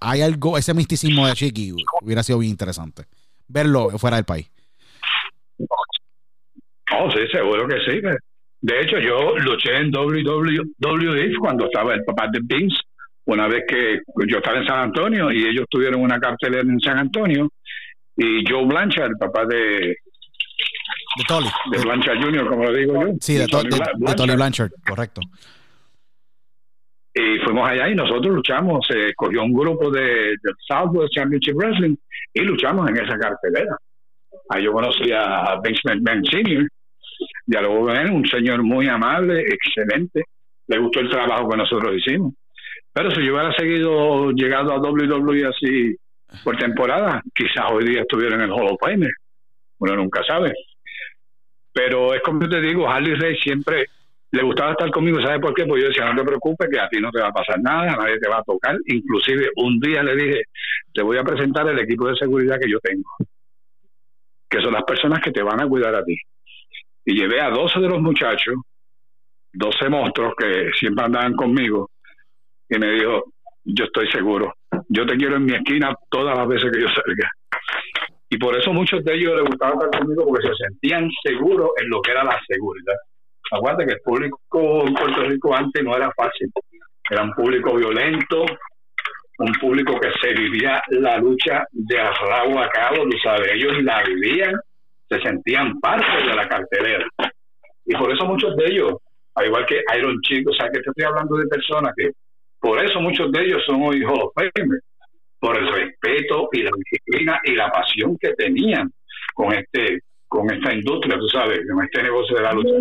Hay 0.02 0.22
algo, 0.22 0.58
ese 0.58 0.74
misticismo 0.74 1.28
de 1.28 1.34
Chiqui 1.34 1.74
hubiera 2.02 2.24
sido 2.24 2.40
bien 2.40 2.52
interesante. 2.52 3.06
Verlo 3.48 3.90
fuera 3.98 4.18
del 4.18 4.26
país. 4.26 4.50
Oh, 5.60 7.12
sí, 7.12 7.20
seguro 7.32 7.68
que 7.68 7.76
sí. 7.86 8.02
De 8.64 8.80
hecho, 8.80 8.98
yo 8.98 9.38
luché 9.40 9.76
en 9.76 9.94
WWE 9.94 11.36
cuando 11.38 11.66
estaba 11.66 11.96
el 11.96 12.04
papá 12.06 12.30
de 12.32 12.40
Vince, 12.42 12.78
una 13.26 13.46
vez 13.50 13.66
que 13.68 14.00
yo 14.26 14.38
estaba 14.38 14.58
en 14.58 14.66
San 14.66 14.80
Antonio 14.80 15.30
y 15.34 15.46
ellos 15.46 15.66
tuvieron 15.70 16.00
una 16.00 16.18
cartelera 16.18 16.62
en 16.62 16.80
San 16.80 16.98
Antonio 16.98 17.50
y 18.16 18.42
Joe 18.50 18.66
Blanchard, 18.66 19.12
el 19.12 19.18
papá 19.18 19.46
de 19.46 19.98
de 21.18 21.24
Tolly. 21.28 21.48
De 21.72 21.82
Blanchard 21.84 22.24
Jr., 22.24 22.48
como 22.48 22.64
lo 22.64 22.74
digo 22.74 22.94
yo. 23.02 23.14
Sí, 23.20 23.34
de, 23.34 23.48
Tolly, 23.48 24.36
Blanchard. 24.36 24.72
correcto. 24.88 25.20
Y 27.14 27.40
fuimos 27.44 27.70
allá 27.70 27.90
y 27.90 27.96
nosotros 27.96 28.34
luchamos, 28.34 28.88
se 28.88 29.10
escogió 29.10 29.44
un 29.44 29.52
grupo 29.52 29.92
de, 29.92 30.38
del 30.42 30.56
Southwest 30.66 31.14
Championship 31.14 31.56
Wrestling 31.56 31.96
y 32.34 32.42
luchamos 32.44 32.90
en 32.90 32.96
esa 32.96 33.20
cartelera. 33.20 33.76
Ahí 34.50 34.64
yo 34.64 34.72
conocí 34.72 35.12
a 35.12 35.60
Vince 35.62 35.82
McMahon 35.84 36.24
Sr., 36.24 36.68
dialogó 37.46 37.88
con 37.88 37.98
él, 37.98 38.12
un 38.12 38.26
señor 38.28 38.64
muy 38.64 38.88
amable, 38.88 39.42
excelente, 39.42 40.24
le 40.68 40.78
gustó 40.80 41.00
el 41.00 41.10
trabajo 41.10 41.50
que 41.50 41.58
nosotros 41.58 41.96
hicimos. 41.96 42.34
Pero 42.94 43.12
si 43.12 43.26
yo 43.26 43.34
hubiera 43.34 43.54
seguido 43.54 44.32
llegado 44.32 44.72
a 44.72 44.80
WWE 44.80 45.48
así 45.48 45.96
por 46.44 46.58
temporada, 46.58 47.22
quizás 47.34 47.66
hoy 47.72 47.86
día 47.86 48.02
estuviera 48.02 48.36
en 48.36 48.42
el 48.42 48.52
Hall 48.52 48.68
of 48.72 48.80
Fame. 48.80 49.08
Uno 49.80 49.96
nunca 49.96 50.24
sabe. 50.24 50.54
Pero 51.74 52.14
es 52.14 52.22
como 52.22 52.42
yo 52.42 52.50
te 52.50 52.62
digo, 52.62 52.88
Harley 52.88 53.16
Ray 53.16 53.36
siempre 53.38 53.88
le 54.32 54.44
gustaba 54.44 54.72
estar 54.72 54.90
conmigo. 54.92 55.20
¿Sabe 55.22 55.40
por 55.40 55.54
qué? 55.56 55.66
Pues 55.66 55.82
yo 55.82 55.90
decía, 55.90 56.06
no 56.06 56.16
te 56.16 56.26
preocupes, 56.26 56.70
que 56.72 56.80
a 56.80 56.88
ti 56.88 57.00
no 57.00 57.12
te 57.12 57.20
va 57.20 57.30
a 57.30 57.34
pasar 57.34 57.60
nada, 57.62 57.96
nadie 57.96 58.20
te 58.20 58.30
va 58.30 58.38
a 58.38 58.44
tocar. 58.44 58.78
Inclusive 58.86 59.50
un 59.56 59.80
día 59.80 60.04
le 60.04 60.16
dije, 60.16 60.44
te 60.94 61.02
voy 61.02 61.18
a 61.18 61.24
presentar 61.24 61.68
el 61.68 61.80
equipo 61.80 62.08
de 62.08 62.16
seguridad 62.16 62.60
que 62.62 62.70
yo 62.70 62.80
tengo, 62.80 63.10
que 64.50 64.62
son 64.62 64.74
las 64.74 64.84
personas 64.84 65.20
que 65.20 65.32
te 65.32 65.42
van 65.42 65.62
a 65.62 65.68
cuidar 65.68 65.96
a 65.96 66.04
ti 66.04 66.16
y 67.06 67.16
llevé 67.16 67.42
a 67.42 67.50
12 67.50 67.80
de 67.80 67.90
los 67.90 68.02
muchachos, 68.02 68.56
12 69.54 69.90
monstruos 69.90 70.34
que 70.38 70.72
siempre 70.80 71.06
andaban 71.06 71.34
conmigo, 71.34 71.90
y 72.70 72.80
me 72.80 72.92
dijo, 72.92 73.34
yo 73.66 73.86
estoy 73.86 74.10
seguro, 74.12 74.54
yo 74.90 75.06
te 75.06 75.16
quiero 75.16 75.38
en 75.38 75.46
mi 75.46 75.54
esquina 75.54 75.96
todas 76.10 76.38
las 76.38 76.48
veces 76.48 76.72
que 76.72 76.82
yo 76.82 76.88
salga. 76.88 77.30
Y 78.30 78.38
por 78.38 78.58
eso 78.58 78.74
muchos 78.74 79.04
de 79.04 79.14
ellos 79.14 79.36
les 79.36 79.46
gustaba 79.46 79.74
estar 79.74 80.02
conmigo 80.02 80.26
porque 80.26 80.48
se 80.48 80.56
sentían 80.56 81.08
seguros 81.24 81.70
en 81.80 81.90
lo 81.90 82.02
que 82.02 82.12
era 82.12 82.24
la 82.24 82.40
seguridad. 82.48 82.96
Aguante 83.52 83.86
que 83.86 83.94
el 83.94 84.02
público 84.04 84.88
en 84.88 84.94
Puerto 84.96 85.24
Rico 85.26 85.56
antes 85.56 85.84
no 85.84 85.96
era 85.96 86.12
fácil. 86.16 86.52
Era 87.12 87.24
un 87.24 87.34
público 87.34 87.76
violento, 87.76 88.46
un 89.38 89.52
público 89.62 90.00
que 90.00 90.12
se 90.20 90.34
vivía 90.34 90.82
la 90.90 91.18
lucha 91.18 91.64
de 91.72 91.98
rabo 91.98 92.60
a 92.60 92.70
cabo, 92.70 93.04
tú 93.04 93.18
sabes, 93.24 93.52
ellos 93.54 93.84
la 93.84 94.04
vivían 94.04 94.56
se 95.14 95.22
sentían 95.22 95.80
parte 95.80 96.06
de 96.28 96.36
la 96.36 96.48
cartelera. 96.48 97.06
Y 97.86 97.94
por 97.96 98.12
eso 98.12 98.26
muchos 98.26 98.56
de 98.56 98.66
ellos, 98.66 98.94
al 99.36 99.48
igual 99.48 99.66
que 99.66 99.82
Iron 99.98 100.20
Chico, 100.22 100.52
o 100.52 100.54
sea, 100.54 100.68
que 100.70 100.80
te 100.80 100.90
estoy 100.90 101.06
hablando 101.06 101.38
de 101.38 101.48
personas 101.48 101.94
que, 101.96 102.12
por 102.60 102.84
eso 102.84 103.02
muchos 103.02 103.32
de 103.32 103.44
ellos 103.44 103.62
son 103.66 103.84
hoy 103.84 104.04
Hall 104.04 104.22
of 104.22 104.34
por 105.40 105.58
el 105.58 105.68
respeto 105.68 106.48
y 106.54 106.64
la 106.64 106.72
disciplina 106.78 107.40
y 107.44 107.52
la 107.52 107.70
pasión 107.70 108.18
que 108.18 108.34
tenían 108.34 108.90
con 109.34 109.54
este 109.54 110.00
con 110.30 110.50
esta 110.52 110.74
industria, 110.74 111.18
tú 111.20 111.28
sabes, 111.28 111.60
con 111.70 111.84
este 111.84 112.02
negocio 112.02 112.38
de 112.38 112.42
la 112.42 112.54
lucha 112.54 112.74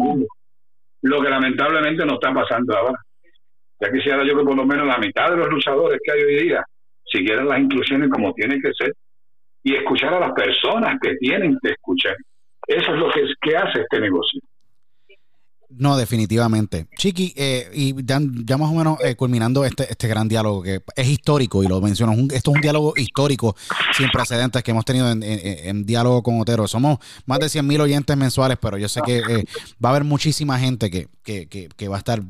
Lo 1.02 1.20
que 1.20 1.28
lamentablemente 1.28 2.06
no 2.06 2.14
está 2.14 2.32
pasando 2.32 2.74
ahora. 2.74 2.98
Ya 3.80 3.92
quisiera 3.92 4.24
yo 4.24 4.38
que 4.38 4.44
por 4.44 4.56
lo 4.56 4.64
menos 4.64 4.86
la 4.86 4.96
mitad 4.96 5.30
de 5.30 5.36
los 5.36 5.48
luchadores 5.48 6.00
que 6.02 6.12
hay 6.12 6.22
hoy 6.22 6.42
día 6.44 6.64
siguieran 7.04 7.48
las 7.48 7.58
inclusiones 7.58 8.08
como 8.08 8.32
tienen 8.32 8.62
que 8.62 8.72
ser 8.72 8.94
y 9.62 9.74
escuchar 9.74 10.14
a 10.14 10.20
las 10.20 10.32
personas 10.32 10.98
que 11.00 11.14
tienen 11.16 11.58
que 11.62 11.70
escuchar. 11.70 12.16
Eso 12.66 12.94
es 12.94 12.98
lo 12.98 13.10
que, 13.10 13.20
es, 13.20 13.30
que 13.40 13.56
hace 13.56 13.80
este 13.80 14.00
negocio. 14.00 14.40
No, 15.78 15.96
definitivamente. 15.96 16.86
Chiqui, 16.96 17.32
eh, 17.34 17.70
y 17.72 17.94
ya, 18.04 18.20
más 18.58 18.70
o 18.70 18.74
menos 18.74 18.98
eh, 19.02 19.16
culminando 19.16 19.64
este, 19.64 19.90
este 19.90 20.06
gran 20.06 20.28
diálogo 20.28 20.62
que 20.62 20.82
es 20.96 21.08
histórico 21.08 21.62
y 21.62 21.66
lo 21.66 21.80
menciono, 21.80 22.12
esto 22.12 22.50
es 22.50 22.56
un 22.56 22.60
diálogo 22.60 22.92
histórico 22.96 23.56
sin 23.96 24.10
precedentes 24.10 24.62
que 24.62 24.70
hemos 24.70 24.84
tenido 24.84 25.10
en, 25.10 25.86
diálogo 25.86 26.22
con 26.22 26.40
Otero. 26.40 26.68
Somos 26.68 26.98
más 27.24 27.38
de 27.38 27.48
100 27.48 27.66
mil 27.66 27.80
oyentes 27.80 28.16
mensuales, 28.16 28.58
pero 28.60 28.76
yo 28.76 28.88
sé 28.88 29.00
que 29.04 29.18
eh, 29.18 29.44
va 29.82 29.88
a 29.88 29.92
haber 29.92 30.04
muchísima 30.04 30.58
gente 30.58 30.90
que, 30.90 31.08
que, 31.22 31.48
que, 31.48 31.68
que, 31.74 31.88
va 31.88 31.96
a 31.96 31.98
estar 31.98 32.20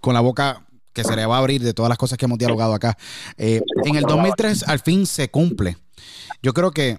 con 0.00 0.14
la 0.14 0.20
boca 0.20 0.64
que 0.92 1.02
se 1.02 1.16
le 1.16 1.26
va 1.26 1.36
a 1.36 1.38
abrir 1.40 1.60
de 1.60 1.74
todas 1.74 1.88
las 1.88 1.98
cosas 1.98 2.18
que 2.18 2.26
hemos 2.26 2.38
dialogado 2.38 2.72
acá. 2.72 2.96
en 3.36 3.96
el 3.96 4.04
2003 4.04 4.68
al 4.68 4.78
fin 4.78 5.06
se 5.06 5.28
cumple 5.28 5.76
yo 6.42 6.52
creo 6.52 6.70
que 6.70 6.98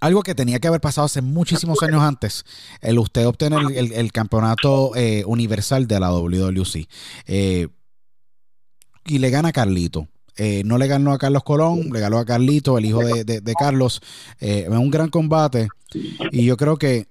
algo 0.00 0.22
que 0.22 0.34
tenía 0.34 0.60
que 0.60 0.68
haber 0.68 0.80
pasado 0.80 1.06
hace 1.06 1.22
muchísimos 1.22 1.82
años 1.82 2.02
antes, 2.02 2.44
el 2.80 2.98
usted 2.98 3.26
obtener 3.26 3.60
el, 3.74 4.12
campeonato 4.12 4.94
eh, 4.94 5.24
universal 5.26 5.88
de 5.88 6.00
la 6.00 6.12
WWC. 6.12 6.88
Eh, 7.26 7.68
y 9.04 9.18
le 9.18 9.30
gana 9.30 9.52
Carlito. 9.52 10.08
eh, 10.36 10.62
no 10.64 10.78
le 10.78 10.86
ganó 10.86 11.12
a 11.12 11.18
Carlos 11.18 11.42
Colón, 11.42 11.90
le 11.92 11.98
ganó 11.98 12.18
a 12.18 12.24
Carlito, 12.24 12.78
el 12.78 12.84
hijo 12.84 13.02
de, 13.02 13.54
Carlos, 13.58 14.00
eh, 14.38 14.64
en 14.66 14.76
un 14.76 14.90
gran 14.90 15.08
combate. 15.08 15.68
Y 16.30 16.44
yo 16.44 16.56
creo 16.56 16.76
que 16.76 17.08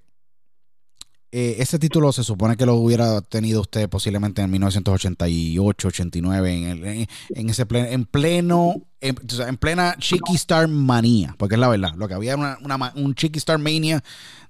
eh, 1.31 1.55
ese 1.59 1.77
título 1.77 2.11
se 2.11 2.23
supone 2.23 2.55
que 2.55 2.65
lo 2.65 2.75
hubiera 2.75 3.21
tenido 3.21 3.61
usted 3.61 3.89
posiblemente 3.89 4.41
en 4.41 4.49
1988, 4.49 5.87
89, 5.89 6.53
en, 6.53 7.07
en, 7.29 7.49
ese 7.49 7.65
en 7.69 8.05
pleno, 8.05 8.75
en, 9.01 9.57
plena 9.57 9.95
Chiqui 9.99 10.35
Star 10.35 10.67
manía, 10.67 11.35
porque 11.37 11.55
es 11.55 11.59
la 11.59 11.67
verdad, 11.67 11.93
lo 11.95 12.07
que 12.07 12.13
había 12.13 12.33
era 12.33 12.57
una, 12.61 12.93
un 12.95 13.13
Chiqui 13.13 13.39
Star 13.39 13.59
mania 13.59 14.03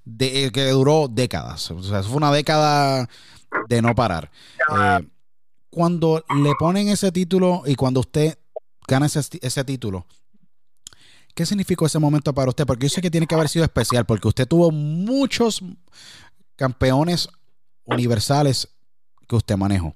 de, 0.05 0.51
que 0.51 0.69
duró 0.69 1.07
décadas. 1.07 1.71
O 1.71 1.81
sea, 1.81 2.03
fue 2.03 2.17
una 2.17 2.31
década 2.31 3.09
de 3.67 3.81
no 3.81 3.95
parar. 3.95 4.31
cuando 5.69 6.23
le 6.41 6.51
ponen 6.59 6.89
ese 6.89 7.11
título 7.11 7.63
y 7.65 7.75
cuando 7.75 7.99
usted 8.01 8.37
gana 8.87 9.07
ese, 9.07 9.63
título. 9.65 10.05
¿Qué 11.35 11.45
significó 11.45 11.85
ese 11.85 11.99
momento 11.99 12.33
para 12.33 12.49
usted? 12.49 12.65
Porque 12.65 12.87
yo 12.87 12.89
sé 12.89 13.01
que 13.01 13.11
tiene 13.11 13.27
que 13.27 13.35
haber 13.35 13.49
sido 13.49 13.65
especial, 13.65 14.05
porque 14.05 14.27
usted 14.27 14.47
tuvo 14.47 14.71
muchos 14.71 15.61
campeones 16.57 17.29
universales 17.85 18.67
que 19.27 19.35
usted 19.37 19.55
manejó. 19.55 19.95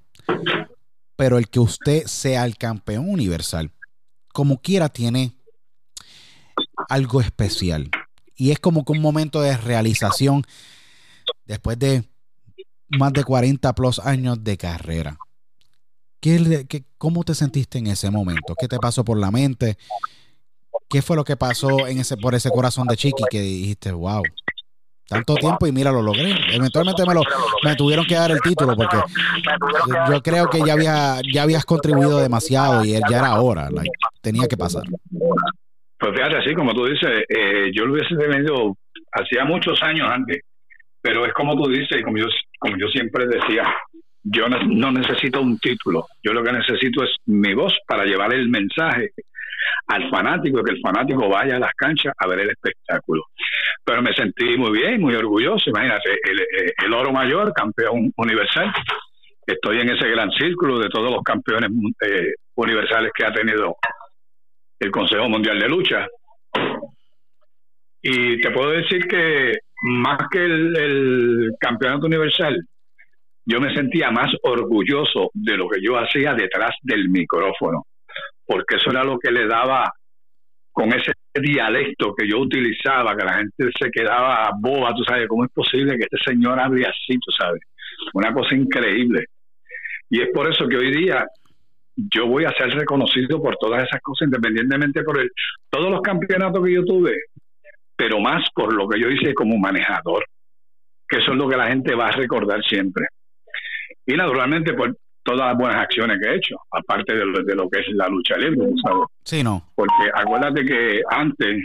Pero 1.16 1.36
el 1.36 1.48
que 1.48 1.60
usted 1.60 2.06
sea 2.06 2.46
el 2.46 2.56
campeón 2.56 3.10
universal, 3.10 3.70
como 4.32 4.62
quiera, 4.62 4.88
tiene 4.88 5.36
algo 6.88 7.20
especial. 7.20 7.90
Y 8.34 8.50
es 8.50 8.58
como 8.58 8.84
que 8.84 8.92
un 8.92 9.02
momento 9.02 9.42
de 9.42 9.56
realización 9.56 10.44
después 11.44 11.78
de 11.78 12.04
más 12.88 13.12
de 13.12 13.24
40 13.24 13.74
plus 13.74 13.98
años 13.98 14.42
de 14.42 14.56
carrera. 14.56 15.18
¿Qué, 16.20 16.84
cómo 16.98 17.24
te 17.24 17.34
sentiste 17.34 17.78
en 17.78 17.88
ese 17.88 18.10
momento? 18.10 18.54
¿Qué 18.58 18.68
te 18.68 18.78
pasó 18.78 19.04
por 19.04 19.18
la 19.18 19.30
mente? 19.30 19.76
¿Qué 20.88 21.02
fue 21.02 21.16
lo 21.16 21.24
que 21.24 21.36
pasó 21.36 21.86
en 21.86 21.98
ese, 21.98 22.16
por 22.16 22.34
ese 22.34 22.50
corazón 22.50 22.86
de 22.86 22.96
Chiqui 22.96 23.24
que 23.30 23.40
dijiste, 23.40 23.92
wow, 23.92 24.22
tanto 25.12 25.34
tiempo 25.34 25.66
y 25.66 25.72
mira, 25.72 25.90
lo 25.90 26.02
logré? 26.02 26.34
Eventualmente 26.52 27.04
me, 27.06 27.14
lo, 27.14 27.22
me 27.62 27.74
tuvieron 27.76 28.04
que 28.06 28.14
dar 28.14 28.30
el 28.30 28.40
título 28.40 28.74
porque 28.76 28.98
yo, 30.10 30.22
creo 30.22 30.48
que 30.48 30.60
ya, 30.64 30.72
había, 30.72 31.20
ya 31.32 31.42
habías 31.42 31.64
contribuido 31.64 32.18
demasiado 32.18 32.84
y 32.84 32.92
ya 32.92 33.18
era 33.18 33.40
hora, 33.40 33.68
tenía 34.20 34.46
que 34.48 34.56
pasar. 34.56 34.84
Pues 35.98 36.14
fíjate, 36.14 36.36
así 36.38 36.54
como 36.54 36.74
tú 36.74 36.86
dices, 36.86 37.24
eh, 37.28 37.70
yo 37.72 37.86
lo 37.86 37.94
hubiese 37.94 38.16
tenido 38.16 38.76
hacía 39.12 39.44
muchos 39.44 39.80
años 39.82 40.08
antes, 40.10 40.40
pero 41.00 41.26
es 41.26 41.32
como 41.32 41.54
tú 41.54 41.70
dices 41.70 42.00
y 42.00 42.02
como 42.02 42.18
yo, 42.18 42.26
como 42.58 42.76
yo 42.76 42.88
siempre 42.88 43.26
decía, 43.26 43.64
yo 44.24 44.48
no, 44.48 44.92
necesito 44.92 45.40
un 45.40 45.58
título, 45.58 46.06
yo 46.22 46.32
lo 46.32 46.42
que 46.42 46.52
necesito 46.52 47.04
es 47.04 47.10
mi 47.26 47.54
voz 47.54 47.72
para 47.86 48.04
llevar 48.04 48.32
el 48.32 48.48
mensaje 48.48 49.10
al 49.86 50.10
fanático, 50.10 50.62
que 50.62 50.72
el 50.72 50.80
fanático 50.80 51.28
vaya 51.28 51.56
a 51.56 51.60
las 51.60 51.72
canchas 51.74 52.12
a 52.16 52.26
ver 52.26 52.40
el 52.40 52.50
espectáculo. 52.50 53.22
Pero 53.84 54.02
me 54.02 54.12
sentí 54.14 54.56
muy 54.56 54.70
bien, 54.78 55.00
muy 55.00 55.14
orgulloso, 55.14 55.70
imagínate, 55.70 56.18
el, 56.84 56.92
oro 56.92 57.12
mayor, 57.12 57.52
campeón 57.52 58.12
universal, 58.16 58.72
estoy 59.46 59.80
en 59.80 59.90
ese 59.90 60.08
gran 60.08 60.30
círculo 60.30 60.78
de 60.78 60.88
todos 60.88 61.10
los 61.10 61.22
campeones 61.22 61.70
eh, 62.06 62.34
universales 62.54 63.12
que 63.14 63.24
ha 63.24 63.32
tenido 63.32 63.76
el 64.78 64.90
Consejo 64.90 65.28
Mundial 65.28 65.58
de 65.58 65.68
Lucha. 65.68 66.06
Y 68.02 68.40
te 68.40 68.50
puedo 68.50 68.70
decir 68.70 69.06
que 69.06 69.58
más 69.82 70.18
que 70.30 70.44
el 70.44 71.52
campeonato 71.60 72.06
universal, 72.06 72.56
yo 73.44 73.60
me 73.60 73.74
sentía 73.74 74.10
más 74.10 74.32
orgulloso 74.42 75.30
de 75.34 75.56
lo 75.56 75.68
que 75.68 75.80
yo 75.80 75.98
hacía 75.98 76.34
detrás 76.34 76.76
del 76.82 77.08
micrófono, 77.08 77.86
porque 78.52 78.76
eso 78.76 78.90
era 78.90 79.02
lo 79.02 79.18
que 79.18 79.30
le 79.30 79.46
daba 79.46 79.90
con 80.70 80.92
ese 80.92 81.12
dialecto 81.34 82.14
que 82.14 82.28
yo 82.28 82.38
utilizaba, 82.40 83.16
que 83.16 83.24
la 83.24 83.34
gente 83.38 83.70
se 83.80 83.90
quedaba 83.90 84.50
boba, 84.60 84.94
tú 84.94 85.02
sabes, 85.04 85.26
¿cómo 85.26 85.46
es 85.46 85.50
posible 85.52 85.96
que 85.96 86.04
este 86.04 86.18
señor 86.30 86.60
hable 86.60 86.84
así, 86.84 87.14
tú 87.14 87.32
sabes? 87.32 87.62
Una 88.12 88.30
cosa 88.34 88.54
increíble. 88.54 89.24
Y 90.10 90.20
es 90.20 90.28
por 90.34 90.50
eso 90.50 90.68
que 90.68 90.76
hoy 90.76 90.94
día 90.94 91.26
yo 91.96 92.26
voy 92.26 92.44
a 92.44 92.52
ser 92.52 92.68
reconocido 92.74 93.42
por 93.42 93.56
todas 93.56 93.84
esas 93.84 94.02
cosas, 94.02 94.26
independientemente 94.26 95.02
por 95.02 95.18
el, 95.18 95.30
todos 95.70 95.90
los 95.90 96.02
campeonatos 96.02 96.62
que 96.62 96.74
yo 96.74 96.84
tuve, 96.84 97.16
pero 97.96 98.20
más 98.20 98.46
por 98.54 98.74
lo 98.74 98.86
que 98.86 99.00
yo 99.00 99.08
hice 99.08 99.32
como 99.32 99.56
manejador, 99.56 100.26
que 101.08 101.20
eso 101.20 101.32
es 101.32 101.38
lo 101.38 101.48
que 101.48 101.56
la 101.56 101.68
gente 101.68 101.94
va 101.94 102.08
a 102.08 102.12
recordar 102.12 102.62
siempre 102.64 103.06
y 104.04 104.14
naturalmente 104.14 104.74
por 104.74 104.94
todas 105.22 105.48
las 105.48 105.56
buenas 105.56 105.82
acciones 105.82 106.18
que 106.20 106.28
he 106.28 106.36
hecho, 106.36 106.56
aparte 106.70 107.14
de 107.14 107.24
lo, 107.24 107.42
de 107.42 107.54
lo 107.54 107.68
que 107.68 107.80
es 107.80 107.86
la 107.94 108.08
lucha 108.08 108.36
libre, 108.36 108.68
¿sabes? 108.84 109.04
Sí, 109.24 109.42
no. 109.42 109.62
Porque 109.74 110.10
acuérdate 110.14 110.64
que 110.64 111.00
antes, 111.10 111.64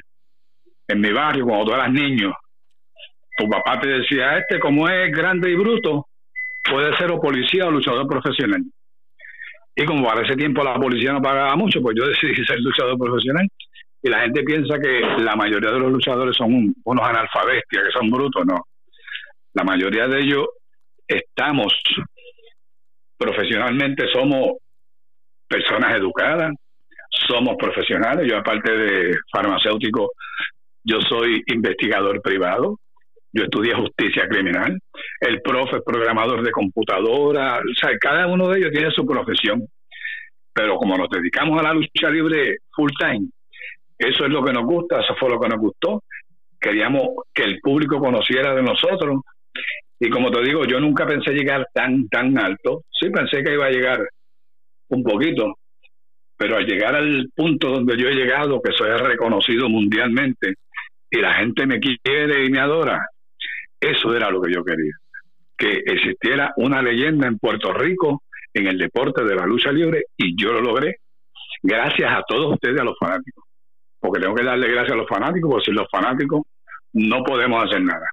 en 0.88 1.02
mi 1.02 1.12
barrio, 1.12 1.46
cuando 1.46 1.66
tú 1.66 1.74
eras 1.74 1.92
niño, 1.92 2.34
tu 3.38 3.50
papá 3.50 3.80
te 3.80 3.90
decía, 3.90 4.38
este 4.38 4.60
como 4.60 4.88
es 4.90 5.12
grande 5.12 5.52
y 5.52 5.56
bruto, 5.56 6.08
puede 6.70 6.96
ser 6.98 7.12
o 7.12 7.20
policía 7.20 7.68
o 7.68 7.72
luchador 7.72 8.08
profesional. 8.08 8.64
Y 9.76 9.86
como 9.86 10.08
para 10.08 10.26
ese 10.26 10.36
tiempo 10.36 10.64
la 10.64 10.76
policía 10.76 11.14
no 11.14 11.22
pagaba 11.22 11.56
mucho, 11.56 11.80
pues 11.82 11.96
yo 11.96 12.08
decidí 12.08 12.44
ser 12.46 12.60
luchador 12.60 12.98
profesional. 12.98 13.48
Y 14.02 14.10
la 14.10 14.22
gente 14.22 14.44
piensa 14.44 14.80
que 14.80 15.02
la 15.22 15.36
mayoría 15.36 15.72
de 15.72 15.80
los 15.80 15.92
luchadores 15.92 16.36
son 16.36 16.74
unos 16.84 17.08
analfabestias, 17.08 17.84
que 17.86 17.92
son 17.92 18.10
brutos, 18.10 18.44
no. 18.46 18.64
La 19.54 19.64
mayoría 19.64 20.08
de 20.08 20.22
ellos 20.22 20.46
estamos 21.08 21.74
profesionalmente 23.18 24.06
somos 24.12 24.58
personas 25.48 25.96
educadas, 25.96 26.54
somos 27.28 27.56
profesionales. 27.58 28.28
Yo, 28.30 28.38
aparte 28.38 28.72
de 28.72 29.18
farmacéutico, 29.32 30.12
yo 30.84 31.00
soy 31.02 31.44
investigador 31.48 32.22
privado. 32.22 32.80
Yo 33.34 33.44
estudié 33.44 33.74
justicia 33.76 34.28
criminal. 34.28 34.80
El 35.20 35.42
profe 35.42 35.78
es 35.78 35.84
programador 35.84 36.44
de 36.44 36.52
computadora. 36.52 37.58
O 37.60 37.76
sea, 37.80 37.98
cada 38.00 38.28
uno 38.28 38.48
de 38.50 38.60
ellos 38.60 38.72
tiene 38.72 38.92
su 38.92 39.06
profesión. 39.06 39.68
Pero 40.54 40.78
como 40.78 40.98
nos 40.98 41.10
dedicamos 41.10 41.60
a 41.60 41.64
la 41.64 41.74
lucha 41.74 42.10
libre 42.10 42.58
full 42.72 42.90
time, 42.98 43.28
eso 43.98 44.26
es 44.26 44.32
lo 44.32 44.44
que 44.44 44.54
nos 44.54 44.64
gusta, 44.64 45.02
eso 45.02 45.16
fue 45.20 45.30
lo 45.30 45.40
que 45.40 45.50
nos 45.50 45.60
gustó. 45.60 46.04
Queríamos 46.60 47.10
que 47.34 47.44
el 47.44 47.60
público 47.60 48.00
conociera 48.00 48.56
de 48.56 48.64
nosotros 48.64 49.22
y 50.00 50.10
como 50.10 50.30
te 50.32 50.42
digo, 50.42 50.66
yo 50.66 50.80
nunca 50.80 51.06
pensé 51.06 51.32
llegar 51.32 51.68
tan, 51.74 52.08
tan 52.08 52.38
alto. 52.38 52.84
Sí 52.92 53.10
pensé 53.10 53.44
que 53.44 53.54
iba 53.54 53.66
a 53.66 53.72
llegar 53.72 54.08
un 54.90 55.04
poquito, 55.04 55.56
pero 56.38 56.58
al 56.58 56.66
llegar 56.66 56.96
al 56.96 57.30
punto 57.36 57.70
donde 57.70 57.98
yo 57.98 58.08
he 58.08 58.14
llegado, 58.14 58.62
que 58.62 58.74
soy 58.74 58.90
reconocido 58.90 59.70
mundialmente, 59.70 60.56
y 61.10 61.20
la 61.20 61.34
gente 61.34 61.66
me 61.66 61.80
quiere 61.80 62.46
y 62.46 62.50
me 62.50 62.60
adora, 62.60 63.08
eso 63.80 64.16
era 64.16 64.30
lo 64.30 64.42
que 64.42 64.54
yo 64.54 64.64
quería. 64.64 64.94
Que 65.58 65.82
existiera 65.86 66.54
una 66.58 66.82
leyenda 66.82 67.28
en 67.28 67.40
Puerto 67.40 67.74
Rico 67.74 68.22
en 68.54 68.68
el 68.68 68.78
deporte 68.78 69.24
de 69.24 69.36
la 69.36 69.46
lucha 69.46 69.72
libre, 69.72 70.04
y 70.16 70.40
yo 70.40 70.54
lo 70.54 70.62
logré 70.62 70.98
gracias 71.64 72.12
a 72.12 72.24
todos 72.28 72.54
ustedes, 72.54 72.80
a 72.80 72.84
los 72.84 72.98
fanáticos. 73.00 73.44
Porque 74.00 74.22
tengo 74.22 74.36
que 74.36 74.44
darle 74.44 74.68
gracias 74.68 74.94
a 74.94 74.98
los 74.98 75.08
fanáticos, 75.08 75.50
porque 75.50 75.66
sin 75.66 75.76
los 75.76 75.88
fanáticos 75.90 76.42
no 76.94 77.24
podemos 77.24 77.64
hacer 77.64 77.82
nada. 77.82 78.06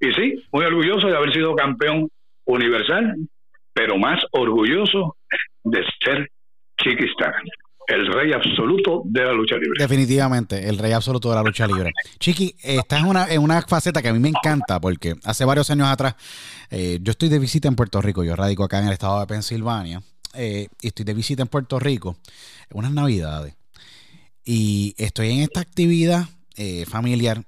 Y 0.00 0.12
sí, 0.12 0.42
muy 0.52 0.64
orgulloso 0.64 1.06
de 1.06 1.16
haber 1.16 1.32
sido 1.32 1.54
campeón 1.54 2.08
universal, 2.44 3.16
pero 3.72 3.96
más 3.98 4.20
orgulloso 4.32 5.16
de 5.64 5.82
ser 6.04 6.28
Chiquistar, 6.78 7.32
el 7.86 8.06
rey 8.12 8.32
absoluto 8.32 9.02
de 9.06 9.24
la 9.24 9.32
lucha 9.32 9.56
libre. 9.56 9.78
Definitivamente, 9.78 10.68
el 10.68 10.78
rey 10.78 10.92
absoluto 10.92 11.30
de 11.30 11.36
la 11.36 11.42
lucha 11.42 11.66
libre. 11.66 11.90
Chiqui, 12.18 12.54
estás 12.62 13.00
en 13.00 13.06
una, 13.06 13.26
una 13.40 13.62
faceta 13.62 14.02
que 14.02 14.08
a 14.08 14.12
mí 14.12 14.18
me 14.18 14.28
encanta 14.28 14.78
porque 14.80 15.14
hace 15.24 15.44
varios 15.44 15.70
años 15.70 15.88
atrás 15.88 16.14
eh, 16.70 16.98
yo 17.00 17.12
estoy 17.12 17.28
de 17.28 17.38
visita 17.38 17.68
en 17.68 17.76
Puerto 17.76 18.00
Rico, 18.02 18.24
yo 18.24 18.36
radico 18.36 18.64
acá 18.64 18.80
en 18.80 18.86
el 18.86 18.92
estado 18.92 19.20
de 19.20 19.26
Pensilvania 19.26 20.02
eh, 20.34 20.68
y 20.82 20.86
estoy 20.88 21.04
de 21.04 21.14
visita 21.14 21.42
en 21.42 21.48
Puerto 21.48 21.78
Rico 21.78 22.16
unas 22.72 22.92
navidades 22.92 23.54
y 24.44 24.94
estoy 24.98 25.30
en 25.30 25.40
esta 25.40 25.60
actividad 25.60 26.24
eh, 26.56 26.84
familiar 26.86 27.42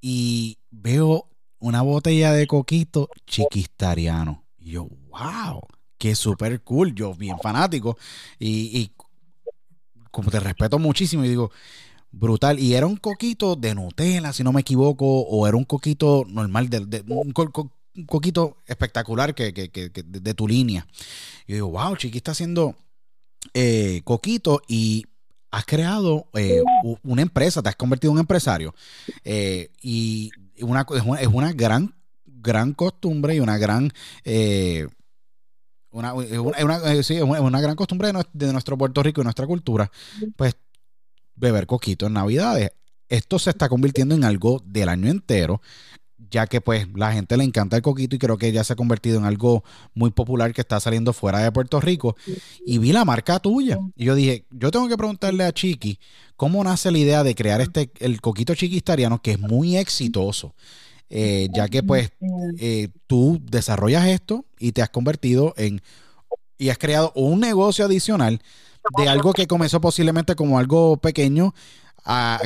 y 0.00 0.58
veo 0.70 1.28
una 1.58 1.82
botella 1.82 2.32
de 2.32 2.46
coquito 2.46 3.08
chiquistariano. 3.26 4.44
Y 4.58 4.72
yo, 4.72 4.88
wow, 5.08 5.62
qué 5.98 6.14
súper 6.14 6.62
cool. 6.62 6.94
Yo, 6.94 7.14
bien 7.14 7.38
fanático. 7.38 7.98
Y, 8.38 8.92
como 10.10 10.30
te 10.30 10.40
respeto 10.40 10.78
muchísimo, 10.78 11.24
y 11.24 11.28
digo, 11.28 11.50
brutal. 12.10 12.58
Y 12.58 12.74
era 12.74 12.86
un 12.86 12.96
coquito 12.96 13.56
de 13.56 13.74
Nutella, 13.74 14.32
si 14.32 14.42
no 14.42 14.52
me 14.52 14.62
equivoco, 14.62 15.06
o 15.06 15.46
era 15.46 15.56
un 15.56 15.64
coquito 15.64 16.24
normal, 16.28 16.68
de, 16.68 17.04
un, 17.08 17.32
coquito 18.06 18.58
espectacular 18.66 19.34
que, 19.34 19.52
de, 19.52 20.34
tu 20.34 20.48
línea. 20.48 20.86
Y 21.46 21.52
yo 21.52 21.54
digo, 21.56 21.70
wow, 21.70 21.96
Chiqui 21.96 22.18
está 22.18 22.32
haciendo 22.32 22.76
eh, 23.54 24.02
coquito 24.04 24.62
y 24.68 25.04
has 25.50 25.64
creado 25.64 26.28
eh, 26.34 26.62
una 27.02 27.22
empresa, 27.22 27.62
te 27.62 27.68
has 27.68 27.76
convertido 27.76 28.10
en 28.10 28.16
un 28.16 28.20
empresario. 28.20 28.74
Eh, 29.24 29.70
y 29.80 30.30
una, 30.62 30.86
es, 31.20 31.26
una, 31.26 31.52
gran, 31.52 31.94
gran 32.24 32.72
costumbre 32.74 33.34
y 33.34 33.40
una 33.40 33.58
gran 33.58 33.92
eh, 34.24 34.86
una, 35.90 36.12
una, 36.14 37.02
sí, 37.02 37.20
una 37.20 37.60
gran 37.60 37.74
costumbre 37.74 38.12
de 38.32 38.52
nuestro 38.52 38.76
Puerto 38.76 39.02
Rico 39.02 39.20
y 39.20 39.24
nuestra 39.24 39.46
cultura, 39.46 39.90
pues 40.36 40.56
beber 41.34 41.66
coquito 41.66 42.06
en 42.06 42.12
Navidades. 42.14 42.70
Esto 43.08 43.38
se 43.38 43.50
está 43.50 43.68
convirtiendo 43.68 44.14
en 44.14 44.24
algo 44.24 44.62
del 44.66 44.90
año 44.90 45.10
entero 45.10 45.62
ya 46.30 46.46
que 46.46 46.60
pues 46.60 46.86
la 46.94 47.12
gente 47.12 47.36
le 47.36 47.44
encanta 47.44 47.76
el 47.76 47.82
coquito 47.82 48.16
y 48.16 48.18
creo 48.18 48.38
que 48.38 48.52
ya 48.52 48.64
se 48.64 48.72
ha 48.72 48.76
convertido 48.76 49.18
en 49.18 49.24
algo 49.24 49.64
muy 49.94 50.10
popular 50.10 50.52
que 50.52 50.60
está 50.60 50.80
saliendo 50.80 51.12
fuera 51.12 51.40
de 51.40 51.52
Puerto 51.52 51.80
Rico. 51.80 52.16
Y 52.64 52.78
vi 52.78 52.92
la 52.92 53.04
marca 53.04 53.38
tuya. 53.38 53.78
Y 53.96 54.04
yo 54.04 54.14
dije, 54.14 54.44
yo 54.50 54.70
tengo 54.70 54.88
que 54.88 54.96
preguntarle 54.96 55.44
a 55.44 55.52
Chiqui 55.52 55.98
cómo 56.36 56.62
nace 56.62 56.90
la 56.90 56.98
idea 56.98 57.22
de 57.24 57.34
crear 57.34 57.60
este, 57.60 57.90
el 57.98 58.20
coquito 58.20 58.54
chiquistariano, 58.54 59.20
que 59.20 59.32
es 59.32 59.40
muy 59.40 59.76
exitoso. 59.76 60.54
Eh, 61.10 61.48
ya 61.54 61.68
que 61.68 61.82
pues 61.82 62.10
eh, 62.58 62.88
tú 63.06 63.40
desarrollas 63.42 64.06
esto 64.08 64.44
y 64.58 64.72
te 64.72 64.82
has 64.82 64.90
convertido 64.90 65.54
en 65.56 65.80
y 66.58 66.68
has 66.68 66.76
creado 66.76 67.12
un 67.14 67.40
negocio 67.40 67.84
adicional 67.86 68.42
de 68.96 69.08
algo 69.08 69.32
que 69.32 69.46
comenzó 69.46 69.80
posiblemente 69.80 70.34
como 70.34 70.58
algo 70.58 70.96
pequeño 70.96 71.54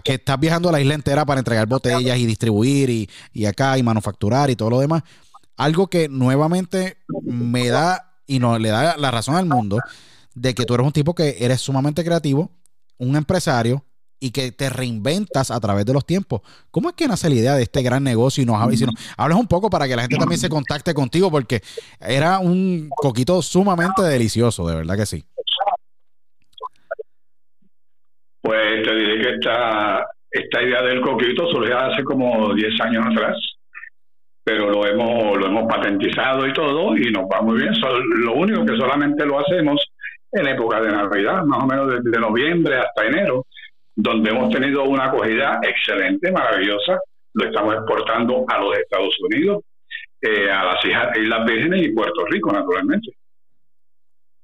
que 0.05 0.15
estás 0.15 0.41
viajando 0.41 0.69
a 0.69 0.73
la 0.73 0.81
isla 0.81 0.95
entera 0.95 1.25
para 1.25 1.39
entregar 1.39 1.67
botellas 1.67 2.19
y 2.19 2.27
distribuir 2.27 2.91
y, 2.91 3.11
y 3.33 3.45
acá 3.45 3.79
y 3.79 3.83
manufacturar 3.83 4.51
y 4.51 4.57
todo 4.57 4.71
lo 4.71 4.81
demás. 4.81 5.03
Algo 5.57 5.89
que 5.89 6.09
nuevamente 6.09 6.99
me 7.23 7.69
da 7.69 8.13
y 8.27 8.39
no 8.39 8.59
le 8.59 8.71
da 8.71 8.97
la 8.97 9.11
razón 9.11 9.37
al 9.37 9.47
mundo 9.47 9.79
de 10.35 10.55
que 10.55 10.65
tú 10.65 10.75
eres 10.75 10.87
un 10.87 10.93
tipo 10.93 11.15
que 11.15 11.37
eres 11.41 11.61
sumamente 11.61 12.05
creativo, 12.05 12.51
un 12.99 13.17
empresario 13.17 13.85
y 14.23 14.31
que 14.31 14.53
te 14.53 14.71
reinventas 14.71 15.51
a 15.51 15.59
través 15.59 15.85
de 15.85 15.93
los 15.93 16.07
tiempos. 16.07 16.43
¿Cómo 16.71 16.89
es 16.89 16.95
que 16.95 17.09
nace 17.09 17.29
la 17.29 17.35
idea 17.35 17.55
de 17.57 17.65
este 17.65 17.83
gran 17.83 18.05
negocio 18.05 18.41
y 18.41 18.47
nos, 18.47 18.61
hablas, 18.61 18.81
hablas 19.17 19.39
un 19.39 19.49
poco 19.49 19.69
para 19.69 19.89
que 19.89 19.97
la 19.97 20.03
gente 20.03 20.17
también 20.17 20.41
se 20.41 20.49
contacte 20.49 20.95
contigo? 20.95 21.29
Porque 21.29 21.61
era 22.01 22.39
un 22.39 22.89
coquito 22.95 23.43
sumamente 23.43 24.01
delicioso, 24.03 24.67
de 24.69 24.77
verdad 24.77 24.97
que 24.97 25.07
sí. 25.07 25.25
Pues 28.43 28.83
te 28.83 28.95
diré 28.95 29.23
que 29.23 29.35
esta, 29.35 30.05
esta 30.31 30.63
idea 30.63 30.83
del 30.83 31.01
coquito 31.01 31.47
surgió 31.47 31.79
hace 31.79 32.03
como 32.03 32.53
10 32.53 32.81
años 32.81 33.07
atrás, 33.07 33.37
pero 34.43 34.69
lo 34.69 34.85
hemos, 34.85 35.39
lo 35.39 35.47
hemos 35.47 35.73
patentizado 35.73 36.47
y 36.47 36.53
todo 36.53 36.97
y 36.97 37.13
nos 37.13 37.25
va 37.25 37.41
muy 37.41 37.61
bien. 37.61 37.73
lo 38.25 38.35
único 38.35 38.65
que 38.67 38.77
solamente 38.77 39.25
lo 39.25 39.39
hacemos 39.39 39.93
en 40.33 40.49
época 40.49 40.81
de 40.81 40.91
Navidad, 40.91 41.45
más 41.45 41.63
o 41.63 41.67
menos 41.67 42.03
desde 42.03 42.19
noviembre 42.19 42.79
hasta 42.79 43.07
enero, 43.07 43.47
donde 43.95 44.31
hemos 44.31 44.51
tenido 44.51 44.85
una 44.85 45.05
acogida 45.05 45.61
excelente, 45.63 46.33
maravillosa. 46.33 46.99
Lo 47.35 47.45
estamos 47.47 47.75
exportando 47.75 48.45
a 48.49 48.59
los 48.59 48.77
Estados 48.77 49.15
Unidos, 49.21 49.63
eh, 50.21 50.51
a 50.51 50.65
las 50.65 50.85
Islas 50.85 51.47
Vírgenes 51.47 51.83
y 51.83 51.93
Puerto 51.93 52.25
Rico, 52.27 52.51
naturalmente. 52.51 53.11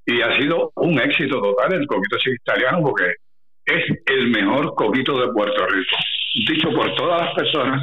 Y 0.06 0.20
ha 0.20 0.34
sido 0.36 0.72
un 0.76 0.98
éxito 1.00 1.40
total 1.40 1.72
el 1.74 1.86
coquito 1.86 2.16
italiano 2.26 2.80
porque 2.82 3.14
es 3.68 3.84
el 4.06 4.30
mejor 4.30 4.74
coquito 4.74 5.18
de 5.20 5.32
Puerto 5.32 5.66
Rico. 5.66 5.96
Dicho 6.48 6.70
por 6.70 6.94
todas 6.94 7.22
las 7.22 7.34
personas, 7.34 7.82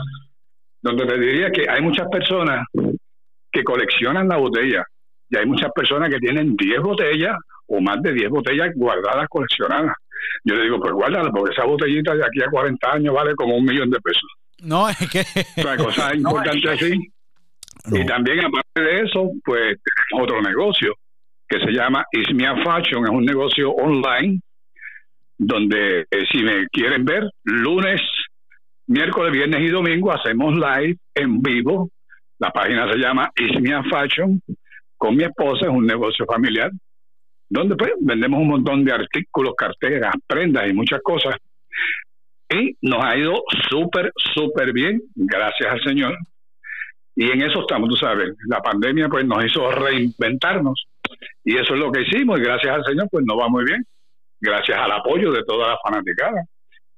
donde 0.81 1.05
te 1.05 1.19
diría 1.19 1.51
que 1.51 1.65
hay 1.69 1.81
muchas 1.81 2.07
personas 2.09 2.65
que 3.51 3.63
coleccionan 3.63 4.27
la 4.27 4.37
botella 4.37 4.83
y 5.29 5.37
hay 5.37 5.45
muchas 5.45 5.71
personas 5.73 6.09
que 6.09 6.19
tienen 6.19 6.55
10 6.55 6.81
botellas 6.81 7.35
o 7.67 7.81
más 7.81 8.01
de 8.01 8.13
10 8.13 8.29
botellas 8.29 8.69
guardadas, 8.75 9.27
coleccionadas. 9.29 9.93
Yo 10.43 10.55
le 10.55 10.63
digo, 10.63 10.79
pues 10.79 10.93
guárdala, 10.93 11.31
porque 11.31 11.53
esa 11.53 11.65
botellita 11.65 12.15
de 12.15 12.23
aquí 12.25 12.41
a 12.41 12.49
40 12.49 12.91
años 12.91 13.13
vale 13.13 13.35
como 13.35 13.55
un 13.55 13.65
millón 13.65 13.89
de 13.89 13.99
pesos. 13.99 14.29
No, 14.61 14.87
es 14.89 14.97
que... 15.09 15.23
Otra 15.57 15.77
cosa 15.77 16.15
importante 16.15 16.69
así. 16.69 16.93
Y 17.91 18.05
también, 18.05 18.45
aparte 18.45 18.81
de 18.81 19.01
eso, 19.01 19.29
pues 19.43 19.77
otro 20.13 20.41
negocio 20.41 20.93
que 21.47 21.59
se 21.59 21.71
llama 21.71 22.03
Ismia 22.11 22.55
Fashion, 22.63 23.03
es 23.05 23.11
un 23.11 23.25
negocio 23.25 23.71
online 23.71 24.39
donde 25.37 26.01
eh, 26.01 26.25
si 26.31 26.43
me 26.43 26.67
quieren 26.67 27.05
ver, 27.05 27.29
lunes, 27.43 28.01
miércoles, 28.87 29.31
viernes 29.31 29.61
y 29.61 29.69
domingo 29.69 30.11
hacemos 30.11 30.53
live 30.53 30.97
en 31.13 31.41
vivo. 31.41 31.89
La 32.39 32.51
página 32.51 32.91
se 32.91 32.97
llama 32.97 33.31
Ismia 33.35 33.83
Fashion 33.83 34.41
con 34.97 35.15
mi 35.15 35.23
esposa, 35.23 35.65
es 35.65 35.71
un 35.71 35.85
negocio 35.85 36.25
familiar, 36.25 36.71
donde 37.49 37.75
pues 37.75 37.91
vendemos 37.99 38.39
un 38.39 38.47
montón 38.47 38.83
de 38.83 38.93
artículos, 38.93 39.53
carteras, 39.55 40.13
prendas 40.25 40.69
y 40.69 40.73
muchas 40.73 41.01
cosas. 41.01 41.35
Y 42.49 42.77
nos 42.81 43.03
ha 43.03 43.17
ido 43.17 43.43
súper, 43.69 44.11
súper 44.33 44.71
bien, 44.71 45.01
gracias 45.15 45.71
al 45.71 45.81
Señor. 45.81 46.17
Y 47.15 47.31
en 47.31 47.41
eso 47.41 47.61
estamos, 47.61 47.89
tú 47.89 47.95
sabes, 47.95 48.31
la 48.47 48.61
pandemia 48.61 49.07
pues 49.07 49.25
nos 49.25 49.43
hizo 49.45 49.71
reinventarnos. 49.71 50.85
Y 51.43 51.55
eso 51.55 51.73
es 51.73 51.79
lo 51.79 51.91
que 51.91 52.01
hicimos 52.01 52.39
y 52.39 52.43
gracias 52.43 52.75
al 52.75 52.85
Señor 52.85 53.07
pues 53.09 53.23
nos 53.25 53.37
va 53.37 53.47
muy 53.47 53.63
bien 53.63 53.85
gracias 54.39 54.77
al 54.77 54.91
apoyo 54.91 55.31
de 55.31 55.43
toda 55.43 55.69
la 55.69 55.77
fanaticada, 55.83 56.43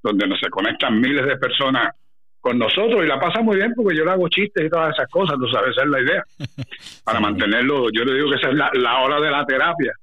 donde 0.04 0.28
nos 0.28 0.40
se 0.40 0.50
conectan 0.50 1.00
miles 1.00 1.26
de 1.26 1.38
personas 1.38 1.96
con 2.40 2.60
nosotros 2.60 3.04
y 3.04 3.08
la 3.08 3.20
pasa 3.20 3.42
muy 3.42 3.58
bien 3.58 3.74
porque 3.76 3.96
yo 3.96 4.06
le 4.06 4.12
hago 4.12 4.30
chistes 4.30 4.66
y 4.66 4.70
todas 4.70 4.94
esas 4.96 5.10
cosas, 5.10 5.36
tú 5.38 5.48
sabes, 5.50 5.72
esa 5.72 5.84
es 5.84 5.90
la 5.90 6.02
idea. 6.02 6.24
Para 7.04 7.20
mantenerlo, 7.20 7.90
yo 7.92 8.04
le 8.06 8.14
digo 8.14 8.30
que 8.30 8.36
esa 8.36 8.50
es 8.50 8.56
la, 8.56 9.00
hora 9.00 9.20
de 9.20 9.32
la 9.32 9.46
terapia. 9.46 9.94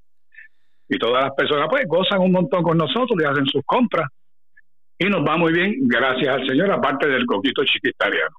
Y 0.88 0.98
todas 0.98 1.24
las 1.24 1.34
personas 1.34 1.68
pues 1.70 1.86
gozan 1.88 2.20
un 2.20 2.32
montón 2.32 2.62
con 2.62 2.76
nosotros 2.76 3.16
y 3.18 3.24
hacen 3.24 3.46
sus 3.46 3.62
compras. 3.64 4.08
Y 4.98 5.06
nos 5.06 5.26
va 5.26 5.36
muy 5.36 5.52
bien, 5.52 5.76
gracias 5.82 6.34
al 6.34 6.46
Señor, 6.46 6.70
aparte 6.70 7.08
del 7.08 7.26
coquito 7.26 7.64
chiquitariano. 7.64 8.36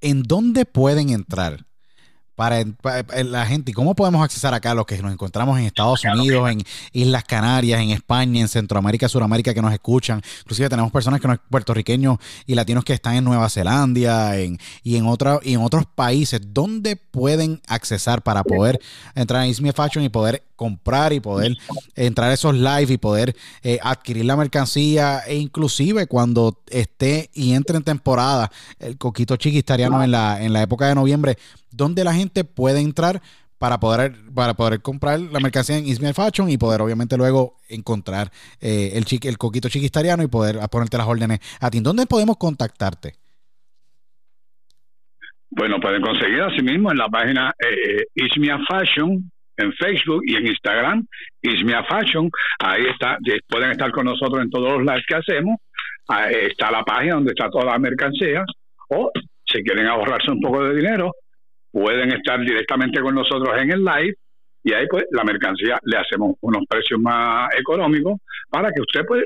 ¿En 0.00 0.22
dónde 0.22 0.64
pueden 0.64 1.10
entrar 1.10 1.58
para, 2.34 2.64
la 3.24 3.46
gente. 3.46 3.70
¿Y 3.70 3.74
cómo 3.74 3.94
podemos 3.94 4.22
accesar 4.22 4.54
acá 4.54 4.74
los 4.74 4.86
que 4.86 5.00
nos 5.00 5.12
encontramos 5.12 5.58
en 5.58 5.66
Estados 5.66 6.02
Unidos, 6.04 6.50
en 6.50 6.62
Islas 6.92 7.24
Canarias, 7.24 7.80
en 7.80 7.90
España, 7.90 8.40
en 8.40 8.48
Centroamérica, 8.48 9.08
Suramérica 9.08 9.54
que 9.54 9.62
nos 9.62 9.72
escuchan? 9.72 10.20
Inclusive 10.40 10.68
tenemos 10.68 10.90
personas 10.92 11.20
que 11.20 11.28
no 11.28 11.38
puertorriqueños 11.50 12.18
y 12.46 12.54
latinos 12.54 12.84
que 12.84 12.92
están 12.92 13.16
en 13.16 13.24
Nueva 13.24 13.48
Zelanda 13.48 14.36
en, 14.38 14.58
y, 14.82 14.96
en 14.96 15.06
otra, 15.06 15.38
y 15.42 15.54
en 15.54 15.60
otros 15.60 15.84
países. 15.86 16.40
¿Dónde 16.52 16.96
pueden 16.96 17.60
accesar 17.66 18.22
para 18.22 18.42
poder 18.42 18.80
entrar 19.14 19.44
en 19.44 19.50
Ismia 19.50 19.72
Fashion 19.72 20.04
y 20.04 20.08
poder 20.08 20.44
comprar 20.56 21.12
y 21.12 21.20
poder 21.20 21.56
entrar 21.94 22.30
a 22.30 22.34
esos 22.34 22.54
live 22.54 22.92
y 22.92 22.98
poder 22.98 23.34
eh, 23.62 23.78
adquirir 23.82 24.24
la 24.24 24.36
mercancía 24.36 25.20
e 25.26 25.36
inclusive 25.36 26.06
cuando 26.06 26.62
esté 26.70 27.30
y 27.34 27.54
entre 27.54 27.76
en 27.76 27.84
temporada 27.84 28.50
el 28.78 28.96
coquito 28.98 29.36
chiquistariano 29.36 30.02
en 30.02 30.10
la, 30.10 30.42
en 30.42 30.52
la 30.52 30.62
época 30.62 30.88
de 30.88 30.94
noviembre, 30.94 31.36
donde 31.70 32.04
la 32.04 32.14
gente 32.14 32.44
puede 32.44 32.80
entrar 32.80 33.20
para 33.58 33.78
poder, 33.78 34.14
para 34.34 34.54
poder 34.54 34.82
comprar 34.82 35.20
la 35.20 35.40
mercancía 35.40 35.78
en 35.78 35.86
Ismael 35.86 36.14
Fashion 36.14 36.50
y 36.50 36.58
poder 36.58 36.82
obviamente 36.82 37.16
luego 37.16 37.56
encontrar 37.68 38.30
eh, 38.60 38.92
el, 38.94 39.06
el 39.22 39.38
coquito 39.38 39.68
chiquistariano 39.68 40.22
y 40.22 40.26
poder 40.26 40.58
ponerte 40.70 40.98
las 40.98 41.06
órdenes 41.06 41.40
a 41.60 41.70
ti. 41.70 41.80
¿Dónde 41.80 42.06
podemos 42.06 42.36
contactarte? 42.36 43.14
Bueno, 45.50 45.78
pueden 45.80 46.02
conseguir 46.02 46.40
así 46.42 46.62
mismo 46.62 46.90
en 46.90 46.98
la 46.98 47.08
página 47.08 47.54
eh, 47.58 48.04
Ismia 48.14 48.58
Fashion 48.68 49.30
en 49.56 49.72
Facebook 49.74 50.22
y 50.26 50.36
en 50.36 50.46
Instagram, 50.46 51.06
Ismia 51.42 51.84
Fashion. 51.84 52.30
Ahí 52.58 52.86
está, 52.86 53.18
pueden 53.48 53.70
estar 53.72 53.90
con 53.92 54.06
nosotros 54.06 54.42
en 54.42 54.50
todos 54.50 54.72
los 54.72 54.82
lives 54.82 55.04
que 55.06 55.14
hacemos. 55.16 55.56
Está 56.30 56.70
la 56.70 56.82
página 56.82 57.14
donde 57.14 57.32
está 57.32 57.48
toda 57.48 57.64
la 57.64 57.78
mercancía. 57.78 58.44
O 58.90 59.10
si 59.46 59.62
quieren 59.62 59.86
ahorrarse 59.86 60.30
un 60.30 60.40
poco 60.40 60.64
de 60.64 60.74
dinero, 60.74 61.12
pueden 61.70 62.12
estar 62.12 62.40
directamente 62.40 63.00
con 63.00 63.14
nosotros 63.14 63.56
en 63.58 63.72
el 63.72 63.84
live 63.84 64.14
y 64.62 64.72
ahí 64.72 64.86
pues 64.88 65.04
la 65.10 65.24
mercancía 65.24 65.78
le 65.82 65.98
hacemos 65.98 66.36
unos 66.40 66.64
precios 66.68 66.98
más 67.00 67.50
económicos 67.58 68.18
para 68.48 68.70
que 68.72 68.80
usted 68.80 69.02
pues 69.06 69.24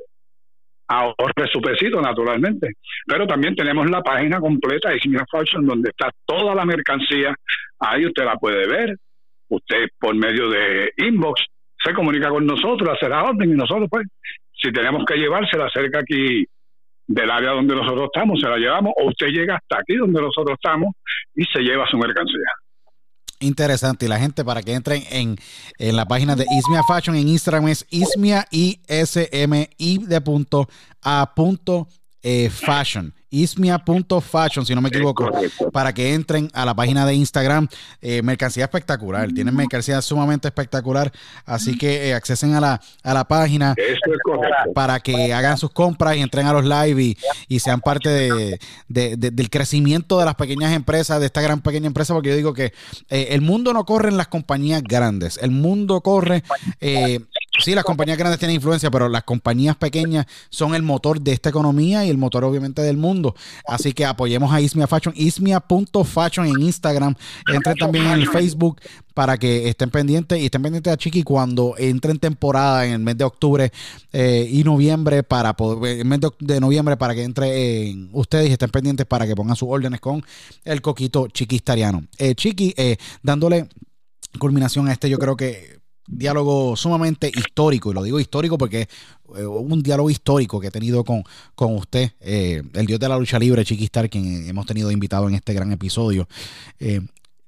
ahorre 0.88 1.46
su 1.52 1.60
pesito 1.60 2.00
naturalmente. 2.00 2.72
Pero 3.06 3.26
también 3.26 3.54
tenemos 3.54 3.88
la 3.88 4.02
página 4.02 4.40
completa 4.40 4.90
de 4.90 4.96
Ismia 4.96 5.24
Fashion 5.30 5.64
donde 5.64 5.90
está 5.90 6.10
toda 6.26 6.54
la 6.54 6.64
mercancía, 6.64 7.34
ahí 7.78 8.06
usted 8.06 8.24
la 8.24 8.36
puede 8.36 8.66
ver, 8.66 8.96
usted 9.48 9.88
por 9.98 10.14
medio 10.14 10.48
de 10.48 10.92
inbox 10.96 11.42
se 11.84 11.94
comunica 11.94 12.28
con 12.28 12.46
nosotros, 12.46 12.88
hace 12.88 13.08
la 13.08 13.24
orden 13.24 13.50
y 13.50 13.54
nosotros 13.54 13.88
pues 13.90 14.06
si 14.60 14.72
tenemos 14.72 15.04
que 15.06 15.16
llevársela 15.16 15.70
cerca 15.72 16.00
aquí 16.00 16.44
del 17.06 17.30
área 17.30 17.52
donde 17.52 17.74
nosotros 17.74 18.10
estamos, 18.12 18.38
se 18.40 18.48
la 18.48 18.56
llevamos, 18.56 18.92
o 18.96 19.08
usted 19.08 19.28
llega 19.28 19.56
hasta 19.56 19.78
aquí 19.78 19.96
donde 19.96 20.20
nosotros 20.20 20.58
estamos 20.62 20.94
y 21.34 21.44
se 21.44 21.60
lleva 21.60 21.86
su 21.88 21.96
mercancía. 21.96 22.50
Interesante. 23.40 24.06
Y 24.06 24.08
la 24.08 24.18
gente 24.18 24.44
para 24.44 24.62
que 24.62 24.72
entren 24.72 25.04
en, 25.10 25.36
en 25.78 25.96
la 25.96 26.06
página 26.06 26.34
de 26.34 26.44
Ismia 26.44 26.82
Fashion 26.82 27.14
en 27.16 27.28
Instagram 27.28 27.68
es 27.68 27.86
Ismia 27.90 28.44
I 28.50 28.80
S 28.88 29.28
M 29.30 29.70
I 29.78 29.98
de 30.04 30.20
punto 30.20 30.68
a 31.02 31.32
punto 31.34 31.86
eh, 32.22 32.50
fashion. 32.50 33.14
ismia.fashion, 33.30 34.64
si 34.64 34.74
no 34.74 34.80
me 34.80 34.88
equivoco, 34.88 35.30
para 35.72 35.92
que 35.92 36.14
entren 36.14 36.50
a 36.54 36.64
la 36.64 36.74
página 36.74 37.06
de 37.06 37.14
Instagram. 37.14 37.68
Eh, 38.00 38.22
mercancía 38.22 38.64
espectacular, 38.64 39.30
tienen 39.32 39.54
mercancía 39.54 40.00
sumamente 40.02 40.48
espectacular, 40.48 41.12
así 41.44 41.76
que 41.76 42.08
eh, 42.08 42.14
accesen 42.14 42.54
a 42.54 42.60
la, 42.60 42.80
a 43.02 43.14
la 43.14 43.24
página 43.24 43.74
para 44.74 45.00
que 45.00 45.32
hagan 45.32 45.58
sus 45.58 45.70
compras 45.70 46.16
y 46.16 46.20
entren 46.20 46.46
a 46.46 46.52
los 46.52 46.64
live 46.64 47.16
y, 47.48 47.58
sean 47.58 47.80
parte 47.80 48.08
de, 48.08 48.58
del 48.88 49.50
crecimiento 49.50 50.18
de 50.18 50.24
las 50.24 50.36
pequeñas 50.36 50.72
empresas, 50.72 51.20
de 51.20 51.26
esta 51.26 51.40
gran 51.40 51.60
pequeña 51.60 51.88
empresa, 51.88 52.14
porque 52.14 52.30
yo 52.30 52.36
digo 52.36 52.54
que 52.54 52.72
eh, 53.10 53.28
el 53.30 53.40
mundo 53.40 53.72
no 53.72 53.84
corre 53.84 54.08
en 54.08 54.16
las 54.16 54.28
compañías 54.28 54.82
grandes, 54.82 55.38
el 55.42 55.50
mundo 55.50 56.00
corre... 56.00 56.42
Eh, 57.58 57.62
Sí, 57.62 57.74
las 57.74 57.84
compañías 57.84 58.16
grandes 58.18 58.38
tienen 58.38 58.56
influencia, 58.56 58.90
pero 58.90 59.08
las 59.08 59.24
compañías 59.24 59.76
pequeñas 59.76 60.26
son 60.48 60.74
el 60.74 60.82
motor 60.82 61.20
de 61.20 61.32
esta 61.32 61.50
economía 61.50 62.04
y 62.04 62.10
el 62.10 62.18
motor 62.18 62.44
obviamente 62.44 62.82
del 62.82 62.96
mundo. 62.96 63.34
Así 63.66 63.92
que 63.92 64.06
apoyemos 64.06 64.52
a 64.52 64.60
Ismia 64.60 64.86
Fashion, 64.86 65.14
ismia.fashion 65.16 66.46
en 66.46 66.62
Instagram. 66.62 67.14
Entren 67.52 67.76
también 67.76 68.06
en 68.06 68.12
el 68.12 68.28
Facebook 68.28 68.80
para 69.18 69.36
que 69.36 69.68
estén 69.68 69.90
pendientes 69.90 70.40
y 70.40 70.44
estén 70.44 70.62
pendientes 70.62 70.92
a 70.92 70.96
Chiqui 70.96 71.24
cuando 71.24 71.74
entre 71.76 72.12
en 72.12 72.20
temporada 72.20 72.86
en 72.86 72.92
el 72.92 72.98
mes 73.00 73.18
de 73.18 73.24
octubre 73.24 73.72
eh, 74.12 74.48
y 74.48 74.62
noviembre 74.62 75.24
para 75.24 75.54
poder, 75.54 75.98
el 75.98 76.04
mes 76.04 76.20
de, 76.38 76.60
noviembre 76.60 76.96
para 76.96 77.14
que 77.14 77.24
entre 77.24 77.88
en 77.88 78.10
ustedes 78.12 78.48
y 78.48 78.52
estén 78.52 78.70
pendientes 78.70 79.06
para 79.06 79.26
que 79.26 79.34
pongan 79.34 79.56
sus 79.56 79.68
órdenes 79.68 80.00
con 80.00 80.24
el 80.64 80.80
coquito 80.80 81.26
chiquistariano. 81.28 82.04
Eh, 82.16 82.34
Chiqui, 82.34 82.74
eh, 82.76 82.96
dándole 83.22 83.68
culminación 84.38 84.88
a 84.88 84.92
este, 84.92 85.10
yo 85.10 85.18
creo 85.18 85.36
que 85.36 85.77
diálogo 86.08 86.74
sumamente 86.74 87.30
histórico, 87.34 87.90
y 87.90 87.94
lo 87.94 88.02
digo 88.02 88.18
histórico 88.18 88.56
porque 88.56 88.88
eh, 89.36 89.46
un 89.46 89.82
diálogo 89.82 90.08
histórico 90.08 90.58
que 90.58 90.68
he 90.68 90.70
tenido 90.70 91.04
con, 91.04 91.22
con 91.54 91.76
usted, 91.76 92.12
eh, 92.20 92.62
el 92.72 92.86
dios 92.86 92.98
de 92.98 93.08
la 93.08 93.18
lucha 93.18 93.38
libre, 93.38 93.64
Chiqui 93.64 93.84
Star, 93.84 94.08
quien 94.08 94.48
hemos 94.48 94.66
tenido 94.66 94.90
invitado 94.90 95.28
en 95.28 95.34
este 95.34 95.52
gran 95.52 95.70
episodio. 95.70 96.26
Eh, 96.78 97.00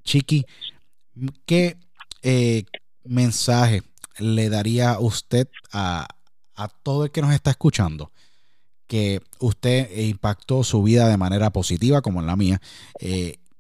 Chiqui, 0.05 0.45
¿qué 1.47 1.77
mensaje 3.05 3.83
le 4.19 4.51
daría 4.51 4.99
usted 5.01 5.49
a, 5.73 6.07
a 6.55 6.69
todo 6.69 7.05
el 7.05 7.11
que 7.11 7.23
nos 7.23 7.33
está 7.33 7.51
escuchando? 7.51 8.13
Que 8.87 9.23
usted 9.39 9.91
impactó 9.99 10.65
su 10.65 10.83
vida 10.83 11.09
de 11.09 11.17
manera 11.17 11.51
positiva, 11.51 12.03
como 12.03 12.21
en 12.21 12.27
la 12.27 12.37
mía. 12.37 12.61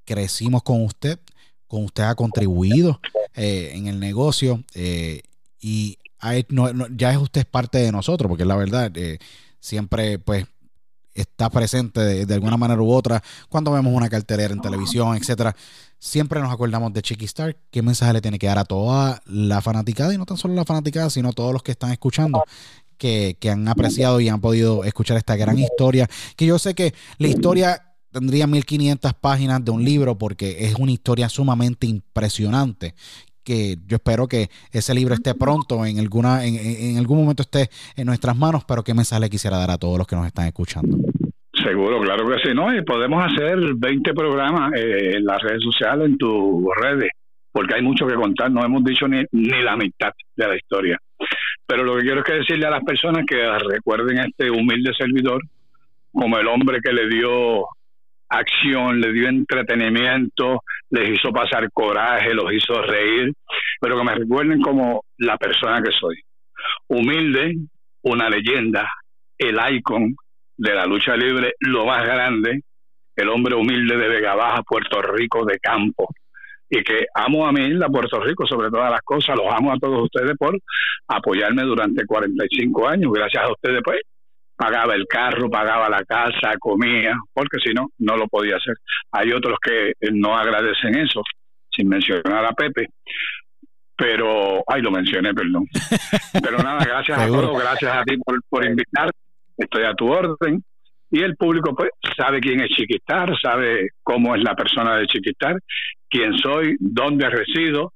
crecimos 0.04 0.62
con 0.62 0.84
usted, 0.84 1.20
con 1.66 1.84
usted 1.84 2.02
ha 2.02 2.14
contribuido 2.14 3.00
eh, 3.34 3.72
en 3.74 3.86
el 3.86 4.00
negocio 4.00 4.62
eh, 4.74 5.22
y 5.60 5.98
ya 6.96 7.12
es 7.12 7.18
usted 7.18 7.46
parte 7.46 7.78
de 7.78 7.92
nosotros, 7.92 8.28
porque 8.28 8.44
la 8.44 8.56
verdad, 8.56 8.90
eh, 8.96 9.18
siempre 9.60 10.18
pues 10.18 10.46
está 11.14 11.50
presente 11.50 12.00
de, 12.24 12.34
alguna 12.34 12.56
manera 12.56 12.80
u 12.80 12.90
otra 12.92 13.22
cuando 13.48 13.72
vemos 13.72 13.92
una 13.94 14.08
cartelera 14.08 14.52
en 14.52 14.60
televisión, 14.60 15.16
etcétera. 15.16 15.54
Siempre 15.98 16.40
nos 16.40 16.52
acordamos 16.52 16.92
de 16.92 17.02
Chiqui 17.02 17.26
Star. 17.26 17.56
¿Qué 17.70 17.82
mensaje 17.82 18.12
le 18.14 18.20
tiene 18.20 18.38
que 18.38 18.46
dar 18.46 18.58
a 18.58 18.64
toda 18.64 19.20
la 19.26 19.60
fanaticada? 19.60 20.14
Y 20.14 20.18
no 20.18 20.24
tan 20.24 20.38
solo 20.38 20.54
la 20.54 20.64
fanaticada, 20.64 21.10
sino 21.10 21.32
todos 21.32 21.52
los 21.52 21.62
que 21.62 21.72
están 21.72 21.92
escuchando. 21.92 22.42
Que, 22.96 23.38
que 23.40 23.50
han 23.50 23.66
apreciado 23.66 24.20
y 24.20 24.28
han 24.28 24.42
podido 24.42 24.84
escuchar 24.84 25.16
esta 25.16 25.36
gran 25.36 25.58
historia. 25.58 26.08
Que 26.36 26.46
yo 26.46 26.58
sé 26.58 26.74
que 26.74 26.94
la 27.18 27.28
historia 27.28 27.89
tendría 28.12 28.46
1500 28.46 29.14
páginas 29.14 29.64
de 29.64 29.70
un 29.70 29.84
libro 29.84 30.16
porque 30.16 30.56
es 30.60 30.74
una 30.74 30.92
historia 30.92 31.28
sumamente 31.28 31.86
impresionante 31.86 32.94
que 33.44 33.76
yo 33.86 33.96
espero 33.96 34.28
que 34.28 34.48
ese 34.72 34.94
libro 34.94 35.14
esté 35.14 35.34
pronto 35.34 35.86
en 35.86 35.98
alguna 35.98 36.44
en, 36.44 36.98
algún 36.98 37.18
momento 37.18 37.42
esté 37.42 37.70
en 37.96 38.06
nuestras 38.06 38.36
manos 38.36 38.64
pero 38.66 38.82
qué 38.82 38.94
mensaje 38.94 39.30
quisiera 39.30 39.56
dar 39.56 39.70
a 39.70 39.78
todos 39.78 39.98
los 39.98 40.06
que 40.06 40.16
nos 40.16 40.26
están 40.26 40.46
escuchando. 40.46 40.96
Seguro 41.54 42.00
claro 42.00 42.28
que 42.28 42.48
sí 42.48 42.54
no 42.54 42.74
y 42.74 42.82
podemos 42.82 43.24
hacer 43.24 43.58
20 43.76 44.14
programas 44.14 44.72
eh, 44.74 45.16
en 45.16 45.24
las 45.24 45.40
redes 45.42 45.62
sociales 45.62 46.06
en 46.06 46.18
tus 46.18 46.64
redes 46.80 47.10
porque 47.52 47.74
hay 47.74 47.82
mucho 47.82 48.06
que 48.06 48.14
contar 48.14 48.50
no 48.50 48.64
hemos 48.64 48.84
dicho 48.84 49.08
ni, 49.08 49.22
ni 49.32 49.62
la 49.62 49.76
mitad 49.76 50.12
de 50.36 50.48
la 50.48 50.56
historia. 50.56 50.98
Pero 51.66 51.84
lo 51.84 51.96
que 51.96 52.02
quiero 52.02 52.20
es 52.20 52.26
que 52.26 52.34
decirle 52.34 52.66
a 52.66 52.70
las 52.70 52.84
personas 52.84 53.24
que 53.26 53.36
recuerden 53.58 54.18
a 54.18 54.24
este 54.24 54.50
humilde 54.50 54.92
servidor 54.98 55.40
como 56.12 56.36
el 56.38 56.48
hombre 56.48 56.80
que 56.82 56.92
le 56.92 57.08
dio 57.08 57.66
acción, 58.30 59.00
le 59.00 59.12
dio 59.12 59.28
entretenimiento, 59.28 60.62
les 60.90 61.18
hizo 61.18 61.32
pasar 61.32 61.70
coraje, 61.72 62.32
los 62.32 62.52
hizo 62.52 62.80
reír, 62.82 63.32
pero 63.80 63.98
que 63.98 64.04
me 64.04 64.14
recuerden 64.14 64.60
como 64.62 65.04
la 65.18 65.36
persona 65.36 65.82
que 65.82 65.90
soy. 65.92 66.16
Humilde, 66.88 67.56
una 68.02 68.28
leyenda, 68.28 68.88
el 69.36 69.58
icon 69.74 70.14
de 70.56 70.74
la 70.74 70.86
lucha 70.86 71.16
libre, 71.16 71.54
lo 71.60 71.86
más 71.86 72.04
grande, 72.04 72.62
el 73.16 73.28
hombre 73.28 73.54
humilde 73.54 73.96
de 73.96 74.08
Vega 74.08 74.34
Baja, 74.34 74.62
Puerto 74.62 75.02
Rico, 75.02 75.44
de 75.44 75.58
campo. 75.58 76.08
Y 76.68 76.84
que 76.84 77.06
amo 77.14 77.46
a 77.46 77.52
mi 77.52 77.66
isla, 77.66 77.88
Puerto 77.88 78.20
Rico, 78.20 78.46
sobre 78.46 78.70
todas 78.70 78.90
las 78.90 79.00
cosas, 79.00 79.36
los 79.36 79.52
amo 79.52 79.72
a 79.72 79.78
todos 79.78 80.04
ustedes 80.04 80.36
por 80.38 80.56
apoyarme 81.08 81.62
durante 81.62 82.06
45 82.06 82.88
años. 82.88 83.12
Gracias 83.12 83.42
a 83.42 83.50
ustedes, 83.50 83.80
pues, 83.82 84.00
pagaba 84.60 84.94
el 84.94 85.06
carro, 85.06 85.48
pagaba 85.48 85.88
la 85.88 86.04
casa, 86.04 86.52
comía, 86.58 87.18
porque 87.32 87.56
si 87.64 87.72
no, 87.72 87.86
no 87.98 88.18
lo 88.18 88.28
podía 88.28 88.56
hacer. 88.56 88.74
Hay 89.10 89.32
otros 89.32 89.56
que 89.58 89.94
no 90.12 90.36
agradecen 90.36 90.98
eso, 90.98 91.22
sin 91.74 91.88
mencionar 91.88 92.44
a 92.44 92.52
Pepe, 92.52 92.88
pero, 93.96 94.62
ay, 94.66 94.82
lo 94.82 94.90
mencioné, 94.90 95.32
perdón. 95.32 95.66
Pero 96.42 96.58
nada, 96.58 96.84
gracias 96.84 97.18
a 97.18 97.26
todos, 97.26 97.58
gracias 97.58 97.94
a 97.94 98.02
ti 98.02 98.16
por, 98.18 98.38
por 98.48 98.66
invitar, 98.66 99.10
estoy 99.56 99.84
a 99.84 99.94
tu 99.94 100.10
orden. 100.10 100.62
Y 101.10 101.20
el 101.20 101.36
público, 101.36 101.74
pues, 101.74 101.90
sabe 102.16 102.40
quién 102.40 102.60
es 102.60 102.68
Chiquistar, 102.68 103.30
sabe 103.40 103.88
cómo 104.02 104.34
es 104.36 104.42
la 104.42 104.54
persona 104.54 104.96
de 104.96 105.06
Chiquistar, 105.06 105.56
quién 106.08 106.36
soy, 106.38 106.76
dónde 106.80 107.28
resido. 107.28 107.92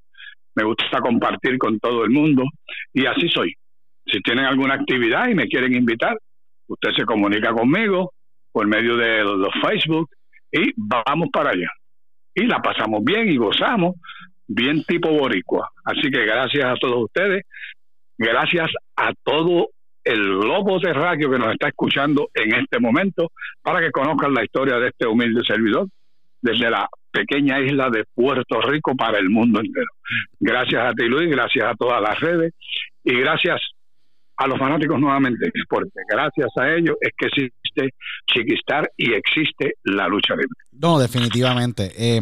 Me 0.55 0.63
gusta 0.63 0.99
compartir 0.99 1.57
con 1.57 1.79
todo 1.79 2.03
el 2.03 2.11
mundo 2.11 2.43
y 2.93 3.05
así 3.05 3.29
soy. 3.29 3.53
Si 4.05 4.19
tienen 4.21 4.45
alguna 4.45 4.75
actividad 4.75 5.27
y 5.27 5.35
me 5.35 5.47
quieren 5.47 5.73
invitar, 5.73 6.15
usted 6.67 6.89
se 6.95 7.05
comunica 7.05 7.51
conmigo 7.51 8.11
por 8.51 8.67
medio 8.67 8.95
de 8.97 9.23
los 9.23 9.49
Facebook 9.61 10.09
y 10.51 10.71
vamos 10.75 11.29
para 11.31 11.51
allá. 11.51 11.69
Y 12.33 12.45
la 12.45 12.61
pasamos 12.61 13.03
bien 13.03 13.29
y 13.29 13.37
gozamos, 13.37 13.95
bien 14.47 14.83
tipo 14.83 15.09
boricua. 15.09 15.69
Así 15.83 16.09
que 16.11 16.25
gracias 16.25 16.65
a 16.65 16.75
todos 16.75 17.03
ustedes, 17.03 17.43
gracias 18.17 18.71
a 18.95 19.13
todo 19.23 19.69
el 20.03 20.37
globo 20.37 20.79
terráqueo 20.79 21.31
que 21.31 21.39
nos 21.39 21.51
está 21.51 21.67
escuchando 21.67 22.29
en 22.33 22.53
este 22.55 22.79
momento 22.79 23.31
para 23.61 23.79
que 23.79 23.91
conozcan 23.91 24.33
la 24.33 24.43
historia 24.43 24.77
de 24.77 24.89
este 24.89 25.07
humilde 25.07 25.41
servidor 25.45 25.87
desde 26.41 26.69
la 26.69 26.87
pequeña 27.11 27.59
isla 27.59 27.89
de 27.89 28.03
Puerto 28.13 28.61
Rico 28.61 28.95
para 28.95 29.17
el 29.17 29.29
mundo 29.29 29.59
entero. 29.59 29.91
Gracias 30.39 30.81
a 30.85 30.93
ti 30.93 31.05
Luis, 31.07 31.29
gracias 31.29 31.65
a 31.65 31.75
todas 31.75 32.01
las 32.01 32.19
redes 32.19 32.53
y 33.03 33.15
gracias 33.15 33.59
a 34.37 34.47
los 34.47 34.59
fanáticos 34.59 34.99
nuevamente, 34.99 35.49
porque 35.69 35.89
gracias 36.09 36.49
a 36.57 36.73
ellos 36.73 36.95
es 37.01 37.11
que 37.17 37.27
existe 37.27 37.95
Chiquistar 38.27 38.89
y 38.97 39.13
existe 39.13 39.73
la 39.83 40.07
lucha 40.07 40.35
libre. 40.35 40.64
No, 40.79 40.99
definitivamente. 40.99 41.93
Eh, 41.97 42.21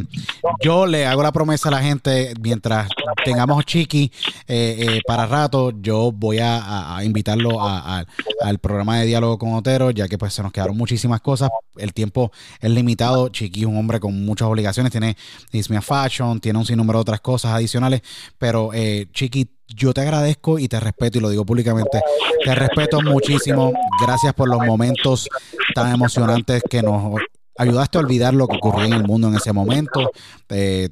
yo 0.61 0.85
le 0.85 1.05
hago 1.05 1.23
la 1.23 1.31
promesa 1.31 1.69
a 1.69 1.71
la 1.71 1.81
gente, 1.81 2.33
mientras 2.41 2.87
tengamos 3.25 3.65
Chiqui 3.65 4.11
eh, 4.47 4.75
eh, 4.79 5.01
para 5.07 5.25
rato, 5.25 5.71
yo 5.81 6.11
voy 6.11 6.39
a, 6.39 6.99
invitarlo 7.03 7.61
al 7.61 8.59
programa 8.59 8.99
de 8.99 9.05
diálogo 9.05 9.37
con 9.37 9.53
Otero, 9.53 9.91
ya 9.91 10.07
que 10.07 10.17
pues 10.17 10.33
se 10.33 10.43
nos 10.43 10.51
quedaron 10.51 10.77
muchísimas 10.77 11.21
cosas. 11.21 11.49
El 11.75 11.93
tiempo 11.93 12.31
es 12.59 12.69
limitado. 12.69 13.29
Chiqui 13.29 13.61
es 13.61 13.65
un 13.65 13.77
hombre 13.77 13.99
con 13.99 14.23
muchas 14.25 14.47
obligaciones, 14.47 14.91
tiene 14.91 15.17
Ismia 15.51 15.81
Fashion, 15.81 16.39
tiene 16.39 16.59
un 16.59 16.65
sinnúmero 16.65 16.99
de 16.99 17.01
otras 17.01 17.21
cosas 17.21 17.53
adicionales, 17.53 18.01
pero 18.37 18.71
Chiqui 19.13 19.49
yo 19.67 19.93
te 19.93 20.01
agradezco 20.01 20.59
y 20.59 20.67
te 20.67 20.79
respeto 20.79 21.17
y 21.17 21.21
lo 21.21 21.29
digo 21.29 21.45
públicamente. 21.45 22.01
Te 22.43 22.53
respeto 22.53 23.01
muchísimo. 23.01 23.73
Gracias 24.01 24.33
por 24.33 24.47
los 24.47 24.59
momentos 24.59 25.27
tan 25.73 25.93
emocionantes 25.93 26.61
que 26.69 26.81
nos 26.83 27.15
ayudaste 27.57 27.97
a 27.97 28.01
olvidar 28.01 28.33
lo 28.33 28.47
que 28.47 28.57
ocurrió 28.57 28.85
en 28.85 28.93
el 28.93 29.03
mundo 29.03 29.27
en 29.27 29.35
ese 29.35 29.53
momento. 29.53 30.11
Eh, 30.49 30.89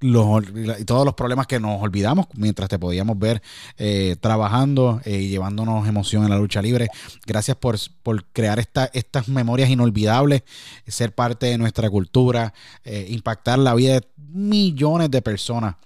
y 0.00 0.84
todos 0.84 1.06
los 1.06 1.14
problemas 1.14 1.46
que 1.46 1.58
nos 1.58 1.80
olvidamos 1.80 2.26
mientras 2.34 2.68
te 2.68 2.78
podíamos 2.78 3.18
ver 3.18 3.40
eh, 3.78 4.16
trabajando 4.20 5.00
eh, 5.04 5.18
y 5.18 5.28
llevándonos 5.28 5.88
emoción 5.88 6.24
en 6.24 6.30
la 6.30 6.36
lucha 6.36 6.60
libre. 6.60 6.88
Gracias 7.24 7.56
por, 7.56 7.78
por 8.02 8.26
crear 8.26 8.58
esta, 8.58 8.90
estas 8.92 9.28
memorias 9.28 9.70
inolvidables, 9.70 10.42
ser 10.86 11.14
parte 11.14 11.46
de 11.46 11.56
nuestra 11.56 11.88
cultura, 11.88 12.52
impactar 12.84 13.58
la 13.58 13.74
vida 13.74 13.94
de 13.94 14.06
millones 14.18 15.10
de 15.10 15.22
personas 15.22 15.76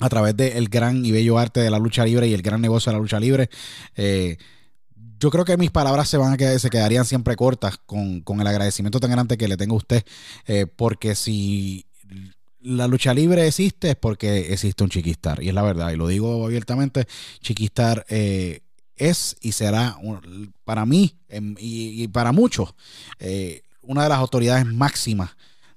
a 0.00 0.08
través 0.08 0.36
del 0.36 0.68
gran 0.68 1.06
y 1.06 1.12
bello 1.12 1.38
arte 1.38 1.60
de 1.60 1.70
la 1.70 1.78
lucha 1.78 2.04
libre 2.04 2.26
y 2.26 2.34
el 2.34 2.42
gran 2.42 2.60
negocio 2.60 2.90
de 2.90 2.96
la 2.96 3.02
lucha 3.02 3.20
libre. 3.20 3.48
Eh, 5.22 5.24
yo 5.24 5.30
creo 5.30 5.44
que 5.44 5.56
mis 5.56 5.70
palabras 5.70 6.08
se 6.08 6.16
van 6.16 6.32
a 6.32 6.36
quedar, 6.36 6.58
se 6.58 6.70
quedarían 6.70 7.04
siempre 7.04 7.36
cortas 7.36 7.78
con, 7.78 8.22
el 8.40 8.46
agradecimiento 8.46 9.00
tan 9.00 9.10
grande 9.10 9.36
que 9.36 9.48
le 9.48 9.56
tengo 9.56 9.74
a 9.74 9.78
usted, 9.78 10.04
eh, 10.46 10.66
porque 10.66 11.14
si 11.14 11.86
la 12.60 12.86
lucha 12.86 13.14
libre 13.14 13.46
existe 13.46 13.90
es 13.90 13.96
porque 13.96 14.52
existe 14.52 14.84
un 14.84 14.90
Chiquistar, 14.90 15.42
y 15.42 15.48
es 15.48 15.54
la 15.54 15.62
verdad, 15.62 15.90
y 15.90 15.96
lo 15.96 16.08
digo 16.08 16.44
abiertamente, 16.44 17.06
Chiquistar 17.40 18.04
eh, 18.08 18.60
es 18.96 19.36
y 19.40 19.52
será 19.52 19.96
para 20.64 20.86
mí 20.86 21.16
em, 21.28 21.54
y, 21.58 22.06
para 22.08 22.32
muchos 22.32 22.74
una 23.82 24.04
de 24.04 24.08
las 24.08 24.18
autoridades 24.18 24.64
máximas 24.66 25.30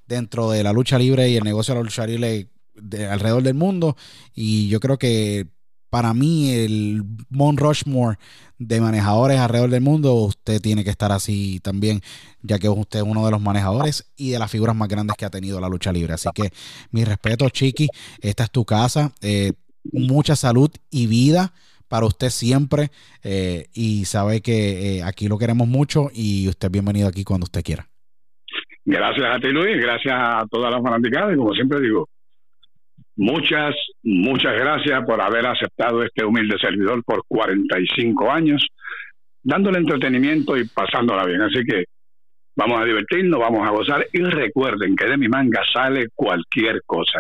dentro 0.08 0.52
de 0.52 0.62
la 0.64 0.74
lucha 0.74 1.00
libre 1.00 1.30
y 1.30 1.38
el 1.38 1.44
negocio 1.44 1.74
de 1.74 1.80
la 1.80 1.84
lucha 1.84 2.06
libre 2.06 2.50
de 2.76 3.08
alrededor 3.08 3.42
del 3.42 3.56
mundo. 3.56 3.98
Y 4.36 4.68
yo 4.68 4.80
creo 4.80 5.00
que 5.00 5.48
para 5.96 6.14
mí 6.14 6.52
el 6.52 7.04
Mon 7.30 7.56
Rushmore 7.56 8.18
de 8.60 8.82
manejadores 8.82 9.40
alrededor 9.40 9.70
del 9.70 9.80
mundo, 9.80 10.14
usted 10.16 10.60
tiene 10.60 10.84
que 10.84 10.90
estar 10.90 11.14
así 11.14 11.62
también, 11.64 12.02
ya 12.42 12.60
que 12.60 12.68
usted 12.68 13.00
es 13.00 13.06
uno 13.06 13.24
de 13.24 13.32
los 13.32 13.40
manejadores 13.40 14.12
y 14.18 14.32
de 14.32 14.40
las 14.40 14.52
figuras 14.52 14.76
más 14.76 14.90
grandes 14.90 15.16
que 15.16 15.24
ha 15.24 15.30
tenido 15.30 15.62
la 15.62 15.70
lucha 15.70 15.94
libre. 15.94 16.12
Así 16.12 16.28
que 16.36 16.50
mi 16.92 17.06
respeto, 17.06 17.48
Chiqui, 17.50 17.88
esta 18.22 18.44
es 18.44 18.52
tu 18.52 18.66
casa. 18.66 19.14
Eh, 19.22 19.54
mucha 19.94 20.36
salud 20.36 20.70
y 20.92 21.08
vida 21.08 21.54
para 21.88 22.06
usted 22.08 22.28
siempre 22.28 22.90
eh, 23.24 23.68
y 23.74 24.04
sabe 24.04 24.42
que 24.42 24.98
eh, 24.98 25.04
aquí 25.04 25.30
lo 25.30 25.38
queremos 25.38 25.70
mucho 25.70 26.10
y 26.14 26.50
usted 26.50 26.68
es 26.68 26.72
bienvenido 26.74 27.08
aquí 27.08 27.24
cuando 27.24 27.46
usted 27.46 27.64
quiera. 27.64 27.88
Gracias 28.84 29.28
a 29.34 29.40
ti, 29.40 29.48
Luis, 29.48 29.82
gracias 29.82 30.14
a 30.14 30.46
todas 30.52 30.74
las 30.74 30.84
fanáticas 30.84 31.32
y 31.34 31.38
como 31.38 31.54
siempre 31.54 31.80
digo, 31.80 32.10
Muchas, 33.18 33.76
muchas 34.04 34.54
gracias 34.56 35.06
por 35.06 35.22
haber 35.22 35.46
aceptado 35.48 36.04
este 36.04 36.26
humilde 36.26 36.58
servidor 36.60 37.02
por 37.06 37.24
45 37.28 38.30
años, 38.30 38.68
dándole 39.42 39.80
entretenimiento 39.80 40.58
y 40.58 40.68
pasándola 40.68 41.26
bien. 41.26 41.42
Así 41.42 41.64
que 41.66 41.86
vamos 42.58 42.82
a 42.82 42.86
divertirnos, 42.86 43.40
vamos 43.40 43.66
a 43.66 43.72
gozar 43.72 44.06
y 44.12 44.22
recuerden 44.22 44.96
que 44.96 45.06
de 45.06 45.18
mi 45.18 45.30
manga 45.30 45.62
sale 45.74 46.08
cualquier 46.14 46.82
cosa. 46.86 47.20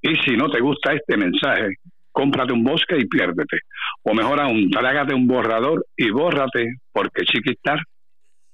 Y 0.00 0.14
si 0.24 0.36
no 0.36 0.48
te 0.48 0.60
gusta 0.60 0.92
este 0.92 1.16
mensaje, 1.16 1.74
cómprate 2.12 2.52
un 2.52 2.62
bosque 2.62 2.96
y 2.98 3.06
piérdete. 3.06 3.58
O 4.04 4.14
mejor 4.14 4.40
aún, 4.40 4.70
trágate 4.70 5.12
un 5.12 5.26
borrador 5.26 5.84
y 5.96 6.10
bórrate 6.10 6.76
porque 6.92 7.24
Chiquistar 7.24 7.80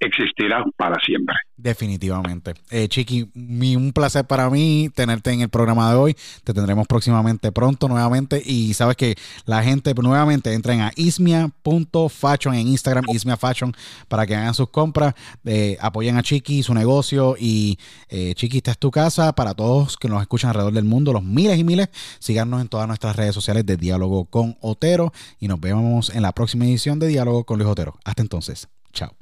existirá 0.01 0.65
para 0.77 0.97
siempre. 1.05 1.35
Definitivamente. 1.57 2.55
Eh, 2.71 2.87
Chiqui, 2.89 3.31
un 3.35 3.93
placer 3.93 4.25
para 4.25 4.49
mí 4.49 4.91
tenerte 4.95 5.33
en 5.33 5.41
el 5.41 5.49
programa 5.49 5.91
de 5.91 5.97
hoy. 5.97 6.17
Te 6.45 6.55
tendremos 6.55 6.87
próximamente 6.87 7.51
pronto 7.51 7.89
nuevamente. 7.89 8.41
Y 8.45 8.75
sabes 8.75 8.97
que 8.97 9.17
la 9.45 9.63
gente 9.63 9.93
nuevamente 9.95 10.53
entren 10.53 10.81
a 10.83 10.93
ismia.fashion 10.95 12.55
en 12.55 12.69
Instagram, 12.69 13.05
ismia 13.09 13.37
fashion, 13.37 13.75
para 14.07 14.25
que 14.27 14.37
hagan 14.37 14.55
sus 14.55 14.71
compras, 14.71 15.15
eh, 15.45 15.77
apoyen 15.81 16.17
a 16.17 16.23
Chiqui, 16.23 16.63
su 16.63 16.75
negocio. 16.75 17.35
Y 17.39 17.79
eh, 18.09 18.35
Chiqui, 18.37 18.59
esta 18.59 18.71
es 18.71 18.79
tu 18.79 18.93
casa 18.93 19.33
para 19.33 19.55
todos 19.55 19.97
que 19.97 20.09
nos 20.09 20.21
escuchan 20.21 20.51
alrededor 20.51 20.75
del 20.75 20.85
mundo, 20.85 21.13
los 21.13 21.25
miles 21.25 21.59
y 21.59 21.65
miles. 21.65 21.89
Síganos 22.21 22.61
en 22.61 22.69
todas 22.69 22.87
nuestras 22.87 23.17
redes 23.17 23.35
sociales 23.35 23.67
de 23.67 23.77
Diálogo 23.77 24.27
con 24.27 24.57
Otero. 24.61 25.13
Y 25.41 25.49
nos 25.49 25.61
vemos 25.61 26.11
en 26.11 26.23
la 26.23 26.31
próxima 26.31 26.67
edición 26.67 27.01
de 27.01 27.09
Diálogo 27.09 27.43
con 27.43 27.59
Luis 27.59 27.69
Otero. 27.69 27.99
Hasta 28.05 28.23
entonces. 28.23 28.69
Chao. 28.93 29.19